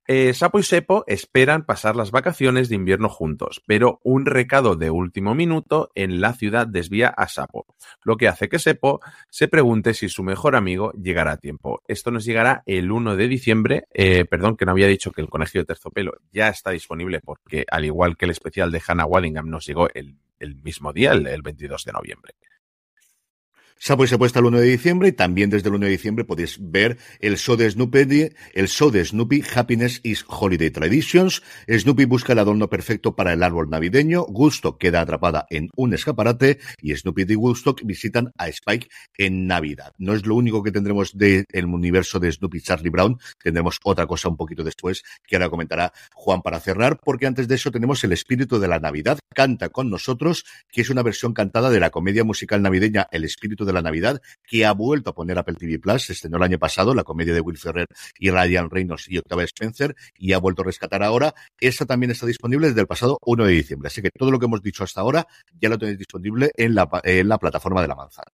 Eh, 0.06 0.32
Sapo 0.34 0.60
y 0.60 0.62
Sepo 0.62 1.02
esperan 1.08 1.66
pasar 1.66 1.96
las 1.96 2.12
vacaciones 2.12 2.68
de 2.68 2.76
invierno 2.76 3.08
juntos, 3.08 3.60
pero 3.66 3.98
un 4.04 4.24
recado 4.24 4.76
de 4.76 4.90
último 4.90 5.34
minuto 5.34 5.90
en 5.96 6.20
la 6.20 6.32
ciudad 6.32 6.68
desvía 6.68 7.08
a 7.08 7.26
Sapo, 7.26 7.66
lo 8.04 8.16
que 8.16 8.28
hace 8.28 8.48
que 8.48 8.60
Sepo 8.60 9.00
se 9.30 9.48
pregunte 9.48 9.94
si 9.94 10.08
su 10.08 10.22
mejor 10.22 10.54
amigo 10.54 10.92
llegará 10.92 11.32
a 11.32 11.38
tiempo. 11.38 11.82
Esto 11.88 12.12
nos 12.12 12.24
llegará 12.24 12.62
el 12.66 12.92
1 12.92 13.16
de 13.16 13.26
diciembre, 13.26 13.84
eh, 13.92 14.26
perdón, 14.26 14.56
que 14.56 14.64
no 14.64 14.70
había 14.70 14.86
dicho 14.86 15.10
que 15.10 15.22
el 15.22 15.28
conejo 15.28 15.58
de 15.58 15.64
terciopelo 15.64 16.12
ya 16.30 16.48
está 16.50 16.70
disponible 16.70 17.18
porque 17.18 17.64
al 17.68 17.84
igual 17.84 18.16
que 18.16 18.26
el 18.26 18.30
especial 18.30 18.70
de 18.70 18.80
Hannah 18.86 19.06
Waddingham 19.06 19.50
nos 19.50 19.66
llegó 19.66 19.88
el, 19.92 20.16
el 20.40 20.56
mismo 20.56 20.92
día, 20.92 21.12
el, 21.12 21.26
el 21.26 21.42
22 21.42 21.84
de 21.84 21.92
noviembre. 21.92 22.34
Se 23.82 23.96
puesta 23.96 24.40
el 24.40 24.44
1 24.44 24.58
de 24.58 24.66
diciembre 24.66 25.08
y 25.08 25.12
también 25.12 25.48
desde 25.48 25.70
el 25.70 25.76
1 25.76 25.86
de 25.86 25.92
diciembre 25.92 26.26
podéis 26.26 26.58
ver 26.60 26.98
el 27.18 27.38
show 27.38 27.56
de 27.56 27.70
Snoopy, 27.70 28.28
el 28.52 28.68
show 28.68 28.90
de 28.90 29.02
Snoopy 29.02 29.42
Happiness 29.54 30.00
is 30.02 30.22
Holiday 30.28 30.70
Traditions. 30.70 31.42
Snoopy 31.66 32.04
busca 32.04 32.34
el 32.34 32.40
adorno 32.40 32.68
perfecto 32.68 33.16
para 33.16 33.32
el 33.32 33.42
árbol 33.42 33.70
navideño. 33.70 34.24
Gusto 34.24 34.76
queda 34.76 35.00
atrapada 35.00 35.46
en 35.48 35.70
un 35.76 35.94
escaparate 35.94 36.58
y 36.82 36.94
Snoopy 36.94 37.24
y 37.26 37.36
Woodstock 37.36 37.80
visitan 37.82 38.30
a 38.36 38.48
Spike 38.48 38.90
en 39.16 39.46
Navidad. 39.46 39.94
No 39.96 40.12
es 40.12 40.26
lo 40.26 40.34
único 40.34 40.62
que 40.62 40.72
tendremos 40.72 41.16
del 41.16 41.46
universo 41.64 42.20
de 42.20 42.30
Snoopy 42.30 42.60
Charlie 42.60 42.90
Brown. 42.90 43.18
Tendremos 43.42 43.78
otra 43.82 44.06
cosa 44.06 44.28
un 44.28 44.36
poquito 44.36 44.62
después 44.62 45.02
que 45.26 45.36
ahora 45.36 45.48
comentará 45.48 45.94
Juan 46.12 46.42
para 46.42 46.60
cerrar, 46.60 47.00
porque 47.02 47.26
antes 47.26 47.48
de 47.48 47.54
eso 47.54 47.70
tenemos 47.70 48.04
el 48.04 48.12
espíritu 48.12 48.58
de 48.58 48.68
la 48.68 48.78
Navidad. 48.78 49.18
Canta 49.34 49.70
con 49.70 49.88
nosotros, 49.88 50.44
que 50.70 50.82
es 50.82 50.90
una 50.90 51.02
versión 51.02 51.32
cantada 51.32 51.70
de 51.70 51.80
la 51.80 51.88
comedia 51.88 52.24
musical 52.24 52.60
navideña 52.60 53.08
El 53.10 53.24
espíritu 53.24 53.64
de 53.64 53.69
la 53.72 53.82
Navidad, 53.82 54.20
que 54.42 54.64
ha 54.66 54.72
vuelto 54.72 55.10
a 55.10 55.14
poner 55.14 55.38
Apple 55.38 55.56
TV 55.56 55.78
Plus. 55.78 56.04
Se 56.04 56.12
estrenó 56.12 56.36
el 56.38 56.42
año 56.44 56.58
pasado, 56.58 56.94
la 56.94 57.04
comedia 57.04 57.34
de 57.34 57.40
Will 57.40 57.58
Ferrer 57.58 57.86
y 58.18 58.30
Ryan 58.30 58.70
Reynolds 58.70 59.08
y 59.08 59.18
Octavia 59.18 59.44
Spencer, 59.44 59.94
y 60.16 60.32
ha 60.32 60.38
vuelto 60.38 60.62
a 60.62 60.66
rescatar 60.66 61.02
ahora. 61.02 61.34
Esa 61.58 61.86
también 61.86 62.10
está 62.10 62.26
disponible 62.26 62.68
desde 62.68 62.80
el 62.80 62.86
pasado 62.86 63.18
1 63.24 63.44
de 63.44 63.52
diciembre. 63.52 63.88
Así 63.88 64.02
que 64.02 64.10
todo 64.10 64.30
lo 64.30 64.38
que 64.38 64.46
hemos 64.46 64.62
dicho 64.62 64.84
hasta 64.84 65.00
ahora 65.00 65.26
ya 65.60 65.68
lo 65.68 65.78
tenéis 65.78 65.98
disponible 65.98 66.50
en 66.56 66.74
la, 66.74 66.88
en 67.04 67.28
la 67.28 67.38
plataforma 67.38 67.82
de 67.82 67.88
la 67.88 67.96
manzana. 67.96 68.30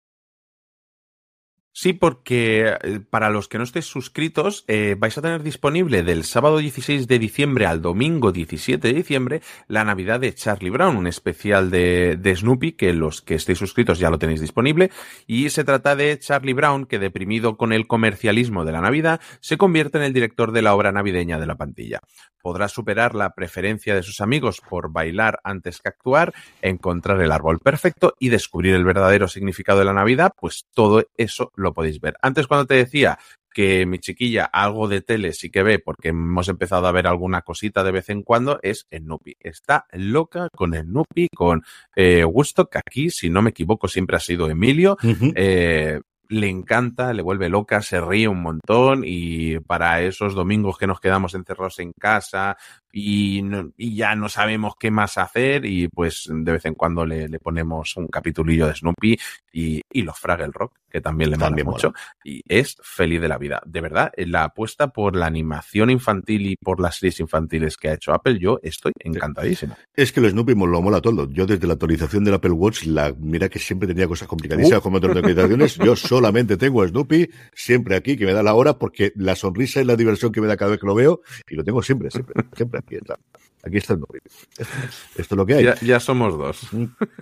Sí, 1.73 1.93
porque 1.93 2.75
eh, 2.83 2.99
para 3.09 3.29
los 3.29 3.47
que 3.47 3.57
no 3.57 3.63
estéis 3.63 3.85
suscritos, 3.85 4.65
eh, 4.67 4.97
vais 4.99 5.17
a 5.17 5.21
tener 5.21 5.41
disponible 5.41 6.03
del 6.03 6.25
sábado 6.25 6.57
16 6.57 7.07
de 7.07 7.17
diciembre 7.17 7.65
al 7.65 7.81
domingo 7.81 8.33
17 8.33 8.85
de 8.89 8.93
diciembre 8.93 9.41
la 9.69 9.85
Navidad 9.85 10.19
de 10.19 10.33
Charlie 10.33 10.69
Brown, 10.69 10.97
un 10.97 11.07
especial 11.07 11.71
de, 11.71 12.17
de, 12.19 12.35
Snoopy 12.35 12.73
que 12.73 12.91
los 12.91 13.21
que 13.21 13.35
estéis 13.35 13.59
suscritos 13.59 13.99
ya 13.99 14.09
lo 14.09 14.19
tenéis 14.19 14.41
disponible. 14.41 14.91
Y 15.27 15.49
se 15.49 15.63
trata 15.63 15.95
de 15.95 16.19
Charlie 16.19 16.53
Brown 16.53 16.85
que, 16.85 16.99
deprimido 16.99 17.55
con 17.55 17.71
el 17.71 17.87
comercialismo 17.87 18.65
de 18.65 18.73
la 18.73 18.81
Navidad, 18.81 19.21
se 19.39 19.57
convierte 19.57 19.97
en 19.97 20.03
el 20.03 20.13
director 20.13 20.51
de 20.51 20.63
la 20.63 20.75
obra 20.75 20.91
navideña 20.91 21.39
de 21.39 21.45
la 21.45 21.55
pantilla. 21.55 22.01
Podrá 22.41 22.67
superar 22.67 23.15
la 23.15 23.31
preferencia 23.31 23.95
de 23.95 24.03
sus 24.03 24.21
amigos 24.21 24.61
por 24.61 24.91
bailar 24.91 25.39
antes 25.43 25.79
que 25.79 25.89
actuar, 25.89 26.33
encontrar 26.61 27.21
el 27.21 27.31
árbol 27.31 27.59
perfecto 27.59 28.15
y 28.19 28.29
descubrir 28.29 28.75
el 28.75 28.83
verdadero 28.83 29.27
significado 29.27 29.79
de 29.79 29.85
la 29.85 29.93
Navidad, 29.93 30.31
pues 30.39 30.65
todo 30.73 31.03
eso 31.17 31.51
lo 31.55 31.73
podéis 31.73 31.99
ver. 31.99 32.15
Antes 32.21 32.47
cuando 32.47 32.65
te 32.65 32.75
decía 32.75 33.17
que 33.53 33.85
mi 33.85 33.99
chiquilla 33.99 34.45
algo 34.45 34.87
de 34.87 35.01
tele 35.01 35.33
sí 35.33 35.49
que 35.49 35.63
ve, 35.63 35.79
porque 35.79 36.09
hemos 36.09 36.47
empezado 36.47 36.87
a 36.87 36.91
ver 36.91 37.07
alguna 37.07 37.41
cosita 37.41 37.83
de 37.83 37.91
vez 37.91 38.09
en 38.09 38.23
cuando, 38.23 38.59
es 38.63 38.87
Snoopy. 38.91 39.35
Está 39.39 39.85
loca 39.91 40.47
con 40.55 40.73
Snoopy, 40.73 41.27
con 41.35 41.63
eh, 41.95 42.25
que 42.71 42.79
aquí, 42.79 43.09
si 43.09 43.29
no 43.29 43.41
me 43.41 43.49
equivoco, 43.51 43.87
siempre 43.87 44.17
ha 44.17 44.19
sido 44.19 44.49
Emilio. 44.49 44.97
Uh 45.03 45.07
-huh. 45.07 45.33
eh, 45.35 46.01
le 46.31 46.47
encanta, 46.47 47.13
le 47.13 47.21
vuelve 47.21 47.49
loca, 47.49 47.81
se 47.81 47.99
ríe 47.99 48.27
un 48.27 48.41
montón 48.41 49.03
y 49.05 49.59
para 49.59 50.01
esos 50.01 50.33
domingos 50.33 50.77
que 50.77 50.87
nos 50.87 51.01
quedamos 51.01 51.35
encerrados 51.35 51.79
en 51.79 51.91
casa 51.91 52.57
y, 52.91 53.41
no, 53.41 53.71
y 53.77 53.95
ya 53.95 54.15
no 54.15 54.29
sabemos 54.29 54.73
qué 54.79 54.91
más 54.91 55.17
hacer 55.17 55.65
y 55.65 55.87
pues 55.87 56.27
de 56.29 56.51
vez 56.51 56.65
en 56.65 56.75
cuando 56.75 57.05
le, 57.05 57.27
le 57.27 57.39
ponemos 57.39 57.95
un 57.97 58.07
capitulillo 58.07 58.67
de 58.67 58.75
Snoopy 58.75 59.19
y, 59.53 59.81
y 59.91 60.01
los 60.03 60.17
Fraggle 60.19 60.51
Rock, 60.51 60.73
que 60.89 61.01
también 61.01 61.31
le 61.31 61.37
también 61.37 61.67
mucho 61.67 61.89
mola. 61.89 61.99
y 62.23 62.41
es 62.47 62.77
feliz 62.81 63.21
de 63.21 63.27
la 63.27 63.37
vida. 63.37 63.61
De 63.65 63.81
verdad, 63.81 64.11
la 64.17 64.45
apuesta 64.45 64.89
por 64.89 65.15
la 65.15 65.25
animación 65.25 65.89
infantil 65.89 66.47
y 66.47 66.55
por 66.55 66.79
las 66.79 66.97
series 66.97 67.19
infantiles 67.19 67.77
que 67.77 67.89
ha 67.89 67.93
hecho 67.93 68.13
Apple, 68.13 68.39
yo 68.39 68.59
estoy 68.63 68.91
encantadísimo. 68.99 69.75
Es 69.93 70.11
que 70.11 70.19
el 70.19 70.29
Snoopy 70.29 70.53
lo 70.53 70.81
mola 70.81 71.01
todo. 71.01 71.29
Yo 71.31 71.45
desde 71.45 71.67
la 71.67 71.73
actualización 71.73 72.23
del 72.23 72.35
Apple 72.35 72.51
Watch, 72.51 72.83
la 72.83 73.13
mira 73.17 73.49
que 73.49 73.59
siempre 73.59 73.87
tenía 73.87 74.07
cosas 74.07 74.27
complicadísimas 74.27 74.79
uh. 74.79 74.83
como 74.83 74.97
otras 74.97 75.15
actualizaciones, 75.15 75.77
yo 75.77 75.95
solamente 75.95 76.57
tengo 76.57 76.81
a 76.81 76.87
Snoopy 76.87 77.29
siempre 77.53 77.95
aquí, 77.95 78.17
que 78.17 78.25
me 78.25 78.33
da 78.33 78.43
la 78.43 78.53
hora, 78.53 78.77
porque 78.77 79.11
la 79.15 79.35
sonrisa 79.35 79.81
y 79.81 79.85
la 79.85 79.95
diversión 79.95 80.31
que 80.31 80.41
me 80.41 80.47
da 80.47 80.57
cada 80.57 80.71
vez 80.71 80.79
que 80.79 80.87
lo 80.87 80.95
veo, 80.95 81.21
y 81.49 81.55
lo 81.55 81.63
tengo 81.63 81.81
siempre, 81.81 82.11
siempre, 82.11 82.35
siempre 82.55 82.80
aquí 82.85 82.95
está. 82.95 83.17
Aquí 83.63 83.77
está 83.77 83.95
Snoopy. 83.95 84.19
Esto, 84.57 84.73
esto 85.17 85.35
es 85.35 85.37
lo 85.37 85.45
que 85.45 85.55
hay. 85.55 85.63
Ya, 85.63 85.75
ya, 85.81 85.99
somos 85.99 86.37
dos. 86.37 86.67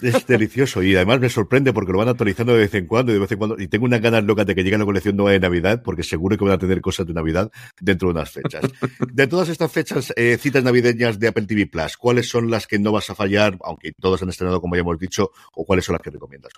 Es 0.02 0.26
delicioso 0.26 0.82
y 0.82 0.96
además 0.96 1.20
me 1.20 1.30
sorprende 1.30 1.74
porque 1.74 1.92
lo 1.92 1.98
van 1.98 2.08
actualizando 2.08 2.54
de 2.54 2.60
vez 2.60 2.74
en 2.76 2.86
cuando 2.86 3.12
y 3.12 3.16
de 3.16 3.20
vez 3.20 3.32
en 3.32 3.38
cuando. 3.38 3.60
Y 3.60 3.68
tengo 3.68 3.86
unas 3.86 4.02
ganas 4.02 4.24
locas 4.24 4.46
de 4.46 4.56
que 4.56 4.64
llegue 4.64 4.78
la 4.78 4.86
colección 4.86 5.18
nueva 5.18 5.32
de 5.32 5.40
Navidad 5.40 5.82
porque 5.84 6.04
seguro 6.04 6.38
que 6.38 6.46
van 6.46 6.54
a 6.54 6.58
tener 6.58 6.80
cosas 6.82 7.06
de 7.08 7.14
Navidad 7.14 7.52
dentro 7.82 8.08
de 8.08 8.14
unas 8.14 8.32
fechas. 8.32 8.64
De 9.12 9.28
todas 9.28 9.50
estas 9.50 9.72
fechas, 9.72 10.14
eh, 10.16 10.38
citas 10.40 10.64
navideñas 10.64 11.20
de 11.20 11.28
Apple 11.28 11.46
TV 11.46 11.68
Plus, 11.68 11.98
¿cuáles 11.98 12.30
son 12.30 12.50
las 12.50 12.68
que 12.68 12.80
no 12.80 12.92
vas 12.92 13.10
a 13.10 13.16
fallar, 13.16 13.58
aunque 13.64 13.92
todas 14.00 14.22
han 14.22 14.30
estrenado 14.30 14.62
como 14.62 14.76
ya 14.76 14.82
hemos 14.82 14.98
dicho, 14.98 15.32
o 15.54 15.66
cuáles 15.66 15.86
son 15.86 15.94
las 15.94 16.02
que 16.02 16.12
recomiendas? 16.12 16.54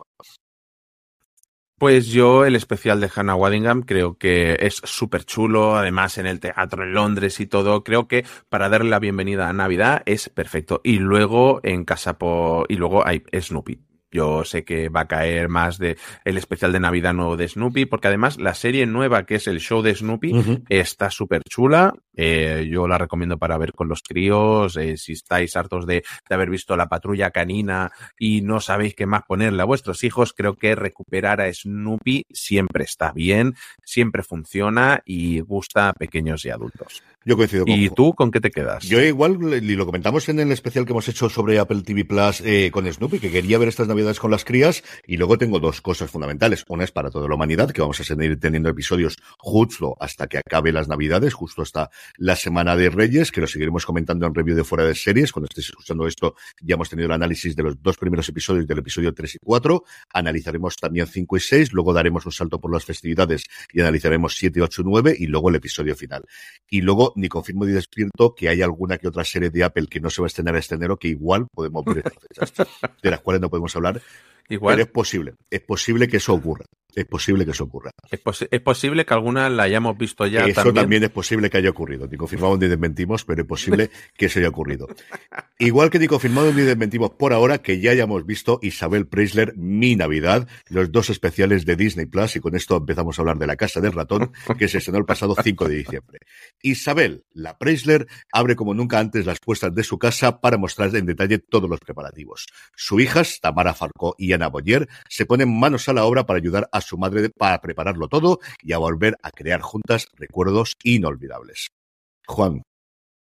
Pues 1.82 2.09
yo 2.09 2.45
el 2.45 2.55
especial 2.55 3.01
de 3.01 3.09
Hannah 3.11 3.34
Waddingham 3.34 3.82
creo 3.82 4.15
que 4.15 4.55
es 4.59 4.75
súper 4.84 5.25
chulo, 5.25 5.75
además 5.75 6.19
en 6.19 6.27
el 6.27 6.39
teatro 6.39 6.84
en 6.84 6.93
Londres 6.93 7.39
y 7.39 7.47
todo, 7.47 7.84
creo 7.84 8.07
que 8.07 8.23
para 8.49 8.69
darle 8.69 8.91
la 8.91 8.99
bienvenida 8.99 9.49
a 9.49 9.53
Navidad 9.53 10.03
es 10.05 10.29
perfecto. 10.29 10.82
Y 10.84 10.99
luego 10.99 11.59
en 11.63 11.84
casa 11.84 12.19
por... 12.19 12.67
y 12.69 12.75
luego 12.75 13.03
hay 13.03 13.23
Snoopy. 13.34 13.79
Yo 14.11 14.43
sé 14.43 14.63
que 14.63 14.89
va 14.89 15.01
a 15.01 15.07
caer 15.07 15.49
más 15.49 15.79
de 15.79 15.97
el 16.23 16.38
especial 16.38 16.71
de 16.71 16.82
Navidad 16.82 17.13
nuevo 17.13 17.36
de 17.36 17.47
Snoopy, 17.47 17.86
porque 17.86 18.09
además 18.09 18.39
la 18.39 18.53
serie 18.53 18.86
nueva 18.86 19.25
que 19.25 19.36
es 19.36 19.47
el 19.47 19.59
show 19.59 19.82
de 19.82 19.95
Snoopy 19.95 20.34
uh 20.34 20.43
-huh. 20.43 20.63
está 20.69 21.09
súper 21.09 21.41
chula. 21.49 21.95
Eh, 22.16 22.68
yo 22.70 22.88
la 22.88 22.97
recomiendo 22.97 23.38
para 23.38 23.57
ver 23.57 23.74
con 23.74 23.88
los 23.88 24.01
críos. 24.01 24.76
Eh, 24.78 24.97
si 24.97 25.14
estáis 25.14 25.55
hartos 25.55 25.86
de, 25.86 26.03
de, 26.28 26.36
haber 26.36 26.49
visto 26.49 26.76
la 26.76 26.88
patrulla 26.88 27.32
canina 27.32 27.91
y 28.18 28.41
no 28.41 28.59
sabéis 28.59 28.95
qué 28.95 29.05
más 29.05 29.24
ponerle 29.24 29.62
a 29.62 29.66
vuestros 29.66 30.03
hijos, 30.03 30.34
creo 30.34 30.55
que 30.55 30.76
recuperar 30.76 31.41
a 31.41 31.53
Snoopy 31.53 32.26
siempre 32.32 32.84
está 32.84 33.12
bien, 33.12 33.55
siempre 33.84 34.24
funciona 34.24 35.01
y 35.05 35.39
gusta 35.39 35.89
a 35.89 35.93
pequeños 35.93 36.45
y 36.45 36.49
adultos. 36.49 37.03
Yo 37.24 37.38
coincido 37.38 37.66
con 37.66 37.76
¿Y 37.76 37.89
tú 37.89 38.16
con 38.16 38.32
qué 38.32 38.41
te 38.41 38.49
quedas? 38.49 38.84
Yo 38.84 38.99
igual, 38.99 39.38
y 39.53 39.76
lo 39.76 39.86
comentamos 39.86 40.28
en 40.30 40.39
el 40.39 40.51
especial 40.51 40.86
que 40.86 40.91
hemos 40.91 41.07
hecho 41.07 41.30
sobre 41.30 41.59
Apple 41.59 41.84
TV 41.84 42.03
Plus 42.03 42.41
eh, 42.41 42.72
con 42.72 42.91
Snoopy, 42.91 43.20
que 43.20 43.30
quería 43.30 43.59
ver 43.59 43.68
estas 43.68 43.88
navidades 43.88 44.20
con 44.20 44.32
las 44.32 44.43
crías, 44.43 44.84
y 45.05 45.18
luego 45.18 45.38
tengo 45.38 45.59
dos 45.59 45.82
cosas 45.82 46.09
fundamentales. 46.09 46.66
Una 46.68 46.84
es 46.84 46.91
para 46.91 47.12
toda 47.12 47.28
la 47.28 47.36
humanidad, 47.36 47.70
que 47.70 47.82
vamos 47.82 47.99
a 47.99 48.03
seguir 48.03 48.39
teniendo 48.39 48.70
episodios 48.70 49.18
justo 49.38 49.95
hasta 49.99 50.26
que 50.26 50.39
acabe 50.39 50.72
las 50.72 50.88
navidades, 50.88 51.36
justo 51.36 51.62
hasta 51.62 51.91
la 52.17 52.35
semana 52.35 52.75
de 52.75 52.89
Reyes, 52.89 53.31
que 53.31 53.41
lo 53.41 53.47
seguiremos 53.47 53.85
comentando 53.85 54.25
en 54.25 54.33
review 54.33 54.55
de 54.55 54.63
fuera 54.63 54.85
de 54.85 54.95
series. 54.95 55.31
Cuando 55.31 55.47
estéis 55.49 55.69
escuchando 55.69 56.07
esto, 56.07 56.35
ya 56.61 56.75
hemos 56.75 56.89
tenido 56.89 57.07
el 57.07 57.13
análisis 57.13 57.55
de 57.55 57.63
los 57.63 57.81
dos 57.81 57.97
primeros 57.97 58.27
episodios 58.29 58.67
del 58.67 58.79
episodio 58.79 59.13
3 59.13 59.35
y 59.35 59.37
4. 59.43 59.83
Analizaremos 60.13 60.75
también 60.75 61.07
5 61.07 61.37
y 61.37 61.39
6, 61.39 61.73
luego 61.73 61.93
daremos 61.93 62.25
un 62.25 62.31
salto 62.31 62.59
por 62.59 62.71
las 62.71 62.85
festividades 62.85 63.45
y 63.71 63.81
analizaremos 63.81 64.35
7, 64.35 64.61
8 64.61 64.81
y 64.81 64.85
9, 64.85 65.15
y 65.19 65.27
luego 65.27 65.49
el 65.49 65.55
episodio 65.55 65.95
final. 65.95 66.23
Y 66.69 66.81
luego 66.81 67.13
ni 67.15 67.29
confirmo 67.29 67.65
ni 67.65 67.71
despierto 67.71 68.33
que 68.35 68.49
hay 68.49 68.61
alguna 68.61 68.97
que 68.97 69.07
otra 69.07 69.23
serie 69.23 69.49
de 69.49 69.63
Apple 69.63 69.87
que 69.87 69.99
no 69.99 70.09
se 70.09 70.21
va 70.21 70.25
a 70.25 70.27
estrenar 70.27 70.55
este 70.55 70.75
enero 70.75 70.97
que 70.97 71.07
igual 71.07 71.47
podemos 71.53 71.83
ver 71.85 71.99
estas 71.99 72.51
fechas, 72.51 72.67
de 73.01 73.11
las 73.11 73.21
cuales 73.21 73.41
no 73.41 73.49
podemos 73.49 73.75
hablar. 73.75 74.01
Igual. 74.51 74.75
Pero 74.75 74.85
es 74.85 74.91
posible, 74.91 75.33
es 75.49 75.61
posible 75.61 76.07
que 76.07 76.17
eso 76.17 76.33
ocurra. 76.33 76.65
Es 76.93 77.05
posible 77.05 77.45
que 77.45 77.51
eso 77.51 77.63
ocurra. 77.63 77.91
Es, 78.09 78.19
pos 78.19 78.45
es 78.49 78.61
posible 78.61 79.05
que 79.05 79.13
alguna 79.13 79.49
la 79.49 79.63
hayamos 79.63 79.97
visto 79.97 80.27
ya. 80.27 80.45
Eso 80.45 80.55
también. 80.55 80.75
también 80.75 81.03
es 81.03 81.09
posible 81.09 81.49
que 81.49 81.57
haya 81.57 81.69
ocurrido. 81.69 82.05
Ni 82.07 82.17
confirmamos 82.17 82.59
ni 82.59 82.67
desmentimos, 82.67 83.23
pero 83.23 83.43
es 83.43 83.47
posible 83.47 83.89
que 84.17 84.25
eso 84.25 84.39
haya 84.39 84.49
ocurrido. 84.49 84.87
Igual 85.57 85.89
que 85.89 85.99
ni 85.99 86.07
confirmamos 86.07 86.53
ni 86.53 86.63
desmentimos 86.63 87.11
por 87.11 87.31
ahora 87.31 87.59
que 87.59 87.79
ya 87.79 87.91
hayamos 87.91 88.25
visto 88.25 88.59
Isabel 88.61 89.07
Preisler, 89.07 89.55
Mi 89.55 89.95
Navidad, 89.95 90.49
los 90.67 90.91
dos 90.91 91.09
especiales 91.09 91.65
de 91.65 91.77
Disney 91.77 92.07
Plus, 92.07 92.35
y 92.35 92.39
con 92.41 92.55
esto 92.55 92.77
empezamos 92.77 93.17
a 93.17 93.21
hablar 93.21 93.37
de 93.37 93.47
La 93.47 93.55
Casa 93.55 93.79
del 93.79 93.93
Ratón, 93.93 94.33
que 94.57 94.67
se 94.67 94.79
estrenó 94.79 94.97
el 94.97 95.05
pasado 95.05 95.35
5 95.41 95.69
de 95.69 95.75
diciembre. 95.75 96.19
Isabel, 96.61 97.23
la 97.33 97.57
Preisler, 97.57 98.07
abre 98.33 98.57
como 98.57 98.73
nunca 98.73 98.99
antes 98.99 99.25
las 99.25 99.39
puertas 99.39 99.73
de 99.73 99.83
su 99.83 99.97
casa 99.97 100.41
para 100.41 100.57
mostrar 100.57 100.93
en 100.95 101.05
detalle 101.05 101.39
todos 101.39 101.69
los 101.69 101.79
preparativos. 101.79 102.47
Su 102.75 102.99
hijas, 102.99 103.39
Tamara 103.41 103.73
Farcó 103.73 104.15
y 104.17 104.33
Ana 104.33 104.40
Boyer, 104.49 104.87
se 105.09 105.25
ponen 105.25 105.57
manos 105.59 105.87
a 105.89 105.93
la 105.93 106.05
obra 106.05 106.25
para 106.25 106.37
ayudar 106.37 106.69
a 106.71 106.81
su 106.81 106.97
madre 106.97 107.29
para 107.29 107.61
prepararlo 107.61 108.07
todo 108.07 108.39
y 108.61 108.73
a 108.73 108.77
volver 108.77 109.17
a 109.23 109.31
crear 109.31 109.61
juntas 109.61 110.07
recuerdos 110.15 110.75
inolvidables. 110.83 111.69
Juan. 112.27 112.63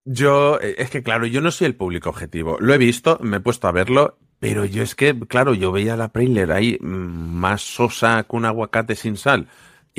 Yo, 0.04 0.58
eh, 0.60 0.76
es 0.78 0.90
que 0.90 1.02
claro, 1.02 1.26
yo 1.26 1.40
no 1.40 1.50
soy 1.50 1.66
el 1.66 1.76
público 1.76 2.08
objetivo. 2.08 2.56
Lo 2.60 2.72
he 2.72 2.78
visto, 2.78 3.18
me 3.20 3.38
he 3.38 3.40
puesto 3.40 3.68
a 3.68 3.72
verlo, 3.72 4.18
pero 4.38 4.64
yo 4.64 4.82
es 4.82 4.94
que, 4.94 5.18
claro, 5.18 5.54
yo 5.54 5.72
veía 5.72 5.96
la 5.96 6.08
Preisler 6.08 6.52
ahí 6.52 6.78
mm, 6.80 6.86
más 6.86 7.62
sosa 7.62 8.24
que 8.24 8.36
un 8.36 8.44
aguacate 8.44 8.94
sin 8.94 9.16
sal. 9.16 9.48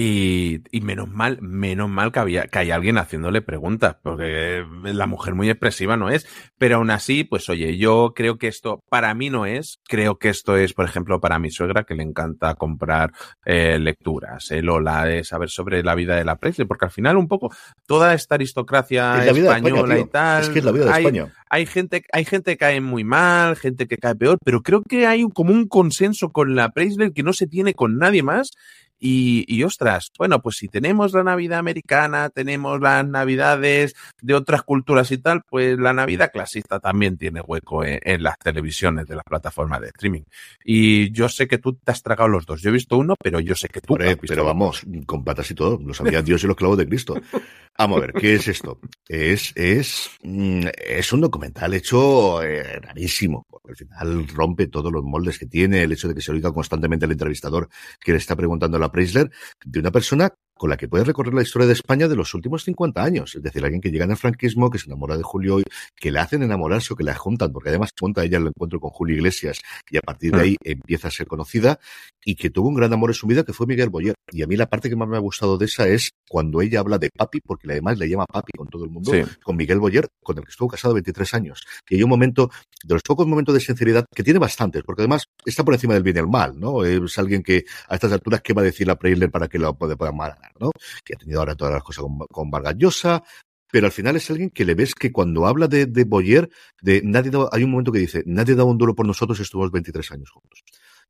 Y, 0.01 0.63
y, 0.71 0.79
menos 0.79 1.09
mal, 1.09 1.41
menos 1.41 1.89
mal 1.89 2.13
que, 2.13 2.19
había, 2.19 2.47
que 2.47 2.59
hay 2.59 2.71
alguien 2.71 2.97
haciéndole 2.97 3.41
preguntas, 3.41 3.97
porque 4.01 4.63
la 4.81 5.07
mujer 5.07 5.35
muy 5.35 5.49
expresiva 5.49 5.97
no 5.97 6.09
es. 6.09 6.25
Pero 6.57 6.77
aún 6.77 6.89
así, 6.89 7.25
pues 7.25 7.49
oye, 7.49 7.77
yo 7.77 8.13
creo 8.15 8.37
que 8.37 8.47
esto 8.47 8.81
para 8.89 9.13
mí 9.13 9.29
no 9.29 9.45
es. 9.45 9.81
Creo 9.89 10.17
que 10.17 10.29
esto 10.29 10.55
es, 10.55 10.71
por 10.71 10.85
ejemplo, 10.85 11.19
para 11.19 11.37
mi 11.37 11.51
suegra, 11.51 11.83
que 11.83 11.95
le 11.95 12.03
encanta 12.03 12.55
comprar 12.55 13.11
eh, 13.43 13.77
lecturas, 13.77 14.51
el 14.51 14.69
hola, 14.69 15.03
de 15.03 15.25
saber 15.25 15.49
sobre 15.49 15.83
la 15.83 15.95
vida 15.95 16.15
de 16.15 16.23
la 16.23 16.37
Presley, 16.37 16.65
porque 16.65 16.85
al 16.85 16.91
final 16.91 17.17
un 17.17 17.27
poco 17.27 17.53
toda 17.85 18.13
esta 18.13 18.35
aristocracia 18.35 19.25
es 19.25 19.37
la 19.37 19.57
española 19.57 19.95
España, 19.95 19.99
y 19.99 20.05
tal. 20.05 20.41
Es 20.43 20.49
que 20.49 20.59
es 20.59 20.65
la 20.65 20.71
vida 20.71 20.85
de 20.85 20.91
hay, 20.93 21.03
España. 21.03 21.33
Hay 21.49 21.65
gente, 21.65 22.05
hay 22.13 22.23
gente 22.23 22.51
que 22.51 22.57
cae 22.57 22.79
muy 22.79 23.03
mal, 23.03 23.57
gente 23.57 23.85
que 23.85 23.97
cae 23.97 24.15
peor, 24.15 24.37
pero 24.45 24.61
creo 24.61 24.81
que 24.81 25.07
hay 25.07 25.25
como 25.33 25.51
un 25.51 25.67
consenso 25.67 26.31
con 26.31 26.55
la 26.55 26.69
Presley 26.69 27.11
que 27.11 27.23
no 27.23 27.33
se 27.33 27.47
tiene 27.47 27.73
con 27.73 27.97
nadie 27.97 28.23
más 28.23 28.51
y, 28.99 29.45
y, 29.47 29.63
ostras, 29.63 30.11
bueno, 30.17 30.41
pues 30.41 30.57
si 30.57 30.67
tenemos 30.67 31.13
la 31.13 31.23
Navidad 31.23 31.59
americana, 31.59 32.29
tenemos 32.29 32.79
las 32.81 33.07
Navidades 33.07 33.95
de 34.21 34.33
otras 34.33 34.63
culturas 34.63 35.11
y 35.11 35.17
tal, 35.17 35.41
pues 35.49 35.77
la 35.79 35.93
Navidad 35.93 36.31
clasista 36.31 36.79
también 36.79 37.17
tiene 37.17 37.41
hueco 37.41 37.83
en, 37.83 37.99
en, 38.03 38.23
las 38.23 38.37
televisiones 38.37 39.07
de 39.07 39.15
las 39.15 39.23
plataformas 39.23 39.81
de 39.81 39.87
streaming. 39.87 40.23
Y 40.63 41.11
yo 41.11 41.29
sé 41.29 41.47
que 41.47 41.57
tú 41.57 41.73
te 41.73 41.91
has 41.91 42.03
tragado 42.03 42.29
los 42.29 42.45
dos. 42.45 42.61
Yo 42.61 42.69
he 42.69 42.73
visto 42.73 42.97
uno, 42.97 43.15
pero 43.21 43.39
yo 43.39 43.55
sé 43.55 43.69
que 43.69 43.81
tú. 43.81 43.93
Hombre, 43.93 44.17
pero 44.17 44.43
vamos, 44.45 44.83
con 45.05 45.23
patas 45.23 45.49
y 45.51 45.55
todo, 45.55 45.79
lo 45.83 45.93
sabía 45.93 46.21
Dios 46.21 46.43
y 46.43 46.47
los 46.47 46.55
clavos 46.55 46.77
de 46.77 46.87
Cristo. 46.87 47.15
Vamos 47.77 47.99
a 47.99 48.01
ver, 48.01 48.13
¿qué 48.13 48.35
es 48.35 48.47
esto? 48.49 48.77
Es, 49.07 49.53
es, 49.55 50.09
mm, 50.21 50.67
es 50.85 51.13
un 51.13 51.21
documental 51.21 51.73
hecho 51.73 52.43
eh, 52.43 52.77
rarísimo, 52.81 53.45
porque 53.49 53.69
al 53.69 53.77
final 53.77 54.27
rompe 54.27 54.67
todos 54.67 54.91
los 54.91 55.01
moldes 55.05 55.39
que 55.39 55.45
tiene, 55.45 55.83
el 55.83 55.93
hecho 55.93 56.09
de 56.09 56.13
que 56.13 56.19
se 56.19 56.33
oiga 56.33 56.51
constantemente 56.51 57.05
el 57.05 57.13
entrevistador 57.13 57.69
que 58.01 58.11
le 58.11 58.17
está 58.17 58.35
preguntando 58.35 58.75
a 58.75 58.81
la 58.81 58.88
De 59.65 59.79
una 59.79 59.91
persona 59.91 60.29
con 60.59 60.69
la 60.69 60.75
que 60.75 60.89
puedes 60.89 61.07
recorrer 61.07 61.33
la 61.33 61.41
historia 61.41 61.65
de 61.67 61.73
España 61.73 62.09
de 62.09 62.17
los 62.17 62.33
últimos 62.33 62.65
50 62.65 63.01
años. 63.01 63.33
Es 63.33 63.41
decir, 63.41 63.63
alguien 63.63 63.79
que 63.81 63.89
llega 63.91 64.03
en 64.03 64.11
el 64.11 64.17
franquismo, 64.17 64.69
que 64.69 64.77
se 64.77 64.87
enamora 64.87 65.15
de 65.15 65.23
Julio, 65.23 65.61
que 65.95 66.11
le 66.11 66.19
hacen 66.19 66.43
enamorarse 66.43 66.93
o 66.93 66.97
que 66.97 67.05
la 67.05 67.15
juntan, 67.15 67.53
porque 67.53 67.69
además 67.69 67.91
cuenta 67.97 68.25
ella 68.25 68.37
el 68.39 68.47
encuentro 68.47 68.79
con 68.81 68.89
Julio 68.89 69.15
Iglesias 69.15 69.59
y 69.89 69.95
a 69.97 70.01
partir 70.01 70.33
de 70.33 70.41
ahí 70.41 70.55
empieza 70.63 71.07
a 71.07 71.11
ser 71.11 71.27
conocida 71.27 71.79
y 72.25 72.35
que 72.35 72.49
tuvo 72.49 72.67
un 72.67 72.75
gran 72.75 72.91
amor 72.91 73.11
en 73.11 73.13
su 73.13 73.25
vida 73.25 73.43
que 73.43 73.53
fue 73.53 73.67
Miguel 73.67 73.89
Boyer. 73.89 74.15
Y 74.33 74.43
a 74.43 74.47
mí 74.47 74.57
la 74.57 74.67
parte 74.67 74.89
que 74.89 74.97
más 74.97 75.07
me 75.07 75.15
ha 75.15 75.21
gustado 75.21 75.57
de 75.57 75.65
esa 75.65 75.87
es 75.87 76.11
cuando 76.27 76.61
ella 76.61 76.81
habla 76.81 76.97
de 76.97 77.09
papi, 77.09 77.39
porque 77.39 77.71
además 77.71 77.97
le 77.97 78.09
llama 78.09 78.25
papi 78.25 78.51
con 78.57 78.67
todo 78.67 78.83
el 78.83 78.89
mundo, 78.89 79.11
Sí. 79.13 79.23
con 79.41 79.55
Miguel 79.55 79.79
Boyer, 79.79 80.07
con 80.21 80.37
el 80.37 80.43
que 80.43 80.51
estuvo 80.51 80.67
casado 80.67 80.93
23 80.93 81.33
años. 81.33 81.63
Y 81.89 81.95
hay 81.95 82.03
un 82.03 82.09
momento, 82.09 82.51
de 82.83 82.93
los 82.95 83.01
pocos 83.01 83.25
momentos 83.25 83.55
de 83.55 83.61
sinceridad, 83.61 84.05
que 84.13 84.23
tiene 84.23 84.39
bastantes, 84.39 84.83
porque 84.83 85.03
además 85.03 85.23
está 85.45 85.63
por 85.63 85.73
encima 85.73 85.93
del 85.93 86.03
bien 86.03 86.17
y 86.17 86.19
el 86.19 86.27
mal, 86.27 86.59
¿no? 86.59 86.83
Es 86.83 87.17
alguien 87.17 87.43
que 87.43 87.63
a 87.87 87.95
estas 87.95 88.11
alturas, 88.11 88.41
¿qué 88.41 88.53
va 88.53 88.61
a 88.61 88.65
decir 88.65 88.85
la 88.85 88.97
Preisler 88.99 89.31
para 89.31 89.47
que 89.47 89.57
lo 89.57 89.73
pueda, 89.73 89.95
pueda 89.95 90.11
ganar, 90.53 90.61
¿no? 90.61 90.71
Que 91.03 91.13
ha 91.15 91.17
tenido 91.17 91.39
ahora 91.39 91.55
todas 91.55 91.73
las 91.73 91.83
cosas 91.83 92.03
con, 92.03 92.17
con 92.31 92.51
Vargas 92.51 92.75
Llosa, 92.77 93.23
pero 93.71 93.85
al 93.85 93.91
final 93.91 94.15
es 94.15 94.29
alguien 94.29 94.49
que 94.49 94.65
le 94.65 94.75
ves 94.75 94.95
que 94.95 95.11
cuando 95.11 95.45
habla 95.45 95.67
de, 95.67 95.85
de 95.85 96.03
Boyer, 96.03 96.49
de 96.81 97.01
nadie 97.03 97.31
hay 97.51 97.63
un 97.63 97.71
momento 97.71 97.91
que 97.91 97.99
dice, 97.99 98.23
nadie 98.25 98.55
daba 98.55 98.71
un 98.71 98.77
duro 98.77 98.95
por 98.95 99.05
nosotros 99.05 99.39
y 99.39 99.43
estuvimos 99.43 99.71
23 99.71 100.11
años 100.11 100.31
juntos. 100.31 100.63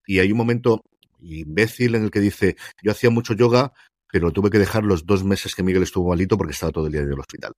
Y 0.05 0.19
hay 0.19 0.31
un 0.31 0.37
momento 0.37 0.83
imbécil 1.21 1.95
en 1.95 2.03
el 2.03 2.11
que 2.11 2.19
dice, 2.19 2.55
yo 2.81 2.91
hacía 2.91 3.09
mucho 3.09 3.33
yoga, 3.33 3.73
pero 4.11 4.31
tuve 4.31 4.49
que 4.49 4.59
dejar 4.59 4.83
los 4.83 5.05
dos 5.05 5.23
meses 5.23 5.55
que 5.55 5.63
Miguel 5.63 5.83
estuvo 5.83 6.09
malito 6.09 6.37
porque 6.37 6.53
estaba 6.53 6.71
todo 6.71 6.87
el 6.87 6.91
día 6.91 7.01
en 7.01 7.11
el 7.11 7.19
hospital. 7.19 7.53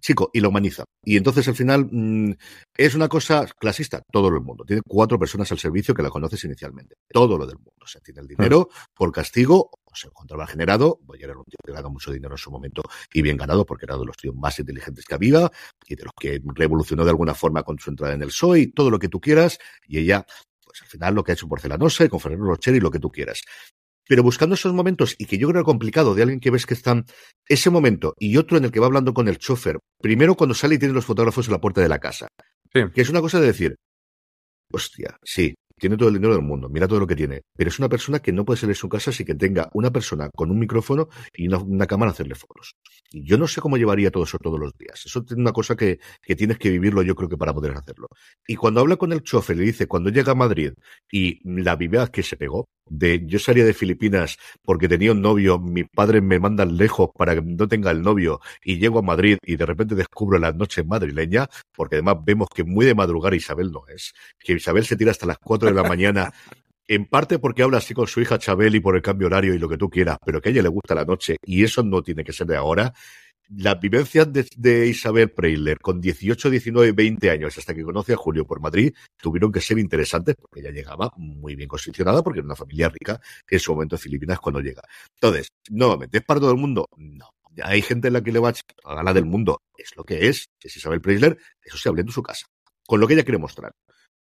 Chico, 0.00 0.30
y 0.34 0.40
lo 0.40 0.50
humaniza. 0.50 0.84
Y 1.02 1.16
entonces 1.16 1.48
al 1.48 1.54
final 1.54 1.88
mm, 1.90 2.32
es 2.76 2.94
una 2.94 3.08
cosa 3.08 3.46
clasista, 3.58 4.02
todo 4.12 4.28
el 4.28 4.40
mundo. 4.40 4.64
Tiene 4.64 4.82
cuatro 4.86 5.18
personas 5.18 5.50
al 5.52 5.58
servicio 5.58 5.94
que 5.94 6.02
la 6.02 6.10
conoces 6.10 6.44
inicialmente. 6.44 6.96
Todo 7.08 7.38
lo 7.38 7.46
del 7.46 7.56
mundo. 7.56 7.72
O 7.80 7.86
sea, 7.86 8.02
tiene 8.02 8.20
el 8.20 8.26
dinero 8.26 8.68
por 8.94 9.10
castigo, 9.12 9.70
o 9.94 9.96
sea, 9.96 10.10
control 10.10 10.46
generado. 10.48 10.98
Boyer 11.02 11.30
era 11.30 11.38
un 11.38 11.44
tío 11.44 11.56
que 11.64 11.72
ganó 11.72 11.88
mucho 11.88 12.10
dinero 12.10 12.34
en 12.34 12.38
su 12.38 12.50
momento 12.50 12.82
y 13.12 13.22
bien 13.22 13.36
ganado 13.36 13.64
porque 13.64 13.86
era 13.86 13.96
de 13.96 14.04
los 14.04 14.16
tíos 14.16 14.34
más 14.34 14.58
inteligentes 14.58 15.04
que 15.04 15.14
había 15.14 15.50
y 15.86 15.94
de 15.94 16.04
los 16.04 16.12
que 16.18 16.40
revolucionó 16.54 17.04
de 17.04 17.10
alguna 17.10 17.34
forma 17.34 17.62
con 17.62 17.78
su 17.78 17.90
entrada 17.90 18.14
en 18.14 18.22
el 18.22 18.28
PSOE 18.28 18.60
y 18.60 18.66
todo 18.72 18.90
lo 18.90 18.98
que 18.98 19.08
tú 19.08 19.20
quieras. 19.20 19.58
Y 19.86 19.98
ella, 19.98 20.26
pues 20.64 20.82
al 20.82 20.88
final 20.88 21.14
lo 21.14 21.22
que 21.22 21.32
ha 21.32 21.34
hecho 21.34 21.48
Porcelanosa 21.48 22.04
y 22.04 22.08
con 22.08 22.18
Ferrero 22.18 22.44
Rocher 22.44 22.74
y 22.74 22.80
lo 22.80 22.90
que 22.90 22.98
tú 22.98 23.10
quieras. 23.10 23.42
Pero 24.06 24.22
buscando 24.22 24.54
esos 24.54 24.74
momentos, 24.74 25.14
y 25.16 25.24
que 25.24 25.38
yo 25.38 25.48
creo 25.48 25.62
que 25.62 25.66
complicado 25.66 26.14
de 26.14 26.22
alguien 26.22 26.40
que 26.40 26.50
ves 26.50 26.66
que 26.66 26.74
están 26.74 27.06
ese 27.48 27.70
momento 27.70 28.14
y 28.18 28.36
otro 28.36 28.58
en 28.58 28.64
el 28.64 28.72
que 28.72 28.80
va 28.80 28.86
hablando 28.86 29.14
con 29.14 29.28
el 29.28 29.38
chofer, 29.38 29.78
primero 29.98 30.34
cuando 30.34 30.54
sale 30.54 30.74
y 30.74 30.78
tiene 30.78 30.92
los 30.92 31.06
fotógrafos 31.06 31.46
en 31.46 31.52
la 31.52 31.60
puerta 31.60 31.80
de 31.80 31.88
la 31.88 32.00
casa, 32.00 32.28
que 32.70 33.00
es 33.00 33.08
una 33.08 33.22
cosa 33.22 33.40
de 33.40 33.46
decir, 33.46 33.76
hostia, 34.70 35.16
sí, 35.22 35.54
tiene 35.84 35.98
todo 35.98 36.08
el 36.08 36.14
dinero 36.14 36.32
del 36.32 36.42
mundo, 36.42 36.70
mira 36.70 36.88
todo 36.88 36.98
lo 36.98 37.06
que 37.06 37.14
tiene, 37.14 37.42
pero 37.54 37.68
es 37.68 37.78
una 37.78 37.90
persona 37.90 38.18
que 38.20 38.32
no 38.32 38.46
puede 38.46 38.58
salir 38.58 38.74
de 38.74 38.80
su 38.80 38.88
casa 38.88 39.12
sin 39.12 39.26
que 39.26 39.34
tenga 39.34 39.68
una 39.74 39.90
persona 39.90 40.30
con 40.34 40.50
un 40.50 40.58
micrófono 40.58 41.10
y 41.34 41.46
una, 41.46 41.86
cámara 41.86 42.10
a 42.10 42.14
hacerle 42.14 42.34
fotos. 42.34 42.76
Y 43.10 43.22
yo 43.28 43.36
no 43.36 43.46
sé 43.46 43.60
cómo 43.60 43.76
llevaría 43.76 44.10
todo 44.10 44.24
eso 44.24 44.38
todos 44.38 44.58
los 44.58 44.72
días. 44.78 45.02
Eso 45.04 45.22
es 45.28 45.32
una 45.32 45.52
cosa 45.52 45.76
que, 45.76 45.98
que 46.22 46.36
tienes 46.36 46.56
que 46.56 46.70
vivirlo 46.70 47.02
yo 47.02 47.14
creo 47.14 47.28
que 47.28 47.36
para 47.36 47.52
poder 47.52 47.72
hacerlo. 47.72 48.08
Y 48.48 48.56
cuando 48.56 48.80
habla 48.80 48.96
con 48.96 49.12
el 49.12 49.22
chofer, 49.22 49.58
le 49.58 49.64
dice, 49.64 49.86
cuando 49.86 50.08
llega 50.08 50.32
a 50.32 50.34
Madrid 50.34 50.72
y 51.12 51.38
la 51.44 51.76
viveza 51.76 52.10
que 52.10 52.22
se 52.22 52.38
pegó, 52.38 52.66
de 52.86 53.22
yo 53.26 53.38
salía 53.38 53.64
de 53.64 53.74
Filipinas 53.74 54.38
porque 54.62 54.88
tenía 54.88 55.12
un 55.12 55.22
novio, 55.22 55.58
mi 55.58 55.84
padre 55.84 56.20
me 56.20 56.38
manda 56.38 56.64
lejos 56.64 57.10
para 57.16 57.34
que 57.34 57.42
no 57.42 57.68
tenga 57.68 57.90
el 57.90 58.02
novio 58.02 58.40
y 58.62 58.78
llego 58.78 58.98
a 58.98 59.02
Madrid 59.02 59.38
y 59.44 59.56
de 59.56 59.66
repente 59.66 59.94
descubro 59.94 60.38
la 60.38 60.52
noche 60.52 60.84
madrileña, 60.84 61.48
porque 61.74 61.96
además 61.96 62.16
vemos 62.24 62.48
que 62.54 62.64
muy 62.64 62.86
de 62.86 62.94
madrugada 62.94 63.36
Isabel 63.36 63.70
no 63.70 63.84
es, 63.88 64.12
que 64.38 64.52
Isabel 64.54 64.84
se 64.84 64.96
tira 64.96 65.10
hasta 65.10 65.26
las 65.26 65.38
4 65.38 65.68
de 65.68 65.74
la 65.74 65.88
mañana. 65.88 66.32
En 66.86 67.06
parte 67.06 67.38
porque 67.38 67.62
habla 67.62 67.78
así 67.78 67.94
con 67.94 68.06
su 68.06 68.20
hija 68.20 68.38
Chabel 68.38 68.74
y 68.74 68.80
por 68.80 68.94
el 68.94 69.00
cambio 69.00 69.28
horario 69.28 69.54
y 69.54 69.58
lo 69.58 69.70
que 69.70 69.78
tú 69.78 69.88
quieras, 69.88 70.18
pero 70.24 70.42
que 70.42 70.50
a 70.50 70.52
ella 70.52 70.62
le 70.62 70.68
gusta 70.68 70.94
la 70.94 71.06
noche 71.06 71.36
y 71.42 71.64
eso 71.64 71.82
no 71.82 72.02
tiene 72.02 72.24
que 72.24 72.32
ser 72.34 72.46
de 72.46 72.56
ahora. 72.56 72.92
Las 73.50 73.78
vivencias 73.78 74.32
de, 74.32 74.48
de 74.56 74.86
Isabel 74.88 75.30
Preisler 75.30 75.78
con 75.78 76.00
18, 76.00 76.48
19, 76.50 76.92
20 76.92 77.30
años 77.30 77.56
hasta 77.58 77.74
que 77.74 77.82
conoce 77.82 78.14
a 78.14 78.16
Julio 78.16 78.46
por 78.46 78.60
Madrid 78.60 78.92
tuvieron 79.20 79.52
que 79.52 79.60
ser 79.60 79.78
interesantes 79.78 80.34
porque 80.36 80.60
ella 80.60 80.70
llegaba 80.70 81.10
muy 81.16 81.54
bien 81.54 81.68
posicionada 81.68 82.22
porque 82.22 82.40
era 82.40 82.46
una 82.46 82.56
familia 82.56 82.88
rica 82.88 83.20
en 83.48 83.60
su 83.60 83.72
momento 83.74 83.96
en 83.96 84.00
Filipinas 84.00 84.40
cuando 84.40 84.60
llega. 84.60 84.82
Entonces, 85.14 85.48
nuevamente, 85.70 86.18
¿es 86.18 86.24
para 86.24 86.40
todo 86.40 86.52
el 86.52 86.58
mundo? 86.58 86.88
No. 86.96 87.28
Hay 87.62 87.82
gente 87.82 88.08
en 88.08 88.14
la 88.14 88.22
que 88.22 88.32
le 88.32 88.40
va 88.40 88.52
a 88.84 89.02
la 89.02 89.12
del 89.12 89.26
mundo. 89.26 89.62
Es 89.76 89.94
lo 89.96 90.02
que 90.04 90.26
es. 90.28 90.48
Es 90.60 90.76
Isabel 90.76 91.00
Preisler. 91.00 91.38
Eso 91.62 91.76
se 91.78 91.88
habla 91.88 92.00
en 92.00 92.08
su 92.08 92.20
casa. 92.22 92.46
Con 92.84 92.98
lo 92.98 93.06
que 93.06 93.14
ella 93.14 93.22
quiere 93.22 93.38
mostrar. 93.38 93.72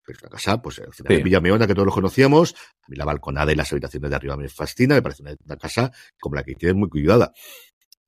Es 0.06 0.22
una 0.22 0.30
casa, 0.30 0.62
pues 0.62 0.78
al 0.78 0.94
final 0.94 1.12
Sí. 1.12 1.16
de 1.18 1.22
Villameona, 1.22 1.66
que 1.66 1.74
todos 1.74 1.84
lo 1.84 1.92
conocíamos. 1.92 2.54
A 2.54 2.86
mí 2.88 2.96
la 2.96 3.04
balconada 3.04 3.52
y 3.52 3.54
las 3.54 3.70
habitaciones 3.70 4.08
de 4.08 4.16
arriba 4.16 4.38
me 4.38 4.48
fascina. 4.48 4.94
Me 4.94 5.02
parece 5.02 5.22
una, 5.22 5.34
una 5.44 5.56
casa 5.58 5.92
como 6.18 6.36
la 6.36 6.42
que 6.42 6.54
tiene 6.54 6.72
muy 6.72 6.88
cuidada 6.88 7.30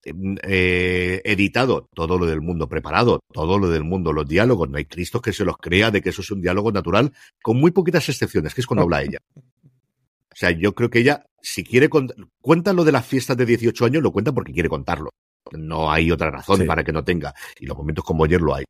eh, 0.05 1.20
editado, 1.24 1.88
todo 1.94 2.18
lo 2.18 2.26
del 2.26 2.40
mundo 2.40 2.68
preparado, 2.68 3.20
todo 3.32 3.59
lo 3.59 3.68
del 3.68 3.84
mundo, 3.84 4.12
los 4.12 4.26
diálogos, 4.26 4.68
no 4.68 4.78
hay 4.78 4.84
Cristo 4.86 5.20
que 5.20 5.32
se 5.32 5.44
los 5.44 5.57
crea 5.59 5.90
de 5.90 6.01
que 6.01 6.11
eso 6.11 6.22
es 6.22 6.30
un 6.30 6.40
diálogo 6.40 6.72
natural, 6.72 7.12
con 7.42 7.59
muy 7.59 7.70
poquitas 7.70 8.09
excepciones, 8.09 8.55
que 8.55 8.61
es 8.62 8.66
cuando 8.66 8.82
habla 8.84 9.03
ella. 9.03 9.18
O 9.36 10.36
sea, 10.36 10.51
yo 10.53 10.74
creo 10.74 10.88
que 10.90 11.01
ella, 11.01 11.24
si 11.42 11.64
quiere 11.64 11.88
cuenta 11.88 12.72
lo 12.72 12.84
de 12.84 12.92
las 12.92 13.05
fiestas 13.07 13.36
de 13.36 13.46
18 13.46 13.84
años, 13.84 14.03
lo 14.03 14.12
cuenta 14.12 14.32
porque 14.32 14.53
quiere 14.53 14.68
contarlo. 14.68 15.11
No 15.53 15.90
hay 15.90 16.11
otra 16.11 16.30
razón 16.30 16.61
Sí. 16.61 16.64
para 16.64 16.84
que 16.84 16.92
no 16.92 17.03
tenga. 17.05 17.34
Y 17.59 17.66
los 17.66 17.76
momentos 17.76 18.05
como 18.05 18.24
ayer 18.24 18.40
lo 18.40 18.55
hay. 18.55 18.64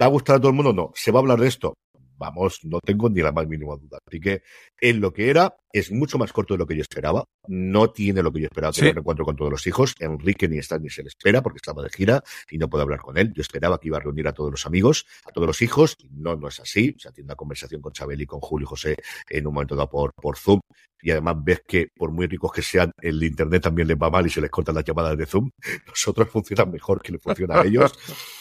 ¿Va 0.00 0.06
a 0.06 0.08
gustar 0.08 0.36
a 0.36 0.38
todo 0.38 0.48
el 0.48 0.54
mundo? 0.54 0.72
No. 0.72 0.90
¿Se 0.94 1.10
va 1.12 1.18
a 1.18 1.22
hablar 1.22 1.38
de 1.40 1.48
esto? 1.48 1.74
Vamos, 2.18 2.60
no 2.64 2.80
tengo 2.80 3.08
ni 3.08 3.20
la 3.22 3.30
más 3.32 3.46
mínima 3.46 3.76
duda. 3.76 3.98
Así 4.06 4.20
que 4.20 4.42
en 4.80 5.00
lo 5.00 5.12
que 5.12 5.30
era, 5.30 5.56
es 5.72 5.92
mucho 5.92 6.18
más 6.18 6.32
corto 6.32 6.54
de 6.54 6.58
lo 6.58 6.66
que 6.66 6.74
yo 6.74 6.82
esperaba. 6.82 7.24
No 7.46 7.90
tiene 7.90 8.22
lo 8.22 8.32
que 8.32 8.40
yo 8.40 8.46
esperaba 8.46 8.72
tener 8.72 8.90
Sí. 8.90 8.92
un 8.94 8.98
encuentro 8.98 9.24
con 9.24 9.36
todos 9.36 9.50
los 9.50 9.66
hijos. 9.66 9.94
Enrique 10.00 10.48
ni 10.48 10.58
está 10.58 10.78
ni 10.78 10.90
se 10.90 11.02
le 11.02 11.08
espera 11.08 11.42
porque 11.42 11.58
estaba 11.58 11.82
de 11.82 11.90
gira 11.90 12.22
y 12.50 12.58
no 12.58 12.68
puede 12.68 12.82
hablar 12.82 13.00
con 13.00 13.16
él. 13.18 13.32
Yo 13.34 13.42
esperaba 13.42 13.78
que 13.78 13.88
iba 13.88 13.98
a 13.98 14.00
reunir 14.00 14.26
a 14.26 14.32
todos 14.32 14.50
los 14.50 14.66
amigos, 14.66 15.06
a 15.26 15.30
todos 15.30 15.46
los 15.46 15.62
hijos. 15.62 15.96
No, 16.10 16.34
no 16.36 16.48
es 16.48 16.58
así. 16.60 16.94
O 16.96 16.98
sea, 16.98 17.12
tiene 17.12 17.26
una 17.26 17.36
conversación 17.36 17.80
con 17.80 17.92
Chabel 17.92 18.20
y 18.20 18.26
con 18.26 18.40
Julio 18.40 18.64
y 18.64 18.68
José 18.68 18.96
en 19.30 19.46
un 19.46 19.54
momento 19.54 19.76
dado 19.76 19.88
por, 19.88 20.12
por 20.14 20.36
Zoom. 20.36 20.60
Y 21.00 21.12
además 21.12 21.36
ves 21.44 21.62
que, 21.66 21.88
por 21.94 22.10
muy 22.10 22.26
ricos 22.26 22.50
que 22.50 22.62
sean, 22.62 22.90
el 23.00 23.22
internet 23.22 23.62
también 23.62 23.86
les 23.86 23.96
va 23.96 24.10
mal 24.10 24.26
y 24.26 24.30
se 24.30 24.40
les 24.40 24.50
cortan 24.50 24.74
las 24.74 24.82
llamadas 24.84 25.16
de 25.16 25.26
Zoom. 25.26 25.48
Nosotros 25.86 26.28
funcionan 26.28 26.72
mejor 26.72 27.00
que 27.00 27.12
le 27.12 27.18
funciona 27.18 27.60
a 27.60 27.64
ellos. 27.64 27.92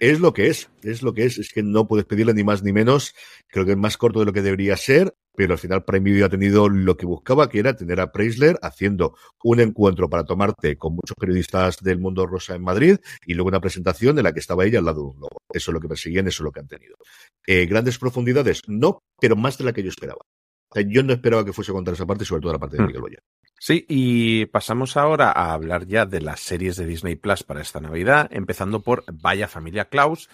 Es 0.00 0.20
lo 0.20 0.32
que 0.32 0.48
es, 0.48 0.70
es 0.82 1.02
lo 1.02 1.12
que 1.12 1.24
es. 1.24 1.38
Es 1.38 1.52
que 1.52 1.62
no 1.62 1.88
puedes 1.88 2.06
pedirle 2.06 2.34
ni 2.34 2.44
más 2.44 2.62
ni 2.62 2.72
menos. 2.72 3.14
Creo 3.48 3.64
que 3.64 3.72
es 3.72 3.78
más 3.78 3.96
corto 3.96 4.20
de 4.20 4.26
lo 4.26 4.32
que 4.32 4.42
debería 4.42 4.76
ser, 4.76 5.14
pero 5.34 5.54
al 5.54 5.58
final 5.58 5.84
Prime 5.84 6.10
Video 6.10 6.26
ha 6.26 6.28
tenido 6.28 6.68
lo 6.68 6.96
que 6.96 7.06
buscaba, 7.06 7.48
que 7.48 7.58
era 7.58 7.74
tener 7.74 8.00
a 8.00 8.12
Preisler 8.12 8.58
haciendo 8.62 9.16
un 9.42 9.60
encuentro 9.60 10.08
para 10.08 10.24
tomarte 10.24 10.76
con 10.76 10.94
muchos 10.94 11.16
periodistas 11.18 11.78
del 11.80 11.98
mundo 11.98 12.26
rosa 12.26 12.54
en 12.54 12.62
Madrid 12.62 12.96
y 13.26 13.34
luego 13.34 13.48
una 13.48 13.60
presentación 13.60 14.18
en 14.18 14.24
la 14.24 14.32
que 14.32 14.40
estaba 14.40 14.64
ella 14.64 14.78
al 14.78 14.84
lado 14.84 15.02
de 15.02 15.08
un 15.08 15.20
logo. 15.20 15.38
Eso 15.52 15.70
es 15.70 15.74
lo 15.74 15.80
que 15.80 15.88
persiguen, 15.88 16.28
eso 16.28 16.42
es 16.42 16.44
lo 16.44 16.52
que 16.52 16.60
han 16.60 16.68
tenido. 16.68 16.96
Eh, 17.46 17.66
grandes 17.66 17.98
profundidades, 17.98 18.62
no, 18.66 19.00
pero 19.20 19.36
más 19.36 19.58
de 19.58 19.64
la 19.64 19.72
que 19.72 19.82
yo 19.82 19.88
esperaba. 19.90 20.20
O 20.70 20.74
sea, 20.74 20.84
yo 20.86 21.02
no 21.02 21.12
esperaba 21.12 21.44
que 21.44 21.52
fuese 21.52 21.72
a 21.72 21.74
contar 21.74 21.94
esa 21.94 22.06
parte, 22.06 22.24
sobre 22.24 22.42
todo 22.42 22.52
la 22.52 22.58
parte 22.58 22.76
de 22.76 22.82
Hmm. 22.82 22.86
Miguel 22.86 23.00
Boyer. 23.00 23.22
Sí, 23.60 23.84
y 23.88 24.46
pasamos 24.46 24.96
ahora 24.96 25.32
a 25.32 25.52
hablar 25.52 25.86
ya 25.86 26.06
de 26.06 26.20
las 26.20 26.40
series 26.40 26.76
de 26.76 26.86
Disney 26.86 27.16
Plus 27.16 27.42
para 27.42 27.60
esta 27.60 27.80
Navidad, 27.80 28.28
empezando 28.30 28.82
por 28.82 29.04
Vaya 29.12 29.48
Familia 29.48 29.86
Klaus, 29.86 30.28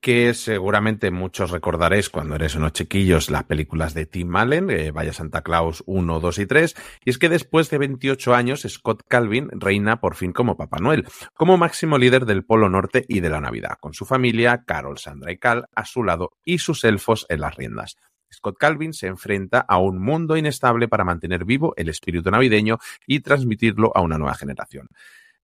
que 0.00 0.34
seguramente 0.34 1.10
muchos 1.10 1.50
recordaréis 1.50 2.10
cuando 2.10 2.34
eres 2.34 2.54
unos 2.54 2.72
chiquillos 2.72 3.30
las 3.30 3.44
películas 3.44 3.94
de 3.94 4.06
Tim 4.06 4.34
Allen, 4.34 4.70
eh, 4.70 4.90
Vaya 4.90 5.12
Santa 5.12 5.42
Claus 5.42 5.82
1, 5.86 6.20
2 6.20 6.38
y 6.38 6.46
3, 6.46 6.76
y 7.04 7.10
es 7.10 7.18
que 7.18 7.28
después 7.28 7.70
de 7.70 7.78
28 7.78 8.34
años 8.34 8.66
Scott 8.68 9.04
Calvin 9.08 9.48
reina 9.52 10.00
por 10.00 10.14
fin 10.14 10.32
como 10.32 10.56
Papá 10.56 10.78
Noel, 10.80 11.06
como 11.34 11.56
máximo 11.56 11.98
líder 11.98 12.26
del 12.26 12.44
Polo 12.44 12.68
Norte 12.68 13.04
y 13.08 13.20
de 13.20 13.30
la 13.30 13.40
Navidad, 13.40 13.78
con 13.80 13.94
su 13.94 14.06
familia, 14.06 14.64
Carol, 14.66 14.98
Sandra 14.98 15.32
y 15.32 15.38
Cal 15.38 15.68
a 15.74 15.84
su 15.84 16.02
lado 16.02 16.32
y 16.44 16.58
sus 16.58 16.84
elfos 16.84 17.26
en 17.28 17.40
las 17.40 17.54
riendas. 17.54 17.96
Scott 18.32 18.56
Calvin 18.58 18.92
se 18.92 19.06
enfrenta 19.06 19.60
a 19.60 19.78
un 19.78 19.98
mundo 19.98 20.36
inestable 20.36 20.88
para 20.88 21.04
mantener 21.04 21.44
vivo 21.44 21.74
el 21.76 21.88
espíritu 21.88 22.30
navideño 22.30 22.78
y 23.06 23.20
transmitirlo 23.20 23.92
a 23.94 24.00
una 24.00 24.18
nueva 24.18 24.34
generación. 24.34 24.88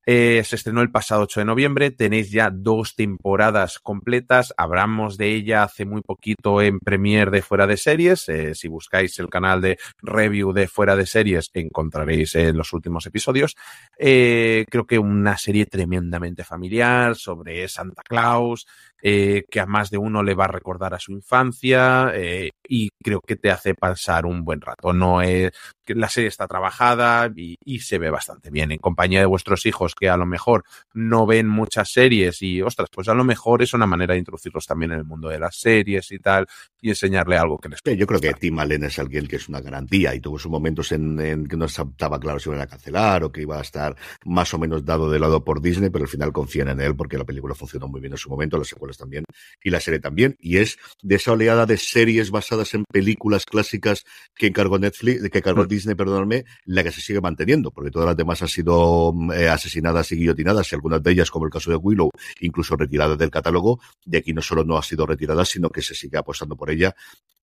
Eh, 0.04 0.42
se 0.44 0.56
estrenó 0.56 0.80
el 0.82 0.90
pasado 0.90 1.22
8 1.22 1.40
de 1.40 1.46
noviembre, 1.46 1.92
tenéis 1.92 2.32
ya 2.32 2.50
dos 2.50 2.96
temporadas 2.96 3.78
completas, 3.78 4.52
hablamos 4.56 5.16
de 5.16 5.32
ella 5.32 5.62
hace 5.62 5.84
muy 5.84 6.02
poquito 6.02 6.60
en 6.60 6.80
Premiere 6.80 7.30
de 7.30 7.40
Fuera 7.40 7.68
de 7.68 7.76
Series, 7.76 8.28
eh, 8.28 8.56
si 8.56 8.66
buscáis 8.66 9.16
el 9.20 9.28
canal 9.28 9.60
de 9.60 9.78
review 10.00 10.52
de 10.52 10.66
Fuera 10.66 10.96
de 10.96 11.06
Series 11.06 11.50
encontraréis 11.54 12.34
los 12.34 12.72
últimos 12.72 13.06
episodios. 13.06 13.54
Eh, 13.96 14.64
creo 14.68 14.86
que 14.86 14.98
una 14.98 15.38
serie 15.38 15.66
tremendamente 15.66 16.42
familiar 16.42 17.14
sobre 17.14 17.68
Santa 17.68 18.02
Claus, 18.02 18.66
eh, 19.04 19.44
que 19.50 19.58
a 19.58 19.66
más 19.66 19.90
de 19.90 19.98
uno 19.98 20.22
le 20.22 20.34
va 20.34 20.44
a 20.44 20.48
recordar 20.48 20.94
a 20.94 21.00
su 21.00 21.10
infancia 21.10 22.12
eh, 22.14 22.50
y 22.68 22.90
creo 23.02 23.20
que 23.20 23.34
te 23.34 23.50
hace 23.50 23.74
pasar 23.74 24.26
un 24.26 24.44
buen 24.44 24.60
rato. 24.60 24.92
No 24.92 25.20
es 25.20 25.50
que 25.84 25.96
la 25.96 26.08
serie 26.08 26.28
está 26.28 26.46
trabajada 26.46 27.28
y, 27.34 27.56
y, 27.64 27.80
se 27.80 27.98
ve 27.98 28.10
bastante 28.10 28.50
bien 28.50 28.70
en 28.70 28.78
compañía 28.78 29.18
de 29.18 29.26
vuestros 29.26 29.66
hijos 29.66 29.96
que 29.96 30.08
a 30.08 30.16
lo 30.16 30.24
mejor 30.24 30.62
no 30.94 31.26
ven 31.26 31.48
muchas 31.48 31.90
series 31.90 32.40
y 32.42 32.62
ostras, 32.62 32.88
pues 32.92 33.08
a 33.08 33.14
lo 33.14 33.24
mejor 33.24 33.62
es 33.62 33.74
una 33.74 33.86
manera 33.86 34.14
de 34.14 34.20
introducirlos 34.20 34.66
también 34.66 34.92
en 34.92 34.98
el 34.98 35.04
mundo 35.04 35.28
de 35.28 35.40
las 35.40 35.56
series 35.56 36.12
y 36.12 36.20
tal. 36.20 36.46
y 36.80 36.90
enseñarle 36.90 37.36
algo 37.36 37.58
que 37.58 37.68
les 37.68 37.80
sí, 37.84 37.96
Yo 37.96 38.06
creo 38.06 38.20
que 38.20 38.32
Tim 38.34 38.58
Allen 38.60 38.84
es 38.84 39.00
alguien 39.00 39.26
que 39.26 39.36
es 39.36 39.48
una 39.48 39.60
garantía 39.60 40.14
y 40.14 40.20
tuvo 40.20 40.38
sus 40.38 40.50
momentos 40.50 40.92
en, 40.92 41.20
en 41.20 41.46
que 41.48 41.56
no 41.56 41.64
estaba 41.64 42.20
claro 42.20 42.38
si 42.38 42.48
iban 42.48 42.60
a 42.60 42.66
cancelar 42.68 43.24
o 43.24 43.32
que 43.32 43.42
iba 43.42 43.58
a 43.58 43.62
estar 43.62 43.96
más 44.24 44.54
o 44.54 44.58
menos 44.58 44.84
dado 44.84 45.10
de 45.10 45.18
lado 45.18 45.42
por 45.44 45.60
Disney, 45.60 45.90
pero 45.90 46.04
al 46.04 46.08
final 46.08 46.32
confían 46.32 46.68
en 46.68 46.80
él 46.80 46.94
porque 46.94 47.18
la 47.18 47.24
película 47.24 47.54
funcionó 47.54 47.88
muy 47.88 48.00
bien 48.00 48.12
en 48.12 48.18
su 48.18 48.30
momento, 48.30 48.58
las 48.58 48.72
también 48.96 49.24
y 49.62 49.70
la 49.70 49.80
serie 49.80 50.00
también. 50.00 50.36
Y 50.38 50.58
es 50.58 50.78
de 51.02 51.16
esa 51.16 51.32
oleada 51.32 51.66
de 51.66 51.76
series 51.76 52.30
basadas 52.30 52.74
en 52.74 52.84
películas 52.84 53.46
clásicas 53.46 54.04
que 54.34 54.46
encargó 54.46 54.78
Netflix, 54.78 55.28
que 55.30 55.38
encargó 55.38 55.66
Disney, 55.66 55.94
perdóname, 55.94 56.44
la 56.64 56.82
que 56.82 56.92
se 56.92 57.00
sigue 57.00 57.20
manteniendo, 57.20 57.70
porque 57.70 57.90
todas 57.90 58.06
las 58.06 58.16
demás 58.16 58.42
han 58.42 58.48
sido 58.48 59.14
eh, 59.34 59.48
asesinadas 59.48 60.10
y 60.12 60.16
guillotinadas, 60.16 60.70
y 60.72 60.74
algunas 60.74 61.02
de 61.02 61.12
ellas, 61.12 61.30
como 61.30 61.46
el 61.46 61.52
caso 61.52 61.70
de 61.70 61.76
Willow, 61.76 62.10
incluso 62.40 62.76
retiradas 62.76 63.18
del 63.18 63.30
catálogo. 63.30 63.80
De 64.04 64.18
aquí 64.18 64.32
no 64.32 64.42
solo 64.42 64.64
no 64.64 64.76
ha 64.76 64.82
sido 64.82 65.06
retirada, 65.06 65.44
sino 65.44 65.70
que 65.70 65.82
se 65.82 65.94
sigue 65.94 66.18
apostando 66.18 66.56
por 66.56 66.70
ella. 66.70 66.94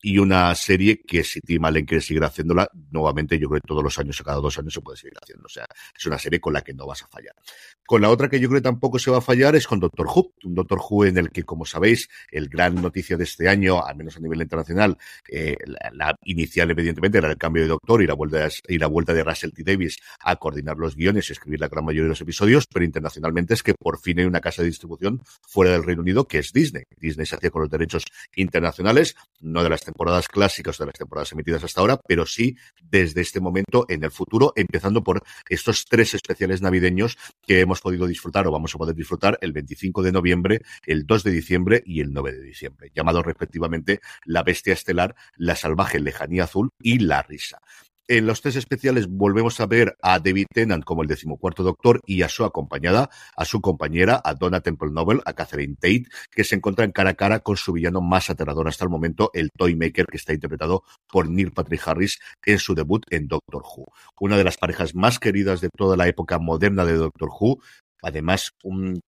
Y 0.02 0.18
una 0.18 0.54
serie 0.56 1.02
que 1.02 1.24
si 1.24 1.41
Tim 1.41 1.66
Allen 1.66 1.86
quiere 1.86 2.02
seguir 2.02 2.24
haciéndola, 2.24 2.70
nuevamente 2.91 3.38
yo 3.38 3.50
creo 3.50 3.62
que 3.62 3.68
todos 3.68 3.84
los 3.84 3.97
años 4.00 4.20
o 4.22 4.24
cada 4.24 4.39
dos 4.39 4.58
años 4.58 4.74
se 4.74 4.82
puede 4.82 4.97
seguir 4.97 5.18
haciendo. 5.22 5.45
O 5.45 5.50
sea, 5.50 5.66
es 5.97 6.06
una 6.06 6.18
serie 6.18 6.39
con 6.39 6.54
la 6.54 6.62
que 6.62 6.74
no 6.74 6.86
vas 6.86 7.04
a 7.04 7.08
fallar. 7.08 7.36
Con 7.86 8.02
la 8.02 8.10
otra 8.10 8.30
que 8.30 8.39
yo 8.39 8.47
creo 8.47 8.62
que 8.62 8.64
tampoco 8.64 9.00
se 9.00 9.12
va 9.12 9.18
a 9.18 9.22
fallar 9.22 9.56
es 9.56 9.68
con 9.68 9.80
Doctor 9.80 10.08
Who, 10.08 10.34
un 10.43 10.56
Doctor 10.56 10.80
Who 10.80 11.06
en 11.06 11.18
el 11.18 11.32
que, 11.32 11.43
como 11.43 11.66
sabéis, 11.66 12.10
el 12.32 12.47
gran 12.47 12.76
noticia 12.76 13.18
de 13.18 13.24
este 13.24 13.50
año, 13.50 13.84
al 13.84 13.95
menos 13.95 14.16
a 14.16 14.20
nivel 14.20 14.41
internacional, 14.41 14.97
eh, 15.28 15.58
la, 15.91 16.16
inicial 16.24 16.72
evidentemente 16.72 17.18
era 17.18 17.30
el 17.30 17.38
cambio 17.38 17.64
de 17.64 17.70
doctor 17.70 18.02
y 18.02 18.08
la 18.08 18.14
vuelta 18.14 18.38
de, 18.38 18.54
y 18.68 18.78
la 18.78 18.88
vuelta 18.88 19.14
de 19.14 19.24
Russell 19.24 19.52
T. 19.52 19.64
Davis 19.64 19.97
a 20.20 20.36
coordinar 20.36 20.78
los 20.78 20.95
guiones 20.95 21.30
y 21.30 21.34
escribir 21.34 21.60
la 21.60 21.68
gran 21.68 21.86
mayoría 21.86 22.04
de 22.04 22.10
los 22.10 22.22
episodios, 22.22 22.68
pero 22.68 22.86
internacionalmente 22.86 23.54
es 23.54 23.64
que 23.64 23.74
por 23.74 24.00
fin 24.00 24.20
hay 24.20 24.26
una 24.26 24.41
casa 24.41 24.62
de 24.62 24.68
distribución 24.68 25.22
fuera 25.47 25.72
del 25.72 25.84
Reino 25.84 26.02
Unido 26.02 26.28
que 26.28 26.39
es 26.39 26.54
Disney. 26.54 26.84
Disney 26.97 27.26
se 27.26 27.36
hacía 27.36 27.50
con 27.50 27.64
los 27.64 27.70
derechos 27.70 28.06
internacionales, 28.36 29.16
no 29.39 29.64
de 29.64 29.70
las 29.70 29.82
temporadas 29.90 30.28
clásicas 30.28 30.78
de 30.78 30.86
las 30.86 30.95
temporadas 30.95 31.32
emitidas 31.32 31.64
hasta 31.64 31.82
ahora, 31.82 31.99
pero 32.07 32.26
sí 32.26 32.56
desde 32.82 33.22
este 33.22 33.40
momento 33.40 33.86
en 33.90 34.03
el 34.03 34.11
futuro, 34.11 34.53
empezando 34.56 35.03
por 35.03 35.24
estos 35.49 35.86
tres 35.86 36.14
especiales 36.14 36.61
navideños 36.61 37.18
que 37.41 37.60
hemos 37.60 37.82
podido 37.82 38.06
disfrutar 38.06 38.48
o 38.48 38.52
vamos 38.52 38.74
a 38.76 38.78
poder 38.78 38.95
disfrutar 38.95 39.38
el 39.41 39.52
25 39.52 40.03
de 40.03 40.11
noviembre, 40.11 40.61
el 40.86 41.06
2 41.06 41.24
de 41.24 41.32
diciembre 41.32 41.84
y 41.86 42.02
el 42.02 42.14
9 42.14 42.34
de 42.34 42.41
diciembre, 42.41 42.91
llamados 42.95 43.26
respectivamente 43.26 43.99
La 44.26 44.44
Bestia 44.44 44.74
Estelar, 44.74 45.16
La 45.36 45.56
Salvaje 45.56 45.99
Lejanía 45.99 46.44
Azul 46.44 46.70
y 46.80 46.99
La 46.99 47.24
Risa. 47.24 47.60
En 48.11 48.26
los 48.26 48.41
tres 48.41 48.56
especiales 48.56 49.07
volvemos 49.07 49.60
a 49.60 49.68
ver 49.68 49.95
a 50.02 50.18
David 50.18 50.48
Tennant 50.52 50.84
como 50.84 51.03
el 51.03 51.07
decimocuarto 51.07 51.61
doctor 51.61 52.02
y 52.07 52.23
a 52.23 52.27
su 52.27 52.44
acompañada, 52.44 53.11
a 53.38 53.45
su 53.45 53.61
compañera, 53.61 54.19
a 54.26 54.34
Donna 54.34 54.61
Temple 54.61 54.90
Novel, 54.91 55.22
a 55.27 55.34
Catherine 55.34 55.76
Tate, 55.76 56.06
que 56.31 56.44
se 56.44 56.56
encuentran 56.56 56.91
cara 56.91 57.11
a 57.11 57.14
cara 57.14 57.41
con 57.41 57.56
su 57.56 57.72
villano 57.72 58.02
más 58.02 58.31
aterrador 58.31 58.68
hasta 58.68 58.84
el 58.84 58.90
momento, 58.90 59.30
el 59.36 59.52
Toymaker, 59.56 60.07
que 60.07 60.18
está 60.18 60.34
interpretado 60.34 60.81
por 61.07 61.30
Neil 61.30 61.52
Patrick 61.52 61.88
Harris 61.88 62.19
en 62.44 62.57
su 62.57 62.73
debut 62.73 63.06
en 63.11 63.27
Doctor 63.27 63.61
Who. 63.61 63.86
Una 64.19 64.38
de 64.38 64.44
las 64.44 64.57
parejas 64.57 64.95
más 64.95 65.19
queridas 65.19 65.61
de 65.61 65.69
toda 65.69 65.95
la 65.95 66.07
época 66.07 66.40
moderna 66.40 66.86
de 66.86 66.94
Doctor 66.94 67.30
Who, 67.30 67.60
Además, 68.02 68.52
un 68.64 69.02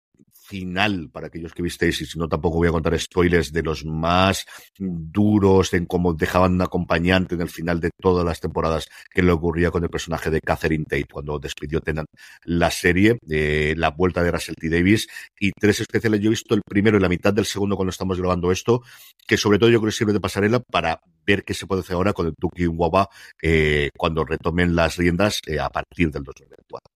final 0.51 1.09
para 1.09 1.27
aquellos 1.27 1.53
que 1.53 1.63
visteis, 1.63 2.01
y 2.01 2.05
si 2.05 2.19
no 2.19 2.27
tampoco 2.27 2.57
voy 2.57 2.67
a 2.67 2.71
contar 2.71 2.99
spoilers 2.99 3.53
de 3.53 3.63
los 3.63 3.85
más 3.85 4.45
duros 4.77 5.73
en 5.73 5.85
cómo 5.85 6.13
dejaban 6.13 6.55
un 6.55 6.61
acompañante 6.61 7.35
en 7.35 7.41
el 7.41 7.49
final 7.49 7.79
de 7.79 7.89
todas 7.97 8.25
las 8.25 8.41
temporadas 8.41 8.89
que 9.09 9.23
le 9.23 9.31
ocurría 9.31 9.71
con 9.71 9.83
el 9.83 9.89
personaje 9.89 10.29
de 10.29 10.41
Catherine 10.41 10.83
Tate 10.83 11.05
cuando 11.09 11.39
despidió 11.39 11.79
Tennant 11.79 12.09
la 12.43 12.69
serie, 12.69 13.17
eh, 13.29 13.73
la 13.77 13.91
vuelta 13.91 14.23
de 14.23 14.31
Russell 14.31 14.55
T. 14.55 14.69
Davis 14.69 15.07
y 15.39 15.51
tres 15.51 15.79
especiales. 15.79 16.19
Yo 16.19 16.27
he 16.27 16.31
visto 16.31 16.53
el 16.53 16.61
primero 16.63 16.97
y 16.97 17.01
la 17.01 17.09
mitad 17.09 17.33
del 17.33 17.45
segundo 17.45 17.77
cuando 17.77 17.91
estamos 17.91 18.19
grabando 18.19 18.51
esto, 18.51 18.81
que 19.25 19.37
sobre 19.37 19.57
todo 19.57 19.69
yo 19.69 19.79
creo 19.79 19.91
que 19.91 19.97
sirve 19.97 20.13
de 20.13 20.19
pasarela 20.19 20.59
para 20.59 20.99
ver 21.25 21.45
qué 21.45 21.53
se 21.53 21.65
puede 21.65 21.81
hacer 21.81 21.95
ahora 21.95 22.11
con 22.11 22.27
el 22.27 22.33
Tuki 22.35 22.67
Wawa 22.67 23.07
eh, 23.41 23.89
cuando 23.97 24.25
retomen 24.25 24.75
las 24.75 24.97
riendas 24.97 25.39
eh, 25.47 25.59
a 25.59 25.69
partir 25.69 26.11
del 26.11 26.23
2024. 26.23 26.90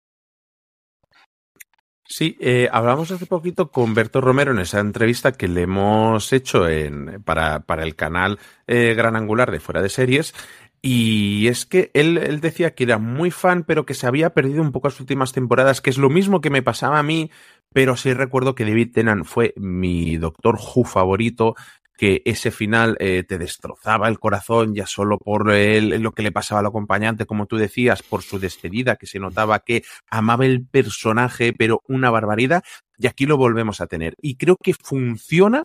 Sí, 2.14 2.36
eh, 2.40 2.68
hablamos 2.70 3.10
hace 3.10 3.24
poquito 3.24 3.70
con 3.70 3.94
Berto 3.94 4.20
Romero 4.20 4.52
en 4.52 4.58
esa 4.58 4.80
entrevista 4.80 5.32
que 5.32 5.48
le 5.48 5.62
hemos 5.62 6.30
hecho 6.34 6.68
en, 6.68 7.22
para, 7.22 7.60
para 7.60 7.84
el 7.84 7.96
canal 7.96 8.38
eh, 8.66 8.92
Gran 8.94 9.16
Angular 9.16 9.50
de 9.50 9.60
Fuera 9.60 9.80
de 9.80 9.88
Series. 9.88 10.34
Y 10.82 11.46
es 11.48 11.64
que 11.64 11.90
él, 11.94 12.18
él, 12.18 12.42
decía 12.42 12.74
que 12.74 12.84
era 12.84 12.98
muy 12.98 13.30
fan, 13.30 13.64
pero 13.64 13.86
que 13.86 13.94
se 13.94 14.06
había 14.06 14.34
perdido 14.34 14.60
un 14.60 14.72
poco 14.72 14.88
las 14.88 15.00
últimas 15.00 15.32
temporadas, 15.32 15.80
que 15.80 15.88
es 15.88 15.96
lo 15.96 16.10
mismo 16.10 16.42
que 16.42 16.50
me 16.50 16.60
pasaba 16.60 16.98
a 16.98 17.02
mí, 17.02 17.30
pero 17.72 17.96
sí 17.96 18.12
recuerdo 18.12 18.54
que 18.54 18.66
David 18.66 18.92
Tennant 18.92 19.24
fue 19.24 19.54
mi 19.56 20.18
Doctor 20.18 20.56
Who 20.56 20.84
favorito, 20.84 21.54
que 21.96 22.22
ese 22.24 22.50
final 22.50 22.96
eh, 22.98 23.22
te 23.22 23.38
destrozaba 23.38 24.08
el 24.08 24.18
corazón 24.18 24.74
ya 24.74 24.86
solo 24.86 25.18
por 25.18 25.50
el, 25.50 26.02
lo 26.02 26.12
que 26.12 26.22
le 26.22 26.32
pasaba 26.32 26.60
al 26.60 26.66
acompañante, 26.66 27.26
como 27.26 27.46
tú 27.46 27.56
decías, 27.56 28.02
por 28.02 28.22
su 28.22 28.38
despedida, 28.38 28.96
que 28.96 29.06
se 29.06 29.18
notaba 29.18 29.60
que 29.60 29.84
amaba 30.10 30.46
el 30.46 30.66
personaje, 30.66 31.52
pero 31.52 31.82
una 31.86 32.10
barbaridad, 32.10 32.62
y 32.98 33.06
aquí 33.06 33.26
lo 33.26 33.36
volvemos 33.36 33.80
a 33.80 33.86
tener. 33.86 34.14
Y 34.20 34.36
creo 34.36 34.56
que 34.56 34.74
funciona 34.74 35.64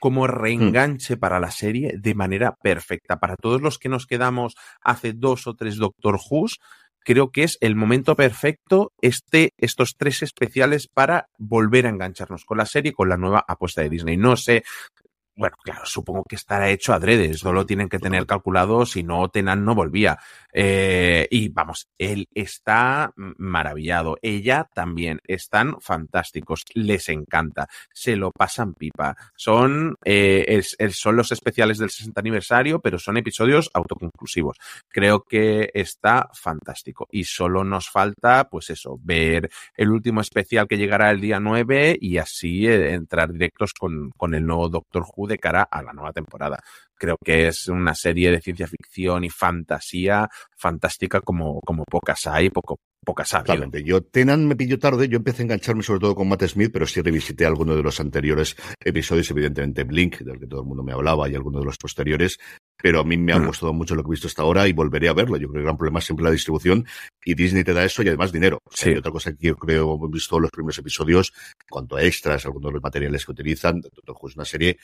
como 0.00 0.26
reenganche 0.26 1.16
para 1.16 1.40
la 1.40 1.50
serie 1.50 1.94
de 1.98 2.14
manera 2.14 2.56
perfecta. 2.56 3.18
Para 3.20 3.36
todos 3.36 3.62
los 3.62 3.78
que 3.78 3.88
nos 3.88 4.06
quedamos 4.06 4.54
hace 4.82 5.12
dos 5.12 5.46
o 5.46 5.54
tres 5.54 5.76
Doctor 5.76 6.18
Who's, 6.30 6.58
creo 7.04 7.30
que 7.30 7.44
es 7.44 7.58
el 7.60 7.76
momento 7.76 8.16
perfecto 8.16 8.92
este, 9.00 9.52
estos 9.56 9.96
tres 9.96 10.22
especiales 10.22 10.88
para 10.88 11.28
volver 11.38 11.86
a 11.86 11.90
engancharnos 11.90 12.44
con 12.44 12.58
la 12.58 12.66
serie, 12.66 12.92
con 12.92 13.08
la 13.08 13.16
nueva 13.16 13.44
apuesta 13.46 13.82
de 13.82 13.90
Disney. 13.90 14.16
No 14.16 14.36
sé 14.36 14.64
bueno, 15.36 15.56
claro, 15.64 15.84
supongo 15.84 16.24
que 16.28 16.36
estará 16.36 16.70
hecho 16.70 16.92
adrede, 16.92 17.26
eso 17.26 17.52
lo 17.52 17.66
tienen 17.66 17.88
que 17.88 17.98
tener 17.98 18.24
calculado, 18.24 18.86
si 18.86 19.02
no, 19.02 19.28
Tenan 19.28 19.64
no 19.64 19.74
volvía. 19.74 20.18
Eh, 20.52 21.26
y 21.28 21.48
vamos, 21.48 21.88
él 21.98 22.28
está 22.32 23.12
maravillado, 23.16 24.16
ella 24.22 24.68
también, 24.72 25.20
están 25.26 25.80
fantásticos, 25.80 26.62
les 26.74 27.08
encanta, 27.08 27.68
se 27.92 28.14
lo 28.14 28.30
pasan 28.30 28.74
pipa. 28.74 29.16
Son, 29.34 29.96
eh, 30.04 30.62
son 30.90 31.16
los 31.16 31.32
especiales 31.32 31.78
del 31.78 31.90
60 31.90 32.20
aniversario, 32.20 32.80
pero 32.80 33.00
son 33.00 33.16
episodios 33.16 33.70
autoconclusivos. 33.74 34.58
Creo 34.88 35.24
que 35.24 35.70
está 35.74 36.28
fantástico 36.32 37.08
y 37.10 37.24
solo 37.24 37.64
nos 37.64 37.90
falta, 37.90 38.48
pues 38.48 38.70
eso, 38.70 39.00
ver 39.02 39.50
el 39.76 39.90
último 39.90 40.20
especial 40.20 40.68
que 40.68 40.78
llegará 40.78 41.10
el 41.10 41.20
día 41.20 41.40
9 41.40 41.98
y 42.00 42.18
así 42.18 42.68
eh, 42.68 42.94
entrar 42.94 43.32
directos 43.32 43.72
con, 43.74 44.10
con 44.16 44.34
el 44.34 44.46
nuevo 44.46 44.68
Doctor 44.68 45.04
Who 45.16 45.23
de 45.26 45.38
cara 45.38 45.62
a 45.62 45.82
la 45.82 45.92
nueva 45.92 46.12
temporada. 46.12 46.58
Creo 46.94 47.16
que 47.22 47.48
es 47.48 47.68
una 47.68 47.94
serie 47.94 48.30
de 48.30 48.40
ciencia 48.40 48.66
ficción 48.66 49.24
y 49.24 49.30
fantasía 49.30 50.28
fantástica 50.56 51.20
como, 51.20 51.60
como 51.60 51.84
pocas 51.84 52.26
hay, 52.26 52.50
poco, 52.50 52.78
pocas 53.04 53.32
ha. 53.34 53.44
Yo, 53.84 54.02
Tenan 54.02 54.46
me 54.46 54.56
pilló 54.56 54.78
tarde, 54.78 55.08
yo 55.08 55.18
empecé 55.18 55.42
a 55.42 55.44
engancharme 55.44 55.82
sobre 55.82 56.00
todo 56.00 56.14
con 56.14 56.28
Matt 56.28 56.44
Smith, 56.44 56.70
pero 56.72 56.86
sí 56.86 57.00
revisité 57.02 57.46
algunos 57.46 57.76
de 57.76 57.82
los 57.82 58.00
anteriores 58.00 58.56
episodios, 58.80 59.30
evidentemente 59.30 59.84
Blink, 59.84 60.18
del 60.20 60.40
que 60.40 60.46
todo 60.46 60.60
el 60.60 60.66
mundo 60.66 60.82
me 60.82 60.92
hablaba, 60.92 61.28
y 61.28 61.34
algunos 61.34 61.60
de 61.62 61.66
los 61.66 61.76
posteriores, 61.76 62.38
pero 62.76 63.00
a 63.00 63.04
mí 63.04 63.16
me 63.16 63.32
ha 63.32 63.38
mm. 63.38 63.46
gustado 63.46 63.72
mucho 63.72 63.94
lo 63.94 64.02
que 64.02 64.08
he 64.08 64.10
visto 64.10 64.26
hasta 64.26 64.42
ahora 64.42 64.68
y 64.68 64.72
volveré 64.72 65.08
a 65.08 65.12
verlo. 65.12 65.36
Yo 65.36 65.48
creo 65.48 65.52
que 65.52 65.58
el 65.58 65.64
gran 65.64 65.76
problema 65.76 65.98
es 65.98 66.04
siempre 66.04 66.24
la 66.24 66.30
distribución 66.30 66.86
y 67.24 67.34
Disney 67.34 67.64
te 67.64 67.72
da 67.72 67.84
eso 67.84 68.02
y 68.02 68.08
además 68.08 68.32
dinero. 68.32 68.60
Sí. 68.70 68.90
Hay 68.90 68.96
otra 68.96 69.12
cosa 69.12 69.32
que 69.32 69.48
yo 69.48 69.56
creo, 69.56 69.98
he 70.04 70.12
visto 70.12 70.38
los 70.38 70.50
primeros 70.50 70.78
episodios, 70.78 71.32
cuanto 71.68 71.96
a 71.96 72.02
extras, 72.02 72.44
algunos 72.44 72.70
de 72.70 72.74
los 72.74 72.82
materiales 72.82 73.24
que 73.24 73.32
utilizan, 73.32 73.80
es 73.84 74.36
una 74.36 74.44
serie 74.44 74.78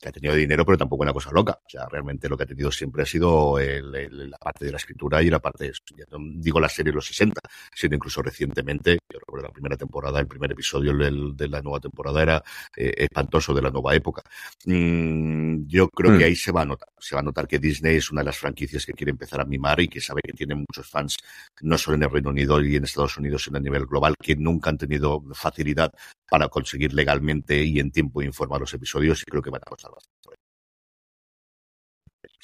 que 0.00 0.08
ha 0.08 0.12
tenido 0.12 0.34
dinero, 0.34 0.64
pero 0.64 0.76
tampoco 0.76 1.02
una 1.02 1.12
cosa 1.12 1.30
loca. 1.32 1.58
O 1.64 1.68
sea, 1.68 1.86
realmente 1.88 2.28
lo 2.28 2.36
que 2.36 2.44
ha 2.44 2.46
tenido 2.46 2.70
siempre 2.70 3.02
ha 3.02 3.06
sido 3.06 3.58
el, 3.58 3.94
el, 3.94 4.30
la 4.30 4.38
parte 4.38 4.64
de 4.64 4.70
la 4.70 4.76
escritura 4.76 5.22
y 5.22 5.30
la 5.30 5.40
parte, 5.40 5.72
ya 5.96 6.04
no 6.10 6.18
digo 6.36 6.60
la 6.60 6.68
serie 6.68 6.90
de 6.90 6.96
los 6.96 7.06
60, 7.06 7.40
sino 7.74 7.96
incluso 7.96 8.22
recientemente, 8.22 8.98
yo 9.10 9.18
recuerdo 9.18 9.46
la 9.46 9.52
primera 9.52 9.76
temporada, 9.76 10.20
el 10.20 10.26
primer 10.26 10.52
episodio 10.52 10.94
del, 10.96 11.36
de 11.36 11.48
la 11.48 11.62
nueva 11.62 11.80
temporada 11.80 12.22
era 12.22 12.44
eh, 12.76 12.92
espantoso 12.96 13.54
de 13.54 13.62
la 13.62 13.70
nueva 13.70 13.94
época. 13.94 14.22
Mm, 14.66 15.66
yo 15.66 15.88
creo 15.88 16.12
mm. 16.12 16.18
que 16.18 16.24
ahí 16.24 16.36
se 16.36 16.52
va 16.52 16.62
a 16.62 16.66
notar, 16.66 16.88
se 16.98 17.14
va 17.14 17.20
a 17.20 17.24
notar 17.24 17.33
que 17.42 17.58
Disney 17.58 17.96
es 17.96 18.10
una 18.10 18.22
de 18.22 18.26
las 18.26 18.38
franquicias 18.38 18.86
que 18.86 18.92
quiere 18.92 19.10
empezar 19.10 19.40
a 19.40 19.44
mimar 19.44 19.80
y 19.80 19.88
que 19.88 20.00
sabe 20.00 20.20
que 20.24 20.32
tiene 20.32 20.54
muchos 20.54 20.88
fans, 20.88 21.16
no 21.60 21.76
solo 21.76 21.96
en 21.96 22.04
el 22.04 22.10
Reino 22.10 22.30
Unido 22.30 22.62
y 22.62 22.76
en 22.76 22.84
Estados 22.84 23.18
Unidos, 23.18 23.44
sino 23.44 23.58
a 23.58 23.60
nivel 23.60 23.86
global, 23.86 24.14
que 24.20 24.36
nunca 24.36 24.70
han 24.70 24.78
tenido 24.78 25.22
facilidad 25.34 25.92
para 26.30 26.48
conseguir 26.48 26.94
legalmente 26.94 27.62
y 27.62 27.80
en 27.80 27.90
tiempo 27.90 28.22
informar 28.22 28.60
los 28.60 28.72
episodios 28.72 29.22
y 29.22 29.24
creo 29.24 29.42
que 29.42 29.50
van 29.50 29.62
a 29.62 29.70
costar 29.70 29.90
bastante. 29.90 30.14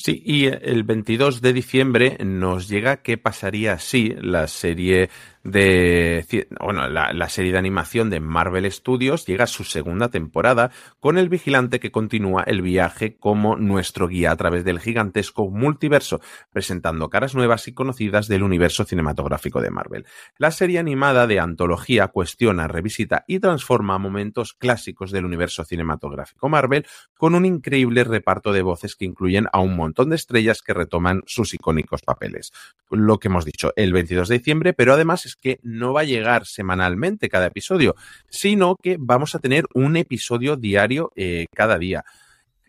Sí, 0.02 0.22
y 0.24 0.46
el 0.46 0.82
22 0.84 1.42
de 1.42 1.52
diciembre 1.52 2.16
nos 2.24 2.68
llega 2.68 3.02
qué 3.02 3.18
pasaría 3.18 3.78
si 3.78 4.14
la 4.18 4.46
serie 4.46 5.10
de, 5.42 6.46
bueno, 6.60 6.86
la, 6.88 7.14
la, 7.14 7.28
serie 7.30 7.52
de 7.52 7.58
animación 7.58 8.10
de 8.10 8.20
Marvel 8.20 8.70
Studios 8.70 9.24
llega 9.24 9.44
a 9.44 9.46
su 9.46 9.64
segunda 9.64 10.08
temporada 10.08 10.70
con 10.98 11.16
el 11.16 11.30
vigilante 11.30 11.80
que 11.80 11.90
continúa 11.90 12.42
el 12.42 12.60
viaje 12.60 13.16
como 13.16 13.56
nuestro 13.56 14.06
guía 14.06 14.32
a 14.32 14.36
través 14.36 14.64
del 14.64 14.80
gigantesco 14.80 15.48
multiverso, 15.48 16.20
presentando 16.50 17.08
caras 17.08 17.34
nuevas 17.34 17.66
y 17.68 17.72
conocidas 17.72 18.28
del 18.28 18.42
universo 18.42 18.84
cinematográfico 18.84 19.62
de 19.62 19.70
Marvel. 19.70 20.06
La 20.36 20.50
serie 20.50 20.78
animada 20.78 21.26
de 21.26 21.40
antología 21.40 22.08
cuestiona, 22.08 22.68
revisita 22.68 23.24
y 23.26 23.40
transforma 23.40 23.96
momentos 23.98 24.52
clásicos 24.52 25.10
del 25.10 25.24
universo 25.24 25.64
cinematográfico 25.64 26.50
Marvel 26.50 26.86
con 27.16 27.34
un 27.34 27.46
increíble 27.46 28.04
reparto 28.04 28.52
de 28.52 28.62
voces 28.62 28.94
que 28.94 29.06
incluyen 29.06 29.46
a 29.52 29.60
un 29.60 29.74
montón 29.74 30.10
de 30.10 30.16
estrellas 30.16 30.60
que 30.60 30.74
retoman 30.74 31.22
sus 31.26 31.54
icónicos 31.54 32.02
papeles. 32.02 32.52
Lo 32.90 33.18
que 33.18 33.28
hemos 33.28 33.44
dicho 33.44 33.72
el 33.76 33.92
22 33.92 34.28
de 34.28 34.38
diciembre, 34.38 34.72
pero 34.74 34.92
además 34.92 35.29
es 35.30 35.36
que 35.36 35.58
no 35.62 35.92
va 35.92 36.02
a 36.02 36.04
llegar 36.04 36.46
semanalmente 36.46 37.28
cada 37.28 37.46
episodio, 37.46 37.94
sino 38.28 38.76
que 38.76 38.96
vamos 38.98 39.34
a 39.34 39.38
tener 39.38 39.64
un 39.74 39.96
episodio 39.96 40.56
diario 40.56 41.12
eh, 41.16 41.46
cada 41.54 41.78
día. 41.78 42.04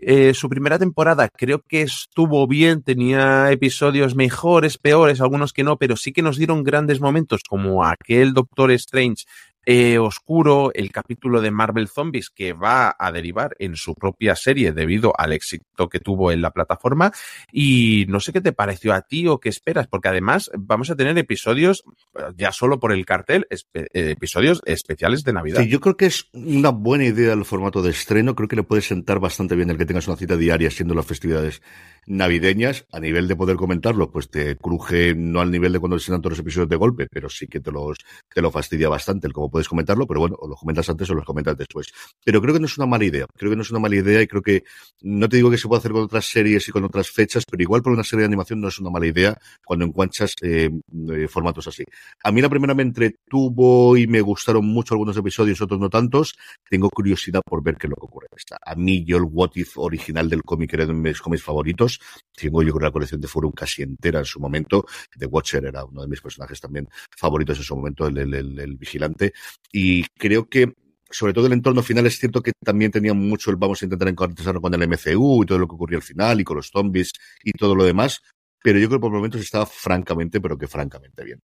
Eh, 0.03 0.33
su 0.33 0.49
primera 0.49 0.79
temporada 0.79 1.29
creo 1.29 1.61
que 1.61 1.83
estuvo 1.83 2.47
bien, 2.47 2.81
tenía 2.81 3.51
episodios 3.51 4.15
mejores, 4.15 4.79
peores, 4.79 5.21
algunos 5.21 5.53
que 5.53 5.63
no, 5.63 5.77
pero 5.77 5.95
sí 5.95 6.11
que 6.11 6.23
nos 6.23 6.37
dieron 6.37 6.63
grandes 6.63 6.99
momentos 6.99 7.41
como 7.47 7.85
aquel 7.85 8.33
Doctor 8.33 8.71
Strange 8.71 9.25
eh, 9.65 9.97
oscuro, 9.99 10.71
el 10.73 10.91
capítulo 10.91 11.41
de 11.41 11.51
Marvel 11.51 11.87
Zombies 11.87 12.29
que 12.29 12.53
va 12.53 12.95
a 12.97 13.11
derivar 13.11 13.55
en 13.59 13.75
su 13.75 13.93
propia 13.95 14.35
serie 14.35 14.71
debido 14.71 15.13
al 15.17 15.33
éxito 15.33 15.89
que 15.89 15.99
tuvo 15.99 16.31
en 16.31 16.41
la 16.41 16.51
plataforma. 16.51 17.11
Y 17.51 18.05
no 18.07 18.19
sé 18.19 18.33
qué 18.33 18.41
te 18.41 18.53
pareció 18.53 18.93
a 18.93 19.01
ti 19.01 19.27
o 19.27 19.39
qué 19.39 19.49
esperas, 19.49 19.87
porque 19.87 20.09
además 20.09 20.49
vamos 20.57 20.89
a 20.89 20.95
tener 20.95 21.17
episodios, 21.17 21.83
ya 22.35 22.51
solo 22.51 22.79
por 22.79 22.91
el 22.91 23.05
cartel, 23.05 23.47
eh, 23.49 23.87
episodios 23.93 24.61
especiales 24.65 25.23
de 25.23 25.33
Navidad. 25.33 25.61
Sí, 25.61 25.67
yo 25.67 25.79
creo 25.79 25.97
que 25.97 26.07
es 26.07 26.27
una 26.33 26.69
buena 26.69 27.05
idea 27.05 27.33
el 27.33 27.45
formato 27.45 27.81
de 27.81 27.91
estreno. 27.91 28.35
Creo 28.35 28.47
que 28.47 28.55
le 28.55 28.63
puede 28.63 28.81
sentar 28.81 29.19
bastante 29.19 29.55
bien 29.55 29.69
el 29.69 29.77
que 29.77 29.85
tengas 29.85 30.07
una 30.07 30.17
cita 30.17 30.37
diaria 30.37 30.71
siendo 30.71 30.95
las 30.95 31.05
festividades 31.05 31.61
navideñas. 32.07 32.85
A 32.91 32.99
nivel 32.99 33.27
de 33.27 33.35
poder 33.35 33.57
comentarlo, 33.57 34.11
pues 34.11 34.29
te 34.29 34.55
cruje 34.57 35.13
no 35.15 35.41
al 35.41 35.51
nivel 35.51 35.73
de 35.73 35.79
cuando 35.79 35.99
se 35.99 36.11
todos 36.11 36.31
los 36.31 36.39
episodios 36.39 36.69
de 36.69 36.75
golpe, 36.75 37.07
pero 37.11 37.29
sí 37.29 37.47
que 37.47 37.59
te 37.59 37.71
los 37.71 37.97
te 38.33 38.41
lo 38.41 38.51
fastidia 38.51 38.89
bastante 38.89 39.27
el 39.27 39.33
como 39.33 39.49
puedes 39.49 39.67
comentarlo, 39.67 40.05
pero 40.07 40.19
bueno, 40.19 40.35
o 40.39 40.47
lo 40.47 40.55
comentas 40.55 40.89
antes 40.89 41.09
o 41.09 41.13
lo 41.13 41.23
comentas 41.23 41.57
después. 41.57 41.91
Pero 42.23 42.41
creo 42.41 42.53
que 42.53 42.59
no 42.59 42.65
es 42.65 42.77
una 42.77 42.87
mala 42.87 43.05
idea, 43.05 43.25
creo 43.37 43.51
que 43.51 43.55
no 43.55 43.61
es 43.61 43.71
una 43.71 43.79
mala 43.79 43.95
idea 43.95 44.21
y 44.21 44.27
creo 44.27 44.41
que 44.41 44.63
no 45.01 45.27
te 45.29 45.37
digo 45.37 45.49
que 45.49 45.57
se 45.57 45.67
puede 45.67 45.79
hacer 45.79 45.91
con 45.91 46.03
otras 46.03 46.25
series 46.25 46.67
y 46.67 46.71
con 46.71 46.83
otras 46.83 47.09
fechas, 47.09 47.45
pero 47.49 47.61
igual 47.61 47.81
por 47.81 47.93
una 47.93 48.03
serie 48.03 48.21
de 48.21 48.27
animación 48.27 48.61
no 48.61 48.67
es 48.67 48.79
una 48.79 48.89
mala 48.89 49.07
idea 49.07 49.37
cuando 49.63 49.85
encuentras 49.85 50.35
eh, 50.41 50.69
eh, 51.11 51.27
formatos 51.27 51.67
así. 51.67 51.83
A 52.23 52.31
mí 52.31 52.41
la 52.41 52.49
primera 52.49 52.73
me 52.73 52.83
entretuvo 52.83 53.97
y 53.97 54.07
me 54.07 54.21
gustaron 54.21 54.65
mucho 54.65 54.93
algunos 54.93 55.17
episodios, 55.17 55.61
otros 55.61 55.79
no 55.79 55.89
tantos. 55.89 56.35
Tengo 56.69 56.89
curiosidad 56.89 57.41
por 57.45 57.63
ver 57.63 57.77
qué 57.77 57.87
es 57.87 57.91
lo 57.91 57.95
que 57.95 58.05
ocurre. 58.05 58.27
A 58.65 58.75
mí, 58.75 59.03
yo 59.03 59.17
el 59.17 59.23
What 59.23 59.51
If 59.55 59.77
original 59.77 60.29
del 60.29 60.43
cómic 60.43 60.73
era 60.73 60.85
de 60.85 60.93
mis 60.93 61.21
cómics 61.21 61.43
favoritos. 61.43 61.90
Tengo 62.35 62.63
yo 62.63 62.73
creo 62.73 62.87
la 62.87 62.91
colección 62.91 63.21
de 63.21 63.27
Forum 63.27 63.51
casi 63.51 63.81
entera 63.81 64.19
en 64.19 64.25
su 64.25 64.39
momento. 64.39 64.85
The 65.17 65.25
Watcher 65.25 65.65
era 65.65 65.83
uno 65.85 66.01
de 66.01 66.07
mis 66.07 66.21
personajes 66.21 66.59
también 66.59 66.87
favoritos 67.15 67.57
en 67.57 67.63
su 67.63 67.75
momento, 67.75 68.07
el, 68.07 68.17
el, 68.17 68.77
vigilante. 68.77 69.33
Y 69.71 70.03
creo 70.17 70.47
que 70.47 70.73
sobre 71.09 71.33
todo 71.33 71.47
el 71.47 71.53
entorno 71.53 71.83
final 71.83 72.05
es 72.07 72.17
cierto 72.17 72.41
que 72.41 72.53
también 72.63 72.91
tenía 72.91 73.13
mucho 73.13 73.51
el 73.51 73.57
vamos 73.57 73.81
a 73.81 73.85
intentar 73.85 74.07
encontrarnos 74.07 74.61
con 74.61 74.73
el 74.73 74.87
MCU 74.87 75.43
y 75.43 75.45
todo 75.45 75.59
lo 75.59 75.67
que 75.67 75.75
ocurrió 75.75 75.97
al 75.97 76.03
final 76.03 76.39
y 76.39 76.43
con 76.43 76.57
los 76.57 76.69
zombies 76.69 77.11
y 77.43 77.51
todo 77.51 77.75
lo 77.75 77.83
demás, 77.83 78.21
pero 78.63 78.79
yo 78.79 78.87
creo 78.87 78.99
que 78.99 79.01
por 79.01 79.11
momentos 79.11 79.41
estaba 79.41 79.65
francamente, 79.65 80.39
pero 80.39 80.57
que 80.57 80.67
francamente 80.67 81.23
bien. 81.23 81.39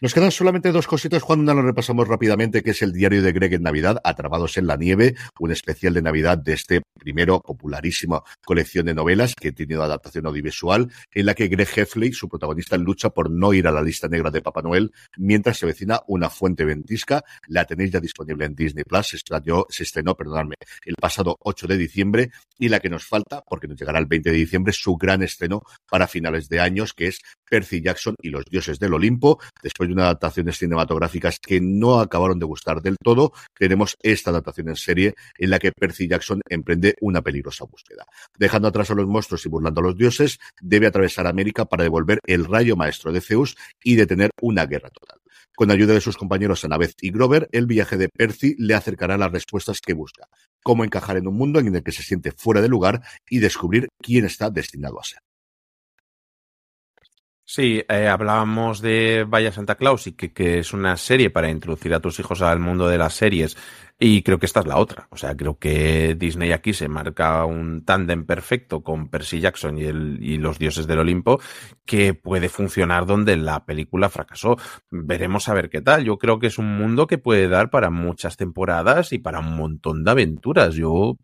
Nos 0.00 0.14
quedan 0.14 0.30
solamente 0.30 0.70
dos 0.72 0.86
cositas, 0.86 1.22
Juan, 1.22 1.40
una 1.40 1.54
lo 1.54 1.62
repasamos 1.62 2.06
rápidamente, 2.06 2.62
que 2.62 2.70
es 2.70 2.82
el 2.82 2.92
diario 2.92 3.22
de 3.22 3.32
Greg 3.32 3.54
en 3.54 3.62
Navidad, 3.62 4.00
Atrapados 4.04 4.56
en 4.58 4.66
la 4.66 4.76
Nieve, 4.76 5.14
un 5.40 5.50
especial 5.50 5.94
de 5.94 6.02
Navidad 6.02 6.38
de 6.38 6.52
este 6.52 6.82
primero 6.98 7.40
popularísima 7.40 8.22
colección 8.44 8.86
de 8.86 8.94
novelas 8.94 9.34
que 9.34 9.48
ha 9.48 9.52
tenido 9.52 9.82
adaptación 9.82 10.26
audiovisual, 10.26 10.92
en 11.12 11.26
la 11.26 11.34
que 11.34 11.48
Greg 11.48 11.68
Heffley, 11.74 12.12
su 12.12 12.28
protagonista, 12.28 12.76
lucha 12.76 13.10
por 13.10 13.30
no 13.30 13.52
ir 13.52 13.66
a 13.66 13.72
la 13.72 13.82
lista 13.82 14.08
negra 14.08 14.30
de 14.30 14.42
Papá 14.42 14.62
Noel, 14.62 14.92
mientras 15.16 15.58
se 15.58 15.66
vecina 15.66 16.00
una 16.06 16.30
fuente 16.30 16.64
ventisca. 16.64 17.24
La 17.46 17.64
tenéis 17.64 17.92
ya 17.92 18.00
disponible 18.00 18.44
en 18.44 18.54
Disney 18.54 18.84
Plus, 18.84 19.08
se 19.08 19.16
estrenó, 19.16 19.66
se 19.68 19.82
estrenó 19.84 20.16
perdonadme, 20.16 20.56
el 20.84 20.94
pasado 21.00 21.36
8 21.40 21.66
de 21.66 21.76
diciembre, 21.76 22.30
y 22.58 22.68
la 22.68 22.80
que 22.80 22.90
nos 22.90 23.06
falta, 23.06 23.42
porque 23.42 23.68
nos 23.68 23.78
llegará 23.78 23.98
el 23.98 24.06
20 24.06 24.30
de 24.30 24.36
diciembre, 24.36 24.72
su 24.72 24.96
gran 24.96 25.22
estreno 25.22 25.62
para 25.88 26.06
finales 26.06 26.48
de 26.48 26.57
años, 26.60 26.94
que 26.94 27.08
es 27.08 27.20
Percy 27.48 27.80
Jackson 27.80 28.14
y 28.22 28.30
los 28.30 28.44
dioses 28.44 28.78
del 28.78 28.94
Olimpo. 28.94 29.38
Después 29.62 29.88
de 29.88 29.94
unas 29.94 30.06
adaptaciones 30.06 30.58
cinematográficas 30.58 31.38
que 31.38 31.60
no 31.60 32.00
acabaron 32.00 32.38
de 32.38 32.46
gustar 32.46 32.82
del 32.82 32.96
todo, 33.02 33.32
tenemos 33.58 33.96
esta 34.02 34.30
adaptación 34.30 34.68
en 34.68 34.76
serie 34.76 35.14
en 35.38 35.50
la 35.50 35.58
que 35.58 35.72
Percy 35.72 36.08
Jackson 36.08 36.40
emprende 36.48 36.94
una 37.00 37.22
peligrosa 37.22 37.64
búsqueda. 37.64 38.04
Dejando 38.38 38.68
atrás 38.68 38.90
a 38.90 38.94
los 38.94 39.06
monstruos 39.06 39.44
y 39.46 39.48
burlando 39.48 39.80
a 39.80 39.84
los 39.84 39.96
dioses, 39.96 40.38
debe 40.60 40.86
atravesar 40.86 41.26
América 41.26 41.64
para 41.64 41.84
devolver 41.84 42.20
el 42.26 42.44
rayo 42.44 42.76
maestro 42.76 43.12
de 43.12 43.20
Zeus 43.20 43.56
y 43.82 43.96
detener 43.96 44.30
una 44.40 44.66
guerra 44.66 44.90
total. 44.90 45.18
Con 45.58 45.72
ayuda 45.72 45.94
de 45.94 46.00
sus 46.00 46.16
compañeros 46.16 46.64
Annabeth 46.64 46.94
y 47.02 47.10
Grover, 47.10 47.48
el 47.50 47.66
viaje 47.66 47.96
de 47.96 48.08
Percy 48.08 48.54
le 48.58 48.74
acercará 48.74 49.18
las 49.18 49.32
respuestas 49.32 49.80
que 49.80 49.92
busca, 49.92 50.28
cómo 50.62 50.84
encajar 50.84 51.16
en 51.16 51.26
un 51.26 51.36
mundo 51.36 51.58
en 51.58 51.74
el 51.74 51.82
que 51.82 51.90
se 51.90 52.04
siente 52.04 52.30
fuera 52.30 52.60
de 52.60 52.68
lugar 52.68 53.02
y 53.28 53.40
descubrir 53.40 53.88
quién 54.00 54.24
está 54.24 54.50
destinado 54.50 55.00
a 55.00 55.04
ser. 55.04 55.18
Sí, 57.50 57.82
eh, 57.88 58.08
hablábamos 58.08 58.82
de 58.82 59.24
Vaya 59.26 59.50
Santa 59.50 59.76
Claus 59.76 60.06
y 60.06 60.12
que, 60.12 60.58
es 60.58 60.74
una 60.74 60.98
serie 60.98 61.30
para 61.30 61.48
introducir 61.48 61.94
a 61.94 62.00
tus 62.00 62.20
hijos 62.20 62.42
al 62.42 62.60
mundo 62.60 62.86
de 62.88 62.98
las 62.98 63.14
series 63.14 63.56
y 63.98 64.20
creo 64.20 64.38
que 64.38 64.44
esta 64.44 64.60
es 64.60 64.66
la 64.66 64.76
otra. 64.76 65.08
O 65.10 65.16
sea, 65.16 65.34
creo 65.34 65.58
que 65.58 66.14
Disney 66.14 66.52
aquí 66.52 66.74
se 66.74 66.88
marca 66.88 67.46
un 67.46 67.86
tándem 67.86 68.26
perfecto 68.26 68.82
con 68.82 69.08
Percy 69.08 69.40
Jackson 69.40 69.78
y, 69.78 69.84
el, 69.84 70.18
y 70.20 70.36
los 70.36 70.58
dioses 70.58 70.86
del 70.86 70.98
Olimpo 70.98 71.40
que 71.86 72.12
puede 72.12 72.50
funcionar 72.50 73.06
donde 73.06 73.38
la 73.38 73.64
película 73.64 74.10
fracasó. 74.10 74.58
Veremos 74.90 75.48
a 75.48 75.54
ver 75.54 75.70
qué 75.70 75.80
tal. 75.80 76.04
Yo 76.04 76.18
creo 76.18 76.38
que 76.38 76.48
es 76.48 76.58
un 76.58 76.76
mundo 76.76 77.06
que 77.06 77.16
puede 77.16 77.48
dar 77.48 77.70
para 77.70 77.88
muchas 77.88 78.36
temporadas 78.36 79.14
y 79.14 79.20
para 79.20 79.38
un 79.38 79.56
montón 79.56 80.04
de 80.04 80.10
aventuras. 80.10 80.74
Yo 80.74 81.16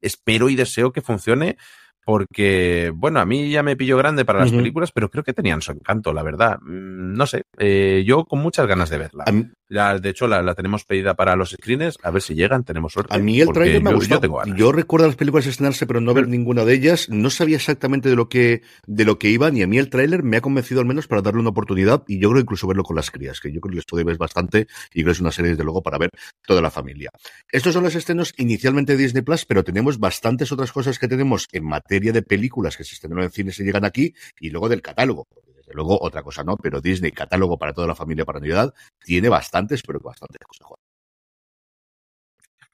espero 0.00 0.48
y 0.48 0.56
deseo 0.56 0.90
que 0.90 1.02
funcione 1.02 1.58
porque, 2.06 2.92
bueno, 2.94 3.18
a 3.18 3.26
mí 3.26 3.50
ya 3.50 3.64
me 3.64 3.74
pilló 3.74 3.96
grande 3.96 4.24
para 4.24 4.38
las 4.38 4.52
uh 4.52 4.54
-huh. 4.54 4.58
películas, 4.58 4.92
pero 4.92 5.10
creo 5.10 5.24
que 5.24 5.32
tenían 5.32 5.60
su 5.60 5.72
encanto, 5.72 6.12
la 6.12 6.22
verdad. 6.22 6.60
No 6.60 7.26
sé, 7.26 7.42
eh, 7.58 8.04
yo 8.06 8.26
con 8.26 8.38
muchas 8.38 8.68
ganas 8.68 8.90
de 8.90 8.98
verla. 8.98 9.24
Mí, 9.32 9.48
ya, 9.68 9.98
de 9.98 10.08
hecho, 10.10 10.28
la, 10.28 10.42
la, 10.42 10.54
tenemos 10.54 10.84
pedida 10.84 11.14
para 11.14 11.34
los 11.34 11.50
screens, 11.50 11.98
a 12.02 12.10
ver 12.10 12.22
si 12.22 12.34
llegan, 12.34 12.64
tenemos 12.64 12.92
suerte. 12.92 13.14
A 13.14 13.18
mí 13.18 13.40
el 13.40 13.48
trailer 13.48 13.82
me 13.82 13.92
gustó. 13.92 14.20
Yo, 14.20 14.54
yo, 14.54 14.72
recuerdo 14.72 15.06
las 15.06 15.16
películas 15.16 15.46
estrenarse, 15.46 15.86
pero 15.86 16.00
no 16.00 16.14
ver 16.14 16.28
ninguna 16.28 16.64
de 16.64 16.74
ellas. 16.74 17.08
No 17.08 17.30
sabía 17.30 17.56
exactamente 17.56 18.08
de 18.08 18.16
lo 18.16 18.28
que, 18.28 18.62
de 18.86 19.04
lo 19.04 19.18
que 19.18 19.28
iban, 19.28 19.56
y 19.56 19.62
a 19.62 19.66
mí 19.66 19.78
el 19.78 19.90
tráiler 19.90 20.22
me 20.22 20.36
ha 20.36 20.40
convencido 20.40 20.80
al 20.80 20.86
menos 20.86 21.08
para 21.08 21.22
darle 21.22 21.40
una 21.40 21.50
oportunidad, 21.50 22.04
y 22.06 22.20
yo 22.20 22.30
creo 22.30 22.42
incluso 22.42 22.66
verlo 22.66 22.84
con 22.84 22.96
las 22.96 23.10
crías, 23.10 23.40
que 23.40 23.52
yo 23.52 23.60
creo 23.60 23.70
que 23.70 23.76
les 23.76 23.84
puede 23.84 24.04
ver 24.04 24.18
bastante, 24.18 24.68
y 24.92 25.02
creo 25.02 25.06
que 25.06 25.12
es 25.12 25.20
una 25.20 25.32
serie, 25.32 25.50
desde 25.50 25.64
luego, 25.64 25.82
para 25.82 25.98
ver 25.98 26.10
toda 26.46 26.62
la 26.62 26.70
familia. 26.70 27.10
Estos 27.50 27.74
son 27.74 27.82
los 27.82 27.94
estrenos 27.94 28.34
inicialmente 28.36 28.96
de 28.96 29.02
Disney 29.02 29.22
Plus, 29.22 29.44
pero 29.44 29.64
tenemos 29.64 29.98
bastantes 29.98 30.52
otras 30.52 30.70
cosas 30.70 30.98
que 30.98 31.08
tenemos 31.08 31.48
en 31.52 31.64
materia 31.64 32.12
de 32.12 32.22
películas 32.22 32.76
que 32.76 32.84
se 32.84 32.94
estrenaron 32.94 33.24
en 33.24 33.30
cines 33.30 33.58
y 33.58 33.64
llegan 33.64 33.84
aquí, 33.84 34.14
y 34.40 34.50
luego 34.50 34.68
del 34.68 34.82
catálogo. 34.82 35.26
Luego, 35.72 35.98
otra 36.00 36.22
cosa 36.22 36.44
no, 36.44 36.56
pero 36.56 36.80
Disney, 36.80 37.12
catálogo 37.12 37.58
para 37.58 37.72
toda 37.72 37.86
la 37.86 37.94
familia 37.94 38.24
para 38.24 38.40
Navidad, 38.40 38.74
tiene 39.04 39.28
bastantes, 39.28 39.82
pero 39.82 40.00
bastantes 40.00 40.40
cosas. 40.46 40.66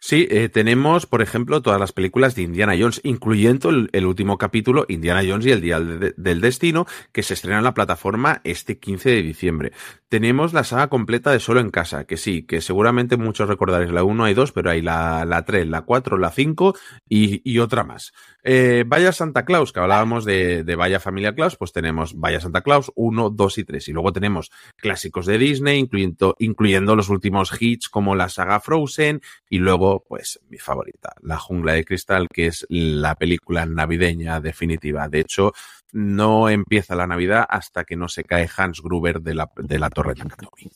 Sí, 0.05 0.27
eh, 0.33 0.49
tenemos, 0.49 1.07
por 1.07 1.23
ejemplo, 1.23 1.63
todas 1.63 1.79
las 1.79 1.93
películas 1.93 2.35
de 2.35 2.43
Indiana 2.43 2.75
Jones, 2.77 3.01
incluyendo 3.05 3.71
el, 3.71 4.05
último 4.05 4.37
capítulo, 4.37 4.85
Indiana 4.89 5.23
Jones 5.25 5.47
y 5.47 5.53
el 5.53 5.61
Día 5.61 5.79
de, 5.79 6.13
del 6.17 6.41
Destino, 6.41 6.87
que 7.13 7.23
se 7.23 7.35
estrena 7.35 7.59
en 7.59 7.65
la 7.65 7.73
plataforma 7.73 8.41
este 8.43 8.81
15 8.81 9.11
de 9.11 9.23
diciembre. 9.23 9.73
Tenemos 10.13 10.53
la 10.53 10.63
saga 10.63 10.89
completa 10.89 11.31
de 11.31 11.41
Solo 11.41 11.61
en 11.61 11.71
Casa, 11.71 12.05
que 12.05 12.19
sí, 12.19 12.43
que 12.43 12.61
seguramente 12.61 13.17
muchos 13.17 13.49
recordaréis 13.49 13.93
la 13.93 14.05
1 14.05 14.25
hay 14.25 14.35
2, 14.35 14.53
pero 14.53 14.69
hay 14.69 14.83
la, 14.83 15.25
la 15.25 15.47
3, 15.47 15.67
la 15.69 15.87
4, 15.87 16.19
la 16.19 16.31
5 16.31 16.77
y, 17.09 17.41
y 17.51 17.61
otra 17.61 17.83
más. 17.83 18.13
Eh, 18.45 18.85
Vaya 18.87 19.13
Santa 19.13 19.47
Claus, 19.47 19.73
que 19.73 19.81
hablábamos 19.81 20.27
de, 20.27 20.65
de, 20.65 20.77
Vaya 20.77 21.01
Familia 21.01 21.35
Claus, 21.35 21.57
pues 21.57 21.73
tenemos 21.73 22.13
Vaya 22.15 22.41
Santa 22.41 22.61
Claus 22.61 22.93
1, 22.95 23.31
2 23.31 23.59
y 23.59 23.65
3. 23.65 23.89
Y 23.89 23.93
luego 23.93 24.13
tenemos 24.13 24.51
clásicos 24.77 25.25
de 25.25 25.39
Disney, 25.39 25.79
incluyendo, 25.79 26.37
incluyendo 26.39 26.95
los 26.95 27.09
últimos 27.09 27.51
hits 27.59 27.89
como 27.89 28.15
la 28.15 28.29
saga 28.29 28.61
Frozen 28.61 29.23
y 29.49 29.61
luego, 29.61 30.05
pues, 30.07 30.41
mi 30.51 30.59
favorita, 30.59 31.15
La 31.23 31.39
Jungla 31.39 31.73
de 31.73 31.87
Cristal, 31.87 32.29
que 32.31 32.49
es 32.49 32.67
la 32.69 33.15
película 33.15 33.65
navideña 33.65 34.41
definitiva. 34.41 35.09
De 35.09 35.21
hecho, 35.21 35.55
no 35.93 36.49
empieza 36.49 36.97
la 36.97 37.07
Navidad 37.07 37.45
hasta 37.49 37.85
que 37.85 37.97
no 37.97 38.09
se 38.09 38.25
cae 38.25 38.49
Hans 38.57 38.81
Gruber 38.83 39.21
de 39.21 39.35
la, 39.35 39.51
de 39.57 39.79
la 39.79 39.91
Torre 39.91 40.15
de 40.15 40.25
Nakatomi. 40.25 40.71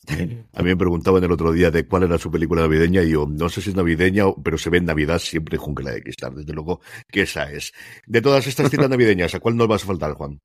A 0.53 0.63
mí 0.63 0.69
me 0.69 0.77
preguntaban 0.77 1.25
el 1.25 1.33
otro 1.33 1.53
día 1.53 1.71
de 1.71 1.87
cuál 1.87 2.05
era 2.05 2.19
su 2.19 2.31
película 2.31 2.63
navideña 2.63 3.03
y 3.03 3.11
yo 3.11 3.27
no 3.27 3.49
sé 3.49 3.63
si 3.63 3.71
es 3.71 3.77
navideña, 3.77 4.25
pero 4.45 4.59
se 4.59 4.71
ve 4.71 4.79
en 4.79 4.85
Navidad 4.85 5.19
siempre 5.19 5.57
Jungla 5.57 5.93
de 5.93 6.03
Cristal. 6.03 6.35
Desde 6.37 6.53
luego 6.53 6.81
que 7.09 7.23
esa 7.23 7.51
es. 7.51 7.73
De 8.07 8.21
todas 8.21 8.47
estas 8.47 8.71
citas 8.71 8.91
navideñas, 8.91 9.35
¿a 9.35 9.41
cuál 9.41 9.57
nos 9.57 9.69
vas 9.69 9.85
a 9.85 9.87
faltar, 9.87 10.13
Juan? 10.13 10.41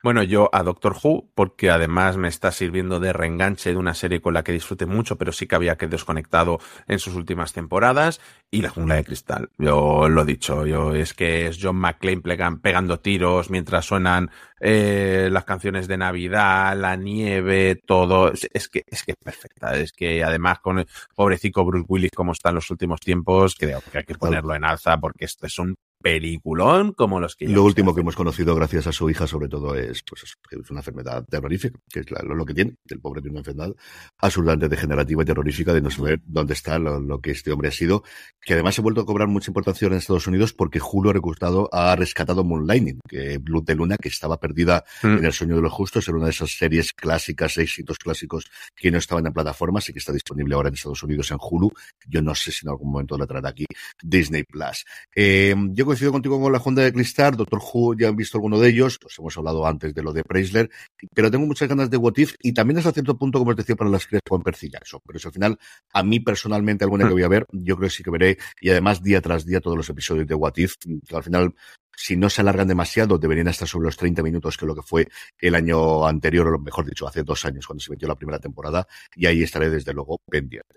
Bueno, 0.00 0.22
yo 0.22 0.48
a 0.52 0.62
Doctor 0.62 0.96
Who, 1.02 1.28
porque 1.34 1.70
además 1.70 2.16
me 2.16 2.28
está 2.28 2.52
sirviendo 2.52 3.00
de 3.00 3.12
reenganche 3.12 3.70
de 3.70 3.76
una 3.76 3.94
serie 3.94 4.20
con 4.20 4.32
la 4.32 4.44
que 4.44 4.52
disfruté 4.52 4.86
mucho, 4.86 5.18
pero 5.18 5.32
sí 5.32 5.48
que 5.48 5.56
había 5.56 5.76
que 5.76 5.88
desconectado 5.88 6.60
en 6.86 7.00
sus 7.00 7.14
últimas 7.14 7.52
temporadas, 7.52 8.20
y 8.48 8.62
La 8.62 8.70
Jungla 8.70 8.94
de 8.94 9.04
Cristal. 9.04 9.50
Yo 9.58 10.08
lo 10.08 10.22
he 10.22 10.24
dicho, 10.24 10.66
yo 10.66 10.94
es 10.94 11.14
que 11.14 11.48
es 11.48 11.58
John 11.60 11.76
McClane 11.76 12.22
pegando 12.62 13.00
tiros 13.00 13.50
mientras 13.50 13.86
suenan 13.86 14.30
eh, 14.60 15.28
las 15.32 15.44
canciones 15.44 15.88
de 15.88 15.96
Navidad, 15.98 16.76
la 16.76 16.94
nieve, 16.94 17.80
todo. 17.84 18.32
Es, 18.32 18.68
que 18.68 18.84
es 18.86 19.02
que 19.02 19.12
es 19.12 19.16
perfecta. 19.16 19.76
Es 19.76 19.92
que 19.92 20.22
además 20.22 20.60
con 20.60 20.78
el 20.78 20.86
pobrecito 21.14 21.64
Bruce 21.64 21.86
Willis 21.88 22.12
como 22.14 22.32
está 22.32 22.50
en 22.50 22.56
los 22.56 22.70
últimos 22.70 23.00
tiempos, 23.00 23.56
creo 23.56 23.80
que 23.90 23.98
hay 23.98 24.04
que 24.04 24.14
ponerlo 24.14 24.54
en 24.54 24.64
alza 24.64 24.96
porque 24.98 25.24
esto 25.24 25.46
es 25.46 25.58
un 25.58 25.74
peliculón 26.00 26.92
como 26.92 27.20
los 27.20 27.34
que 27.34 27.48
Lo 27.48 27.64
último 27.64 27.94
que 27.94 28.00
hemos 28.00 28.16
conocido 28.16 28.54
gracias 28.54 28.86
a 28.86 28.92
su 28.92 29.08
hija, 29.10 29.26
sobre 29.26 29.48
todo, 29.48 29.74
es, 29.74 30.02
pues, 30.02 30.22
es 30.22 30.70
una 30.70 30.80
enfermedad 30.80 31.24
terrorífica, 31.28 31.78
que 31.88 32.00
es 32.00 32.06
lo, 32.10 32.44
que 32.46 32.54
tiene. 32.54 32.76
El 32.88 33.00
pobre 33.00 33.20
tiene 33.20 33.32
una 33.32 33.40
enfermedad 33.40 33.74
absolutamente 34.18 34.68
degenerativa 34.68 35.22
y 35.22 35.26
terrorífica 35.26 35.74
de 35.74 35.80
no 35.80 35.90
saber 35.90 36.20
dónde 36.24 36.54
está 36.54 36.78
lo, 36.78 37.20
que 37.20 37.32
este 37.32 37.52
hombre 37.52 37.68
ha 37.68 37.72
sido, 37.72 38.04
que 38.40 38.54
además 38.54 38.78
ha 38.78 38.82
vuelto 38.82 39.00
a 39.00 39.06
cobrar 39.06 39.28
mucha 39.28 39.50
importancia 39.50 39.86
en 39.86 39.94
Estados 39.94 40.26
Unidos 40.26 40.52
porque 40.52 40.78
Julio 40.78 41.10
ha 41.10 41.14
rescatado, 41.14 41.68
ha 41.72 41.96
rescatado 41.96 42.44
Moonlighting, 42.44 43.00
que 43.08 43.38
Blue 43.38 43.62
de 43.62 43.74
Luna, 43.74 43.96
que 43.96 44.08
estaba 44.08 44.38
perdida 44.38 44.84
mm. 45.02 45.18
en 45.18 45.24
El 45.24 45.32
sueño 45.32 45.56
de 45.56 45.62
los 45.62 45.72
justos, 45.72 46.06
era 46.08 46.16
una 46.16 46.26
de 46.26 46.32
esas 46.32 46.50
series 46.50 46.92
clásicas, 46.92 47.58
éxitos 47.58 47.98
clásicos 47.98 48.50
que 48.76 48.90
no 48.90 48.98
estaban 48.98 49.26
en 49.26 49.32
plataformas 49.32 49.88
y 49.88 49.92
que 49.92 49.98
está 49.98 50.12
disponible 50.12 50.54
ahora 50.54 50.68
en 50.68 50.74
Estados 50.74 51.02
Unidos 51.02 51.30
en 51.30 51.38
Hulu. 51.40 51.70
Yo 52.06 52.22
no 52.22 52.34
sé 52.34 52.52
si 52.52 52.66
en 52.66 52.70
algún 52.70 52.92
momento 52.92 53.18
la 53.18 53.26
traerá 53.26 53.50
aquí 53.50 53.66
Disney 54.02 54.44
Plus. 54.44 54.84
Eh, 55.14 55.54
yo 55.70 55.87
coincido 55.88 56.12
contigo 56.12 56.40
con 56.40 56.52
la 56.52 56.58
Honda 56.58 56.82
de 56.82 56.92
Cristal, 56.92 57.36
Doctor 57.36 57.60
Who, 57.60 57.96
ya 57.98 58.08
han 58.08 58.16
visto 58.16 58.38
alguno 58.38 58.58
de 58.60 58.68
ellos, 58.68 58.98
pues 59.00 59.18
hemos 59.18 59.36
hablado 59.36 59.66
antes 59.66 59.94
de 59.94 60.02
lo 60.02 60.12
de 60.12 60.22
Preisler, 60.22 60.70
pero 61.14 61.30
tengo 61.30 61.46
muchas 61.46 61.68
ganas 61.68 61.90
de 61.90 61.96
What 61.96 62.14
If 62.16 62.34
y 62.40 62.52
también 62.52 62.78
hasta 62.78 62.92
cierto 62.92 63.16
punto, 63.16 63.38
como 63.38 63.50
os 63.50 63.56
decía, 63.56 63.74
para 63.74 63.90
las 63.90 64.06
que 64.06 64.20
pueden 64.24 64.42
percibir 64.42 64.78
eso. 64.82 65.02
Pero 65.04 65.16
eso 65.16 65.28
al 65.28 65.34
final, 65.34 65.58
a 65.92 66.02
mí 66.02 66.20
personalmente, 66.20 66.84
alguna 66.84 67.04
que 67.04 67.10
hmm. 67.10 67.14
voy 67.14 67.22
a 67.22 67.28
ver, 67.28 67.46
yo 67.52 67.76
creo 67.76 67.88
que 67.88 67.94
sí 67.94 68.02
que 68.02 68.10
veré, 68.10 68.38
y 68.60 68.70
además 68.70 69.02
día 69.02 69.20
tras 69.20 69.44
día 69.44 69.60
todos 69.60 69.76
los 69.76 69.88
episodios 69.88 70.26
de 70.26 70.34
What 70.34 70.56
If, 70.56 70.76
que 70.76 71.16
al 71.16 71.22
final 71.22 71.54
si 71.96 72.16
no 72.16 72.30
se 72.30 72.42
alargan 72.42 72.68
demasiado, 72.68 73.18
deberían 73.18 73.48
estar 73.48 73.66
sobre 73.66 73.86
los 73.86 73.96
30 73.96 74.22
minutos, 74.22 74.56
que 74.56 74.64
es 74.64 74.68
lo 74.68 74.74
que 74.76 74.82
fue 74.82 75.08
el 75.40 75.54
año 75.56 76.06
anterior, 76.06 76.46
o 76.54 76.58
mejor 76.58 76.86
dicho, 76.86 77.08
hace 77.08 77.24
dos 77.24 77.44
años, 77.44 77.66
cuando 77.66 77.82
se 77.82 77.90
metió 77.90 78.06
la 78.06 78.14
primera 78.14 78.38
temporada, 78.38 78.86
y 79.16 79.26
ahí 79.26 79.42
estaré 79.42 79.68
desde 79.68 79.92
luego 79.92 80.20
pendiente. 80.30 80.76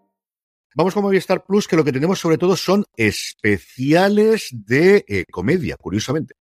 Vamos 0.73 0.93
con 0.93 1.03
Movistar 1.03 1.43
Plus, 1.43 1.67
que 1.67 1.75
lo 1.75 1.83
que 1.83 1.91
tenemos 1.91 2.19
sobre 2.19 2.37
todo 2.37 2.55
son 2.55 2.85
especiales 2.95 4.49
de 4.51 5.03
eh, 5.07 5.25
comedia, 5.29 5.75
curiosamente. 5.77 6.35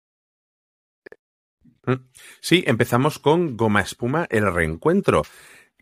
Mm. 1.85 2.09
Sí, 2.41 2.63
empezamos 2.67 3.19
con 3.19 3.55
Goma 3.55 3.81
Espuma, 3.81 4.27
el 4.29 4.53
reencuentro 4.53 5.23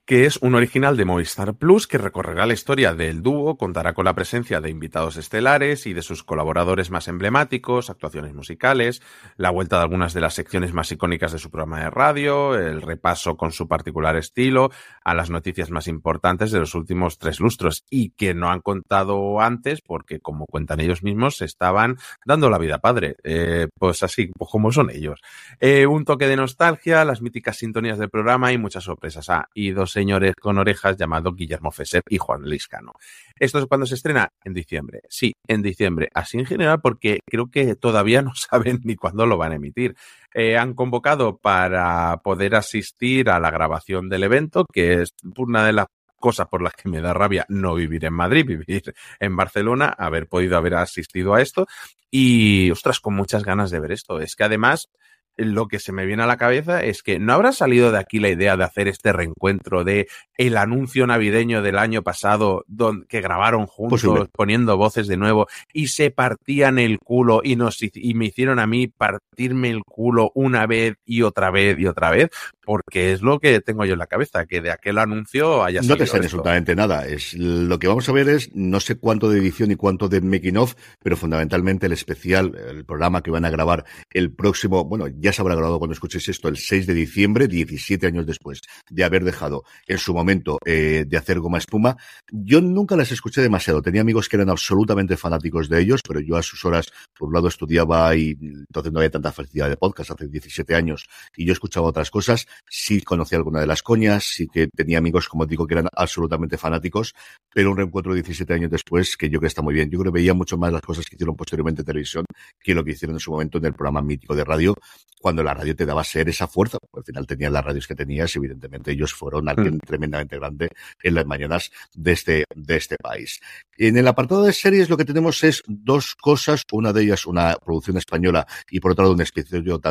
que 0.06 0.26
es 0.26 0.38
un 0.38 0.54
original 0.54 0.98
de 0.98 1.06
Movistar 1.06 1.56
Plus 1.56 1.88
que 1.88 1.98
recorrerá 1.98 2.46
la 2.46 2.54
historia 2.54 2.94
del 2.94 3.24
dúo, 3.24 3.58
contará 3.58 3.94
con 3.94 4.06
la 4.06 4.14
presencia 4.14 4.62
de 4.62 4.70
invitados 4.70 5.18
estelares 5.18 5.88
y 5.88 5.94
de 5.94 6.04
sus 6.04 6.24
colaboradores 6.24 6.92
más 6.92 7.08
emblemáticos, 7.08 7.90
actuaciones 7.90 8.36
musicales, 8.36 9.02
la 9.36 9.50
vuelta 9.50 9.78
de 9.78 9.82
algunas 9.82 10.14
de 10.14 10.22
las 10.22 10.36
secciones 10.36 10.74
más 10.74 10.92
icónicas 10.92 11.32
de 11.32 11.40
su 11.40 11.50
programa 11.50 11.80
de 11.80 11.90
radio, 11.90 12.56
el 12.56 12.84
repaso 12.84 13.36
con 13.36 13.52
su 13.52 13.68
particular 13.68 14.16
estilo 14.16 14.70
a 15.04 15.16
las 15.16 15.32
noticias 15.32 15.72
más 15.72 15.88
importantes 15.88 16.52
de 16.52 16.60
los 16.60 16.76
últimos 16.76 17.18
tres 17.18 17.40
lustros 17.40 17.84
y 17.90 18.12
que 18.12 18.36
no 18.36 18.52
han 18.52 18.62
contado 18.62 19.42
antes 19.42 19.82
porque, 19.82 20.20
como 20.20 20.46
cuentan 20.46 20.82
ellos 20.82 21.02
mismos, 21.02 21.38
se 21.38 21.46
estaban 21.46 21.98
dando 22.26 22.52
la 22.52 22.60
vida 22.60 22.78
padre. 22.78 23.16
Eh, 23.24 23.70
pues 23.80 24.04
así, 24.04 24.32
pues 24.38 24.52
como 24.52 24.72
son 24.72 24.92
ellos. 24.92 25.20
Eh, 25.60 25.88
un 25.88 26.06
toque 26.06 26.28
de 26.28 26.36
nostalgia, 26.36 27.04
las 27.06 27.24
míticas 27.24 27.58
sintonías 27.58 27.98
del 27.98 28.10
programa 28.10 28.52
y 28.52 28.60
muchas 28.60 28.84
sorpresas. 28.84 29.30
Ah, 29.32 29.50
y 29.56 29.72
dos 29.72 29.95
señores 29.96 30.34
con 30.40 30.58
orejas 30.58 30.98
llamados 30.98 31.34
Guillermo 31.36 31.72
Fesser 31.72 32.04
y 32.10 32.18
Juan 32.18 32.44
Liscano. 32.44 32.92
¿Esto 33.40 33.60
es 33.60 33.66
cuando 33.66 33.86
se 33.86 33.96
estrena? 33.96 34.28
En 34.44 34.54
diciembre. 34.54 35.00
Sí, 35.10 35.34
en 35.48 35.62
diciembre. 35.62 36.10
Así 36.14 36.38
en 36.38 36.46
general 36.46 36.82
porque 36.82 37.20
creo 37.26 37.50
que 37.50 37.76
todavía 37.76 38.22
no 38.22 38.36
saben 38.36 38.82
ni 38.84 38.96
cuándo 38.98 39.26
lo 39.26 39.38
van 39.38 39.54
a 39.54 39.56
emitir. 39.56 39.96
Eh, 40.34 40.58
han 40.58 40.74
convocado 40.74 41.38
para 41.38 42.18
poder 42.18 42.56
asistir 42.56 43.30
a 43.30 43.40
la 43.40 43.52
grabación 43.52 44.10
del 44.10 44.24
evento, 44.24 44.66
que 44.72 45.02
es 45.02 45.16
una 45.38 45.66
de 45.66 45.74
las 45.74 45.88
cosas 46.20 46.48
por 46.50 46.62
las 46.62 46.74
que 46.74 46.90
me 46.90 47.00
da 47.00 47.14
rabia 47.14 47.46
no 47.48 47.76
vivir 47.76 48.04
en 48.04 48.14
Madrid, 48.14 48.46
vivir 48.46 48.94
en 49.20 49.36
Barcelona, 49.36 49.96
haber 49.98 50.28
podido 50.28 50.58
haber 50.58 50.74
asistido 50.76 51.36
a 51.36 51.42
esto 51.42 51.68
y, 52.12 52.70
ostras, 52.72 53.00
con 53.00 53.16
muchas 53.16 53.44
ganas 53.44 53.72
de 53.72 53.80
ver 53.80 53.94
esto. 53.94 54.20
Es 54.20 54.36
que 54.36 54.44
además 54.44 54.90
lo 55.38 55.68
que 55.68 55.80
se 55.80 55.92
me 55.92 56.06
viene 56.06 56.24
a 56.24 56.28
la 56.28 56.38
cabeza 56.38 56.84
es 56.84 57.04
que 57.04 57.20
no 57.20 57.34
habrá 57.34 57.52
salido 57.52 57.92
de 57.92 58.00
aquí 58.00 58.20
la 58.20 58.30
idea 58.30 58.58
de 58.58 58.64
hacer 58.64 58.88
este 58.88 59.14
reencuentro 59.14 59.84
de 59.84 60.08
el 60.38 60.58
anuncio 60.58 61.08
navideño 61.08 61.62
del 61.62 61.78
año 61.78 62.04
pasado 62.04 62.64
donde, 62.68 63.06
que 63.08 63.22
grabaron 63.22 63.68
juntos 63.68 64.30
poniendo 64.32 64.78
voces 64.78 65.08
de 65.08 65.18
nuevo 65.18 65.48
y 65.74 65.88
se 65.88 66.12
partían 66.12 66.80
el 66.80 67.00
culo 67.00 67.42
y 67.44 67.56
nos 67.56 67.82
y 67.82 68.14
me 68.14 68.26
hicieron 68.26 68.60
a 68.60 68.68
mí 68.68 68.88
partirme 68.88 69.70
el 69.70 69.84
culo 69.84 70.32
una 70.36 70.66
vez 70.66 70.96
y 71.06 71.22
otra 71.22 71.52
vez 71.52 71.78
y 71.80 71.88
otra 71.88 72.12
vez 72.12 72.30
porque 72.66 73.14
es 73.14 73.22
lo 73.22 73.40
que 73.40 73.62
tengo 73.62 73.86
yo 73.86 73.94
en 73.94 74.00
la 74.00 74.08
cabeza 74.08 74.46
que 74.46 74.62
de 74.62 74.72
aquel 74.72 74.98
anuncio 74.98 75.64
haya 75.64 75.82
no 75.82 75.98
te 75.98 76.06
sale 76.06 76.26
absolutamente 76.26 76.76
nada 76.76 77.06
es 77.06 77.34
lo 77.34 77.80
que 77.80 77.88
vamos 77.88 78.08
a 78.10 78.12
ver 78.12 78.30
es 78.30 78.54
no 78.54 78.80
sé 78.80 78.96
cuánto 78.96 79.30
de 79.30 79.40
edición 79.40 79.72
y 79.72 79.76
cuánto 79.76 80.10
de 80.10 80.22
making 80.22 80.58
of 80.58 80.76
pero 81.02 81.18
fundamentalmente 81.18 81.86
el 81.86 81.94
especial 81.94 82.56
el 82.56 82.86
programa 82.86 83.22
que 83.22 83.32
van 83.32 83.46
a 83.46 83.50
grabar 83.50 83.86
el 84.12 84.34
próximo 84.34 84.84
bueno 84.86 85.08
ya 85.08 85.32
se 85.32 85.42
habrá 85.42 85.56
grabado 85.56 85.80
cuando 85.80 85.94
escuchéis 85.94 86.30
esto 86.30 86.48
el 86.48 86.58
6 86.58 86.88
de 86.88 86.94
diciembre, 86.94 87.48
17 87.48 88.08
años 88.08 88.26
después 88.26 88.62
de 88.90 89.04
haber 89.04 89.24
dejado 89.24 89.64
en 89.88 89.98
su 89.98 90.14
momento 90.14 90.58
eh, 90.66 91.06
de 91.08 91.18
hacer 91.18 91.40
goma 91.40 91.58
espuma. 91.58 91.98
Yo 92.32 92.62
nunca 92.62 92.96
las 92.96 93.12
escuché 93.12 93.42
demasiado. 93.42 93.82
Tenía 93.82 94.02
amigos 94.02 94.30
que 94.30 94.38
eran 94.38 94.50
absolutamente 94.50 95.18
fanáticos 95.18 95.70
de 95.70 95.82
ellos, 95.82 96.02
pero 96.08 96.20
yo 96.20 96.38
a 96.38 96.44
sus 96.44 96.66
horas, 96.66 96.92
por 97.18 97.28
un 97.28 97.34
lado, 97.34 97.48
estudiaba 97.48 98.16
y 98.16 98.38
entonces 98.40 98.92
no 98.92 99.00
había 99.00 99.12
tanta 99.12 99.32
felicidad 99.32 99.70
de 99.70 99.78
podcast 99.78 100.12
hace 100.12 100.28
17 100.28 100.76
años 100.76 101.08
y 101.36 101.46
yo 101.46 101.54
escuchaba 101.54 101.88
otras 101.88 102.12
cosas. 102.12 102.48
Sí 102.70 103.02
conocía 103.02 103.38
alguna 103.38 103.60
de 103.60 103.68
las 103.68 103.84
coñas, 103.84 104.24
sí 104.24 104.48
que 104.48 104.68
tenía 104.68 104.98
amigos, 104.98 105.28
como 105.28 105.46
digo, 105.46 105.68
que 105.68 105.76
eran 105.76 105.88
absolutamente 105.96 106.58
fanáticos, 106.58 107.14
pero 107.54 107.72
un 107.72 107.78
reencuentro 107.78 108.14
17 108.14 108.54
años 108.54 108.72
después 108.72 109.18
que 109.18 109.28
yo 109.28 109.40
creo 109.40 109.42
que 109.42 109.48
está 109.48 109.62
muy 109.62 109.74
bien. 109.74 109.90
Yo 109.90 110.00
creo 110.00 110.12
que 110.12 110.20
veía 110.20 110.34
mucho 110.34 110.58
más 110.58 110.72
las 110.72 110.82
cosas 110.82 111.06
que 111.06 111.16
hicieron 111.16 111.36
posteriormente 111.36 111.82
en 111.82 111.86
televisión 111.86 112.26
que 112.60 112.74
lo 112.74 112.84
que 112.84 112.92
hicieron 112.92 113.16
en 113.16 113.20
su 113.20 113.32
momento 113.32 113.58
en 113.58 113.66
el 113.66 113.74
programa 113.74 114.02
mítico 114.02 114.36
de 114.36 114.44
radio, 114.44 114.76
cuando 115.20 115.44
la 115.44 115.54
radio 115.54 115.76
te 115.76 115.86
daba 115.86 116.04
ser 116.04 116.30
esa 116.30 116.48
fuerza. 116.48 116.78
Al 116.94 117.04
final 117.04 117.26
tenías 117.26 117.52
las 117.52 117.64
radios 117.64 117.88
que 117.88 117.96
tenías 117.96 118.36
evidentemente 118.36 118.92
ellos 118.92 119.14
fueron 119.14 119.50
alguien 119.50 119.76
mm. 119.76 119.80
tremendamente 119.80 120.38
grande 120.38 120.70
en 121.02 121.14
las 121.16 121.26
mañanas 121.26 121.72
de 121.94 122.12
este, 122.12 122.46
de 122.56 122.76
este 122.76 122.96
país. 122.98 123.40
En 123.78 123.98
el 123.98 124.08
apartado 124.08 124.46
de 124.46 124.54
series 124.54 124.90
lo 124.90 124.96
que 124.96 125.04
tenemos 125.04 125.44
es 125.44 125.62
dos 125.68 126.16
cosas, 126.16 126.64
una 126.72 126.94
de 126.94 127.04
ellas 127.04 127.26
una 127.26 127.58
producción 127.58 127.98
española 127.98 128.48
y 128.70 128.80
por 128.80 128.92
otro 128.92 129.04
lado 129.04 129.16
un 129.16 129.22
episodio, 129.22 129.82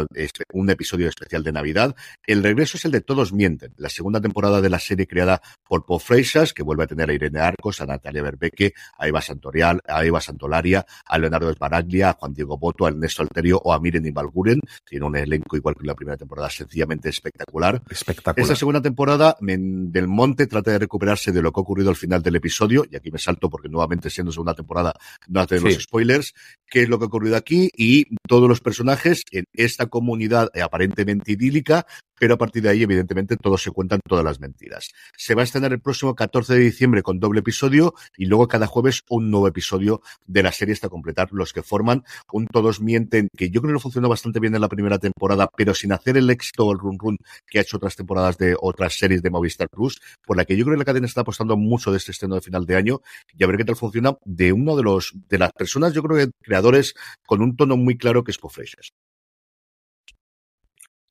un 0.55 0.71
episodio 0.71 1.07
especial 1.07 1.45
de 1.45 1.53
Navidad. 1.53 1.95
El 2.27 2.43
regreso 2.43 2.79
es 2.79 2.87
el 2.87 2.93
de 2.93 3.03
Todos 3.03 3.35
Mienten, 3.35 3.75
la 3.77 3.91
segunda 3.91 4.23
temporada 4.23 4.63
de 4.63 4.71
la 4.71 4.79
serie 4.79 5.07
creada 5.07 5.43
por 5.69 5.85
Paul 5.85 6.01
Freixas, 6.01 6.55
que 6.55 6.63
vuelve 6.63 6.85
a 6.85 6.87
tener 6.87 7.11
a 7.11 7.13
Irene 7.13 7.41
Arcos, 7.41 7.83
a 7.83 7.85
Natalia 7.85 8.23
Berbeque, 8.23 8.73
a 8.99 9.07
Eva 9.07 9.21
Santorial, 9.21 9.83
a 9.87 10.03
Eva 10.03 10.23
Santolaria, 10.23 10.87
a 11.05 11.19
Leonardo 11.19 11.51
Esbaraglia, 11.51 12.09
a 12.09 12.13
Juan 12.15 12.33
Diego 12.33 12.57
Boto, 12.57 12.87
a 12.87 12.89
Ernesto 12.89 13.21
Alterio 13.21 13.61
o 13.63 13.75
a 13.75 13.81
Miren 13.81 14.07
Ibalguren. 14.07 14.61
Tiene 14.89 15.05
un 15.05 15.15
elenco 15.15 15.59
igual 15.59 15.75
que 15.75 15.87
la 15.87 15.95
primera 15.95 16.17
temporada, 16.17 16.49
sencillamente 16.49 17.11
espectacular. 17.11 17.83
Espectacular. 17.91 18.43
Esta 18.43 18.57
segunda 18.57 18.81
temporada, 18.81 19.37
Del 19.41 20.09
Monte 20.09 20.47
trata 20.47 20.71
de 20.71 20.79
recuperarse 20.79 21.33
de 21.33 21.43
lo 21.43 21.53
que 21.53 21.61
ha 21.61 21.63
ocurrido 21.63 21.91
al 21.91 21.97
final 21.97 22.23
del 22.23 22.37
episodio, 22.37 22.87
y 22.91 22.97
aquí 22.97 23.11
me 23.11 23.19
salto 23.19 23.51
porque 23.51 23.74
nuevamente 23.75 24.09
siendo 24.09 24.33
segunda 24.33 24.55
temporada 24.55 24.95
no 25.29 25.41
hace 25.41 25.61
los 25.61 25.75
spoilers, 25.75 26.33
qué 26.67 26.83
es 26.83 26.89
lo 26.89 26.99
que 26.99 27.05
ha 27.05 27.09
ocurrido 27.09 27.37
aquí 27.37 27.71
y 27.77 28.07
todos 28.27 28.49
los 28.49 28.61
personajes 28.61 29.23
en 29.31 29.45
esta 29.53 29.87
comunidad 29.87 30.49
aparentemente 30.63 31.33
idílica, 31.33 31.87
pero 32.25 32.37
a 32.37 32.39
partir 32.39 32.63
de 32.63 32.71
ahí, 32.71 32.83
evidentemente, 32.83 33.37
todos 33.37 33.63
se 33.63 33.71
cuentan 33.71 34.01
todas 34.09 34.25
las 34.25 34.41
mentiras. 34.41 34.89
Se 35.15 35.35
va 35.35 35.43
a 35.43 35.45
estrenar 35.45 35.75
el 35.75 35.83
próximo 35.83 36.15
14 36.15 36.55
de 36.55 36.61
diciembre 36.61 37.03
con 37.03 37.21
doble 37.21 37.41
episodio 37.41 37.93
y 38.17 38.25
luego 38.25 38.49
cada 38.49 38.67
jueves 38.67 39.03
un 39.11 39.31
nuevo 39.31 39.47
episodio 39.47 40.01
de 40.27 40.43
la 40.43 40.51
serie 40.51 40.73
hasta 40.73 40.89
completar 40.89 41.29
los 41.33 41.53
que 41.53 41.63
forman 41.63 42.03
un 42.33 42.47
Todos 42.47 42.81
Mienten, 42.81 43.29
que 43.37 43.51
yo 43.51 43.61
creo 43.61 43.69
que 43.69 43.73
lo 43.75 43.81
funcionó 43.81 44.09
bastante 44.09 44.41
bien 44.41 44.55
en 44.55 44.63
la 44.63 44.71
primera 44.71 44.99
temporada, 44.99 45.51
pero 45.55 45.75
sin 45.75 45.93
hacer 45.93 46.17
el 46.17 46.31
éxito 46.31 46.65
o 46.65 46.73
el 46.73 46.79
run 46.79 46.99
run 46.99 47.19
que 47.47 47.59
ha 47.59 47.61
hecho 47.61 47.77
otras 47.77 47.95
temporadas 47.95 48.39
de 48.39 48.57
otras 48.59 48.95
series 48.95 49.21
de 49.21 49.29
Movistar 49.29 49.69
Plus, 49.69 50.01
por 50.25 50.39
la 50.39 50.47
que 50.47 50.57
yo 50.57 50.65
creo 50.65 50.77
que 50.77 50.79
la 50.79 50.87
cadena 50.87 51.07
está 51.07 51.21
apostando 51.21 51.59
mucho 51.59 51.91
de 51.91 51.99
este 51.99 52.13
estreno 52.13 52.37
de 52.37 52.41
final 52.41 52.65
de 52.65 52.77
año 52.77 53.03
y 53.37 53.45
a 53.45 53.47
ver 53.47 53.59
qué 53.59 53.67
tal 53.67 53.77
funciona 53.77 54.17
de 54.25 54.51
uno 54.51 54.77
de 54.77 54.83
los 54.83 55.13
de 55.29 55.37
las 55.37 55.53
personas, 55.53 55.93
yo 55.93 56.03
creo 56.03 56.17
que 56.17 56.33
creadores 56.41 56.95
con 57.27 57.43
un 57.43 57.55
tono 57.55 57.77
muy 57.77 57.99
claro 57.99 58.25
que 58.25 58.31
es 58.31 58.39
Pau 58.39 58.51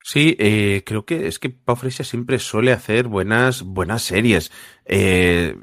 Sí, 0.04 0.36
eh, 0.38 0.84
creo 0.86 1.06
que 1.06 1.28
es 1.28 1.40
que 1.40 1.50
Pau 1.50 1.78
Freixas 1.78 2.08
siempre 2.08 2.38
suele 2.38 2.74
hacer 2.74 3.08
buenas, 3.08 3.64
buenas 3.64 4.02
series. 4.04 4.52
Eh, 4.86 5.56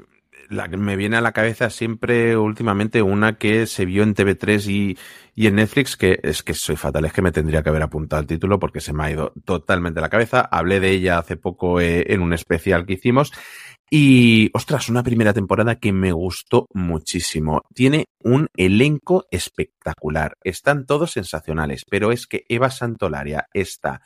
me 0.77 0.95
viene 0.95 1.17
a 1.17 1.21
la 1.21 1.31
cabeza 1.31 1.69
siempre 1.69 2.35
últimamente 2.35 3.01
una 3.01 3.37
que 3.37 3.67
se 3.67 3.85
vio 3.85 4.03
en 4.03 4.15
TV3 4.15 4.67
y, 4.67 4.97
y, 5.35 5.47
en 5.47 5.55
Netflix, 5.55 5.95
que 5.95 6.19
es 6.23 6.43
que 6.43 6.53
soy 6.53 6.75
fatal, 6.75 7.05
es 7.05 7.13
que 7.13 7.21
me 7.21 7.31
tendría 7.31 7.63
que 7.63 7.69
haber 7.69 7.83
apuntado 7.83 8.21
el 8.21 8.27
título 8.27 8.59
porque 8.59 8.81
se 8.81 8.93
me 8.93 9.03
ha 9.03 9.11
ido 9.11 9.31
totalmente 9.45 10.01
la 10.01 10.09
cabeza. 10.09 10.41
Hablé 10.41 10.79
de 10.79 10.91
ella 10.91 11.19
hace 11.19 11.37
poco 11.37 11.79
eh, 11.79 12.05
en 12.07 12.21
un 12.21 12.33
especial 12.33 12.85
que 12.85 12.93
hicimos. 12.93 13.31
Y, 13.89 14.49
ostras, 14.53 14.89
una 14.89 15.03
primera 15.03 15.33
temporada 15.33 15.75
que 15.75 15.91
me 15.91 16.13
gustó 16.13 16.67
muchísimo. 16.73 17.61
Tiene 17.75 18.05
un 18.19 18.47
elenco 18.55 19.25
espectacular. 19.31 20.37
Están 20.43 20.85
todos 20.85 21.11
sensacionales, 21.11 21.85
pero 21.89 22.11
es 22.11 22.25
que 22.25 22.45
Eva 22.47 22.71
Santolaria 22.71 23.47
está 23.53 24.01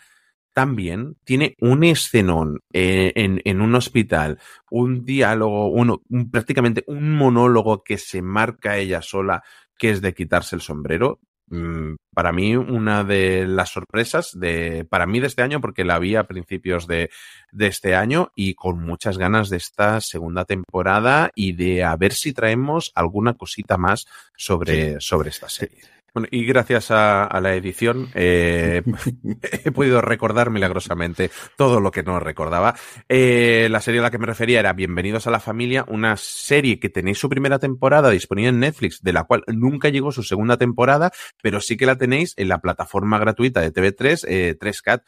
también 0.56 1.18
tiene 1.26 1.58
un 1.60 1.84
escenón 1.84 2.62
eh, 2.72 3.12
en, 3.16 3.42
en, 3.44 3.60
un 3.60 3.76
hospital, 3.76 4.40
un 4.72 5.04
diálogo, 5.04 5.68
uno, 5.68 6.02
un, 6.08 6.32
prácticamente 6.32 6.86
un 6.88 7.14
monólogo 7.14 7.84
que 7.84 7.98
se 7.98 8.22
marca 8.22 8.78
ella 8.78 9.02
sola, 9.02 9.44
que 9.78 9.92
es 9.92 10.02
de 10.02 10.14
quitarse 10.14 10.56
el 10.56 10.62
sombrero. 10.62 11.20
Mm, 11.48 11.96
para 12.14 12.32
mí, 12.32 12.56
una 12.56 13.04
de 13.04 13.46
las 13.46 13.72
sorpresas 13.72 14.32
de, 14.34 14.88
para 14.90 15.06
mí 15.06 15.20
de 15.20 15.28
este 15.28 15.42
año, 15.42 15.60
porque 15.60 15.84
la 15.84 16.00
vi 16.00 16.16
a 16.16 16.24
principios 16.24 16.88
de, 16.88 17.10
de 17.52 17.68
este 17.68 17.94
año 17.94 18.32
y 18.34 18.54
con 18.54 18.80
muchas 18.80 19.18
ganas 19.18 19.50
de 19.50 19.58
esta 19.58 20.00
segunda 20.00 20.46
temporada 20.46 21.32
y 21.36 21.52
de 21.52 21.84
a 21.84 21.98
ver 21.98 22.14
si 22.14 22.32
traemos 22.32 22.94
alguna 22.96 23.34
cosita 23.34 23.76
más 23.76 24.08
sobre, 24.38 24.94
sí. 24.94 24.98
sobre 25.02 25.32
esta 25.32 25.50
serie. 25.50 25.95
Bueno, 26.16 26.30
y 26.32 26.46
gracias 26.46 26.92
a, 26.92 27.26
a 27.26 27.42
la 27.42 27.56
edición 27.56 28.08
eh, 28.14 28.84
he 29.66 29.72
podido 29.72 30.00
recordar 30.00 30.50
milagrosamente 30.50 31.30
todo 31.58 31.82
lo 31.82 31.92
que 31.92 32.04
no 32.04 32.22
recordaba. 32.22 32.74
Eh, 33.10 33.68
la 33.70 33.82
serie 33.82 34.00
a 34.00 34.04
la 34.04 34.12
que 34.12 34.18
me 34.18 34.26
refería 34.26 34.62
era 34.62 34.72
Bienvenidos 34.72 35.28
a 35.28 35.32
la 35.32 35.42
familia, 35.42 35.84
una 35.90 36.16
serie 36.16 36.80
que 36.80 36.88
tenéis 36.88 37.18
su 37.18 37.28
primera 37.28 37.60
temporada 37.60 38.12
disponible 38.12 38.48
en 38.48 38.62
Netflix, 38.62 39.02
de 39.02 39.12
la 39.12 39.26
cual 39.26 39.44
nunca 39.48 39.90
llegó 39.90 40.14
su 40.14 40.24
segunda 40.24 40.56
temporada, 40.56 41.12
pero 41.44 41.60
sí 41.60 41.76
que 41.76 41.86
la 41.86 41.98
tenéis 41.98 42.34
en 42.38 42.48
la 42.48 42.60
plataforma 42.60 43.20
gratuita 43.20 43.60
de 43.60 43.74
TV3, 43.74 44.26
eh, 44.30 44.58
3CAT 44.58 45.02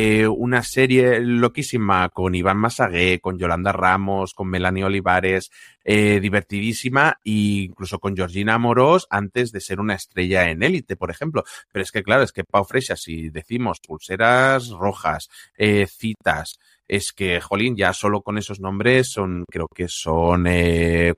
eh, 0.00 0.28
una 0.28 0.62
serie 0.62 1.18
loquísima 1.18 2.08
con 2.10 2.36
Iván 2.36 2.56
Masagué, 2.56 3.18
con 3.18 3.36
Yolanda 3.36 3.72
Ramos, 3.72 4.32
con 4.32 4.46
Melanie 4.48 4.84
Olivares, 4.84 5.50
eh, 5.82 6.20
divertidísima 6.20 7.18
e 7.24 7.64
incluso 7.64 7.98
con 7.98 8.14
Georgina 8.14 8.54
Amorós 8.54 9.08
antes 9.10 9.50
de 9.50 9.60
ser 9.60 9.80
una 9.80 9.94
estrella 9.94 10.50
en 10.50 10.62
élite, 10.62 10.94
por 10.94 11.10
ejemplo. 11.10 11.42
Pero 11.72 11.82
es 11.82 11.90
que 11.90 12.04
claro, 12.04 12.22
es 12.22 12.30
que 12.30 12.44
Pau 12.44 12.64
Fresha, 12.64 12.94
si 12.94 13.30
decimos 13.30 13.80
pulseras 13.84 14.68
rojas, 14.68 15.30
eh, 15.56 15.88
citas, 15.88 16.60
es 16.86 17.12
que, 17.12 17.40
jolín, 17.42 17.76
ya 17.76 17.92
solo 17.92 18.22
con 18.22 18.38
esos 18.38 18.60
nombres 18.60 19.10
son, 19.10 19.44
creo 19.50 19.66
que 19.68 19.88
son 19.88 20.46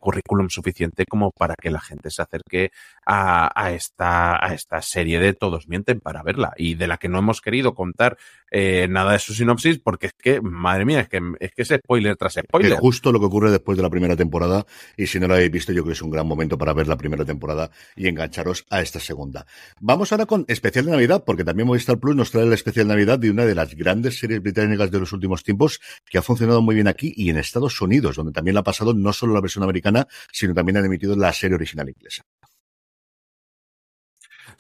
currículum 0.01 0.49
suficiente 0.49 1.05
como 1.09 1.31
para 1.31 1.55
que 1.55 1.71
la 1.71 1.81
gente 1.81 2.11
se 2.11 2.23
acerque 2.23 2.73
a, 3.07 3.71
esta, 3.71 4.45
a 4.45 4.53
esta 4.53 4.83
serie 4.83 5.21
de 5.21 5.33
Todos 5.33 5.69
Mienten 5.69 6.01
para 6.01 6.25
verla 6.25 6.55
y 6.57 6.75
de 6.75 6.89
la 6.89 6.97
que 6.97 7.09
no 7.09 7.21
hemos 7.21 7.41
querido 7.41 7.75
contar 7.75 8.19
eh, 8.51 8.87
nada 8.89 9.13
de 9.13 9.19
su 9.19 9.35
sinopsis 9.35 9.79
porque 9.79 10.07
es 10.07 10.13
que, 10.13 10.41
madre 10.41 10.85
mía, 10.85 11.01
es 11.01 11.09
que 11.09 11.21
es 11.39 11.53
que 11.53 11.63
es 11.63 11.69
spoiler 11.69 12.17
tras 12.17 12.35
spoiler. 12.35 12.73
Es 12.73 12.79
justo 12.79 13.13
lo 13.13 13.21
que 13.21 13.27
ocurre 13.27 13.51
después 13.51 13.77
de 13.77 13.83
la 13.83 13.91
primera 13.91 14.17
temporada 14.17 14.67
y 14.97 15.07
si 15.07 15.21
no 15.21 15.29
la 15.29 15.35
habéis 15.35 15.51
visto 15.51 15.73
yo 15.73 15.83
creo 15.83 15.93
que 15.93 15.93
es 15.93 16.03
un 16.03 16.11
gran 16.11 16.27
momento 16.27 16.59
para 16.59 16.73
ver 16.73 16.89
la 16.89 16.97
primera 16.97 17.25
temporada 17.25 17.71
y 17.97 18.09
engancharos 18.09 18.67
a 18.71 18.81
esta 18.81 19.01
segunda. 19.01 19.47
Vamos 19.81 20.13
ahora 20.13 20.27
con 20.27 20.45
especial 20.49 20.87
de 20.87 20.93
Navidad 20.93 21.25
porque 21.25 21.45
también 21.45 21.67
Movistar 21.67 21.99
Plus 21.99 22.17
nos 22.17 22.31
trae 22.31 22.45
el 22.45 22.53
especial 22.53 22.89
de 22.89 22.95
Navidad 22.95 23.19
de 23.19 23.31
una 23.31 23.45
de 23.45 23.55
las 23.55 23.75
grandes 23.75 24.19
series 24.19 24.43
británicas 24.43 24.91
de 24.91 25.01
los 25.01 25.13
últimos 25.13 25.43
tiempos 25.43 25.81
que 26.09 26.19
ha 26.19 26.23
funcionado 26.23 26.63
muy 26.63 26.75
bien 26.75 26.89
aquí 26.89 27.13
y 27.17 27.31
en 27.31 27.37
Estados 27.37 27.81
Unidos, 27.81 28.17
donde 28.17 28.33
también 28.33 28.55
la 28.55 28.61
ha 28.61 28.65
pasado 28.65 28.95
no 28.95 29.13
solo 29.13 29.35
la 29.35 29.41
versión 29.41 29.65
americana, 29.65 30.07
sino 30.33 30.55
también 30.55 30.77
han 30.79 30.85
emitido 30.85 31.17
la 31.17 31.33
serie 31.33 31.55
original 31.55 31.89
inglesa. 31.89 32.25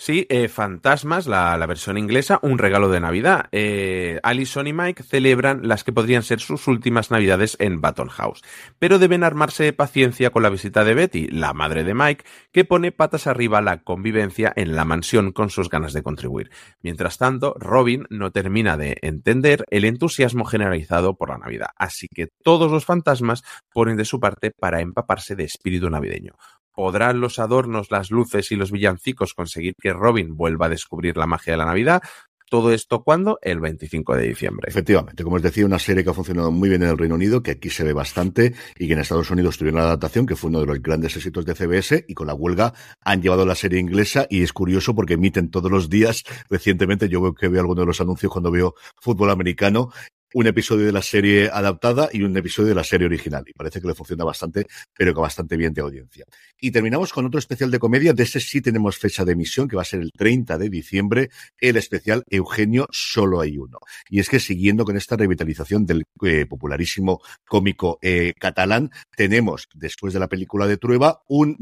Sí, 0.00 0.26
eh, 0.30 0.48
Fantasmas, 0.48 1.26
la, 1.26 1.54
versión 1.66 1.98
inglesa, 1.98 2.38
un 2.40 2.56
regalo 2.56 2.88
de 2.88 3.00
Navidad. 3.00 3.50
Eh, 3.52 4.18
Alison 4.22 4.66
y 4.66 4.72
Mike 4.72 5.02
celebran 5.02 5.68
las 5.68 5.84
que 5.84 5.92
podrían 5.92 6.22
ser 6.22 6.40
sus 6.40 6.68
últimas 6.68 7.10
Navidades 7.10 7.54
en 7.60 7.82
Battle 7.82 8.08
House, 8.08 8.40
pero 8.78 8.98
deben 8.98 9.24
armarse 9.24 9.62
de 9.62 9.74
paciencia 9.74 10.30
con 10.30 10.42
la 10.42 10.48
visita 10.48 10.84
de 10.84 10.94
Betty, 10.94 11.28
la 11.28 11.52
madre 11.52 11.84
de 11.84 11.92
Mike, 11.92 12.24
que 12.50 12.64
pone 12.64 12.92
patas 12.92 13.26
arriba 13.26 13.60
la 13.60 13.82
convivencia 13.82 14.50
en 14.56 14.74
la 14.74 14.86
mansión 14.86 15.32
con 15.32 15.50
sus 15.50 15.68
ganas 15.68 15.92
de 15.92 16.02
contribuir. 16.02 16.50
Mientras 16.80 17.18
tanto, 17.18 17.54
Robin 17.58 18.06
no 18.08 18.30
termina 18.30 18.78
de 18.78 18.96
entender 19.02 19.66
el 19.68 19.84
entusiasmo 19.84 20.46
generalizado 20.46 21.14
por 21.18 21.28
la 21.28 21.36
Navidad, 21.36 21.72
así 21.76 22.08
que 22.08 22.28
todos 22.42 22.72
los 22.72 22.86
fantasmas 22.86 23.42
ponen 23.70 23.98
de 23.98 24.06
su 24.06 24.18
parte 24.18 24.50
para 24.50 24.80
empaparse 24.80 25.36
de 25.36 25.44
espíritu 25.44 25.90
navideño. 25.90 26.36
¿Podrán 26.74 27.20
los 27.20 27.38
adornos, 27.38 27.90
las 27.90 28.10
luces 28.10 28.52
y 28.52 28.56
los 28.56 28.70
villancicos 28.70 29.34
conseguir 29.34 29.74
que 29.80 29.92
Robin 29.92 30.36
vuelva 30.36 30.66
a 30.66 30.70
descubrir 30.70 31.16
la 31.16 31.26
magia 31.26 31.52
de 31.52 31.58
la 31.58 31.66
Navidad? 31.66 32.02
Todo 32.50 32.72
esto 32.72 33.04
cuando? 33.04 33.38
El 33.42 33.60
25 33.60 34.16
de 34.16 34.26
diciembre. 34.26 34.68
Efectivamente, 34.68 35.22
como 35.22 35.36
os 35.36 35.42
decía, 35.42 35.64
una 35.64 35.78
serie 35.78 36.02
que 36.02 36.10
ha 36.10 36.14
funcionado 36.14 36.50
muy 36.50 36.68
bien 36.68 36.82
en 36.82 36.88
el 36.88 36.98
Reino 36.98 37.14
Unido, 37.14 37.44
que 37.44 37.52
aquí 37.52 37.70
se 37.70 37.84
ve 37.84 37.92
bastante 37.92 38.54
y 38.76 38.88
que 38.88 38.94
en 38.94 38.98
Estados 38.98 39.30
Unidos 39.30 39.56
tuvieron 39.56 39.78
la 39.78 39.86
adaptación, 39.86 40.26
que 40.26 40.34
fue 40.34 40.50
uno 40.50 40.58
de 40.58 40.66
los 40.66 40.82
grandes 40.82 41.14
éxitos 41.16 41.46
de 41.46 41.54
CBS 41.54 42.04
y 42.08 42.14
con 42.14 42.26
la 42.26 42.34
huelga 42.34 42.74
han 43.04 43.22
llevado 43.22 43.46
la 43.46 43.54
serie 43.54 43.78
inglesa 43.78 44.26
y 44.28 44.42
es 44.42 44.52
curioso 44.52 44.96
porque 44.96 45.14
emiten 45.14 45.48
todos 45.48 45.70
los 45.70 45.88
días. 45.88 46.24
Recientemente 46.48 47.08
yo 47.08 47.22
veo 47.22 47.34
que 47.34 47.46
veo 47.46 47.60
algunos 47.60 47.82
de 47.82 47.86
los 47.86 48.00
anuncios 48.00 48.32
cuando 48.32 48.50
veo 48.50 48.74
fútbol 49.00 49.30
americano 49.30 49.90
un 50.34 50.46
episodio 50.46 50.86
de 50.86 50.92
la 50.92 51.02
serie 51.02 51.50
adaptada 51.52 52.08
y 52.12 52.22
un 52.22 52.36
episodio 52.36 52.68
de 52.68 52.74
la 52.74 52.84
serie 52.84 53.06
original. 53.06 53.44
Y 53.46 53.52
parece 53.52 53.80
que 53.80 53.88
le 53.88 53.94
funciona 53.94 54.24
bastante, 54.24 54.66
pero 54.96 55.14
que 55.14 55.20
bastante 55.20 55.56
bien 55.56 55.72
de 55.72 55.80
audiencia. 55.80 56.24
Y 56.60 56.70
terminamos 56.70 57.12
con 57.12 57.26
otro 57.26 57.38
especial 57.38 57.70
de 57.70 57.78
comedia. 57.78 58.12
De 58.12 58.22
ese 58.22 58.40
sí 58.40 58.60
tenemos 58.60 58.98
fecha 58.98 59.24
de 59.24 59.32
emisión, 59.32 59.68
que 59.68 59.76
va 59.76 59.82
a 59.82 59.86
ser 59.86 60.00
el 60.00 60.12
30 60.12 60.58
de 60.58 60.68
diciembre, 60.68 61.30
el 61.58 61.76
especial 61.76 62.24
Eugenio 62.28 62.86
Solo 62.90 63.40
hay 63.40 63.58
uno. 63.58 63.78
Y 64.08 64.20
es 64.20 64.28
que 64.28 64.40
siguiendo 64.40 64.84
con 64.84 64.96
esta 64.96 65.16
revitalización 65.16 65.86
del 65.86 66.04
eh, 66.24 66.46
popularísimo 66.46 67.20
cómico 67.46 67.98
eh, 68.02 68.34
catalán, 68.38 68.90
tenemos, 69.16 69.68
después 69.74 70.12
de 70.12 70.20
la 70.20 70.28
película 70.28 70.66
de 70.66 70.76
Trueba, 70.76 71.22
un 71.28 71.56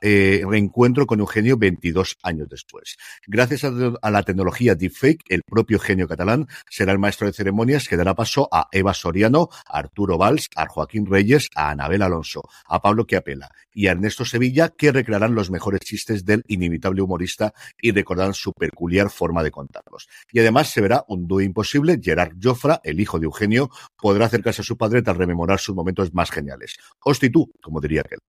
eh, 0.00 0.42
reencuentro 0.48 1.06
con 1.06 1.20
Eugenio 1.20 1.56
22 1.56 2.16
años 2.22 2.48
después. 2.48 2.96
Gracias 3.26 3.64
a, 3.64 4.10
la 4.10 4.22
tecnología 4.22 4.74
deepfake, 4.74 5.24
el 5.28 5.42
propio 5.42 5.76
Eugenio 5.76 6.08
catalán 6.08 6.46
será 6.70 6.92
el 6.92 6.98
maestro 6.98 7.26
de 7.26 7.32
ceremonias 7.32 7.88
que 7.88 7.96
dará 8.06 8.14
paso 8.14 8.48
a 8.52 8.68
Eva 8.70 8.94
Soriano, 8.94 9.48
a 9.66 9.78
Arturo 9.78 10.16
Valls, 10.16 10.48
a 10.54 10.66
Joaquín 10.68 11.06
Reyes, 11.06 11.50
a 11.56 11.70
Anabel 11.70 12.02
Alonso, 12.02 12.42
a 12.66 12.80
Pablo 12.80 13.04
Quiapela 13.04 13.50
y 13.74 13.88
a 13.88 13.92
Ernesto 13.92 14.24
Sevilla, 14.24 14.68
que 14.68 14.92
recrearán 14.92 15.34
los 15.34 15.50
mejores 15.50 15.80
chistes 15.80 16.24
del 16.24 16.44
inimitable 16.46 17.02
humorista 17.02 17.52
y 17.80 17.90
recordarán 17.90 18.34
su 18.34 18.52
peculiar 18.52 19.10
forma 19.10 19.42
de 19.42 19.50
contarlos. 19.50 20.08
Y 20.30 20.38
además 20.38 20.68
se 20.68 20.80
verá 20.80 21.04
un 21.08 21.26
dúo 21.26 21.40
imposible, 21.40 21.98
Gerard 22.00 22.36
Jofra, 22.40 22.80
el 22.84 23.00
hijo 23.00 23.18
de 23.18 23.24
Eugenio, 23.24 23.70
podrá 23.96 24.26
acercarse 24.26 24.62
a 24.62 24.64
su 24.64 24.76
padre 24.76 25.02
tras 25.02 25.16
rememorar 25.16 25.58
sus 25.58 25.74
momentos 25.74 26.14
más 26.14 26.30
geniales. 26.30 26.76
Hosti 27.04 27.28
tú, 27.28 27.52
como 27.60 27.80
diría 27.80 28.02
aquel. 28.02 28.20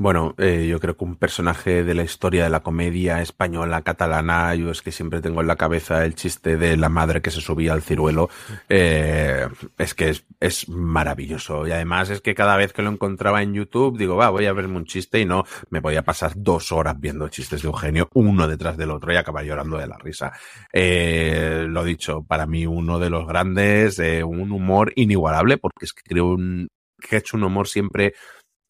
Bueno, 0.00 0.36
eh, 0.38 0.68
yo 0.70 0.78
creo 0.78 0.96
que 0.96 1.04
un 1.04 1.16
personaje 1.16 1.82
de 1.82 1.92
la 1.92 2.04
historia 2.04 2.44
de 2.44 2.50
la 2.50 2.60
comedia 2.60 3.20
española, 3.20 3.82
catalana, 3.82 4.54
yo 4.54 4.70
es 4.70 4.80
que 4.80 4.92
siempre 4.92 5.20
tengo 5.20 5.40
en 5.40 5.48
la 5.48 5.56
cabeza 5.56 6.04
el 6.04 6.14
chiste 6.14 6.56
de 6.56 6.76
la 6.76 6.88
madre 6.88 7.20
que 7.20 7.32
se 7.32 7.40
subía 7.40 7.72
al 7.72 7.82
ciruelo, 7.82 8.30
eh, 8.68 9.48
es 9.76 9.94
que 9.94 10.10
es, 10.10 10.24
es, 10.38 10.68
maravilloso. 10.68 11.66
Y 11.66 11.72
además 11.72 12.10
es 12.10 12.20
que 12.20 12.36
cada 12.36 12.56
vez 12.56 12.72
que 12.72 12.82
lo 12.82 12.90
encontraba 12.90 13.42
en 13.42 13.54
YouTube, 13.54 13.98
digo, 13.98 14.14
va, 14.14 14.30
voy 14.30 14.46
a 14.46 14.52
verme 14.52 14.76
un 14.76 14.84
chiste 14.84 15.18
y 15.18 15.24
no, 15.24 15.42
me 15.70 15.80
voy 15.80 15.96
a 15.96 16.04
pasar 16.04 16.30
dos 16.36 16.70
horas 16.70 16.94
viendo 17.00 17.28
chistes 17.28 17.62
de 17.62 17.66
Eugenio, 17.66 18.08
uno 18.14 18.46
detrás 18.46 18.76
del 18.76 18.92
otro 18.92 19.12
y 19.12 19.16
acabar 19.16 19.44
llorando 19.44 19.78
de 19.78 19.88
la 19.88 19.98
risa. 19.98 20.32
Eh, 20.72 21.66
lo 21.68 21.82
dicho, 21.82 22.22
para 22.22 22.46
mí 22.46 22.66
uno 22.66 23.00
de 23.00 23.10
los 23.10 23.26
grandes, 23.26 23.98
un 24.24 24.52
humor 24.52 24.92
inigualable, 24.94 25.58
porque 25.58 25.86
es 25.86 25.92
que 25.92 26.02
creo 26.04 26.26
un, 26.26 26.68
que 27.00 27.16
ha 27.16 27.18
hecho 27.18 27.36
un 27.36 27.44
humor 27.44 27.68
siempre 27.68 28.14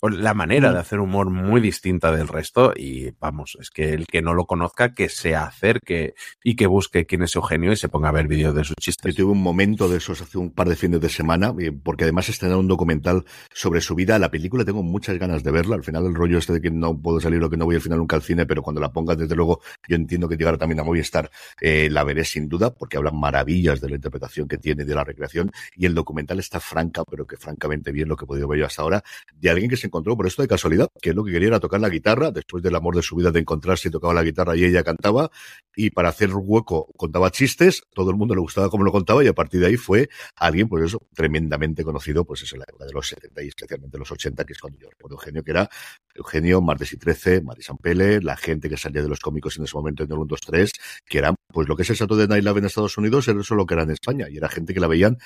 la 0.02 0.34
manera 0.34 0.70
Mm. 0.70 0.74
de 0.74 0.78
hacer 0.78 1.00
humor 1.00 1.30
muy 1.30 1.60
distinta 1.60 2.12
del 2.12 2.28
resto 2.28 2.72
y 2.76 3.10
vamos, 3.18 3.56
es 3.60 3.70
que 3.70 3.94
el 3.94 4.06
que 4.06 4.22
no 4.22 4.32
lo 4.34 4.46
conozca, 4.46 4.94
que 4.94 5.08
se 5.08 5.34
acerque 5.34 6.14
y 6.44 6.54
que 6.56 6.66
busque 6.66 7.06
quién 7.06 7.22
es 7.22 7.34
Eugenio 7.34 7.72
y 7.72 7.76
se 7.76 7.88
ponga 7.88 8.08
a 8.10 8.12
ver 8.12 8.28
vídeos 8.28 8.54
de 8.54 8.64
sus 8.64 8.76
chistes. 8.76 9.14
Yo 9.14 9.24
tuve 9.24 9.32
un 9.32 9.42
momento 9.42 9.88
de 9.88 9.98
esos 9.98 10.20
hace 10.22 10.38
un 10.38 10.50
par 10.52 10.68
de 10.68 10.76
fines 10.76 11.00
de 11.00 11.08
semana, 11.08 11.52
eh, 11.58 11.72
porque 11.72 12.04
además 12.04 12.28
estrenaron 12.28 12.60
un 12.64 12.68
documental 12.68 13.24
sobre 13.52 13.80
su 13.80 13.94
vida. 13.94 14.18
La 14.18 14.30
película 14.30 14.64
tengo 14.64 14.82
muchas 14.82 15.18
ganas 15.18 15.42
de 15.42 15.50
verla. 15.50 15.74
Al 15.76 15.84
final 15.84 16.06
el 16.06 16.14
rollo 16.14 16.38
este 16.38 16.52
de 16.52 16.60
que 16.60 16.70
no 16.70 16.96
puedo 17.00 17.20
salir 17.20 17.42
o 17.42 17.50
que 17.50 17.56
no 17.56 17.64
voy 17.64 17.74
al 17.74 17.80
final 17.80 17.98
nunca 17.98 18.16
al 18.16 18.22
cine, 18.22 18.46
pero 18.46 18.62
cuando 18.62 18.80
la 18.80 18.92
pongas, 18.92 19.18
desde 19.18 19.34
luego, 19.34 19.60
yo 19.88 19.96
entiendo 19.96 20.28
que 20.28 20.36
llegará 20.36 20.58
también 20.58 20.80
a 20.80 20.84
Movistar, 20.84 21.30
eh, 21.60 21.88
la 21.90 22.04
veré 22.04 22.24
sin 22.24 22.48
duda, 22.48 22.72
porque 22.72 22.96
hablan 22.96 23.18
maravillas 23.18 23.80
de 23.80 23.88
la 23.88 23.96
interpretación 23.96 24.46
que 24.46 24.58
tiene 24.58 24.84
de 24.84 24.94
la 24.94 25.02
recreación. 25.04 25.50
Y 25.74 25.86
el 25.86 25.94
documental 25.94 26.38
está 26.38 26.60
franca, 26.60 27.02
pero 27.10 27.26
que 27.26 27.36
francamente 27.36 27.90
bien 27.90 28.08
lo 28.08 28.16
que 28.16 28.24
he 28.24 28.28
podido 28.28 28.46
ver 28.48 28.60
yo 28.60 28.66
hasta 28.66 28.82
ahora, 28.82 29.02
de 29.34 29.50
alguien 29.50 29.68
que 29.68 29.76
se 29.76 29.87
encontró 29.88 30.16
por 30.16 30.26
esto 30.26 30.42
de 30.42 30.48
casualidad, 30.48 30.88
que 31.02 31.10
es 31.10 31.16
lo 31.16 31.24
que 31.24 31.32
quería 31.32 31.48
era 31.48 31.60
tocar 31.60 31.80
la 31.80 31.88
guitarra, 31.88 32.30
después 32.30 32.62
del 32.62 32.76
amor 32.76 32.94
de 32.94 33.02
su 33.02 33.16
vida 33.16 33.30
de 33.30 33.40
encontrarse 33.40 33.90
tocaba 33.90 34.14
la 34.14 34.22
guitarra 34.22 34.56
y 34.56 34.64
ella 34.64 34.84
cantaba, 34.84 35.30
y 35.74 35.90
para 35.90 36.10
hacer 36.10 36.30
hueco 36.34 36.88
contaba 36.96 37.30
chistes, 37.30 37.82
todo 37.94 38.10
el 38.10 38.16
mundo 38.16 38.34
le 38.34 38.40
gustaba 38.40 38.70
cómo 38.70 38.84
lo 38.84 38.92
contaba 38.92 39.24
y 39.24 39.26
a 39.26 39.32
partir 39.32 39.60
de 39.60 39.66
ahí 39.66 39.76
fue 39.76 40.08
alguien, 40.36 40.68
pues 40.68 40.84
eso, 40.84 41.00
tremendamente 41.14 41.84
conocido, 41.84 42.24
pues 42.24 42.42
eso, 42.42 42.56
en 42.56 42.60
la 42.60 42.66
época 42.68 42.86
de 42.86 42.92
los 42.92 43.08
70 43.08 43.42
y 43.42 43.48
especialmente 43.48 43.98
los 43.98 44.10
80, 44.10 44.44
que 44.44 44.52
es 44.52 44.58
cuando 44.58 44.78
yo 44.78 44.88
recuerdo 44.88 45.16
Eugenio, 45.16 45.42
que 45.42 45.50
era 45.50 45.68
Eugenio, 46.14 46.60
Martes 46.60 46.92
y 46.92 46.96
13, 46.96 47.42
Mari 47.42 47.62
Pele, 47.80 48.20
la 48.20 48.36
gente 48.36 48.68
que 48.68 48.76
salía 48.76 49.02
de 49.02 49.08
los 49.08 49.20
cómicos 49.20 49.56
en 49.56 49.64
ese 49.64 49.76
momento 49.76 50.02
en 50.02 50.10
el 50.10 50.18
1, 50.18 50.26
2, 50.26 50.40
3, 50.40 50.72
que 51.06 51.18
eran, 51.18 51.34
pues 51.52 51.68
lo 51.68 51.76
que 51.76 51.82
es 51.82 51.90
el 51.90 51.96
Saturday 51.96 52.26
Night 52.26 52.44
Live 52.44 52.58
en 52.58 52.64
Estados 52.66 52.98
Unidos, 52.98 53.28
era 53.28 53.40
eso 53.40 53.54
lo 53.54 53.66
que 53.66 53.74
era 53.74 53.84
en 53.84 53.90
España, 53.90 54.26
y 54.28 54.36
era 54.36 54.48
gente 54.48 54.74
que 54.74 54.80
la 54.80 54.88
veían 54.88 55.18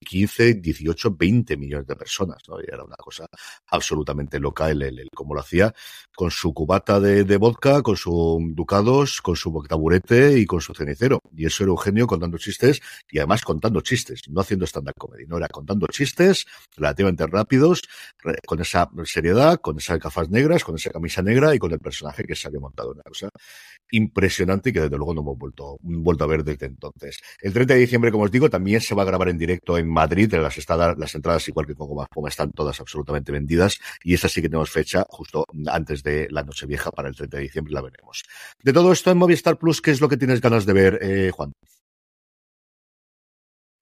15, 0.00 0.54
18, 0.54 1.16
20 1.16 1.56
millones 1.56 1.86
de 1.86 1.96
personas, 1.96 2.38
¿no? 2.48 2.58
Era 2.60 2.84
una 2.84 2.96
cosa 2.96 3.26
absolutamente 3.68 4.38
loca 4.40 4.70
el, 4.70 4.82
el, 4.82 4.98
el 4.98 5.08
cómo 5.14 5.34
lo 5.34 5.40
hacía, 5.40 5.72
con 6.18 6.32
su 6.32 6.52
cubata 6.52 6.98
de, 6.98 7.22
de, 7.22 7.36
vodka, 7.36 7.80
con 7.80 7.96
su 7.96 8.40
ducados, 8.52 9.22
con 9.22 9.36
su 9.36 9.52
taburete 9.68 10.36
y 10.40 10.46
con 10.46 10.60
su 10.60 10.74
cenicero. 10.74 11.20
Y 11.36 11.46
eso 11.46 11.62
era 11.62 11.70
Eugenio 11.70 12.08
contando 12.08 12.38
chistes 12.38 12.80
y 13.08 13.18
además 13.18 13.42
contando 13.42 13.80
chistes, 13.82 14.22
no 14.28 14.40
haciendo 14.40 14.66
stand-up 14.66 14.96
comedy, 14.98 15.26
no 15.28 15.36
era 15.36 15.46
contando 15.46 15.86
chistes 15.86 16.44
relativamente 16.76 17.24
rápidos, 17.28 17.82
con 18.44 18.60
esa 18.60 18.90
seriedad, 19.04 19.60
con 19.60 19.78
esas 19.78 20.00
gafas 20.00 20.28
negras, 20.28 20.64
con 20.64 20.74
esa 20.74 20.90
camisa 20.90 21.22
negra 21.22 21.54
y 21.54 21.60
con 21.60 21.70
el 21.70 21.78
personaje 21.78 22.24
que 22.24 22.34
se 22.34 22.48
había 22.48 22.58
montado. 22.58 22.90
Una 22.90 23.04
cosa 23.04 23.30
impresionante 23.90 24.70
y 24.70 24.72
que 24.72 24.80
desde 24.80 24.96
luego 24.96 25.14
no 25.14 25.20
hemos 25.20 25.38
vuelto, 25.38 25.78
vuelto 25.82 26.24
a 26.24 26.26
ver 26.26 26.44
desde 26.44 26.66
entonces. 26.66 27.20
El 27.40 27.52
30 27.52 27.74
de 27.74 27.80
diciembre, 27.80 28.10
como 28.10 28.24
os 28.24 28.30
digo, 28.30 28.50
también 28.50 28.80
se 28.80 28.94
va 28.94 29.02
a 29.02 29.06
grabar 29.06 29.28
en 29.28 29.38
directo 29.38 29.78
en 29.78 29.88
Madrid. 29.88 30.32
Las, 30.34 30.58
estadas, 30.58 30.96
las 30.98 31.14
entradas, 31.14 31.46
igual 31.48 31.66
que 31.66 31.74
con 31.74 31.88
Goma 31.88 32.06
Poma, 32.06 32.28
están 32.28 32.52
todas 32.52 32.80
absolutamente 32.80 33.32
vendidas. 33.32 33.78
Y 34.02 34.14
esa 34.14 34.28
sí 34.28 34.42
que 34.42 34.48
tenemos 34.48 34.70
fecha 34.70 35.04
justo 35.08 35.44
antes 35.66 36.02
de 36.02 36.28
la 36.30 36.42
Nochevieja 36.42 36.90
para 36.90 37.08
el 37.08 37.16
30 37.16 37.36
de 37.36 37.42
diciembre. 37.42 37.72
La 37.72 37.82
veremos. 37.82 38.24
De 38.62 38.72
todo 38.72 38.92
esto 38.92 39.10
en 39.10 39.18
Movistar 39.18 39.58
Plus, 39.58 39.80
¿qué 39.80 39.90
es 39.90 40.00
lo 40.00 40.08
que 40.08 40.16
tienes 40.16 40.40
ganas 40.40 40.66
de 40.66 40.72
ver, 40.72 40.98
eh, 41.02 41.30
Juan? 41.32 41.52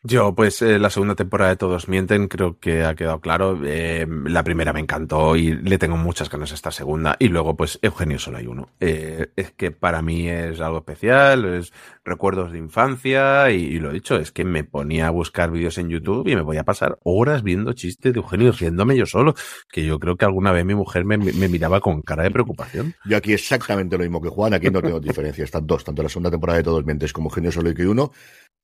Yo, 0.03 0.37
pues 0.37 0.63
eh, 0.63 0.79
la 0.79 0.89
segunda 0.89 1.17
temporada 1.17 1.51
de 1.51 1.57
Todos 1.57 1.89
Mienten 1.89 2.29
creo 2.29 2.61
que 2.61 2.85
ha 2.85 2.95
quedado 2.95 3.21
claro. 3.21 3.59
Eh, 3.65 4.07
la 4.27 4.45
primera 4.45 4.73
me 4.73 4.79
encantó 4.79 5.35
y 5.35 5.53
le 5.53 5.79
tengo 5.79 5.97
muchas 5.97 6.31
ganas 6.31 6.53
a 6.53 6.55
esta 6.55 6.71
segunda. 6.71 7.17
Y 7.19 7.27
luego, 7.27 7.57
pues 7.57 7.81
Eugenio 7.83 8.21
solo 8.21 8.39
hay 8.39 8.47
uno. 8.47 8.69
Eh, 8.79 9.33
es 9.35 9.51
que 9.51 9.73
para 9.73 10.03
mí 10.03 10.29
es 10.29 10.61
algo 10.61 10.79
especial, 10.79 11.45
es 11.47 11.73
recuerdos 12.05 12.53
de 12.53 12.59
infancia 12.59 13.51
y, 13.51 13.81
lo 13.81 13.91
he 13.91 13.95
dicho, 13.95 14.15
es 14.17 14.31
que 14.31 14.45
me 14.45 14.63
ponía 14.63 15.09
a 15.09 15.11
buscar 15.11 15.51
vídeos 15.51 15.77
en 15.79 15.89
YouTube 15.89 16.29
y 16.29 16.37
me 16.37 16.43
voy 16.43 16.59
a 16.59 16.65
pasar 16.65 17.01
horas 17.03 17.43
viendo 17.43 17.73
chistes 17.73 18.13
de 18.13 18.21
Eugenio 18.21 18.53
riéndome 18.53 18.97
yo 18.97 19.07
solo. 19.07 19.35
Que 19.73 19.85
yo 19.85 19.99
creo 19.99 20.17
que 20.17 20.25
alguna 20.25 20.53
vez 20.53 20.65
mi 20.65 20.77
mujer 20.77 21.05
me, 21.05 21.19
me 21.19 21.49
miraba 21.49 21.81
con 21.81 22.03
cara 22.03 22.23
de 22.23 22.31
preocupación. 22.31 22.95
Yo 23.07 23.17
aquí 23.17 23.33
exactamente 23.33 23.97
lo 23.97 24.05
mismo 24.05 24.21
que 24.21 24.29
Juan, 24.29 24.55
aquí 24.55 24.71
no 24.71 24.81
tengo 24.81 25.01
diferencia. 25.01 25.43
Están 25.43 25.67
dos, 25.67 25.83
tanto 25.83 26.05
la 26.05 26.09
segunda 26.09 26.31
temporada 26.31 26.59
de 26.59 26.65
Todos 26.65 26.85
Mientes 26.85 27.13
como 27.13 27.29
Eugenio 27.29 27.51
solo 27.51 27.71
hay 27.71 27.85
uno. 27.87 28.13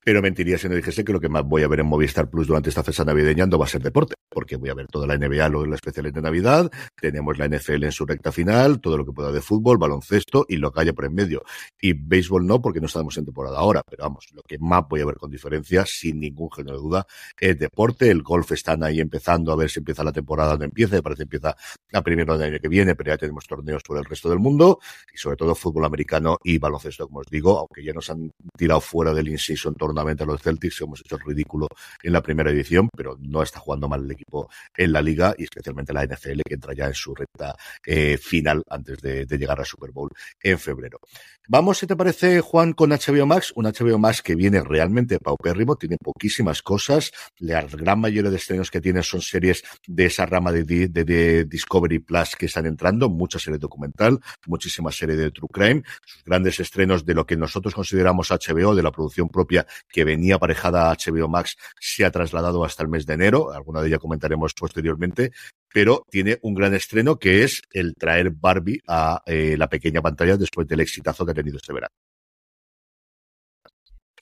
Pero 0.03 0.21
mentiría 0.21 0.57
si 0.57 0.67
no 0.69 0.75
dijese 0.75 1.03
que 1.03 1.13
lo 1.13 1.19
que 1.19 1.29
más 1.29 1.43
voy 1.43 1.63
a 1.63 1.67
ver 1.67 1.79
en 1.79 1.87
Movistar 1.87 2.29
Plus 2.29 2.47
durante 2.47 2.69
esta 2.69 2.83
fecha 2.83 3.03
navideña 3.03 3.45
no 3.45 3.57
va 3.57 3.65
a 3.65 3.69
ser 3.69 3.81
deporte, 3.81 4.15
porque 4.29 4.55
voy 4.57 4.69
a 4.69 4.73
ver 4.73 4.87
toda 4.87 5.07
la 5.07 5.17
NBA, 5.17 5.49
lo 5.49 5.65
la 5.65 5.75
especial 5.75 6.11
de 6.11 6.21
Navidad, 6.21 6.69
tenemos 6.99 7.37
la 7.37 7.47
NFL 7.47 7.83
en 7.83 7.91
su 7.91 8.05
recta 8.05 8.31
final, 8.31 8.81
todo 8.81 8.97
lo 8.97 9.05
que 9.05 9.11
pueda 9.11 9.31
de 9.31 9.41
fútbol, 9.41 9.77
baloncesto 9.77 10.45
y 10.47 10.57
lo 10.57 10.71
que 10.71 10.81
haya 10.81 10.93
por 10.93 11.05
en 11.05 11.13
medio. 11.13 11.43
Y 11.79 11.93
béisbol 11.93 12.45
no, 12.45 12.61
porque 12.61 12.79
no 12.79 12.87
estamos 12.87 13.17
en 13.17 13.25
temporada 13.25 13.59
ahora, 13.59 13.81
pero 13.89 14.03
vamos, 14.03 14.27
lo 14.33 14.41
que 14.41 14.57
más 14.59 14.83
voy 14.89 15.01
a 15.01 15.05
ver 15.05 15.15
con 15.15 15.31
diferencia, 15.31 15.85
sin 15.85 16.19
ningún 16.19 16.51
género 16.51 16.77
de 16.77 16.83
duda, 16.83 17.07
es 17.39 17.57
deporte. 17.57 18.09
El 18.09 18.23
golf 18.23 18.51
están 18.51 18.83
ahí 18.83 18.99
empezando 18.99 19.51
a 19.51 19.55
ver 19.55 19.69
si 19.69 19.79
empieza 19.79 20.03
la 20.03 20.11
temporada 20.11 20.55
o 20.55 20.57
no 20.57 20.65
empieza, 20.65 21.01
parece 21.01 21.19
que 21.19 21.23
empieza 21.23 21.55
a 21.93 22.01
primero 22.01 22.37
del 22.37 22.51
año 22.51 22.59
que 22.59 22.67
viene, 22.67 22.95
pero 22.95 23.11
ya 23.11 23.17
tenemos 23.17 23.45
torneos 23.45 23.83
por 23.83 23.97
el 23.97 24.05
resto 24.05 24.29
del 24.29 24.39
mundo 24.39 24.79
y 25.13 25.17
sobre 25.17 25.37
todo 25.37 25.55
fútbol 25.55 25.85
americano 25.85 26.37
y 26.43 26.57
baloncesto, 26.57 27.07
como 27.07 27.19
os 27.19 27.27
digo, 27.29 27.59
aunque 27.59 27.83
ya 27.83 27.93
nos 27.93 28.09
han 28.09 28.31
tirado 28.57 28.81
fuera 28.81 29.13
del 29.13 29.29
in-season 29.29 29.75
tournament 29.93 30.21
a 30.21 30.25
los 30.25 30.41
Celtics, 30.41 30.81
hemos 30.81 31.01
hecho 31.01 31.15
el 31.15 31.21
ridículo 31.21 31.67
en 32.01 32.13
la 32.13 32.21
primera 32.21 32.49
edición, 32.49 32.89
pero 32.95 33.17
no 33.19 33.43
está 33.43 33.59
jugando 33.59 33.87
mal 33.87 34.03
el 34.03 34.11
equipo 34.11 34.49
en 34.75 34.91
la 34.91 35.01
liga 35.01 35.35
y 35.37 35.43
especialmente 35.43 35.93
la 35.93 36.05
NFL 36.05 36.41
que 36.45 36.55
entra 36.55 36.73
ya 36.73 36.87
en 36.87 36.93
su 36.93 37.13
recta 37.13 37.55
eh, 37.85 38.17
final 38.17 38.63
antes 38.69 38.99
de, 38.99 39.25
llegar 39.37 39.59
al 39.59 39.65
Super 39.65 39.91
Bowl 39.91 40.09
en 40.41 40.59
febrero. 40.59 40.99
Vamos, 41.47 41.79
si 41.79 41.87
te 41.87 41.95
parece, 41.95 42.39
Juan, 42.39 42.73
con 42.73 42.91
HBO 42.91 43.25
Max, 43.25 43.51
un 43.55 43.65
HBO 43.65 43.97
Max 43.97 44.21
que 44.21 44.35
viene 44.35 44.61
realmente 44.61 45.19
paupérrimo, 45.19 45.75
tiene 45.75 45.97
poquísimas 46.01 46.61
cosas, 46.61 47.11
la 47.39 47.63
gran 47.63 47.99
mayoría 47.99 48.31
de 48.31 48.37
estrenos 48.37 48.71
que 48.71 48.79
tiene 48.79 49.03
son 49.03 49.21
series 49.21 49.63
de 49.85 50.05
esa 50.05 50.25
rama 50.25 50.51
de, 50.51 51.45
Discovery 51.45 51.99
Plus 51.99 52.35
que 52.37 52.45
están 52.45 52.65
entrando, 52.65 53.09
mucha 53.09 53.39
serie 53.39 53.59
documental, 53.59 54.19
muchísima 54.47 54.91
serie 54.91 55.15
de 55.15 55.31
True 55.31 55.49
Crime, 55.51 55.83
sus 56.05 56.23
grandes 56.23 56.59
estrenos 56.59 57.05
de 57.05 57.13
lo 57.13 57.25
que 57.25 57.35
nosotros 57.35 57.73
consideramos 57.73 58.29
HBO, 58.29 58.73
de 58.73 58.83
la 58.83 58.91
producción 58.91 59.27
propia 59.27 59.65
que 59.89 60.03
venía 60.03 60.35
aparejada 60.35 60.89
a 60.89 60.95
HBO 60.95 61.27
Max, 61.27 61.55
se 61.79 62.05
ha 62.05 62.11
trasladado 62.11 62.63
hasta 62.65 62.83
el 62.83 62.89
mes 62.89 63.05
de 63.05 63.13
enero, 63.13 63.51
alguna 63.51 63.81
de 63.81 63.89
ellas 63.89 63.99
comentaremos 63.99 64.53
posteriormente, 64.53 65.31
pero 65.71 66.05
tiene 66.09 66.39
un 66.41 66.53
gran 66.55 66.73
estreno 66.73 67.17
que 67.17 67.43
es 67.43 67.61
el 67.71 67.95
traer 67.95 68.31
Barbie 68.31 68.81
a 68.87 69.21
eh, 69.25 69.55
la 69.57 69.69
pequeña 69.69 70.01
pantalla 70.01 70.37
después 70.37 70.67
del 70.67 70.81
exitazo 70.81 71.25
que 71.25 71.31
ha 71.31 71.35
tenido 71.35 71.57
este 71.57 71.73
verano. 71.73 71.93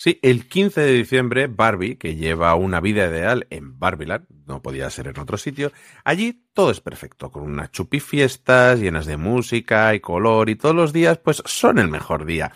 Sí, 0.04 0.18
el 0.24 0.48
15 0.48 0.82
de 0.82 0.94
diciembre, 0.94 1.46
Barbie, 1.46 1.96
que 1.96 2.16
lleva 2.16 2.56
una 2.56 2.82
vida 2.82 3.06
ideal 3.06 3.46
en 3.52 3.78
Barbieland, 3.78 4.26
no 4.48 4.60
podía 4.64 4.90
ser 4.90 5.08
en 5.10 5.20
otro 5.20 5.38
sitio, 5.38 5.72
allí 6.04 6.48
todo 6.54 6.72
es 6.72 6.82
perfecto, 6.82 7.30
con 7.30 7.44
unas 7.44 7.70
chupifiestas 7.72 8.80
llenas 8.80 9.06
de 9.06 9.18
música 9.18 9.94
y 9.94 10.00
color 10.00 10.50
y 10.50 10.56
todos 10.56 10.74
los 10.74 10.92
días 10.92 11.20
pues 11.20 11.44
son 11.46 11.78
el 11.78 11.88
mejor 11.88 12.26
día. 12.26 12.52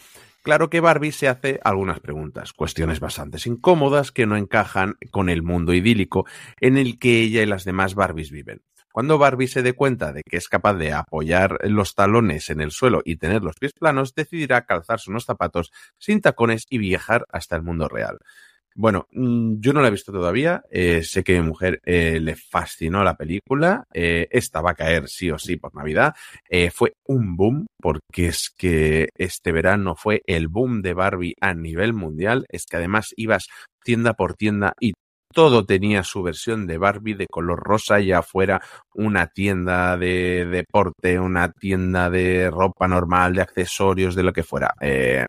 Claro 0.46 0.70
que 0.70 0.80
Barbie 0.80 1.12
se 1.12 1.28
hace 1.28 1.60
algunas 1.64 2.00
preguntas, 2.00 2.54
cuestiones 2.54 3.00
bastante 3.00 3.40
incómodas 3.48 4.12
que 4.12 4.28
no 4.28 4.38
encajan 4.38 4.94
con 5.10 5.30
el 5.30 5.42
mundo 5.42 5.74
idílico 5.74 6.28
en 6.62 6.78
el 6.78 7.00
que 7.00 7.22
ella 7.22 7.42
y 7.42 7.48
las 7.48 7.64
demás 7.64 7.96
Barbies 7.96 8.30
viven. 8.30 8.62
Cuando 8.92 9.18
Barbie 9.18 9.48
se 9.48 9.64
dé 9.64 9.74
cuenta 9.74 10.14
de 10.14 10.22
que 10.22 10.38
es 10.38 10.48
capaz 10.48 10.76
de 10.76 10.94
apoyar 10.94 11.58
los 11.64 11.96
talones 11.96 12.52
en 12.52 12.62
el 12.62 12.70
suelo 12.70 13.02
y 13.04 13.16
tener 13.16 13.42
los 13.42 13.56
pies 13.56 13.74
planos, 13.74 14.14
decidirá 14.14 14.68
calzarse 14.68 15.10
unos 15.10 15.26
zapatos 15.26 15.72
sin 15.98 16.22
tacones 16.22 16.68
y 16.70 16.78
viajar 16.78 17.26
hasta 17.32 17.56
el 17.56 17.64
mundo 17.64 17.90
real. 17.90 18.20
Bueno, 18.78 19.08
yo 19.12 19.72
no 19.72 19.82
la 19.82 19.88
he 19.88 19.92
visto 19.92 20.12
todavía. 20.12 20.62
Eh, 20.70 21.02
sé 21.04 21.24
que 21.24 21.40
mi 21.40 21.48
mujer 21.48 21.80
eh, 21.86 22.20
le 22.20 22.36
fascinó 22.36 23.06
la 23.06 23.16
película. 23.16 23.86
Eh, 23.94 24.28
esta 24.32 24.62
va 24.62 24.72
a 24.72 24.76
caer 24.76 25.08
sí 25.08 25.32
o 25.32 25.40
sí 25.40 25.56
por 25.56 25.74
Navidad. 25.74 26.14
Eh, 26.50 26.72
fue 26.72 26.92
un 27.08 27.38
boom 27.38 27.68
porque 27.82 28.28
es 28.28 28.52
que 28.58 29.08
este 29.18 29.54
verano 29.54 29.96
fue 29.96 30.22
el 30.28 30.50
boom 30.50 30.82
de 30.82 30.94
Barbie 30.94 31.36
a 31.40 31.54
nivel 31.54 31.94
mundial. 31.94 32.46
Es 32.50 32.66
que 32.66 32.76
además 32.76 33.14
ibas 33.16 33.48
tienda 33.82 34.14
por 34.14 34.34
tienda 34.34 34.74
y 34.82 34.92
todo 35.34 35.66
tenía 35.66 36.04
su 36.04 36.24
versión 36.24 36.66
de 36.66 36.78
Barbie 36.78 37.14
de 37.14 37.28
color 37.28 37.60
rosa, 37.62 38.00
ya 38.00 38.22
fuera 38.22 38.62
una 38.94 39.28
tienda 39.28 39.98
de 39.98 40.46
deporte, 40.46 41.20
una 41.20 41.52
tienda 41.52 42.10
de 42.10 42.50
ropa 42.50 42.88
normal, 42.88 43.36
de 43.36 43.42
accesorios, 43.42 44.16
de 44.16 44.24
lo 44.24 44.32
que 44.32 44.44
fuera. 44.44 44.74
Eh, 44.80 45.26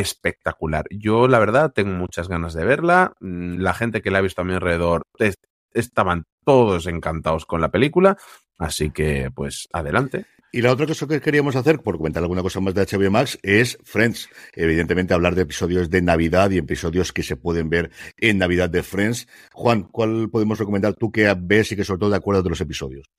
espectacular. 0.00 0.86
Yo, 0.90 1.28
la 1.28 1.38
verdad, 1.38 1.72
tengo 1.72 1.92
muchas 1.92 2.28
ganas 2.28 2.54
de 2.54 2.64
verla. 2.64 3.12
La 3.20 3.74
gente 3.74 4.00
que 4.00 4.10
la 4.10 4.18
ha 4.18 4.22
visto 4.22 4.40
a 4.40 4.44
mi 4.44 4.54
alrededor 4.54 5.02
est 5.18 5.38
estaban 5.74 6.24
todos 6.44 6.86
encantados 6.86 7.46
con 7.46 7.60
la 7.60 7.70
película. 7.70 8.16
Así 8.58 8.90
que, 8.90 9.30
pues, 9.34 9.68
adelante. 9.72 10.26
Y 10.54 10.60
la 10.60 10.70
otra 10.70 10.86
cosa 10.86 11.06
que 11.06 11.20
queríamos 11.20 11.56
hacer, 11.56 11.80
por 11.80 11.96
comentar 11.96 12.22
alguna 12.22 12.42
cosa 12.42 12.60
más 12.60 12.74
de 12.74 12.82
HBO 12.82 13.10
Max, 13.10 13.38
es 13.42 13.78
Friends. 13.84 14.28
Evidentemente, 14.54 15.14
hablar 15.14 15.34
de 15.34 15.42
episodios 15.42 15.88
de 15.88 16.02
Navidad 16.02 16.50
y 16.50 16.58
episodios 16.58 17.12
que 17.12 17.22
se 17.22 17.36
pueden 17.36 17.70
ver 17.70 17.90
en 18.18 18.38
Navidad 18.38 18.68
de 18.68 18.82
Friends. 18.82 19.28
Juan, 19.52 19.84
¿cuál 19.84 20.28
podemos 20.30 20.58
recomendar 20.58 20.94
tú 20.94 21.10
que 21.10 21.34
ves 21.38 21.72
y 21.72 21.76
que 21.76 21.84
sobre 21.84 22.00
todo 22.00 22.10
te 22.10 22.16
acuerdas 22.16 22.44
de 22.44 22.50
los 22.50 22.60
episodios? 22.60 23.10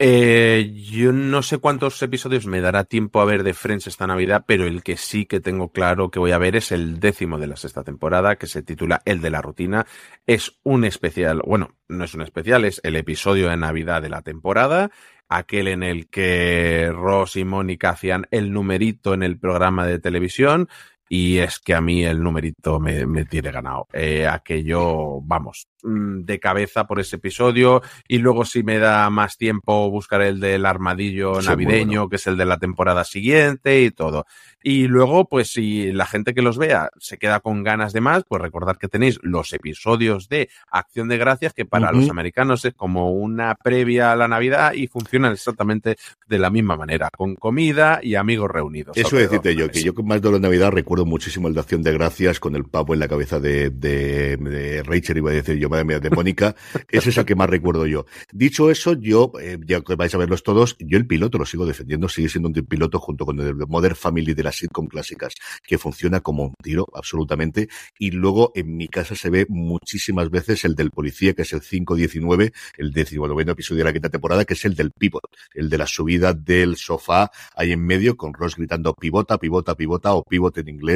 Eh, 0.00 0.74
yo 0.92 1.10
no 1.10 1.42
sé 1.42 1.58
cuántos 1.58 2.00
episodios 2.02 2.46
me 2.46 2.60
dará 2.60 2.84
tiempo 2.84 3.20
a 3.20 3.24
ver 3.24 3.42
de 3.42 3.52
Friends 3.52 3.88
esta 3.88 4.06
Navidad, 4.06 4.44
pero 4.46 4.64
el 4.64 4.84
que 4.84 4.96
sí 4.96 5.26
que 5.26 5.40
tengo 5.40 5.72
claro 5.72 6.12
que 6.12 6.20
voy 6.20 6.30
a 6.30 6.38
ver 6.38 6.54
es 6.54 6.70
el 6.70 7.00
décimo 7.00 7.36
de 7.36 7.48
la 7.48 7.56
sexta 7.56 7.82
temporada, 7.82 8.36
que 8.36 8.46
se 8.46 8.62
titula 8.62 9.02
El 9.04 9.20
de 9.20 9.30
la 9.30 9.42
rutina. 9.42 9.86
Es 10.24 10.60
un 10.62 10.84
especial, 10.84 11.42
bueno, 11.44 11.74
no 11.88 12.04
es 12.04 12.14
un 12.14 12.22
especial, 12.22 12.64
es 12.64 12.80
el 12.84 12.94
episodio 12.94 13.48
de 13.48 13.56
Navidad 13.56 14.00
de 14.00 14.08
la 14.08 14.22
temporada, 14.22 14.92
aquel 15.28 15.66
en 15.66 15.82
el 15.82 16.08
que 16.08 16.92
Ross 16.94 17.34
y 17.34 17.44
Mónica 17.44 17.90
hacían 17.90 18.28
el 18.30 18.52
numerito 18.52 19.14
en 19.14 19.24
el 19.24 19.36
programa 19.36 19.84
de 19.84 19.98
televisión 19.98 20.68
y 21.08 21.38
es 21.38 21.58
que 21.58 21.74
a 21.74 21.80
mí 21.80 22.04
el 22.04 22.22
numerito 22.22 22.78
me, 22.78 23.06
me 23.06 23.24
tiene 23.24 23.50
ganado. 23.50 23.86
Eh, 23.92 24.26
aquello, 24.26 25.20
vamos, 25.22 25.68
mm, 25.82 26.20
de 26.24 26.38
cabeza 26.38 26.86
por 26.86 27.00
ese 27.00 27.16
episodio 27.16 27.82
y 28.06 28.18
luego 28.18 28.44
si 28.44 28.62
me 28.62 28.78
da 28.78 29.08
más 29.10 29.36
tiempo 29.36 29.90
buscar 29.90 30.22
el 30.22 30.40
del 30.40 30.66
armadillo 30.66 31.40
Sí, 31.40 31.48
navideño, 31.48 32.08
que 32.08 32.16
es 32.16 32.26
el 32.26 32.36
de 32.36 32.44
la 32.44 32.58
temporada 32.58 33.04
siguiente 33.04 33.82
y 33.82 33.90
todo. 33.90 34.26
Y 34.62 34.88
luego, 34.88 35.28
pues 35.28 35.52
si 35.52 35.92
la 35.92 36.04
gente 36.04 36.34
que 36.34 36.42
los 36.42 36.58
vea 36.58 36.90
se 36.98 37.16
queda 37.16 37.40
con 37.40 37.62
ganas 37.62 37.92
de 37.92 38.00
más, 38.00 38.24
pues 38.28 38.42
recordad 38.42 38.76
que 38.76 38.88
tenéis 38.88 39.18
los 39.22 39.52
episodios 39.52 40.28
de 40.28 40.50
Acción 40.70 41.08
de 41.08 41.16
Gracias, 41.16 41.54
que 41.54 41.64
para 41.64 41.92
los 41.92 42.10
americanos 42.10 42.64
es 42.64 42.74
como 42.74 43.12
una 43.12 43.54
previa 43.54 44.12
a 44.12 44.16
la 44.16 44.28
Navidad 44.28 44.72
y 44.72 44.88
funcionan 44.88 45.32
exactamente 45.32 45.96
de 46.26 46.38
la 46.38 46.50
misma 46.50 46.76
manera, 46.76 47.08
con 47.16 47.36
comida 47.36 48.00
y 48.02 48.16
amigos 48.16 48.50
reunidos. 48.50 48.96
Eso 48.96 49.16
decirte 49.16 49.50
de 49.50 49.56
yo, 49.56 49.70
que 49.70 49.82
yo 49.82 49.94
con 49.94 50.06
más 50.06 50.20
de 50.20 50.32
la 50.32 50.38
Navidad 50.38 50.72
recuerdo 50.72 50.97
muchísimo 51.04 51.48
el 51.48 51.54
de 51.54 51.60
Acción 51.60 51.82
de 51.82 51.92
Gracias 51.92 52.40
con 52.40 52.54
el 52.56 52.64
pavo 52.64 52.94
en 52.94 53.00
la 53.00 53.08
cabeza 53.08 53.40
de, 53.40 53.70
de, 53.70 54.36
de 54.36 54.82
Rachel, 54.82 55.18
iba 55.18 55.30
a 55.30 55.34
decir 55.34 55.56
yo, 55.56 55.68
madre 55.68 55.84
mía, 55.84 56.00
de 56.00 56.10
Mónica. 56.10 56.54
Ese 56.88 57.10
es 57.10 57.18
el 57.18 57.24
que 57.24 57.34
más 57.34 57.50
recuerdo 57.50 57.86
yo. 57.86 58.06
Dicho 58.32 58.70
eso, 58.70 58.94
yo, 58.94 59.32
eh, 59.40 59.58
ya 59.66 59.80
que 59.80 59.94
vais 59.96 60.14
a 60.14 60.18
verlos 60.18 60.42
todos, 60.42 60.76
yo 60.78 60.98
el 60.98 61.06
piloto 61.06 61.38
lo 61.38 61.46
sigo 61.46 61.66
defendiendo, 61.66 62.08
sigue 62.08 62.28
siendo 62.28 62.48
un 62.48 62.54
piloto 62.54 62.98
junto 62.98 63.26
con 63.26 63.38
el 63.40 63.54
Modern 63.54 63.96
Family 63.96 64.34
de 64.34 64.42
las 64.42 64.56
sitcom 64.56 64.86
clásicas, 64.86 65.34
que 65.66 65.78
funciona 65.78 66.20
como 66.20 66.44
un 66.44 66.54
tiro, 66.62 66.86
absolutamente. 66.94 67.68
Y 67.98 68.10
luego 68.10 68.52
en 68.54 68.76
mi 68.76 68.88
casa 68.88 69.14
se 69.14 69.30
ve 69.30 69.46
muchísimas 69.48 70.30
veces 70.30 70.64
el 70.64 70.74
del 70.74 70.90
policía, 70.90 71.34
que 71.34 71.42
es 71.42 71.52
el 71.52 71.60
519, 71.60 72.52
el 72.76 72.92
decimonoveno 72.92 73.52
episodio 73.52 73.78
de 73.78 73.84
la 73.84 73.92
quinta 73.92 74.08
temporada, 74.08 74.44
que 74.44 74.54
es 74.54 74.64
el 74.64 74.74
del 74.74 74.90
pivot, 74.90 75.22
el 75.54 75.68
de 75.68 75.78
la 75.78 75.86
subida 75.86 76.32
del 76.32 76.76
sofá 76.76 77.30
ahí 77.54 77.72
en 77.72 77.84
medio 77.84 78.16
con 78.16 78.34
Ross 78.34 78.56
gritando 78.56 78.94
pivota, 78.94 79.38
pivota, 79.38 79.74
pivota 79.74 80.14
o 80.14 80.22
pivot 80.22 80.56
en 80.58 80.68
inglés, 80.68 80.87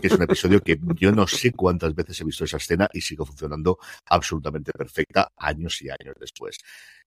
que 0.00 0.06
es 0.06 0.12
un 0.12 0.22
episodio 0.22 0.60
que 0.60 0.78
yo 0.96 1.12
no 1.12 1.26
sé 1.26 1.52
cuántas 1.52 1.94
veces 1.94 2.20
he 2.20 2.24
visto 2.24 2.44
esa 2.44 2.56
escena 2.56 2.88
y 2.92 3.00
sigue 3.00 3.24
funcionando 3.24 3.78
absolutamente 4.06 4.72
perfecta 4.72 5.32
años 5.36 5.80
y 5.82 5.90
años 5.90 6.14
después. 6.18 6.58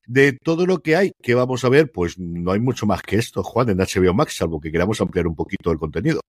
De 0.06 0.34
todo 0.34 0.66
lo 0.66 0.80
que 0.80 0.95
hay, 0.95 1.12
que 1.22 1.34
vamos 1.34 1.64
a 1.66 1.70
ver? 1.70 1.91
Pues 1.91 2.20
no 2.20 2.52
hay 2.52 2.60
mucho 2.60 2.86
más 2.86 3.02
que 3.02 3.18
esto, 3.18 3.44
Juan, 3.44 3.70
en 3.70 3.78
HBO 3.78 4.14
Max, 4.14 4.36
salvo 4.38 4.60
que 4.60 4.72
queramos 4.72 5.02
ampliar 5.02 5.28
un 5.28 5.36
poquito 5.36 5.72
el 5.72 5.80
contenido. 5.80 6.22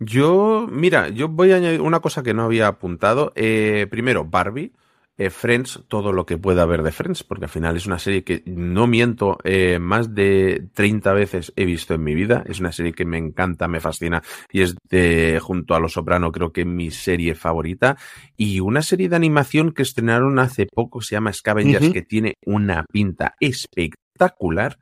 Yo, 0.00 0.68
mira, 0.70 1.08
yo 1.08 1.28
voy 1.28 1.52
a 1.52 1.56
añadir 1.56 1.80
una 1.80 2.00
cosa 2.00 2.22
que 2.22 2.34
no 2.34 2.44
había 2.44 2.68
apuntado. 2.68 3.32
Eh, 3.34 3.86
primero, 3.90 4.24
Barbie. 4.24 4.72
Eh, 5.18 5.30
Friends, 5.30 5.82
todo 5.88 6.12
lo 6.12 6.24
que 6.24 6.38
pueda 6.38 6.62
haber 6.62 6.84
de 6.84 6.92
Friends, 6.92 7.24
porque 7.24 7.46
al 7.46 7.50
final 7.50 7.76
es 7.76 7.86
una 7.86 7.98
serie 7.98 8.22
que, 8.22 8.42
no 8.46 8.86
miento, 8.86 9.38
eh, 9.42 9.80
más 9.80 10.14
de 10.14 10.68
30 10.74 11.12
veces 11.12 11.52
he 11.56 11.64
visto 11.64 11.94
en 11.94 12.04
mi 12.04 12.14
vida. 12.14 12.44
Es 12.46 12.60
una 12.60 12.70
serie 12.70 12.92
que 12.92 13.04
me 13.04 13.18
encanta, 13.18 13.66
me 13.66 13.80
fascina 13.80 14.22
y 14.52 14.62
es 14.62 14.76
de, 14.88 15.40
junto 15.42 15.74
a 15.74 15.80
Los 15.80 15.94
Soprano, 15.94 16.30
creo 16.30 16.52
que 16.52 16.64
mi 16.64 16.92
serie 16.92 17.34
favorita. 17.34 17.98
Y 18.36 18.60
una 18.60 18.80
serie 18.80 19.08
de 19.08 19.16
animación 19.16 19.72
que 19.72 19.82
estrenaron 19.82 20.38
hace 20.38 20.66
poco, 20.66 21.00
se 21.00 21.16
llama 21.16 21.32
Scavengers, 21.32 21.90
que 21.90 22.02
tiene 22.02 22.34
una 22.46 22.84
pinta 22.90 23.34
espectacular. 23.40 24.78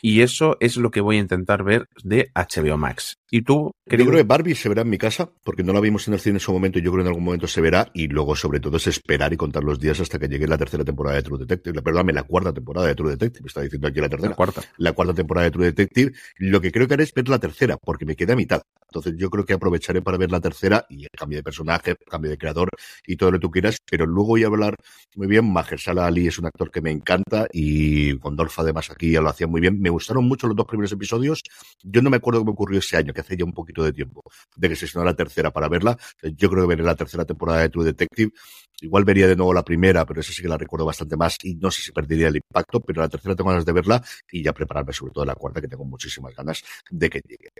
Y 0.00 0.22
eso 0.22 0.56
es 0.60 0.76
lo 0.76 0.90
que 0.90 1.00
voy 1.00 1.16
a 1.16 1.20
intentar 1.20 1.64
ver 1.64 1.88
de 2.04 2.30
HBO 2.34 2.78
Max. 2.78 3.19
¿Y 3.32 3.42
tú, 3.42 3.72
Yo 3.86 3.96
querido? 3.96 4.10
creo 4.10 4.18
que 4.18 4.26
Barbie 4.26 4.54
se 4.56 4.68
verá 4.68 4.82
en 4.82 4.90
mi 4.90 4.98
casa, 4.98 5.30
porque 5.44 5.62
no 5.62 5.72
la 5.72 5.80
vimos 5.80 6.08
en 6.08 6.14
el 6.14 6.20
cine 6.20 6.36
en 6.36 6.40
su 6.40 6.52
momento 6.52 6.78
y 6.78 6.82
yo 6.82 6.90
creo 6.90 7.04
que 7.04 7.08
en 7.08 7.12
algún 7.12 7.24
momento 7.24 7.46
se 7.46 7.60
verá. 7.60 7.88
Y 7.94 8.08
luego, 8.08 8.34
sobre 8.34 8.58
todo, 8.58 8.76
es 8.76 8.86
esperar 8.88 9.32
y 9.32 9.36
contar 9.36 9.62
los 9.62 9.78
días 9.78 10.00
hasta 10.00 10.18
que 10.18 10.28
llegue 10.28 10.48
la 10.48 10.58
tercera 10.58 10.84
temporada 10.84 11.16
de 11.16 11.22
True 11.22 11.38
Detective. 11.38 11.80
Perdóname, 11.80 12.12
la 12.12 12.24
cuarta 12.24 12.52
temporada 12.52 12.88
de 12.88 12.94
True 12.96 13.10
Detective. 13.12 13.42
Me 13.44 13.46
está 13.48 13.60
diciendo 13.60 13.86
aquí 13.86 14.00
la 14.00 14.08
tercera. 14.08 14.30
La 14.30 14.36
cuarta. 14.36 14.62
La 14.78 14.92
cuarta 14.92 15.14
temporada 15.14 15.44
de 15.44 15.50
True 15.52 15.66
Detective. 15.66 16.12
Lo 16.38 16.60
que 16.60 16.72
creo 16.72 16.88
que 16.88 16.94
haré 16.94 17.04
es 17.04 17.14
ver 17.14 17.28
la 17.28 17.38
tercera, 17.38 17.76
porque 17.76 18.04
me 18.04 18.16
queda 18.16 18.32
a 18.32 18.36
mitad. 18.36 18.62
Entonces, 18.88 19.14
yo 19.16 19.30
creo 19.30 19.44
que 19.44 19.52
aprovecharé 19.52 20.02
para 20.02 20.18
ver 20.18 20.32
la 20.32 20.40
tercera 20.40 20.84
y 20.88 21.04
el 21.04 21.10
cambio 21.16 21.38
de 21.38 21.44
personaje, 21.44 21.94
cambio 22.08 22.32
de 22.32 22.38
creador 22.38 22.70
y 23.06 23.14
todo 23.16 23.30
lo 23.30 23.38
que 23.38 23.42
tú 23.42 23.50
quieras. 23.52 23.78
Pero 23.88 24.06
luego 24.06 24.30
voy 24.30 24.42
a 24.42 24.48
hablar 24.48 24.74
muy 25.14 25.28
bien. 25.28 25.52
Mahershala 25.52 26.06
Ali 26.06 26.26
es 26.26 26.38
un 26.40 26.46
actor 26.46 26.72
que 26.72 26.80
me 26.80 26.90
encanta 26.90 27.46
y 27.52 28.12
Gondolf, 28.14 28.58
además, 28.58 28.90
aquí 28.90 29.12
ya 29.12 29.20
lo 29.20 29.28
hacía 29.28 29.46
muy 29.46 29.60
bien. 29.60 29.80
Me 29.80 29.90
gustaron 29.90 30.24
mucho 30.24 30.48
los 30.48 30.56
dos 30.56 30.66
primeros 30.66 30.90
episodios. 30.90 31.42
Yo 31.84 32.02
no 32.02 32.10
me 32.10 32.16
acuerdo 32.16 32.40
qué 32.40 32.46
me 32.46 32.50
ocurrió 32.50 32.80
ese 32.80 32.96
año, 32.96 33.12
hace 33.20 33.36
ya 33.36 33.44
un 33.44 33.52
poquito 33.52 33.82
de 33.82 33.92
tiempo, 33.92 34.22
de 34.56 34.68
que 34.68 34.76
se 34.76 34.86
estrenó 34.86 35.04
la 35.04 35.14
tercera 35.14 35.50
para 35.50 35.68
verla. 35.68 35.96
Yo 36.22 36.50
creo 36.50 36.64
que 36.64 36.68
veré 36.68 36.82
la 36.82 36.96
tercera 36.96 37.24
temporada 37.24 37.60
de 37.60 37.68
True 37.68 37.84
Detective. 37.84 38.32
Igual 38.82 39.04
vería 39.04 39.26
de 39.26 39.36
nuevo 39.36 39.52
la 39.54 39.64
primera, 39.64 40.04
pero 40.06 40.20
esa 40.20 40.32
sí 40.32 40.42
que 40.42 40.48
la 40.48 40.56
recuerdo 40.56 40.86
bastante 40.86 41.16
más 41.16 41.36
y 41.42 41.54
no 41.54 41.70
sé 41.70 41.82
si 41.82 41.92
perdería 41.92 42.28
el 42.28 42.36
impacto, 42.36 42.80
pero 42.80 43.02
la 43.02 43.08
tercera 43.08 43.34
tengo 43.34 43.50
ganas 43.50 43.64
de 43.64 43.72
verla 43.72 44.02
y 44.30 44.42
ya 44.42 44.52
prepararme 44.52 44.92
sobre 44.92 45.12
todo 45.12 45.24
la 45.24 45.34
cuarta, 45.34 45.60
que 45.60 45.68
tengo 45.68 45.84
muchísimas 45.84 46.34
ganas 46.34 46.62
de 46.90 47.10
que 47.10 47.20
llegue. 47.26 47.50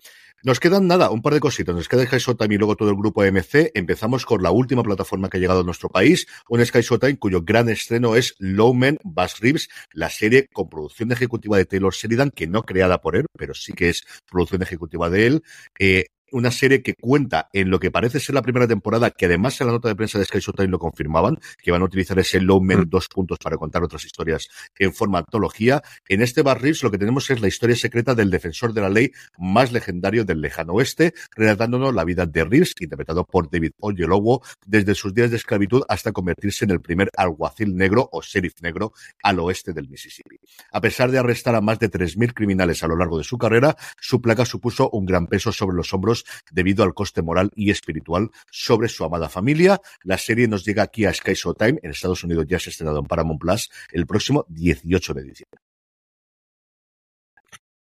Nos 0.42 0.60
quedan 0.60 0.86
nada, 0.86 1.10
un 1.10 1.22
par 1.22 1.34
de 1.34 1.40
cositas. 1.40 1.74
Nos 1.74 1.88
queda 1.88 2.06
Sky 2.06 2.18
Showtime 2.18 2.54
y 2.54 2.58
luego 2.58 2.76
todo 2.76 2.90
el 2.90 2.96
grupo 2.96 3.22
MC. 3.22 3.72
Empezamos 3.74 4.24
con 4.24 4.42
la 4.42 4.50
última 4.50 4.82
plataforma 4.82 5.28
que 5.28 5.36
ha 5.36 5.40
llegado 5.40 5.60
a 5.60 5.64
nuestro 5.64 5.88
país, 5.88 6.26
un 6.48 6.64
Sky 6.64 6.80
Showtime 6.80 7.18
cuyo 7.18 7.42
gran 7.42 7.68
estreno 7.68 8.16
es 8.16 8.34
Lowman 8.38 8.98
Bass 9.04 9.40
Reeves, 9.40 9.68
la 9.92 10.08
serie 10.10 10.48
con 10.52 10.68
producción 10.68 11.12
ejecutiva 11.12 11.56
de 11.56 11.66
Taylor 11.66 11.92
Sheridan, 11.92 12.30
que 12.30 12.46
no 12.46 12.62
creada 12.62 13.00
por 13.00 13.16
él, 13.16 13.26
pero 13.36 13.54
sí 13.54 13.72
que 13.72 13.90
es 13.90 14.04
producción 14.30 14.62
ejecutiva 14.62 15.10
de 15.10 15.26
él. 15.26 15.42
Una 16.32 16.50
serie 16.50 16.82
que 16.82 16.94
cuenta 16.94 17.48
en 17.52 17.70
lo 17.70 17.80
que 17.80 17.90
parece 17.90 18.20
ser 18.20 18.34
la 18.34 18.42
primera 18.42 18.66
temporada, 18.66 19.10
que 19.10 19.26
además 19.26 19.60
en 19.60 19.68
la 19.68 19.74
nota 19.74 19.88
de 19.88 19.96
prensa 19.96 20.18
de 20.18 20.24
Sky 20.24 20.40
Showtime 20.40 20.68
lo 20.68 20.78
confirmaban, 20.78 21.38
que 21.62 21.70
van 21.70 21.82
a 21.82 21.84
utilizar 21.84 22.18
ese 22.18 22.40
Lowman 22.40 22.88
dos 22.88 23.08
puntos 23.08 23.38
para 23.38 23.56
contar 23.56 23.82
otras 23.82 24.04
historias 24.04 24.48
en 24.78 24.92
forma 24.92 25.18
antología. 25.18 25.82
En 26.08 26.22
este 26.22 26.42
Bar 26.42 26.60
Reeves 26.60 26.82
lo 26.82 26.90
que 26.90 26.98
tenemos 26.98 27.30
es 27.30 27.40
la 27.40 27.48
historia 27.48 27.76
secreta 27.76 28.14
del 28.14 28.30
defensor 28.30 28.72
de 28.72 28.80
la 28.80 28.88
ley 28.88 29.12
más 29.38 29.72
legendario 29.72 30.24
del 30.24 30.40
lejano 30.40 30.74
oeste, 30.74 31.14
relatándonos 31.34 31.94
la 31.94 32.04
vida 32.04 32.26
de 32.26 32.44
Reeves, 32.44 32.74
interpretado 32.80 33.24
por 33.24 33.50
David 33.50 33.72
Oyelowo, 33.80 34.42
desde 34.66 34.94
sus 34.94 35.14
días 35.14 35.30
de 35.30 35.36
esclavitud 35.36 35.82
hasta 35.88 36.12
convertirse 36.12 36.64
en 36.64 36.70
el 36.70 36.80
primer 36.80 37.10
alguacil 37.16 37.76
negro 37.76 38.08
o 38.12 38.22
sheriff 38.22 38.60
negro 38.62 38.92
al 39.22 39.38
oeste 39.40 39.72
del 39.72 39.88
Mississippi. 39.88 40.38
A 40.72 40.80
pesar 40.80 41.10
de 41.10 41.18
arrestar 41.18 41.54
a 41.54 41.60
más 41.60 41.78
de 41.78 41.90
3.000 41.90 42.32
criminales 42.34 42.82
a 42.82 42.88
lo 42.88 42.96
largo 42.96 43.18
de 43.18 43.24
su 43.24 43.38
carrera, 43.38 43.76
su 43.98 44.20
placa 44.20 44.44
supuso 44.44 44.90
un 44.90 45.06
gran 45.06 45.26
peso 45.26 45.52
sobre 45.52 45.76
los 45.76 45.92
hombros 45.92 46.19
debido 46.50 46.84
al 46.84 46.94
coste 46.94 47.22
moral 47.22 47.50
y 47.54 47.70
espiritual 47.70 48.30
sobre 48.50 48.88
su 48.88 49.04
amada 49.04 49.28
familia. 49.28 49.80
La 50.02 50.18
serie 50.18 50.48
nos 50.48 50.64
llega 50.64 50.82
aquí 50.82 51.04
a 51.04 51.12
Sky 51.12 51.34
Showtime, 51.34 51.80
en 51.82 51.90
Estados 51.90 52.24
Unidos 52.24 52.46
ya 52.48 52.58
se 52.58 52.70
ha 52.70 52.72
estrenado 52.72 52.98
en 53.00 53.06
Paramount 53.06 53.40
Plus 53.40 53.70
el 53.92 54.06
próximo 54.06 54.44
18 54.48 55.14
de 55.14 55.22
diciembre. 55.22 55.60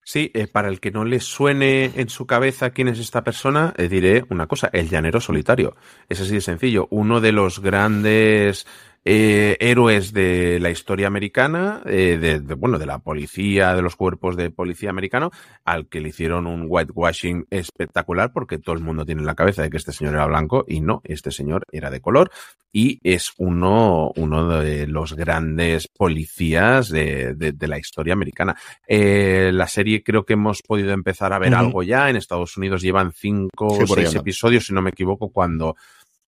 Sí, 0.06 0.32
eh, 0.34 0.48
para 0.48 0.68
el 0.68 0.82
que 0.82 0.92
no 0.92 1.06
le 1.06 1.22
suene 1.22 1.92
en 1.96 2.10
su 2.10 2.28
cabeza 2.28 2.72
quién 2.72 2.90
es 2.90 3.00
esta 3.00 3.24
persona, 3.24 3.74
eh, 3.78 3.88
diré 3.88 4.26
una 4.30 4.48
cosa, 4.48 4.70
el 4.74 4.90
llanero 4.90 5.22
solitario. 5.22 5.78
Es 6.10 6.20
así 6.20 6.34
de 6.34 6.42
sencillo. 6.42 6.88
Uno 6.92 7.22
de 7.22 7.32
los 7.32 7.62
grandes 7.62 8.68
eh, 9.06 9.58
héroes 9.60 10.14
de 10.14 10.60
la 10.60 10.70
historia 10.70 11.08
americana, 11.08 11.82
eh, 11.86 12.18
de, 12.20 12.40
de, 12.40 12.54
bueno, 12.54 12.80
de 12.80 12.86
la 12.86 13.00
policía, 13.00 13.76
de 13.76 13.82
los 13.82 13.96
cuerpos 13.96 14.36
de 14.36 14.50
policía 14.50 14.90
americano, 14.90 15.32
al 15.66 15.88
que 15.88 16.02
le 16.02 16.10
hicieron 16.10 16.48
un 16.48 16.66
whitewashing 16.68 17.46
espectacular 17.50 18.32
porque 18.34 18.58
todo 18.58 18.76
el 18.76 18.82
mundo 18.82 19.06
tiene 19.06 19.22
en 19.22 19.28
la 19.28 19.36
cabeza 19.36 19.62
de 19.62 19.70
que 19.70 19.78
este 19.78 19.92
señor 19.92 20.14
era 20.16 20.26
blanco 20.26 20.66
y 20.68 20.82
no, 20.82 21.02
este 21.04 21.32
señor 21.32 21.64
era 21.72 21.90
de 21.90 22.02
color 22.02 22.32
y 22.72 23.00
es 23.04 23.34
uno, 23.38 24.12
uno 24.16 24.60
de 24.60 24.88
los 24.88 25.14
grandes 25.16 25.88
policías 25.88 26.90
de, 26.90 27.36
de, 27.36 27.52
de 27.52 27.68
la 27.68 27.78
historia 27.78 28.14
americana. 28.14 28.56
Eh, 28.88 29.52
la 29.54 29.68
serie 29.68 30.04
creo 30.04 30.26
que 30.26 30.34
hemos 30.34 30.64
podido 30.64 30.92
empezar 30.92 31.34
a 31.34 31.40
ver 31.40 31.54
algo 31.54 31.84
ya. 31.84 32.10
En 32.10 32.16
Estados 32.16 32.58
Unidos 32.58 32.82
llevan 32.82 33.12
cinco 33.14 33.68
o 33.68 33.88
seis 33.88 34.16
episodios, 34.16 34.66
si 34.66 34.74
no 34.74 34.82
me 34.82 34.90
equivoco, 34.90 35.30
cuando, 35.30 35.76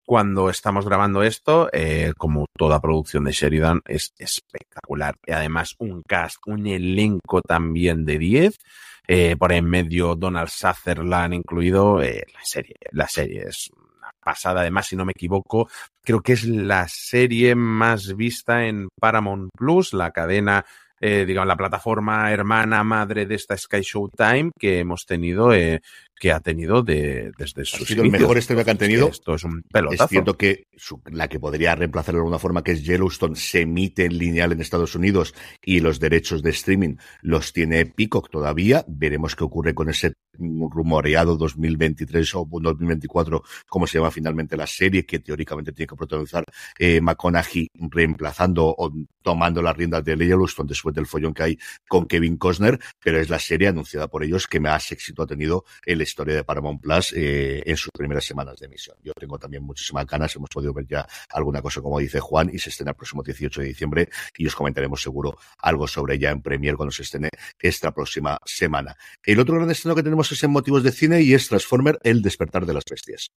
cuando 0.04 0.50
estamos 0.50 0.84
grabando 0.84 1.22
esto. 1.22 1.68
Eh, 1.72 2.12
como 2.16 2.46
toda 2.56 2.80
producción 2.80 3.24
de 3.24 3.32
Sheridan, 3.32 3.80
es 3.86 4.12
espectacular. 4.18 5.14
Y 5.26 5.32
además, 5.32 5.74
un 5.78 6.02
cast, 6.06 6.36
un 6.46 6.66
elenco 6.66 7.40
también 7.40 8.04
de 8.04 8.18
10. 8.18 8.58
Eh, 9.06 9.36
por 9.36 9.52
en 9.52 9.66
medio 9.66 10.14
Donald 10.14 10.48
Sutherland 10.48 11.34
incluido. 11.34 12.02
Eh, 12.02 12.24
la 12.32 12.40
serie, 12.44 12.74
la 12.92 13.08
serie 13.08 13.44
es 13.48 13.68
una 13.76 14.10
pasada. 14.22 14.60
Además, 14.62 14.86
si 14.86 14.96
no 14.96 15.04
me 15.04 15.12
equivoco, 15.12 15.68
creo 16.02 16.20
que 16.20 16.32
es 16.32 16.44
la 16.44 16.86
serie 16.88 17.54
más 17.54 18.16
vista 18.16 18.66
en 18.66 18.88
Paramount 18.98 19.50
Plus, 19.56 19.92
la 19.92 20.10
cadena, 20.10 20.64
eh, 21.00 21.24
digamos, 21.26 21.48
la 21.48 21.56
plataforma 21.56 22.32
hermana 22.32 22.82
madre 22.82 23.26
de 23.26 23.34
esta 23.34 23.56
Sky 23.56 23.82
Showtime 23.82 24.50
que 24.58 24.78
hemos 24.78 25.04
tenido, 25.04 25.52
eh, 25.52 25.80
que 26.18 26.32
ha 26.32 26.40
tenido 26.40 26.82
de, 26.82 27.32
desde 27.38 27.64
sus 27.64 27.82
Ha 27.82 27.86
sido 27.86 28.02
el 28.04 28.10
mejor 28.10 28.38
estreno 28.38 28.64
que 28.64 28.70
han 28.70 28.78
tenido. 28.78 29.08
Esto 29.08 29.34
es 29.34 29.44
un 29.44 29.62
pelotazo. 29.62 30.04
Es 30.04 30.10
cierto 30.10 30.36
que 30.36 30.68
su- 30.76 31.00
la 31.10 31.28
que 31.28 31.40
podría 31.40 31.74
reemplazar 31.74 32.14
de 32.14 32.20
alguna 32.20 32.38
forma, 32.38 32.62
que 32.62 32.72
es 32.72 32.84
Yellowstone, 32.84 33.36
se 33.36 33.62
emite 33.62 34.04
en 34.04 34.16
lineal 34.18 34.52
en 34.52 34.60
Estados 34.60 34.94
Unidos 34.94 35.34
y 35.62 35.80
los 35.80 36.00
derechos 36.00 36.42
de 36.42 36.50
streaming 36.50 36.96
los 37.22 37.52
tiene 37.52 37.86
Peacock 37.86 38.30
todavía. 38.30 38.84
Veremos 38.88 39.34
qué 39.36 39.44
ocurre 39.44 39.74
con 39.74 39.88
ese 39.90 40.14
rumoreado 40.38 41.36
2023 41.36 42.34
o 42.34 42.48
2024, 42.50 43.42
como 43.68 43.86
se 43.86 43.98
llama 43.98 44.10
finalmente 44.10 44.56
la 44.56 44.66
serie, 44.66 45.04
que 45.06 45.18
teóricamente 45.20 45.72
tiene 45.72 45.88
que 45.88 45.96
protagonizar 45.96 46.44
eh, 46.78 47.00
McConaughey 47.00 47.68
reemplazando 47.74 48.74
o 48.76 48.92
tomando 49.22 49.62
las 49.62 49.76
riendas 49.76 50.04
de 50.04 50.16
Yellowstone 50.16 50.68
después 50.68 50.94
del 50.94 51.06
follón 51.06 51.34
que 51.34 51.42
hay 51.42 51.58
con 51.88 52.06
Kevin 52.06 52.36
Costner, 52.36 52.78
pero 53.02 53.18
es 53.20 53.28
la 53.28 53.38
serie 53.38 53.68
anunciada 53.68 54.08
por 54.08 54.22
ellos 54.24 54.46
que 54.46 54.60
más 54.60 54.90
éxito 54.92 55.22
ha 55.22 55.26
tenido 55.26 55.64
en 55.86 56.00
historia 56.04 56.36
de 56.36 56.44
Paramount 56.44 56.80
Plus 56.80 57.12
eh, 57.12 57.62
en 57.66 57.76
sus 57.76 57.90
primeras 57.92 58.24
semanas 58.24 58.58
de 58.58 58.66
emisión. 58.66 58.96
Yo 59.02 59.12
tengo 59.12 59.38
también 59.38 59.62
muchísimas 59.62 60.06
ganas, 60.06 60.34
hemos 60.36 60.50
podido 60.50 60.72
ver 60.72 60.86
ya 60.86 61.06
alguna 61.30 61.60
cosa 61.60 61.80
como 61.80 61.98
dice 61.98 62.20
Juan 62.20 62.50
y 62.52 62.58
se 62.58 62.70
estrena 62.70 62.92
el 62.92 62.96
próximo 62.96 63.22
18 63.22 63.60
de 63.60 63.66
diciembre 63.66 64.08
y 64.36 64.46
os 64.46 64.54
comentaremos 64.54 65.02
seguro 65.02 65.36
algo 65.58 65.88
sobre 65.88 66.14
ella 66.14 66.30
en 66.30 66.40
Premier 66.40 66.76
cuando 66.76 66.92
se 66.92 67.02
estrene 67.02 67.30
esta 67.58 67.92
próxima 67.92 68.38
semana. 68.44 68.96
El 69.22 69.40
otro 69.40 69.56
gran 69.56 69.70
estreno 69.70 69.94
que 69.94 70.02
tenemos 70.02 70.30
es 70.30 70.42
en 70.44 70.50
motivos 70.50 70.82
de 70.82 70.92
cine 70.92 71.22
y 71.22 71.34
es 71.34 71.48
Transformer, 71.48 71.98
El 72.02 72.22
despertar 72.22 72.66
de 72.66 72.74
las 72.74 72.84
bestias. 72.88 73.30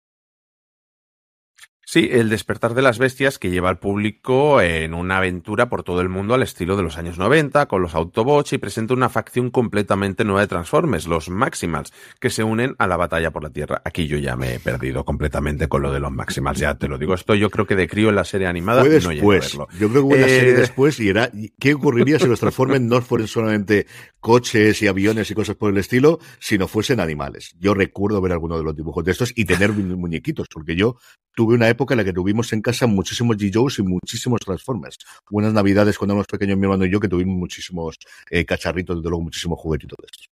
Sí, 1.94 2.08
el 2.10 2.28
despertar 2.28 2.74
de 2.74 2.82
las 2.82 2.98
bestias 2.98 3.38
que 3.38 3.50
lleva 3.50 3.68
al 3.68 3.78
público 3.78 4.60
en 4.60 4.94
una 4.94 5.18
aventura 5.18 5.68
por 5.68 5.84
todo 5.84 6.00
el 6.00 6.08
mundo 6.08 6.34
al 6.34 6.42
estilo 6.42 6.76
de 6.76 6.82
los 6.82 6.98
años 6.98 7.18
90 7.18 7.66
con 7.66 7.82
los 7.82 7.94
Autobots 7.94 8.52
y 8.52 8.58
presenta 8.58 8.94
una 8.94 9.08
facción 9.08 9.48
completamente 9.52 10.24
nueva 10.24 10.40
de 10.40 10.48
Transformers, 10.48 11.06
los 11.06 11.28
Maximals, 11.30 11.92
que 12.18 12.30
se 12.30 12.42
unen 12.42 12.74
a 12.80 12.88
la 12.88 12.96
batalla 12.96 13.30
por 13.30 13.44
la 13.44 13.50
Tierra. 13.50 13.80
Aquí 13.84 14.08
yo 14.08 14.18
ya 14.18 14.34
me 14.34 14.54
he 14.54 14.58
perdido 14.58 15.04
completamente 15.04 15.68
con 15.68 15.82
lo 15.82 15.92
de 15.92 16.00
los 16.00 16.10
Maximals, 16.10 16.58
ya 16.58 16.74
te 16.76 16.88
lo 16.88 16.98
digo. 16.98 17.14
Esto 17.14 17.36
yo 17.36 17.48
creo 17.48 17.64
que 17.64 17.76
de 17.76 17.86
crío 17.86 18.08
en 18.08 18.16
la 18.16 18.24
serie 18.24 18.48
animada 18.48 18.80
Fue 18.80 18.98
no 18.98 19.10
después. 19.10 19.50
verlo. 19.56 19.68
Yo 19.78 19.88
creo 19.88 19.92
que 19.92 19.98
hubo 20.00 20.14
una 20.16 20.26
Eh, 20.26 20.40
serie 20.40 20.54
después 20.54 20.98
y 20.98 21.08
era 21.10 21.30
¿qué 21.60 21.74
ocurriría 21.74 22.18
si 22.18 22.26
los 22.26 22.40
Transformers 22.40 22.80
no 22.80 23.02
fueran 23.02 23.28
solamente 23.28 23.86
coches 24.18 24.82
y 24.82 24.88
aviones 24.88 25.30
y 25.30 25.34
cosas 25.34 25.54
por 25.54 25.70
el 25.70 25.78
estilo, 25.78 26.18
sino 26.40 26.66
fuesen 26.66 26.98
animales? 26.98 27.54
Yo 27.60 27.72
recuerdo 27.72 28.20
ver 28.20 28.32
alguno 28.32 28.58
de 28.58 28.64
los 28.64 28.74
dibujos 28.74 29.04
de 29.04 29.12
estos 29.12 29.32
y 29.36 29.44
tener 29.44 29.70
mu- 29.70 29.96
muñequitos, 29.96 30.48
porque 30.52 30.74
yo 30.74 30.96
tuve 31.36 31.54
una 31.54 31.68
época 31.68 31.83
en 31.92 31.98
la 31.98 32.04
que 32.04 32.12
tuvimos 32.12 32.52
en 32.54 32.62
casa 32.62 32.86
muchísimos 32.86 33.36
G-Joes 33.36 33.78
y 33.78 33.82
muchísimos 33.82 34.40
Transformers. 34.40 34.98
Unas 35.30 35.52
navidades 35.52 35.98
cuando 35.98 36.14
éramos 36.14 36.26
pequeños, 36.26 36.56
mi 36.56 36.64
hermano 36.64 36.86
y 36.86 36.90
yo, 36.90 36.98
que 37.00 37.08
tuvimos 37.08 37.36
muchísimos 37.36 37.98
eh, 38.30 38.46
cacharritos, 38.46 38.96
desde 38.96 39.10
luego 39.10 39.24
muchísimos 39.24 39.58
juguetitos 39.60 39.96
de 40.00 40.06
estos. 40.06 40.33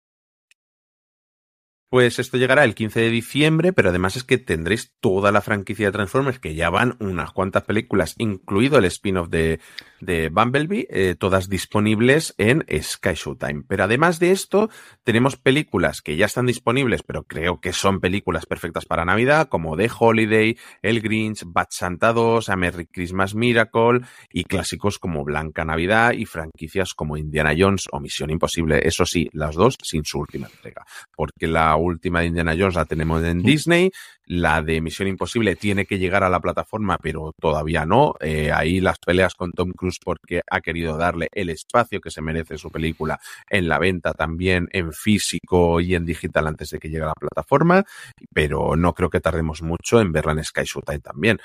Pues 1.90 2.20
esto 2.20 2.38
llegará 2.38 2.66
el 2.66 2.76
15 2.76 3.00
de 3.00 3.10
diciembre, 3.10 3.72
pero 3.72 3.90
además 3.90 4.18
es 4.18 4.24
que 4.24 4.38
tendréis 4.38 4.94
toda 5.00 5.32
la 5.32 5.42
franquicia 5.42 5.86
de 5.86 5.94
Transformers, 5.94 6.40
que 6.40 6.54
ya 6.54 6.70
van 6.70 6.98
unas 7.00 7.32
cuantas 7.32 7.64
películas, 7.64 8.16
incluido 8.18 8.78
el 8.78 8.86
spin-off 8.86 9.30
de, 9.30 9.62
de 10.02 10.30
Bumblebee, 10.30 10.88
eh, 10.90 11.16
todas 11.18 11.48
disponibles 11.48 12.36
en 12.38 12.66
Sky 12.82 13.14
Showtime. 13.14 13.64
Pero 13.68 13.86
además 13.86 14.20
de 14.20 14.32
esto, 14.32 14.70
tenemos 15.04 15.38
películas 15.38 16.02
que 16.02 16.18
ya 16.18 16.26
están 16.26 16.46
disponibles, 16.46 17.04
pero 17.04 17.24
creo 17.24 17.62
que 17.62 17.72
son 17.72 18.02
películas 18.02 18.46
perfectas 18.46 18.86
para 18.86 19.06
Navidad, 19.06 19.48
como 19.48 19.78
The 19.78 19.90
Holiday, 19.98 20.58
El 20.82 21.02
Grinch, 21.02 21.44
Bad 21.46 21.68
Santa 21.70 22.12
2, 22.12 22.50
A 22.50 22.56
Merry 22.58 22.88
Christmas 22.88 23.34
Miracle, 23.34 24.02
y 24.30 24.44
clásicos 24.44 25.00
como 25.00 25.24
Blanca 25.24 25.64
Navidad 25.64 26.12
y 26.12 26.26
franquicias 26.26 26.94
como 26.94 27.16
Indiana 27.16 27.54
Jones 27.58 27.86
o 27.92 28.00
Misión 28.02 28.30
Imposible. 28.30 28.86
Eso 28.86 29.06
sí, 29.06 29.30
las 29.32 29.56
dos 29.56 29.78
sin 29.82 30.04
su 30.04 30.20
última 30.20 30.48
entrega 30.48 30.86
porque 31.16 31.48
la 31.48 31.76
última 31.78 32.22
de 32.22 32.28
Indiana 32.28 32.56
Jones 32.58 32.76
la 32.76 32.86
tenemos 32.86 33.24
en 33.24 33.42
Disney, 33.42 33.92
la 34.26 34.62
de 34.62 34.82
Misión 34.82 35.08
Imposible 35.08 35.56
tiene 35.56 35.86
que 35.86 36.00
llegar 36.00 36.24
a 36.24 36.30
la 36.30 36.40
plataforma, 36.40 36.98
pero 36.98 37.34
todavía 37.40 37.86
no. 37.86 38.16
Eh, 38.20 38.52
ahí 38.52 38.82
las 38.82 39.00
peleas 39.00 39.36
con 39.36 39.52
Tom 39.52 39.72
Cruise 39.72 40.00
porque 40.04 40.42
ha 40.50 40.62
querido 40.62 40.98
darle 40.98 41.30
el 41.32 41.50
espacio 41.50 42.02
que 42.02 42.12
se 42.12 42.22
merece 42.22 42.58
su 42.58 42.70
película 42.70 43.20
en 43.50 43.68
la 43.70 43.80
venta 43.80 44.14
también 44.14 44.68
en 44.74 44.92
físico 44.92 45.80
y 45.80 45.96
en 45.96 46.06
digital 46.06 46.48
antes 46.48 46.72
de 46.72 46.80
que 46.80 46.90
llegue 46.90 47.04
a 47.04 47.08
la 47.08 47.14
plataforma, 47.14 47.86
pero 48.34 48.76
no 48.76 48.94
creo 48.94 49.10
que 49.10 49.22
tardemos 49.22 49.62
mucho 49.62 50.02
en 50.02 50.12
verla 50.12 50.34
en 50.34 50.44
Sky 50.44 50.64
Showtime 50.64 51.00
también. 51.00 51.40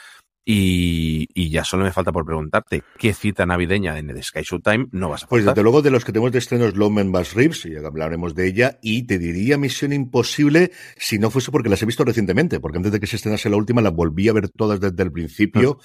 Y, 0.44 1.28
y 1.34 1.50
ya 1.50 1.64
solo 1.64 1.84
me 1.84 1.92
falta 1.92 2.10
por 2.10 2.24
preguntarte 2.24 2.82
qué 2.98 3.14
cita 3.14 3.46
navideña 3.46 3.96
en 3.98 4.10
el 4.10 4.20
Sky 4.22 4.42
Showtime 4.42 4.88
no 4.90 5.08
vas 5.08 5.22
a 5.22 5.28
Pues 5.28 5.44
desde 5.44 5.62
luego 5.62 5.82
de 5.82 5.90
los 5.92 6.04
que 6.04 6.10
tenemos 6.10 6.32
de 6.32 6.38
estrenos 6.38 6.76
Lawman 6.76 7.12
Bass 7.12 7.34
Reeves, 7.34 7.64
y 7.64 7.76
hablaremos 7.76 8.34
de 8.34 8.48
ella, 8.48 8.78
y 8.82 9.04
te 9.04 9.18
diría 9.18 9.56
Misión 9.56 9.92
Imposible 9.92 10.72
si 10.96 11.20
no 11.20 11.30
fuese 11.30 11.52
porque 11.52 11.68
las 11.68 11.80
he 11.82 11.86
visto 11.86 12.04
recientemente, 12.04 12.58
porque 12.58 12.78
antes 12.78 12.90
de 12.90 12.98
que 12.98 13.06
se 13.06 13.16
estrenase 13.16 13.50
la 13.50 13.56
última 13.56 13.82
las 13.82 13.94
volví 13.94 14.28
a 14.28 14.32
ver 14.32 14.48
todas 14.48 14.80
desde 14.80 15.02
el 15.02 15.12
principio. 15.12 15.78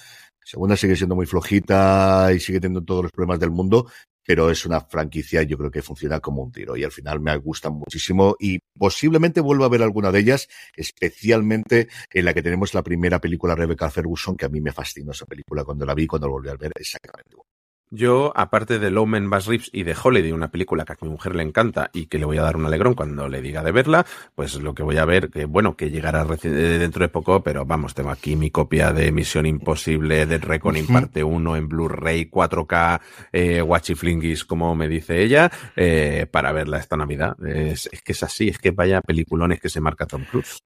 Segunda 0.44 0.76
sigue 0.76 0.96
siendo 0.96 1.14
muy 1.14 1.26
flojita 1.26 2.32
y 2.34 2.40
sigue 2.40 2.58
teniendo 2.58 2.82
todos 2.82 3.02
los 3.02 3.12
problemas 3.12 3.38
del 3.38 3.50
mundo, 3.50 3.86
pero 4.28 4.50
es 4.50 4.66
una 4.66 4.82
franquicia 4.82 5.42
yo 5.42 5.56
creo 5.56 5.70
que 5.70 5.80
funciona 5.80 6.20
como 6.20 6.42
un 6.42 6.52
tiro 6.52 6.76
y 6.76 6.84
al 6.84 6.92
final 6.92 7.18
me 7.18 7.34
gustan 7.38 7.72
muchísimo 7.72 8.36
y 8.38 8.58
posiblemente 8.78 9.40
vuelva 9.40 9.64
a 9.64 9.70
ver 9.70 9.80
alguna 9.80 10.12
de 10.12 10.18
ellas, 10.18 10.48
especialmente 10.76 11.88
en 12.12 12.26
la 12.26 12.34
que 12.34 12.42
tenemos 12.42 12.74
la 12.74 12.82
primera 12.82 13.22
película 13.22 13.54
Rebecca 13.54 13.88
Ferguson, 13.88 14.36
que 14.36 14.44
a 14.44 14.50
mí 14.50 14.60
me 14.60 14.70
fascinó 14.70 15.12
esa 15.12 15.24
película 15.24 15.64
cuando 15.64 15.86
la 15.86 15.94
vi, 15.94 16.06
cuando 16.06 16.26
la 16.26 16.32
volví 16.32 16.50
a 16.50 16.56
ver, 16.56 16.72
exactamente 16.76 17.30
igual. 17.32 17.57
Yo, 17.90 18.32
aparte 18.36 18.78
de 18.78 18.90
Lowman 18.90 19.30
Bass 19.30 19.46
Reeves 19.46 19.70
y 19.72 19.82
de 19.82 19.96
Holiday, 20.00 20.32
una 20.32 20.50
película 20.50 20.84
que 20.84 20.92
a 20.92 20.96
mi 21.00 21.08
mujer 21.08 21.34
le 21.34 21.42
encanta 21.42 21.90
y 21.94 22.06
que 22.06 22.18
le 22.18 22.26
voy 22.26 22.36
a 22.36 22.42
dar 22.42 22.56
un 22.56 22.66
alegrón 22.66 22.94
cuando 22.94 23.28
le 23.28 23.40
diga 23.40 23.62
de 23.62 23.72
verla, 23.72 24.04
pues 24.34 24.56
lo 24.56 24.74
que 24.74 24.82
voy 24.82 24.98
a 24.98 25.06
ver, 25.06 25.30
que 25.30 25.46
bueno, 25.46 25.74
que 25.74 25.90
llegará 25.90 26.26
eh, 26.42 26.48
dentro 26.48 27.02
de 27.02 27.08
poco, 27.08 27.42
pero 27.42 27.64
vamos, 27.64 27.94
tengo 27.94 28.10
aquí 28.10 28.36
mi 28.36 28.50
copia 28.50 28.92
de 28.92 29.10
Misión 29.10 29.46
Imposible, 29.46 30.26
de 30.26 30.36
Reckoning 30.38 30.84
Ujú. 30.84 30.92
parte 30.92 31.24
1 31.24 31.56
en 31.56 31.68
Blu-ray, 31.68 32.30
4K, 32.30 33.00
eh, 33.32 33.64
Flingis, 33.96 34.44
como 34.44 34.74
me 34.74 34.86
dice 34.86 35.22
ella, 35.22 35.50
eh, 35.74 36.26
para 36.30 36.52
verla 36.52 36.78
esta 36.78 36.96
Navidad. 36.96 37.36
Es, 37.44 37.88
es 37.90 38.02
que 38.02 38.12
es 38.12 38.22
así, 38.22 38.48
es 38.48 38.58
que 38.58 38.70
vaya 38.70 39.00
peliculones 39.00 39.60
que 39.60 39.70
se 39.70 39.80
marca 39.80 40.06
Tom 40.06 40.24
Cruise. 40.24 40.62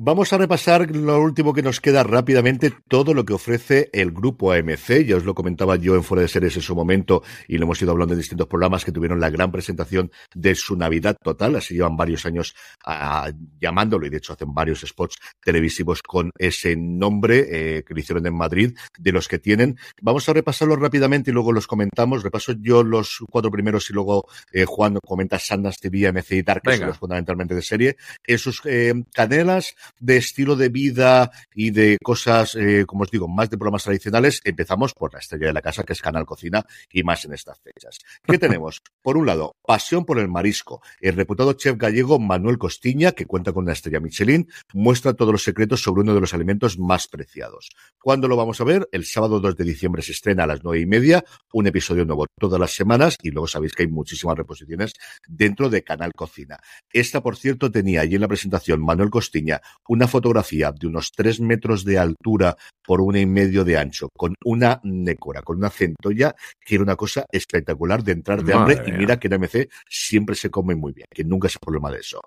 Vamos 0.00 0.32
a 0.32 0.38
repasar 0.38 0.94
lo 0.94 1.20
último 1.20 1.52
que 1.52 1.60
nos 1.60 1.80
queda 1.80 2.04
rápidamente, 2.04 2.72
todo 2.86 3.14
lo 3.14 3.24
que 3.24 3.32
ofrece 3.32 3.90
el 3.92 4.12
grupo 4.12 4.52
AMC. 4.52 5.04
Ya 5.04 5.16
os 5.16 5.24
lo 5.24 5.34
comentaba 5.34 5.74
yo 5.74 5.96
en 5.96 6.04
Fuera 6.04 6.22
de 6.22 6.28
Series 6.28 6.54
en 6.54 6.62
su 6.62 6.76
momento 6.76 7.24
y 7.48 7.58
lo 7.58 7.64
hemos 7.64 7.82
ido 7.82 7.90
hablando 7.90 8.14
en 8.14 8.20
distintos 8.20 8.46
programas 8.46 8.84
que 8.84 8.92
tuvieron 8.92 9.18
la 9.18 9.28
gran 9.28 9.50
presentación 9.50 10.12
de 10.36 10.54
su 10.54 10.76
Navidad 10.76 11.16
total. 11.20 11.56
Así 11.56 11.74
llevan 11.74 11.96
varios 11.96 12.26
años 12.26 12.54
ah, 12.86 13.32
llamándolo 13.60 14.06
y 14.06 14.10
de 14.10 14.18
hecho 14.18 14.34
hacen 14.34 14.54
varios 14.54 14.82
spots 14.82 15.16
televisivos 15.42 16.00
con 16.00 16.30
ese 16.38 16.76
nombre 16.76 17.46
eh, 17.50 17.82
que 17.82 17.92
lo 17.92 17.98
hicieron 17.98 18.24
en 18.24 18.36
Madrid, 18.36 18.78
de 18.96 19.10
los 19.10 19.26
que 19.26 19.40
tienen. 19.40 19.80
Vamos 20.00 20.28
a 20.28 20.32
repasarlo 20.32 20.76
rápidamente 20.76 21.32
y 21.32 21.34
luego 21.34 21.50
los 21.50 21.66
comentamos. 21.66 22.22
Repaso 22.22 22.52
yo 22.60 22.84
los 22.84 23.18
cuatro 23.28 23.50
primeros 23.50 23.90
y 23.90 23.94
luego 23.94 24.28
eh, 24.52 24.64
Juan 24.64 24.96
comenta 25.04 25.40
Sundance 25.40 25.80
TV, 25.80 26.06
AMC 26.06 26.30
y 26.30 26.42
Dark, 26.42 26.62
que 26.62 26.76
son 26.76 26.86
los 26.86 26.98
fundamentalmente 26.98 27.56
de 27.56 27.62
serie. 27.62 27.96
En 28.24 28.38
sus 28.38 28.62
eh, 28.64 28.94
cadenas 29.12 29.74
de 29.98 30.16
estilo 30.16 30.56
de 30.56 30.68
vida 30.68 31.30
y 31.54 31.70
de 31.70 31.98
cosas, 32.02 32.54
eh, 32.54 32.84
como 32.86 33.02
os 33.02 33.10
digo, 33.10 33.28
más 33.28 33.50
de 33.50 33.58
programas 33.58 33.84
tradicionales, 33.84 34.40
empezamos 34.44 34.94
por 34.94 35.12
la 35.12 35.20
estrella 35.20 35.46
de 35.46 35.52
la 35.52 35.62
casa, 35.62 35.84
que 35.84 35.92
es 35.92 36.02
Canal 36.02 36.26
Cocina, 36.26 36.64
y 36.92 37.02
más 37.02 37.24
en 37.24 37.34
estas 37.34 37.60
fechas. 37.60 37.98
¿Qué 38.22 38.38
tenemos? 38.38 38.82
Por 39.02 39.16
un 39.16 39.26
lado, 39.26 39.56
pasión 39.66 40.04
por 40.04 40.18
el 40.18 40.28
marisco. 40.28 40.82
El 41.00 41.16
reputado 41.16 41.52
chef 41.52 41.76
gallego 41.76 42.18
Manuel 42.18 42.58
Costiña, 42.58 43.12
que 43.12 43.26
cuenta 43.26 43.52
con 43.52 43.64
una 43.64 43.72
estrella 43.72 44.00
Michelin, 44.00 44.48
muestra 44.72 45.14
todos 45.14 45.32
los 45.32 45.42
secretos 45.42 45.82
sobre 45.82 46.02
uno 46.02 46.14
de 46.14 46.20
los 46.20 46.34
alimentos 46.34 46.78
más 46.78 47.08
preciados. 47.08 47.70
¿Cuándo 47.98 48.28
lo 48.28 48.36
vamos 48.36 48.60
a 48.60 48.64
ver? 48.64 48.88
El 48.92 49.04
sábado 49.04 49.40
2 49.40 49.56
de 49.56 49.64
diciembre 49.64 50.02
se 50.02 50.12
estrena 50.12 50.44
a 50.44 50.46
las 50.46 50.62
nueve 50.62 50.80
y 50.80 50.86
media, 50.86 51.24
un 51.52 51.66
episodio 51.66 52.04
nuevo 52.04 52.26
todas 52.38 52.60
las 52.60 52.72
semanas, 52.72 53.16
y 53.22 53.30
luego 53.30 53.46
sabéis 53.46 53.74
que 53.74 53.82
hay 53.82 53.88
muchísimas 53.88 54.36
reposiciones 54.36 54.92
dentro 55.26 55.68
de 55.70 55.82
Canal 55.82 56.12
Cocina. 56.12 56.58
Esta, 56.92 57.22
por 57.22 57.36
cierto, 57.36 57.70
tenía 57.70 58.02
allí 58.02 58.14
en 58.14 58.20
la 58.20 58.28
presentación 58.28 58.84
Manuel 58.84 59.10
Costiña 59.10 59.60
una 59.88 60.06
fotografía 60.08 60.72
de 60.72 60.86
unos 60.86 61.10
tres 61.12 61.40
metros 61.40 61.84
de 61.84 61.98
altura 61.98 62.56
por 62.84 63.00
una 63.00 63.20
y 63.20 63.26
medio 63.26 63.64
de 63.64 63.76
ancho, 63.78 64.08
con 64.16 64.34
una 64.44 64.80
nécora, 64.84 65.42
con 65.42 65.56
una 65.58 65.70
centolla, 65.70 66.34
que 66.64 66.74
era 66.74 66.84
una 66.84 66.96
cosa 66.96 67.24
espectacular 67.32 68.02
de 68.04 68.12
entrar 68.12 68.42
de 68.42 68.54
Madre 68.54 68.74
hambre. 68.76 68.88
Y 68.88 68.92
mira 68.98 69.18
que 69.18 69.28
en 69.28 69.34
AMC 69.34 69.68
siempre 69.88 70.34
se 70.36 70.50
come 70.50 70.74
muy 70.74 70.92
bien, 70.92 71.06
que 71.12 71.24
nunca 71.24 71.48
es 71.48 71.58
problema 71.58 71.90
de 71.90 71.98
eso. 72.00 72.20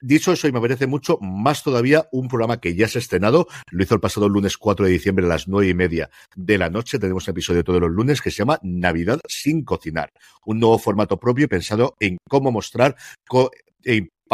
Dicho 0.00 0.32
eso, 0.32 0.46
y 0.48 0.52
me 0.52 0.60
parece 0.60 0.86
mucho, 0.86 1.16
más 1.22 1.62
todavía 1.62 2.06
un 2.12 2.28
programa 2.28 2.60
que 2.60 2.74
ya 2.74 2.88
se 2.88 2.98
ha 2.98 3.00
estrenado, 3.00 3.46
lo 3.70 3.82
hizo 3.82 3.94
el 3.94 4.00
pasado 4.00 4.28
lunes 4.28 4.58
4 4.58 4.84
de 4.84 4.92
diciembre 4.92 5.24
a 5.24 5.28
las 5.28 5.48
nueve 5.48 5.68
y 5.70 5.74
media 5.74 6.10
de 6.36 6.58
la 6.58 6.68
noche, 6.68 6.98
tenemos 6.98 7.26
un 7.26 7.30
episodio 7.32 7.64
todos 7.64 7.80
los 7.80 7.90
lunes 7.90 8.20
que 8.20 8.30
se 8.30 8.38
llama 8.38 8.58
Navidad 8.62 9.20
sin 9.26 9.64
cocinar, 9.64 10.10
un 10.44 10.58
nuevo 10.60 10.78
formato 10.78 11.18
propio 11.18 11.48
pensado 11.48 11.94
en 12.00 12.18
cómo 12.28 12.52
mostrar, 12.52 12.96
co- 13.26 13.50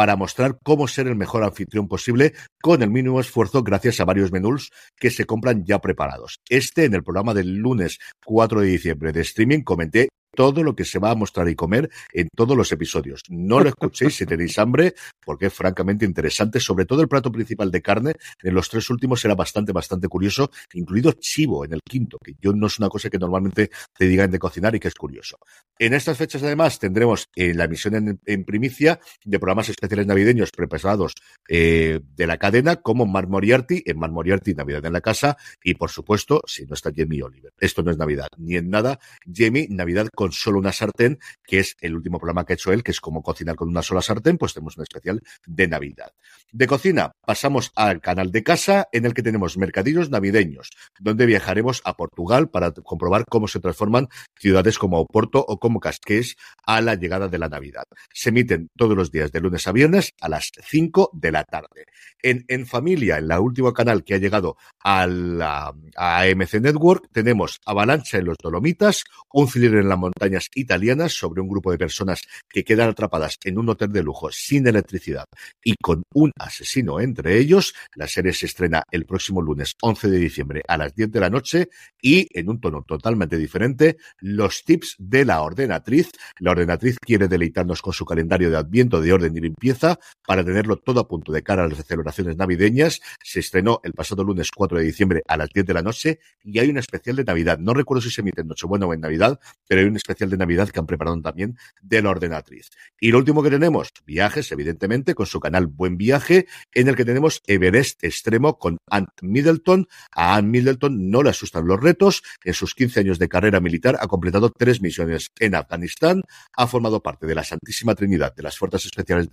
para 0.01 0.15
mostrar 0.15 0.57
cómo 0.63 0.87
ser 0.87 1.05
el 1.05 1.15
mejor 1.15 1.43
anfitrión 1.43 1.87
posible 1.87 2.33
con 2.59 2.81
el 2.81 2.89
mínimo 2.89 3.19
esfuerzo 3.19 3.61
gracias 3.61 3.99
a 3.99 4.03
varios 4.03 4.31
menús 4.31 4.71
que 4.97 5.11
se 5.11 5.25
compran 5.25 5.63
ya 5.63 5.77
preparados. 5.77 6.39
Este 6.49 6.85
en 6.85 6.95
el 6.95 7.03
programa 7.03 7.35
del 7.35 7.57
lunes 7.57 7.99
4 8.25 8.61
de 8.61 8.67
diciembre 8.67 9.11
de 9.11 9.21
streaming 9.21 9.61
comenté 9.61 10.09
todo 10.33 10.63
lo 10.63 10.75
que 10.75 10.85
se 10.85 10.99
va 10.99 11.11
a 11.11 11.15
mostrar 11.15 11.47
y 11.49 11.55
comer 11.55 11.89
en 12.13 12.29
todos 12.35 12.55
los 12.55 12.71
episodios. 12.71 13.23
No 13.29 13.59
lo 13.59 13.69
escuchéis 13.69 14.15
si 14.15 14.25
tenéis 14.25 14.57
hambre, 14.59 14.93
porque 15.23 15.47
es 15.47 15.53
francamente 15.53 16.05
interesante. 16.05 16.59
Sobre 16.59 16.85
todo 16.85 17.01
el 17.01 17.07
plato 17.07 17.31
principal 17.31 17.71
de 17.71 17.81
carne, 17.81 18.13
en 18.41 18.53
los 18.53 18.69
tres 18.69 18.89
últimos 18.89 19.23
era 19.25 19.35
bastante, 19.35 19.71
bastante 19.71 20.07
curioso, 20.07 20.51
incluido 20.73 21.11
chivo 21.13 21.65
en 21.65 21.73
el 21.73 21.81
quinto, 21.83 22.17
que 22.23 22.35
yo 22.39 22.53
no 22.53 22.67
es 22.67 22.79
una 22.79 22.89
cosa 22.89 23.09
que 23.09 23.17
normalmente 23.17 23.69
te 23.97 24.05
digan 24.05 24.31
de 24.31 24.39
cocinar 24.39 24.75
y 24.75 24.79
que 24.79 24.87
es 24.87 24.95
curioso. 24.95 25.37
En 25.77 25.93
estas 25.93 26.17
fechas, 26.17 26.43
además, 26.43 26.79
tendremos 26.79 27.27
eh, 27.35 27.53
la 27.53 27.65
emisión 27.65 28.19
en, 28.25 28.45
primicia 28.45 28.99
de 29.23 29.39
programas 29.39 29.69
especiales 29.69 30.07
navideños 30.07 30.51
preparados 30.51 31.13
eh, 31.47 31.99
de 32.15 32.27
la 32.27 32.37
cadena, 32.37 32.77
como 32.77 33.05
Mar 33.05 33.27
Moriarty, 33.27 33.83
en 33.85 33.99
Mar 33.99 34.11
Moriarty, 34.11 34.53
Navidad 34.53 34.85
en 34.85 34.93
la 34.93 35.01
Casa, 35.01 35.37
y 35.63 35.75
por 35.75 35.89
supuesto, 35.89 36.41
si 36.45 36.65
no 36.65 36.73
está 36.73 36.91
Jamie 36.95 37.23
Oliver. 37.23 37.51
Esto 37.59 37.83
no 37.83 37.91
es 37.91 37.97
Navidad, 37.97 38.27
ni 38.37 38.55
en 38.55 38.69
nada. 38.69 38.99
Jamie, 39.31 39.67
Navidad 39.69 40.07
con 40.13 40.20
solo 40.29 40.59
una 40.59 40.71
sartén, 40.71 41.19
que 41.43 41.59
es 41.59 41.75
el 41.81 41.95
último 41.95 42.19
programa 42.19 42.45
que 42.45 42.53
ha 42.53 42.55
hecho 42.55 42.71
él, 42.71 42.83
que 42.83 42.91
es 42.91 43.01
como 43.01 43.23
cocinar 43.23 43.55
con 43.55 43.69
una 43.69 43.81
sola 43.81 44.01
sartén, 44.01 44.37
pues 44.37 44.53
tenemos 44.53 44.77
un 44.77 44.83
especial 44.83 45.21
de 45.45 45.67
Navidad. 45.67 46.11
De 46.51 46.67
cocina, 46.67 47.13
pasamos 47.25 47.71
al 47.75 48.01
canal 48.01 48.31
de 48.31 48.43
casa, 48.43 48.87
en 48.91 49.05
el 49.05 49.13
que 49.13 49.23
tenemos 49.23 49.57
mercadillos 49.57 50.09
navideños, 50.09 50.69
donde 50.99 51.25
viajaremos 51.25 51.81
a 51.85 51.95
Portugal 51.95 52.49
para 52.49 52.71
comprobar 52.71 53.25
cómo 53.29 53.47
se 53.47 53.59
transforman 53.59 54.07
ciudades 54.37 54.77
como 54.77 54.99
Oporto 54.99 55.43
o 55.47 55.59
como 55.59 55.79
Casqués 55.79 56.35
a 56.65 56.81
la 56.81 56.95
llegada 56.95 57.27
de 57.27 57.39
la 57.39 57.49
Navidad. 57.49 57.85
Se 58.13 58.29
emiten 58.29 58.69
todos 58.77 58.95
los 58.95 59.11
días 59.11 59.31
de 59.31 59.39
lunes 59.39 59.67
a 59.67 59.71
viernes 59.71 60.13
a 60.19 60.29
las 60.29 60.51
5 60.61 61.11
de 61.13 61.31
la 61.31 61.43
tarde. 61.43 61.85
En, 62.21 62.45
en 62.47 62.65
familia, 62.65 63.17
en 63.17 63.27
la 63.27 63.39
última 63.39 63.73
canal 63.73 64.03
que 64.03 64.15
ha 64.15 64.17
llegado 64.17 64.57
a, 64.83 65.07
la, 65.07 65.73
AMC 65.95 66.53
Network, 66.55 67.09
tenemos 67.11 67.59
Avalancha 67.65 68.17
en 68.17 68.25
los 68.25 68.37
Dolomitas, 68.37 69.03
un 69.31 69.47
thriller 69.47 69.75
en 69.75 69.89
las 69.89 69.99
montañas 70.15 70.49
italianas 70.55 71.13
sobre 71.13 71.41
un 71.41 71.49
grupo 71.49 71.71
de 71.71 71.77
personas 71.77 72.21
que 72.49 72.63
quedan 72.63 72.89
atrapadas 72.89 73.37
en 73.43 73.57
un 73.57 73.69
hotel 73.69 73.91
de 73.91 74.03
lujo 74.03 74.31
sin 74.31 74.67
electricidad 74.67 75.25
y 75.63 75.75
con 75.81 76.03
un 76.13 76.31
asesino 76.37 76.99
entre 76.99 77.37
ellos. 77.37 77.73
La 77.95 78.07
serie 78.07 78.33
se 78.33 78.45
estrena 78.45 78.83
el 78.91 79.05
próximo 79.05 79.41
lunes 79.41 79.75
11 79.81 80.09
de 80.09 80.17
diciembre 80.17 80.61
a 80.67 80.77
las 80.77 80.93
10 80.95 81.11
de 81.11 81.19
la 81.19 81.29
noche 81.29 81.69
y 82.01 82.27
en 82.37 82.49
un 82.49 82.59
tono 82.59 82.83
totalmente 82.83 83.37
diferente, 83.37 83.97
los 84.19 84.63
tips 84.63 84.95
de 84.99 85.25
la 85.25 85.41
ordenatriz. 85.41 86.11
La 86.39 86.51
ordenatriz 86.51 86.97
quiere 86.99 87.27
deleitarnos 87.27 87.81
con 87.81 87.93
su 87.93 88.05
calendario 88.05 88.49
de 88.49 88.57
adviento 88.57 89.01
de 89.01 89.13
orden 89.13 89.35
y 89.35 89.41
limpieza 89.41 89.99
para 90.25 90.43
tenerlo 90.43 90.77
todo 90.77 90.99
a 90.99 91.07
punto 91.07 91.31
de 91.31 91.43
cara 91.43 91.63
a 91.63 91.67
las 91.67 91.85
celebraciones 91.85 92.37
navideñas. 92.37 93.01
Se 93.23 93.39
estrenó 93.39 93.79
el 93.83 93.93
pasado 93.93 94.23
lunes 94.23 94.49
4 94.51 94.79
de 94.79 94.83
diciembre 94.83 95.23
a 95.27 95.37
las 95.37 95.49
10 95.49 95.65
de 95.65 95.73
la 95.73 95.81
noche 95.81 96.19
y 96.43 96.59
hay 96.59 96.69
un 96.69 96.77
especial 96.77 97.15
de 97.15 97.23
Navidad. 97.23 97.59
No 97.59 97.73
recuerdo 97.73 98.01
si 98.01 98.09
se 98.09 98.21
emite 98.21 98.41
en 98.41 98.47
Nochebuena 98.47 98.85
o 98.85 98.93
en 98.93 99.01
Navidad, 99.01 99.39
pero 99.67 99.81
hay 99.81 99.87
un 99.87 99.95
especial 100.01 100.29
de 100.29 100.37
Navidad 100.37 100.69
que 100.69 100.79
han 100.79 100.85
preparado 100.85 101.19
también 101.21 101.57
de 101.81 102.01
la 102.01 102.09
ordenatriz. 102.09 102.69
Y 102.99 103.11
lo 103.11 103.19
último 103.19 103.43
que 103.43 103.49
tenemos, 103.49 103.93
viajes, 104.05 104.51
evidentemente, 104.51 105.15
con 105.15 105.25
su 105.25 105.39
canal 105.39 105.67
Buen 105.67 105.97
Viaje, 105.97 106.47
en 106.73 106.87
el 106.87 106.95
que 106.95 107.05
tenemos 107.05 107.41
Everest 107.47 108.03
Extremo 108.03 108.57
con 108.57 108.77
Ant 108.89 109.09
Middleton. 109.21 109.87
A 110.11 110.35
Ant 110.35 110.47
Middleton 110.47 111.09
no 111.09 111.23
le 111.23 111.29
asustan 111.29 111.67
los 111.67 111.79
retos. 111.79 112.23
En 112.43 112.53
sus 112.53 112.75
15 112.75 113.01
años 113.01 113.19
de 113.19 113.29
carrera 113.29 113.59
militar 113.59 113.97
ha 113.99 114.07
completado 114.07 114.49
tres 114.49 114.81
misiones 114.81 115.31
en 115.39 115.55
Afganistán, 115.55 116.21
ha 116.55 116.67
formado 116.67 117.01
parte 117.01 117.27
de 117.27 117.35
la 117.35 117.43
Santísima 117.43 117.95
Trinidad 117.95 118.35
de 118.35 118.43
las 118.43 118.57
Fuerzas 118.57 118.85
Especiales 118.85 119.29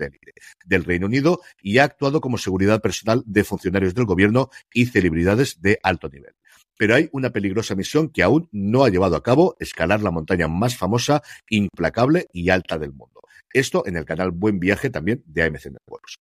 del 0.65 0.85
Reino 0.85 1.07
Unido 1.07 1.41
y 1.61 1.79
ha 1.79 1.85
actuado 1.85 2.21
como 2.21 2.39
seguridad 2.39 2.81
personal 2.81 3.23
de 3.27 3.45
funcionarios 3.45 3.95
del 3.95 4.05
gobierno 4.05 4.51
y 4.73 4.87
celebridades 4.87 5.61
de 5.61 5.79
alto 5.83 6.09
nivel 6.09 6.35
pero 6.79 6.95
hay 6.95 7.11
una 7.13 7.31
peligrosa 7.31 7.75
misión 7.75 8.09
que 8.09 8.23
aún 8.23 8.49
no 8.53 8.85
ha 8.85 8.89
llevado 8.89 9.17
a 9.17 9.23
cabo, 9.23 9.57
escalar 9.61 10.01
la 10.03 10.11
montaña 10.11 10.49
más 10.49 10.79
famosa, 10.79 11.23
implacable 11.51 12.29
y 12.33 12.49
alta 12.49 12.79
del 12.79 12.93
mundo. 12.93 13.21
Esto 13.53 13.87
en 13.87 13.97
el 13.97 14.07
canal 14.07 14.31
Buen 14.31 14.61
Viaje 14.61 14.89
también 14.89 15.23
de 15.27 15.43
AMC 15.43 15.67
Networks. 15.67 16.17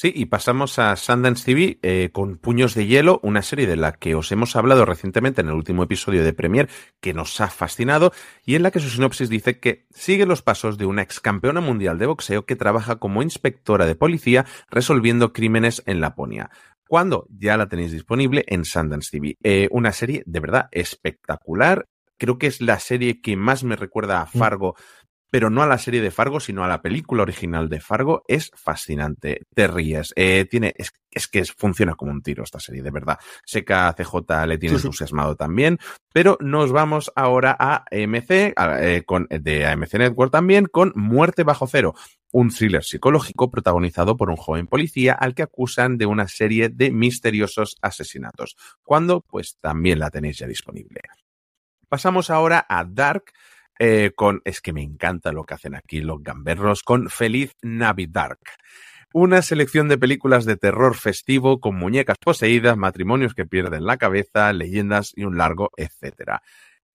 Sí, 0.00 0.12
y 0.14 0.26
pasamos 0.26 0.78
a 0.78 0.94
Sundance 0.94 1.44
TV 1.44 1.80
eh, 1.82 2.10
con 2.12 2.36
Puños 2.36 2.76
de 2.76 2.86
Hielo, 2.86 3.18
una 3.24 3.42
serie 3.42 3.66
de 3.66 3.74
la 3.74 3.94
que 3.94 4.14
os 4.14 4.30
hemos 4.30 4.54
hablado 4.54 4.84
recientemente 4.84 5.40
en 5.40 5.48
el 5.48 5.54
último 5.54 5.82
episodio 5.82 6.22
de 6.22 6.32
Premier, 6.32 6.68
que 7.00 7.12
nos 7.12 7.40
ha 7.40 7.48
fascinado, 7.48 8.12
y 8.46 8.54
en 8.54 8.62
la 8.62 8.70
que 8.70 8.78
su 8.78 8.90
sinopsis 8.90 9.28
dice 9.28 9.58
que 9.58 9.88
sigue 9.90 10.24
los 10.24 10.40
pasos 10.40 10.78
de 10.78 10.86
una 10.86 11.02
ex 11.02 11.18
campeona 11.18 11.60
mundial 11.60 11.98
de 11.98 12.06
boxeo 12.06 12.46
que 12.46 12.54
trabaja 12.54 13.00
como 13.00 13.24
inspectora 13.24 13.86
de 13.86 13.96
policía 13.96 14.46
resolviendo 14.70 15.32
crímenes 15.32 15.82
en 15.84 16.00
Laponia. 16.00 16.50
¿Cuándo? 16.88 17.26
Ya 17.30 17.56
la 17.56 17.68
tenéis 17.68 17.92
disponible 17.92 18.44
en 18.48 18.64
Sundance 18.64 19.10
TV. 19.10 19.36
Eh, 19.42 19.68
una 19.70 19.92
serie 19.92 20.22
de 20.26 20.40
verdad 20.40 20.68
espectacular. 20.72 21.86
Creo 22.16 22.38
que 22.38 22.48
es 22.48 22.60
la 22.60 22.80
serie 22.80 23.20
que 23.20 23.36
más 23.36 23.62
me 23.62 23.76
recuerda 23.76 24.22
a 24.22 24.26
Fargo 24.26 24.74
pero 25.30 25.50
no 25.50 25.62
a 25.62 25.66
la 25.66 25.78
serie 25.78 26.00
de 26.00 26.10
Fargo, 26.10 26.40
sino 26.40 26.64
a 26.64 26.68
la 26.68 26.80
película 26.80 27.22
original 27.22 27.68
de 27.68 27.80
Fargo, 27.80 28.22
es 28.28 28.50
fascinante. 28.54 29.42
Te 29.54 29.66
ríes. 29.66 30.12
Eh, 30.16 30.46
tiene, 30.50 30.74
es, 30.76 30.92
es, 31.10 31.28
que 31.28 31.44
funciona 31.44 31.94
como 31.94 32.12
un 32.12 32.22
tiro 32.22 32.44
esta 32.44 32.60
serie, 32.60 32.82
de 32.82 32.90
verdad. 32.90 33.18
Seca 33.44 33.94
CJ 33.94 34.46
le 34.46 34.58
tiene 34.58 34.76
entusiasmado 34.76 35.36
también, 35.36 35.78
pero 36.12 36.38
nos 36.40 36.72
vamos 36.72 37.12
ahora 37.14 37.56
a 37.58 37.84
AMC, 37.90 38.30
eh, 38.30 39.02
con, 39.04 39.26
de 39.28 39.66
AMC 39.66 39.94
Network 39.94 40.32
también, 40.32 40.66
con 40.66 40.92
Muerte 40.94 41.44
bajo 41.44 41.66
cero. 41.66 41.94
Un 42.30 42.50
thriller 42.50 42.84
psicológico 42.84 43.50
protagonizado 43.50 44.16
por 44.16 44.28
un 44.28 44.36
joven 44.36 44.66
policía 44.66 45.14
al 45.14 45.34
que 45.34 45.42
acusan 45.42 45.96
de 45.96 46.06
una 46.06 46.28
serie 46.28 46.68
de 46.68 46.90
misteriosos 46.90 47.76
asesinatos. 47.80 48.56
¿Cuándo? 48.82 49.22
Pues 49.22 49.56
también 49.60 49.98
la 49.98 50.10
tenéis 50.10 50.38
ya 50.38 50.46
disponible. 50.46 51.00
Pasamos 51.88 52.28
ahora 52.28 52.66
a 52.68 52.84
Dark, 52.84 53.32
eh, 53.78 54.12
con, 54.14 54.42
es 54.44 54.60
que 54.60 54.74
me 54.74 54.82
encanta 54.82 55.32
lo 55.32 55.44
que 55.44 55.54
hacen 55.54 55.74
aquí 55.74 56.02
los 56.02 56.22
gamberros, 56.22 56.82
con 56.82 57.08
Feliz 57.08 57.56
Navidark. 57.62 58.40
Una 59.14 59.40
selección 59.40 59.88
de 59.88 59.96
películas 59.96 60.44
de 60.44 60.56
terror 60.56 60.94
festivo 60.94 61.60
con 61.60 61.76
muñecas 61.76 62.18
poseídas, 62.18 62.76
matrimonios 62.76 63.32
que 63.32 63.46
pierden 63.46 63.86
la 63.86 63.96
cabeza, 63.96 64.52
leyendas 64.52 65.12
y 65.16 65.24
un 65.24 65.38
largo 65.38 65.70
etcétera. 65.78 66.42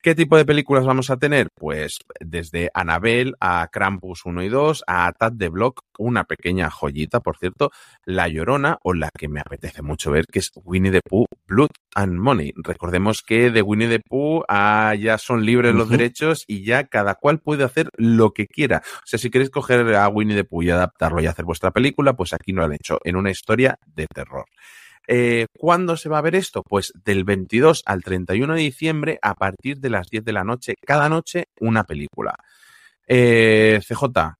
¿Qué 0.03 0.15
tipo 0.15 0.35
de 0.35 0.43
películas 0.43 0.85
vamos 0.85 1.09
a 1.09 1.15
tener? 1.15 1.47
Pues 1.55 1.99
desde 2.19 2.69
Annabelle 2.73 3.35
a 3.39 3.69
Krampus 3.71 4.25
1 4.25 4.43
y 4.43 4.49
2, 4.49 4.83
a 4.85 5.09
Tad 5.13 5.31
de 5.31 5.47
Block, 5.47 5.79
una 5.97 6.25
pequeña 6.25 6.69
joyita, 6.69 7.21
por 7.21 7.37
cierto, 7.37 7.71
La 8.03 8.27
Llorona 8.27 8.79
o 8.83 8.93
la 8.93 9.09
que 9.17 9.29
me 9.29 9.39
apetece 9.39 9.81
mucho 9.81 10.11
ver, 10.11 10.25
que 10.25 10.39
es 10.39 10.51
Winnie 10.55 10.91
the 10.91 10.99
Pooh, 11.09 11.23
Blood 11.47 11.69
and 11.95 12.19
Money. 12.19 12.51
Recordemos 12.57 13.21
que 13.21 13.49
de 13.49 13.61
Winnie 13.61 13.87
the 13.87 14.01
Pooh 14.01 14.43
ah, 14.49 14.93
ya 14.93 15.17
son 15.17 15.45
libres 15.45 15.73
los 15.73 15.87
derechos 15.87 16.43
y 16.47 16.65
ya 16.65 16.83
cada 16.83 17.15
cual 17.15 17.39
puede 17.39 17.63
hacer 17.63 17.87
lo 17.95 18.33
que 18.33 18.45
quiera. 18.47 18.81
O 18.85 19.05
sea, 19.05 19.17
si 19.17 19.29
queréis 19.29 19.51
coger 19.51 19.95
a 19.95 20.09
Winnie 20.09 20.35
the 20.35 20.43
Pooh 20.43 20.63
y 20.63 20.69
adaptarlo 20.69 21.21
y 21.21 21.27
hacer 21.27 21.45
vuestra 21.45 21.71
película, 21.71 22.11
pues 22.11 22.33
aquí 22.33 22.51
lo 22.51 22.65
han 22.65 22.73
hecho 22.73 22.99
en 23.05 23.15
una 23.15 23.31
historia 23.31 23.79
de 23.85 24.07
terror. 24.07 24.47
Eh, 25.07 25.47
¿Cuándo 25.57 25.97
se 25.97 26.09
va 26.09 26.19
a 26.19 26.21
ver 26.21 26.35
esto? 26.35 26.63
Pues 26.63 26.93
del 27.03 27.23
22 27.23 27.83
al 27.85 28.03
31 28.03 28.53
de 28.55 28.61
diciembre 28.61 29.19
a 29.21 29.35
partir 29.35 29.79
de 29.79 29.89
las 29.89 30.07
10 30.09 30.23
de 30.23 30.33
la 30.33 30.43
noche, 30.43 30.75
cada 30.85 31.09
noche 31.09 31.49
una 31.59 31.83
película. 31.83 32.35
Eh, 33.07 33.81
CJ, 33.85 34.37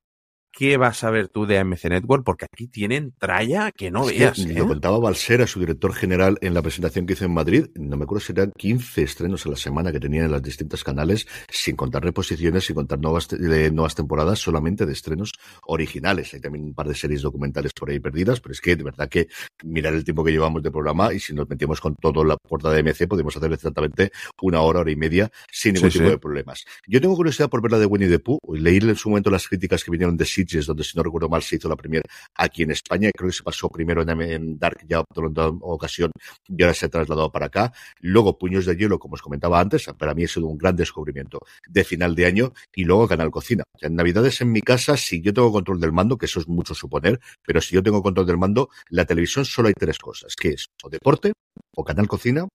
¿Qué 0.56 0.78
vas 0.78 1.04
a 1.04 1.10
ver 1.10 1.30
tú 1.30 1.48
de 1.48 1.58
AMC 1.58 1.86
Network? 1.86 2.24
Porque 2.24 2.46
aquí 2.46 2.68
tienen 2.68 3.12
tralla 3.18 3.72
que 3.72 3.90
no 3.90 4.06
veas. 4.06 4.38
¿eh? 4.38 4.54
Lo 4.54 4.68
contaba 4.68 5.00
Balsera, 5.00 5.48
su 5.48 5.60
director 5.60 5.94
general, 5.96 6.38
en 6.42 6.54
la 6.54 6.62
presentación 6.62 7.08
que 7.08 7.14
hizo 7.14 7.26
en 7.26 7.34
Madrid. 7.34 7.66
No 7.74 7.98
me 7.98 8.04
acuerdo 8.04 8.24
si 8.24 8.34
eran 8.34 8.52
15 8.56 9.02
estrenos 9.02 9.48
a 9.48 9.50
la 9.50 9.56
semana 9.56 9.92
que 9.92 10.00
tenían 10.00 10.26
en 10.26 10.32
las 10.32 10.44
distintas 10.44 10.84
canales, 10.84 11.28
sin 11.50 11.76
contar 11.76 12.04
reposiciones, 12.04 12.66
sin 12.66 12.76
contar 12.76 13.00
nuevas, 13.00 13.30
de, 13.30 13.72
nuevas 13.72 13.96
temporadas, 13.96 14.38
solamente 14.38 14.86
de 14.86 14.94
estrenos 14.94 15.32
originales. 15.64 16.32
Hay 16.36 16.40
también 16.40 16.66
un 16.66 16.76
par 16.76 16.88
de 16.88 16.94
series 16.94 17.24
documentales 17.24 17.74
por 17.74 17.90
ahí 17.90 18.00
perdidas, 18.00 18.40
pero 18.40 18.54
es 18.54 18.62
que 18.62 18.76
de 18.76 18.84
verdad 18.84 19.10
que 19.10 19.30
mirar 19.64 19.96
el 19.96 20.04
tiempo 20.04 20.24
que 20.24 20.32
llevamos 20.32 20.62
de 20.62 20.70
programa 20.70 21.16
y 21.16 21.20
si 21.20 21.34
nos 21.34 21.50
metimos 21.50 21.82
con 21.82 21.96
toda 21.96 22.24
la 22.24 22.38
puerta 22.38 22.70
de 22.70 22.80
AMC, 22.82 23.08
podemos 23.08 23.36
hacer 23.36 23.52
exactamente 23.52 24.12
una 24.44 24.62
hora, 24.62 24.82
hora 24.82 24.92
y 24.92 24.96
media 24.96 25.32
sin 25.52 25.74
ningún 25.74 25.90
Sí, 25.90 25.98
tipo 25.98 26.10
sí. 26.10 26.12
de 26.12 26.20
problemas. 26.20 26.64
Yo 26.86 27.02
tengo 27.02 27.16
curiosidad 27.16 27.50
por 27.50 27.64
ver 27.64 27.72
la 27.72 27.80
de 27.80 27.88
Winnie 27.88 28.08
the 28.08 28.20
Pooh. 28.20 28.38
Leí 28.54 28.78
en 28.78 28.96
su 28.96 29.10
momento 29.10 29.32
las 29.32 29.48
críticas 29.48 29.84
que 29.84 29.90
vinieron 29.90 30.16
de 30.16 30.26
Sitges, 30.44 30.66
donde 30.66 30.84
si 30.84 30.98
no 30.98 31.04
recuerdo 31.04 31.30
mal 31.30 31.42
se 31.42 31.56
hizo 31.56 31.70
la 31.70 31.76
premier 31.76 32.04
aquí 32.36 32.64
en 32.64 32.72
España. 32.72 33.10
Creo 33.16 33.30
que 33.30 33.36
se 33.36 33.44
pasó 33.44 33.70
primero 33.70 34.02
en, 34.02 34.22
en 34.22 34.60
Dark 34.60 34.86
ya 34.88 35.04
por 35.04 35.26
una 35.26 35.48
ocasión 35.62 36.12
y 36.48 36.62
ahora 36.62 36.74
se 36.74 36.86
ha 36.86 36.90
trasladado 36.90 37.32
para 37.32 37.48
acá. 37.48 37.74
Luego 38.00 38.38
Puños 38.38 38.66
de 38.66 38.76
Hielo, 38.76 39.00
como 39.00 39.16
os 39.16 39.22
comentaba 39.22 39.60
antes, 39.60 39.86
para 39.98 40.14
mí 40.14 40.26
ha 40.26 40.28
sido 40.28 40.48
un 40.48 40.58
gran 40.58 40.76
descubrimiento 40.76 41.40
de 41.68 41.84
final 41.84 42.16
de 42.16 42.26
año 42.26 42.54
y 42.76 42.84
luego 42.84 43.08
Canal 43.08 43.32
Cocina. 43.32 43.64
En 43.80 43.96
Navidades 43.96 44.42
en 44.42 44.52
mi 44.52 44.62
casa, 44.62 44.98
si 44.98 45.22
yo 45.22 45.34
tengo 45.34 45.52
control 45.52 45.80
del 45.80 45.92
mando, 45.92 46.18
que 46.18 46.26
eso 46.26 46.40
es 46.40 46.48
mucho 46.48 46.74
suponer, 46.74 47.20
pero 47.46 47.62
si 47.62 47.76
yo 47.76 47.84
tengo 47.84 48.02
control 48.02 48.26
del 48.26 48.38
mando, 48.38 48.70
la 48.90 49.06
televisión 49.06 49.46
solo 49.46 49.68
hay 49.68 49.74
tres 49.74 49.98
cosas, 49.98 50.36
que 50.36 50.50
es 50.50 50.68
o 50.84 50.90
deporte, 50.90 51.34
o 51.76 51.84
Canal 51.84 52.08
Cocina, 52.08 52.48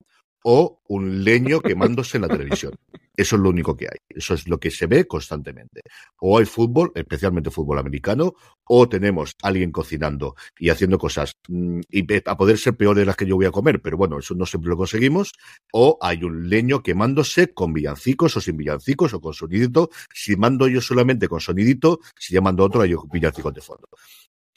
o 0.43 0.81
un 0.87 1.23
leño 1.23 1.59
quemándose 1.61 2.17
en 2.17 2.21
la 2.21 2.27
televisión. 2.29 2.73
Eso 3.19 3.35
es 3.35 3.41
lo 3.41 3.49
único 3.49 3.75
que 3.75 3.85
hay. 3.85 3.97
Eso 4.07 4.33
es 4.33 4.47
lo 4.47 4.61
que 4.61 4.71
se 4.71 4.87
ve 4.87 5.05
constantemente. 5.05 5.81
O 6.21 6.37
hay 6.37 6.45
fútbol, 6.45 6.93
especialmente 6.95 7.51
fútbol 7.51 7.77
americano, 7.77 8.33
o 8.63 8.87
tenemos 8.87 9.35
alguien 9.41 9.73
cocinando 9.73 10.35
y 10.57 10.69
haciendo 10.69 10.97
cosas 10.97 11.33
mm, 11.49 11.81
y 11.89 12.05
a 12.25 12.37
poder 12.37 12.57
ser 12.57 12.77
peores 12.77 13.01
de 13.01 13.05
las 13.05 13.17
que 13.17 13.25
yo 13.25 13.35
voy 13.35 13.45
a 13.45 13.51
comer, 13.51 13.81
pero 13.81 13.97
bueno, 13.97 14.19
eso 14.19 14.35
no 14.35 14.45
siempre 14.45 14.69
lo 14.69 14.77
conseguimos. 14.77 15.33
O 15.73 15.97
hay 16.01 16.23
un 16.23 16.49
leño 16.49 16.81
quemándose 16.81 17.53
con 17.53 17.73
villancicos 17.73 18.37
o 18.37 18.41
sin 18.41 18.55
villancicos 18.55 19.13
o 19.13 19.19
con 19.19 19.33
sonidito. 19.33 19.89
Si 20.13 20.37
mando 20.37 20.69
yo 20.69 20.79
solamente 20.79 21.27
con 21.27 21.41
sonidito, 21.41 21.99
si 22.17 22.35
ya 22.35 22.41
mando 22.41 22.63
otro, 22.63 22.83
hay 22.83 22.95
villancicos 23.11 23.53
de 23.53 23.61
fondo. 23.61 23.89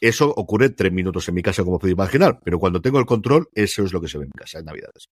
Eso 0.00 0.28
ocurre 0.28 0.70
tres 0.70 0.92
minutos 0.92 1.28
en 1.28 1.34
mi 1.34 1.42
casa, 1.42 1.64
como 1.64 1.78
podéis 1.78 1.94
imaginar, 1.94 2.40
pero 2.44 2.58
cuando 2.58 2.80
tengo 2.80 2.98
el 2.98 3.06
control, 3.06 3.48
eso 3.54 3.84
es 3.84 3.92
lo 3.92 4.00
que 4.00 4.08
se 4.08 4.18
ve 4.18 4.24
en 4.24 4.30
casa 4.30 4.60
en 4.60 4.66
Navidades. 4.66 5.08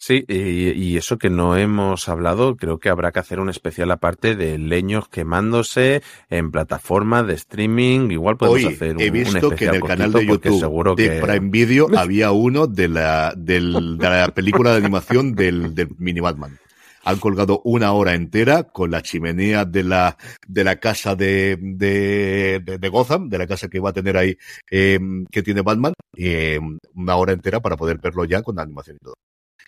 Sí, 0.00 0.24
y, 0.28 0.96
eso 0.96 1.18
que 1.18 1.28
no 1.28 1.56
hemos 1.56 2.08
hablado, 2.08 2.56
creo 2.56 2.78
que 2.78 2.88
habrá 2.88 3.10
que 3.10 3.18
hacer 3.18 3.40
un 3.40 3.48
especial 3.48 3.90
aparte 3.90 4.36
de 4.36 4.56
leños 4.56 5.08
quemándose 5.08 6.02
en 6.30 6.52
plataformas 6.52 7.26
de 7.26 7.34
streaming. 7.34 8.12
Igual 8.12 8.36
podemos 8.36 8.72
hacer 8.72 8.94
un, 8.94 9.02
he 9.02 9.10
visto 9.10 9.50
que 9.50 9.64
en 9.66 9.74
el 9.74 9.82
canal 9.82 10.12
de 10.12 10.24
YouTube 10.24 10.60
seguro 10.60 10.94
de 10.94 11.10
que... 11.10 11.20
Prime 11.20 11.50
Video 11.50 11.88
había 11.98 12.30
uno 12.30 12.68
de 12.68 12.86
la, 12.86 13.34
del, 13.36 13.98
de 13.98 14.08
la 14.08 14.28
película 14.28 14.70
de 14.70 14.76
animación 14.76 15.34
del, 15.34 15.74
del 15.74 15.88
mini 15.98 16.20
Batman 16.20 16.56
han 17.04 17.18
colgado 17.18 17.62
una 17.64 17.92
hora 17.92 18.14
entera 18.14 18.64
con 18.64 18.90
la 18.90 19.00
chimenea 19.00 19.64
de 19.64 19.82
la, 19.82 20.18
de 20.46 20.62
la 20.62 20.76
casa 20.76 21.16
de, 21.16 21.56
de, 21.58 22.60
de, 22.78 22.88
Gotham, 22.90 23.30
de 23.30 23.38
la 23.38 23.46
casa 23.46 23.68
que 23.68 23.80
va 23.80 23.90
a 23.90 23.94
tener 23.94 24.16
ahí, 24.18 24.36
eh, 24.70 24.98
que 25.30 25.42
tiene 25.42 25.62
Batman, 25.62 25.94
eh, 26.16 26.58
una 26.94 27.16
hora 27.16 27.32
entera 27.32 27.60
para 27.60 27.78
poder 27.78 27.98
verlo 27.98 28.26
ya 28.26 28.42
con 28.42 28.56
la 28.56 28.62
animación 28.62 28.96
y 28.96 29.04
todo. 29.04 29.14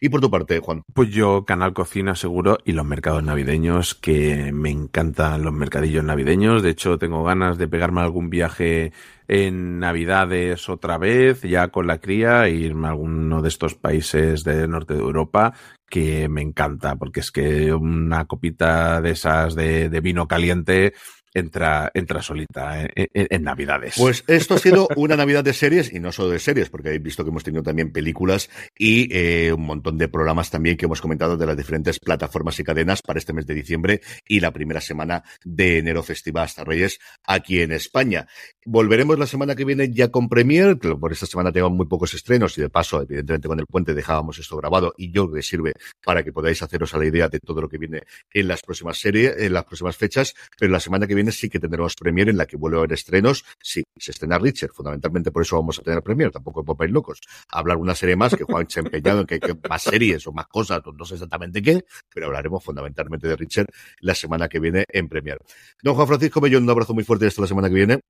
Y 0.02 0.08
por 0.08 0.22
tu 0.22 0.30
parte, 0.30 0.60
Juan. 0.60 0.82
Pues 0.94 1.10
yo, 1.10 1.44
Canal 1.44 1.74
Cocina 1.74 2.14
seguro 2.14 2.56
y 2.64 2.72
los 2.72 2.86
mercados 2.86 3.22
navideños, 3.22 3.94
que 3.94 4.50
me 4.50 4.70
encantan 4.70 5.42
los 5.42 5.52
mercadillos 5.52 6.02
navideños. 6.02 6.62
De 6.62 6.70
hecho, 6.70 6.98
tengo 6.98 7.22
ganas 7.22 7.58
de 7.58 7.68
pegarme 7.68 8.00
algún 8.00 8.30
viaje 8.30 8.92
en 9.28 9.78
Navidades 9.78 10.70
otra 10.70 10.96
vez, 10.96 11.42
ya 11.42 11.68
con 11.68 11.86
la 11.86 11.98
cría, 11.98 12.46
e 12.46 12.52
irme 12.52 12.86
a 12.86 12.92
alguno 12.92 13.42
de 13.42 13.48
estos 13.50 13.74
países 13.74 14.42
del 14.42 14.70
norte 14.70 14.94
de 14.94 15.00
Europa, 15.00 15.52
que 15.90 16.30
me 16.30 16.40
encanta, 16.40 16.96
porque 16.96 17.20
es 17.20 17.30
que 17.30 17.74
una 17.74 18.24
copita 18.24 19.02
de 19.02 19.10
esas 19.10 19.54
de, 19.54 19.90
de 19.90 20.00
vino 20.00 20.26
caliente 20.26 20.94
entra, 21.34 21.90
entra 21.94 22.22
solita 22.22 22.82
en, 22.82 23.08
en, 23.14 23.42
Navidades. 23.42 23.94
Pues 23.96 24.24
esto 24.26 24.54
ha 24.54 24.58
sido 24.58 24.88
una 24.96 25.16
Navidad 25.16 25.44
de 25.44 25.52
series 25.52 25.92
y 25.92 26.00
no 26.00 26.12
solo 26.12 26.30
de 26.30 26.38
series, 26.38 26.68
porque 26.70 26.88
habéis 26.88 27.02
visto 27.02 27.24
que 27.24 27.30
hemos 27.30 27.44
tenido 27.44 27.62
también 27.62 27.92
películas 27.92 28.50
y 28.76 29.08
eh, 29.16 29.52
un 29.52 29.66
montón 29.66 29.98
de 29.98 30.08
programas 30.08 30.50
también 30.50 30.76
que 30.76 30.86
hemos 30.86 31.00
comentado 31.00 31.36
de 31.36 31.46
las 31.46 31.56
diferentes 31.56 31.98
plataformas 31.98 32.58
y 32.58 32.64
cadenas 32.64 33.02
para 33.02 33.18
este 33.18 33.32
mes 33.32 33.46
de 33.46 33.54
diciembre 33.54 34.00
y 34.26 34.40
la 34.40 34.52
primera 34.52 34.80
semana 34.80 35.24
de 35.44 35.78
enero 35.78 36.02
festiva 36.02 36.42
hasta 36.42 36.64
Reyes 36.64 36.98
aquí 37.24 37.60
en 37.60 37.72
España. 37.72 38.26
Volveremos 38.64 39.18
la 39.18 39.26
semana 39.26 39.54
que 39.54 39.64
viene 39.64 39.90
ya 39.90 40.08
con 40.08 40.28
Premier, 40.28 40.78
que 40.78 40.94
por 40.94 41.12
esta 41.12 41.26
semana 41.26 41.52
tengo 41.52 41.70
muy 41.70 41.86
pocos 41.86 42.14
estrenos 42.14 42.56
y 42.58 42.60
de 42.60 42.68
paso, 42.68 43.02
evidentemente 43.02 43.48
con 43.48 43.58
el 43.60 43.66
puente 43.66 43.94
dejábamos 43.94 44.38
esto 44.38 44.56
grabado 44.56 44.94
y 44.96 45.10
yo 45.10 45.30
que 45.30 45.42
sirve 45.42 45.72
para 46.04 46.22
que 46.22 46.32
podáis 46.32 46.62
haceros 46.62 46.94
a 46.94 46.98
la 46.98 47.06
idea 47.06 47.28
de 47.28 47.40
todo 47.40 47.60
lo 47.60 47.68
que 47.68 47.78
viene 47.78 48.02
en 48.32 48.48
las 48.48 48.62
próximas 48.62 48.98
series, 48.98 49.34
en 49.38 49.52
las 49.52 49.64
próximas 49.64 49.96
fechas, 49.96 50.34
pero 50.58 50.72
la 50.72 50.80
semana 50.80 51.06
que 51.06 51.14
viene 51.14 51.19
sí 51.30 51.48
que 51.48 51.58
tendremos 51.58 51.94
Premier 51.94 52.28
en 52.28 52.36
la 52.36 52.46
que 52.46 52.56
vuelve 52.56 52.78
a 52.78 52.80
haber 52.80 52.92
estrenos. 52.92 53.44
Sí, 53.62 53.82
se 53.96 54.10
estrena 54.12 54.38
Richard, 54.38 54.70
fundamentalmente 54.72 55.30
por 55.30 55.42
eso 55.42 55.56
vamos 55.56 55.78
a 55.78 55.82
tener 55.82 56.02
Premier, 56.02 56.30
tampoco 56.30 56.60
es 56.60 56.76
para 56.76 56.90
locos. 56.90 57.20
hablar 57.48 57.76
una 57.76 57.94
serie 57.94 58.16
más 58.16 58.34
que 58.34 58.44
Juan 58.44 58.68
se 58.68 58.80
ha 58.80 58.82
empeñado 58.82 59.20
en 59.20 59.26
que, 59.26 59.40
que 59.40 59.56
más 59.68 59.82
series 59.82 60.26
o 60.26 60.32
más 60.32 60.46
cosas, 60.46 60.82
no 60.96 61.04
sé 61.04 61.14
exactamente 61.14 61.62
qué, 61.62 61.84
pero 62.12 62.26
hablaremos 62.26 62.62
fundamentalmente 62.62 63.28
de 63.28 63.36
Richard 63.36 63.66
la 64.00 64.14
semana 64.14 64.48
que 64.48 64.60
viene 64.60 64.84
en 64.88 65.08
Premier. 65.08 65.38
Don 65.82 65.94
Juan 65.94 66.06
Francisco 66.06 66.40
Bellón, 66.40 66.64
un 66.64 66.70
abrazo 66.70 66.94
muy 66.94 67.04
fuerte 67.04 67.26
hasta 67.26 67.42
la 67.42 67.48
semana 67.48 67.68
que 67.68 67.74
viene. 67.74 68.00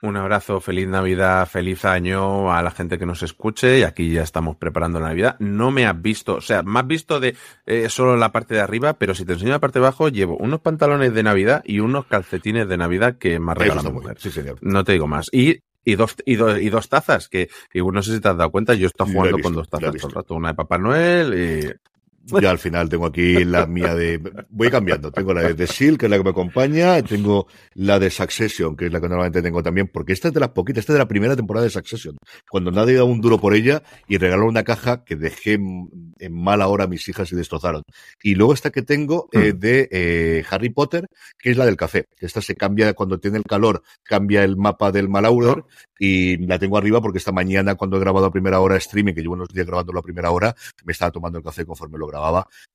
Un 0.00 0.16
abrazo, 0.16 0.60
feliz 0.60 0.86
Navidad, 0.86 1.48
feliz 1.48 1.84
año 1.84 2.52
a 2.52 2.62
la 2.62 2.70
gente 2.70 2.98
que 2.98 3.06
nos 3.06 3.24
escuche 3.24 3.80
y 3.80 3.82
aquí 3.82 4.12
ya 4.12 4.22
estamos 4.22 4.56
preparando 4.56 5.00
la 5.00 5.08
Navidad. 5.08 5.36
No 5.40 5.72
me 5.72 5.86
has 5.86 6.00
visto, 6.00 6.36
o 6.36 6.40
sea, 6.40 6.62
me 6.62 6.78
has 6.78 6.86
visto 6.86 7.18
de 7.18 7.34
eh, 7.66 7.88
solo 7.88 8.16
la 8.16 8.30
parte 8.30 8.54
de 8.54 8.60
arriba, 8.60 8.94
pero 8.94 9.14
si 9.16 9.24
te 9.24 9.32
enseño 9.32 9.50
la 9.50 9.58
parte 9.58 9.80
de 9.80 9.86
abajo, 9.86 10.08
llevo 10.08 10.36
unos 10.36 10.60
pantalones 10.60 11.12
de 11.14 11.24
Navidad 11.24 11.62
y 11.64 11.80
unos 11.80 12.06
calcetines 12.06 12.68
de 12.68 12.76
Navidad 12.76 13.18
que 13.18 13.40
me 13.40 13.50
ha 13.50 13.54
regalado 13.54 13.90
mujer. 13.90 14.16
Sí, 14.20 14.30
señor. 14.30 14.58
No 14.60 14.84
te 14.84 14.92
digo 14.92 15.08
más. 15.08 15.28
Y 15.32 15.62
y 15.84 15.96
dos, 15.96 16.16
y, 16.26 16.36
dos, 16.36 16.60
y 16.60 16.68
dos 16.68 16.88
tazas, 16.90 17.28
que 17.28 17.48
y 17.72 17.80
no 17.80 18.02
sé 18.02 18.12
si 18.14 18.20
te 18.20 18.28
has 18.28 18.36
dado 18.36 18.50
cuenta, 18.50 18.74
yo 18.74 18.88
estoy 18.88 19.10
jugando 19.10 19.38
con 19.38 19.54
dos 19.54 19.70
tazas 19.70 19.96
todo 19.96 20.08
el 20.08 20.14
rato, 20.14 20.34
una 20.34 20.48
de 20.48 20.54
Papá 20.54 20.76
Noel 20.76 21.34
y 21.34 21.87
yo 22.28 22.50
al 22.50 22.58
final 22.58 22.88
tengo 22.88 23.06
aquí 23.06 23.44
la 23.44 23.66
mía 23.66 23.94
de. 23.94 24.20
Voy 24.50 24.70
cambiando. 24.70 25.10
Tengo 25.10 25.32
la 25.34 25.42
de 25.42 25.54
The 25.54 25.66
Seal, 25.66 25.98
que 25.98 26.06
es 26.06 26.10
la 26.10 26.18
que 26.18 26.24
me 26.24 26.30
acompaña. 26.30 27.02
Tengo 27.02 27.46
la 27.74 27.98
de 27.98 28.10
Succession, 28.10 28.76
que 28.76 28.86
es 28.86 28.92
la 28.92 29.00
que 29.00 29.08
normalmente 29.08 29.42
tengo 29.42 29.62
también, 29.62 29.88
porque 29.88 30.12
esta 30.12 30.28
es 30.28 30.34
de 30.34 30.40
las 30.40 30.50
poquitas. 30.50 30.80
Esta 30.80 30.92
es 30.92 30.94
de 30.94 31.00
la 31.00 31.08
primera 31.08 31.36
temporada 31.36 31.64
de 31.64 31.70
Succession. 31.70 32.16
Cuando 32.50 32.70
nadie 32.70 32.94
daba 32.94 33.08
un 33.08 33.20
duro 33.20 33.38
por 33.38 33.54
ella 33.54 33.82
y 34.06 34.18
regaló 34.18 34.46
una 34.46 34.64
caja 34.64 35.04
que 35.04 35.16
dejé 35.16 35.54
en 35.54 36.32
mala 36.32 36.68
hora 36.68 36.84
a 36.84 36.86
mis 36.86 37.08
hijas 37.08 37.32
y 37.32 37.36
destrozaron. 37.36 37.82
Y 38.22 38.34
luego 38.34 38.52
esta 38.52 38.70
que 38.70 38.82
tengo 38.82 39.28
eh, 39.32 39.52
hmm. 39.52 39.58
de 39.58 39.88
eh, 39.90 40.44
Harry 40.50 40.70
Potter, 40.70 41.06
que 41.38 41.50
es 41.50 41.56
la 41.56 41.66
del 41.66 41.76
café. 41.76 42.06
Esta 42.18 42.40
se 42.40 42.54
cambia 42.54 42.94
cuando 42.94 43.18
tiene 43.18 43.38
el 43.38 43.44
calor, 43.44 43.82
cambia 44.02 44.44
el 44.44 44.56
mapa 44.56 44.92
del 44.92 45.08
Malaudor 45.08 45.66
y 45.98 46.36
la 46.46 46.58
tengo 46.58 46.78
arriba 46.78 47.00
porque 47.00 47.18
esta 47.18 47.32
mañana 47.32 47.74
cuando 47.74 47.96
he 47.96 48.00
grabado 48.00 48.26
a 48.26 48.30
primera 48.30 48.60
hora 48.60 48.76
streaming, 48.76 49.14
que 49.14 49.22
llevo 49.22 49.34
unos 49.34 49.48
días 49.48 49.66
grabando 49.66 49.98
a 49.98 50.02
primera 50.02 50.30
hora, 50.30 50.54
me 50.84 50.92
estaba 50.92 51.10
tomando 51.10 51.38
el 51.38 51.44
café 51.44 51.64
conforme 51.64 51.98
lo 51.98 52.06
grababa 52.06 52.17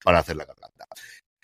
para 0.04 0.20
hacer 0.20 0.36
la 0.36 0.46
garganta. 0.46 0.88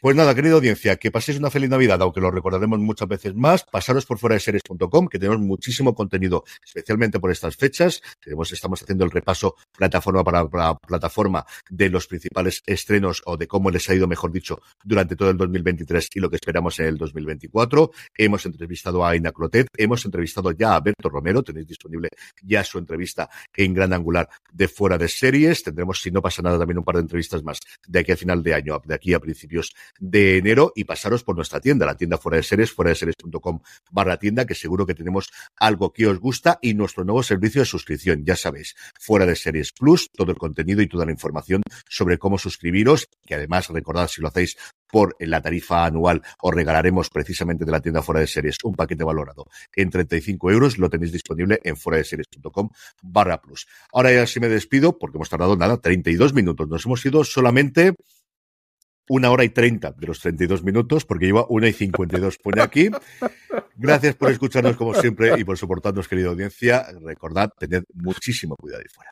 Pues 0.01 0.15
nada, 0.15 0.34
querida 0.34 0.53
audiencia, 0.53 0.95
que 0.95 1.11
paséis 1.11 1.39
una 1.39 1.49
feliz 1.49 1.69
Navidad, 1.69 2.01
aunque 2.01 2.21
lo 2.21 2.31
recordaremos 2.31 2.80
muchas 2.80 3.05
veces 3.05 3.35
más. 3.35 3.65
Pasaros 3.65 4.05
por 4.05 4.17
fuera 4.17 4.35
de 4.35 4.39
series.com, 4.39 5.09
que 5.09 5.19
tenemos 5.19 5.41
muchísimo 5.41 5.93
contenido, 5.93 6.45
especialmente 6.65 7.19
por 7.19 7.31
estas 7.31 7.57
fechas. 7.57 8.01
Tenemos, 8.23 8.49
estamos 8.53 8.81
haciendo 8.81 9.03
el 9.03 9.11
repaso 9.11 9.57
plataforma 9.77 10.23
para, 10.23 10.76
plataforma 10.76 11.45
de 11.69 11.89
los 11.89 12.07
principales 12.07 12.63
estrenos 12.65 13.21
o 13.26 13.35
de 13.35 13.49
cómo 13.49 13.71
les 13.71 13.89
ha 13.89 13.93
ido, 13.93 14.07
mejor 14.07 14.31
dicho, 14.31 14.61
durante 14.85 15.17
todo 15.17 15.31
el 15.31 15.38
2023 15.38 16.07
y 16.15 16.21
lo 16.21 16.30
que 16.30 16.38
esperamos 16.38 16.80
en 16.80 16.85
el 16.85 16.97
2024. 16.97 17.91
Hemos 18.17 18.45
entrevistado 18.45 19.03
a 19.03 19.09
Aina 19.09 19.34
Clotet, 19.34 19.67
hemos 19.76 20.05
entrevistado 20.05 20.51
ya 20.51 20.76
a 20.76 20.80
Berto 20.80 21.09
Romero, 21.09 21.43
tenéis 21.43 21.67
disponible 21.67 22.07
ya 22.41 22.63
su 22.63 22.77
entrevista 22.77 23.30
en 23.53 23.73
Gran 23.73 23.91
Angular 23.91 24.30
de 24.49 24.69
fuera 24.69 24.97
de 24.97 25.09
series. 25.09 25.61
Tendremos, 25.61 25.99
si 25.99 26.09
no 26.09 26.21
pasa 26.21 26.41
nada, 26.41 26.57
también 26.57 26.77
un 26.77 26.85
par 26.85 26.95
de 26.95 27.01
entrevistas 27.01 27.43
más 27.43 27.59
de 27.85 27.99
aquí 27.99 28.13
a 28.13 28.15
final 28.15 28.41
de 28.41 28.53
año, 28.53 28.81
de 28.85 28.95
aquí 28.95 29.13
a 29.13 29.19
principios 29.19 29.76
de 29.99 30.38
enero 30.38 30.72
y 30.76 30.84
pasaros 30.84 31.24
por 31.24 31.36
nuestra 31.36 31.60
tienda, 31.60 31.86
la 31.86 31.95
tienda 31.95 32.18
fuera 32.18 32.38
de 32.38 32.44
series, 32.44 32.72
fuera 32.72 32.90
de 32.90 32.95
series.com 32.95 33.60
barra 33.91 34.18
tienda, 34.18 34.45
que 34.45 34.56
seguro 34.56 34.86
que 34.86 34.94
tenemos 34.94 35.30
algo 35.57 35.91
que 35.94 36.07
os 36.07 36.20
gusta 36.20 36.60
y 36.61 36.74
nuestro 36.74 37.03
nuevo 37.03 37.24
servicio 37.24 37.61
de 37.61 37.66
suscripción, 37.66 38.26
ya 38.26 38.36
sabéis, 38.36 38.76
fuera 38.99 39.26
de 39.26 39.36
series 39.36 39.72
plus, 39.72 40.10
todo 40.11 40.32
el 40.32 40.38
contenido 40.38 40.82
y 40.82 40.88
toda 40.88 41.06
la 41.06 41.11
información 41.11 41.61
sobre 41.88 42.18
cómo 42.18 42.38
suscribiros, 42.38 43.07
que 43.26 43.36
además 43.36 43.70
recordad 43.70 44.07
si 44.07 44.22
lo 44.22 44.28
hacéis 44.28 44.57
por 44.91 45.16
la 45.20 45.41
tarifa 45.41 45.86
anual 45.86 46.22
os 46.41 46.53
regalaremos 46.53 47.10
precisamente 47.10 47.66
de 47.66 47.72
la 47.72 47.82
tienda 47.82 48.02
fuera 48.02 48.22
de 48.22 48.28
series 48.28 48.57
un 48.64 48.76
paquete 48.76 49.03
valorado 49.03 49.48
en 49.76 49.90
35 49.90 50.52
euros. 50.52 50.78
Lo 50.78 50.90
tenéis 50.90 51.11
disponible 51.11 51.60
en 51.64 51.78
fuera 51.78 51.98
de 51.98 52.03
series.com 52.03 52.70
barra 53.02 53.41
plus. 53.41 53.68
Ahora 53.94 54.11
ya 54.11 54.26
sí 54.26 54.40
me 54.40 54.49
despido 54.49 54.98
porque 54.98 55.18
hemos 55.18 55.30
tardado 55.30 55.56
nada, 55.56 55.78
32 55.78 56.34
minutos. 56.34 56.68
Nos 56.68 56.86
hemos 56.86 57.06
ido 57.06 57.24
solamente 57.24 57.95
una 59.10 59.31
hora 59.31 59.44
y 59.44 59.49
treinta 59.49 59.91
de 59.91 60.07
los 60.07 60.19
32 60.19 60.64
minutos, 60.64 61.03
porque 61.03 61.26
lleva 61.26 61.45
una 61.49 61.68
y 61.68 61.73
52. 61.73 62.38
Pone 62.38 62.61
aquí. 62.61 62.90
Gracias 63.76 64.15
por 64.15 64.31
escucharnos 64.31 64.77
como 64.77 64.94
siempre 64.94 65.34
y 65.38 65.44
por 65.44 65.57
soportarnos, 65.57 66.07
querida 66.07 66.30
audiencia. 66.30 66.86
Recordad, 67.02 67.49
tened 67.57 67.84
muchísimo 67.94 68.56
cuidado 68.56 68.81
ahí 68.81 68.90
fuera. 68.94 69.11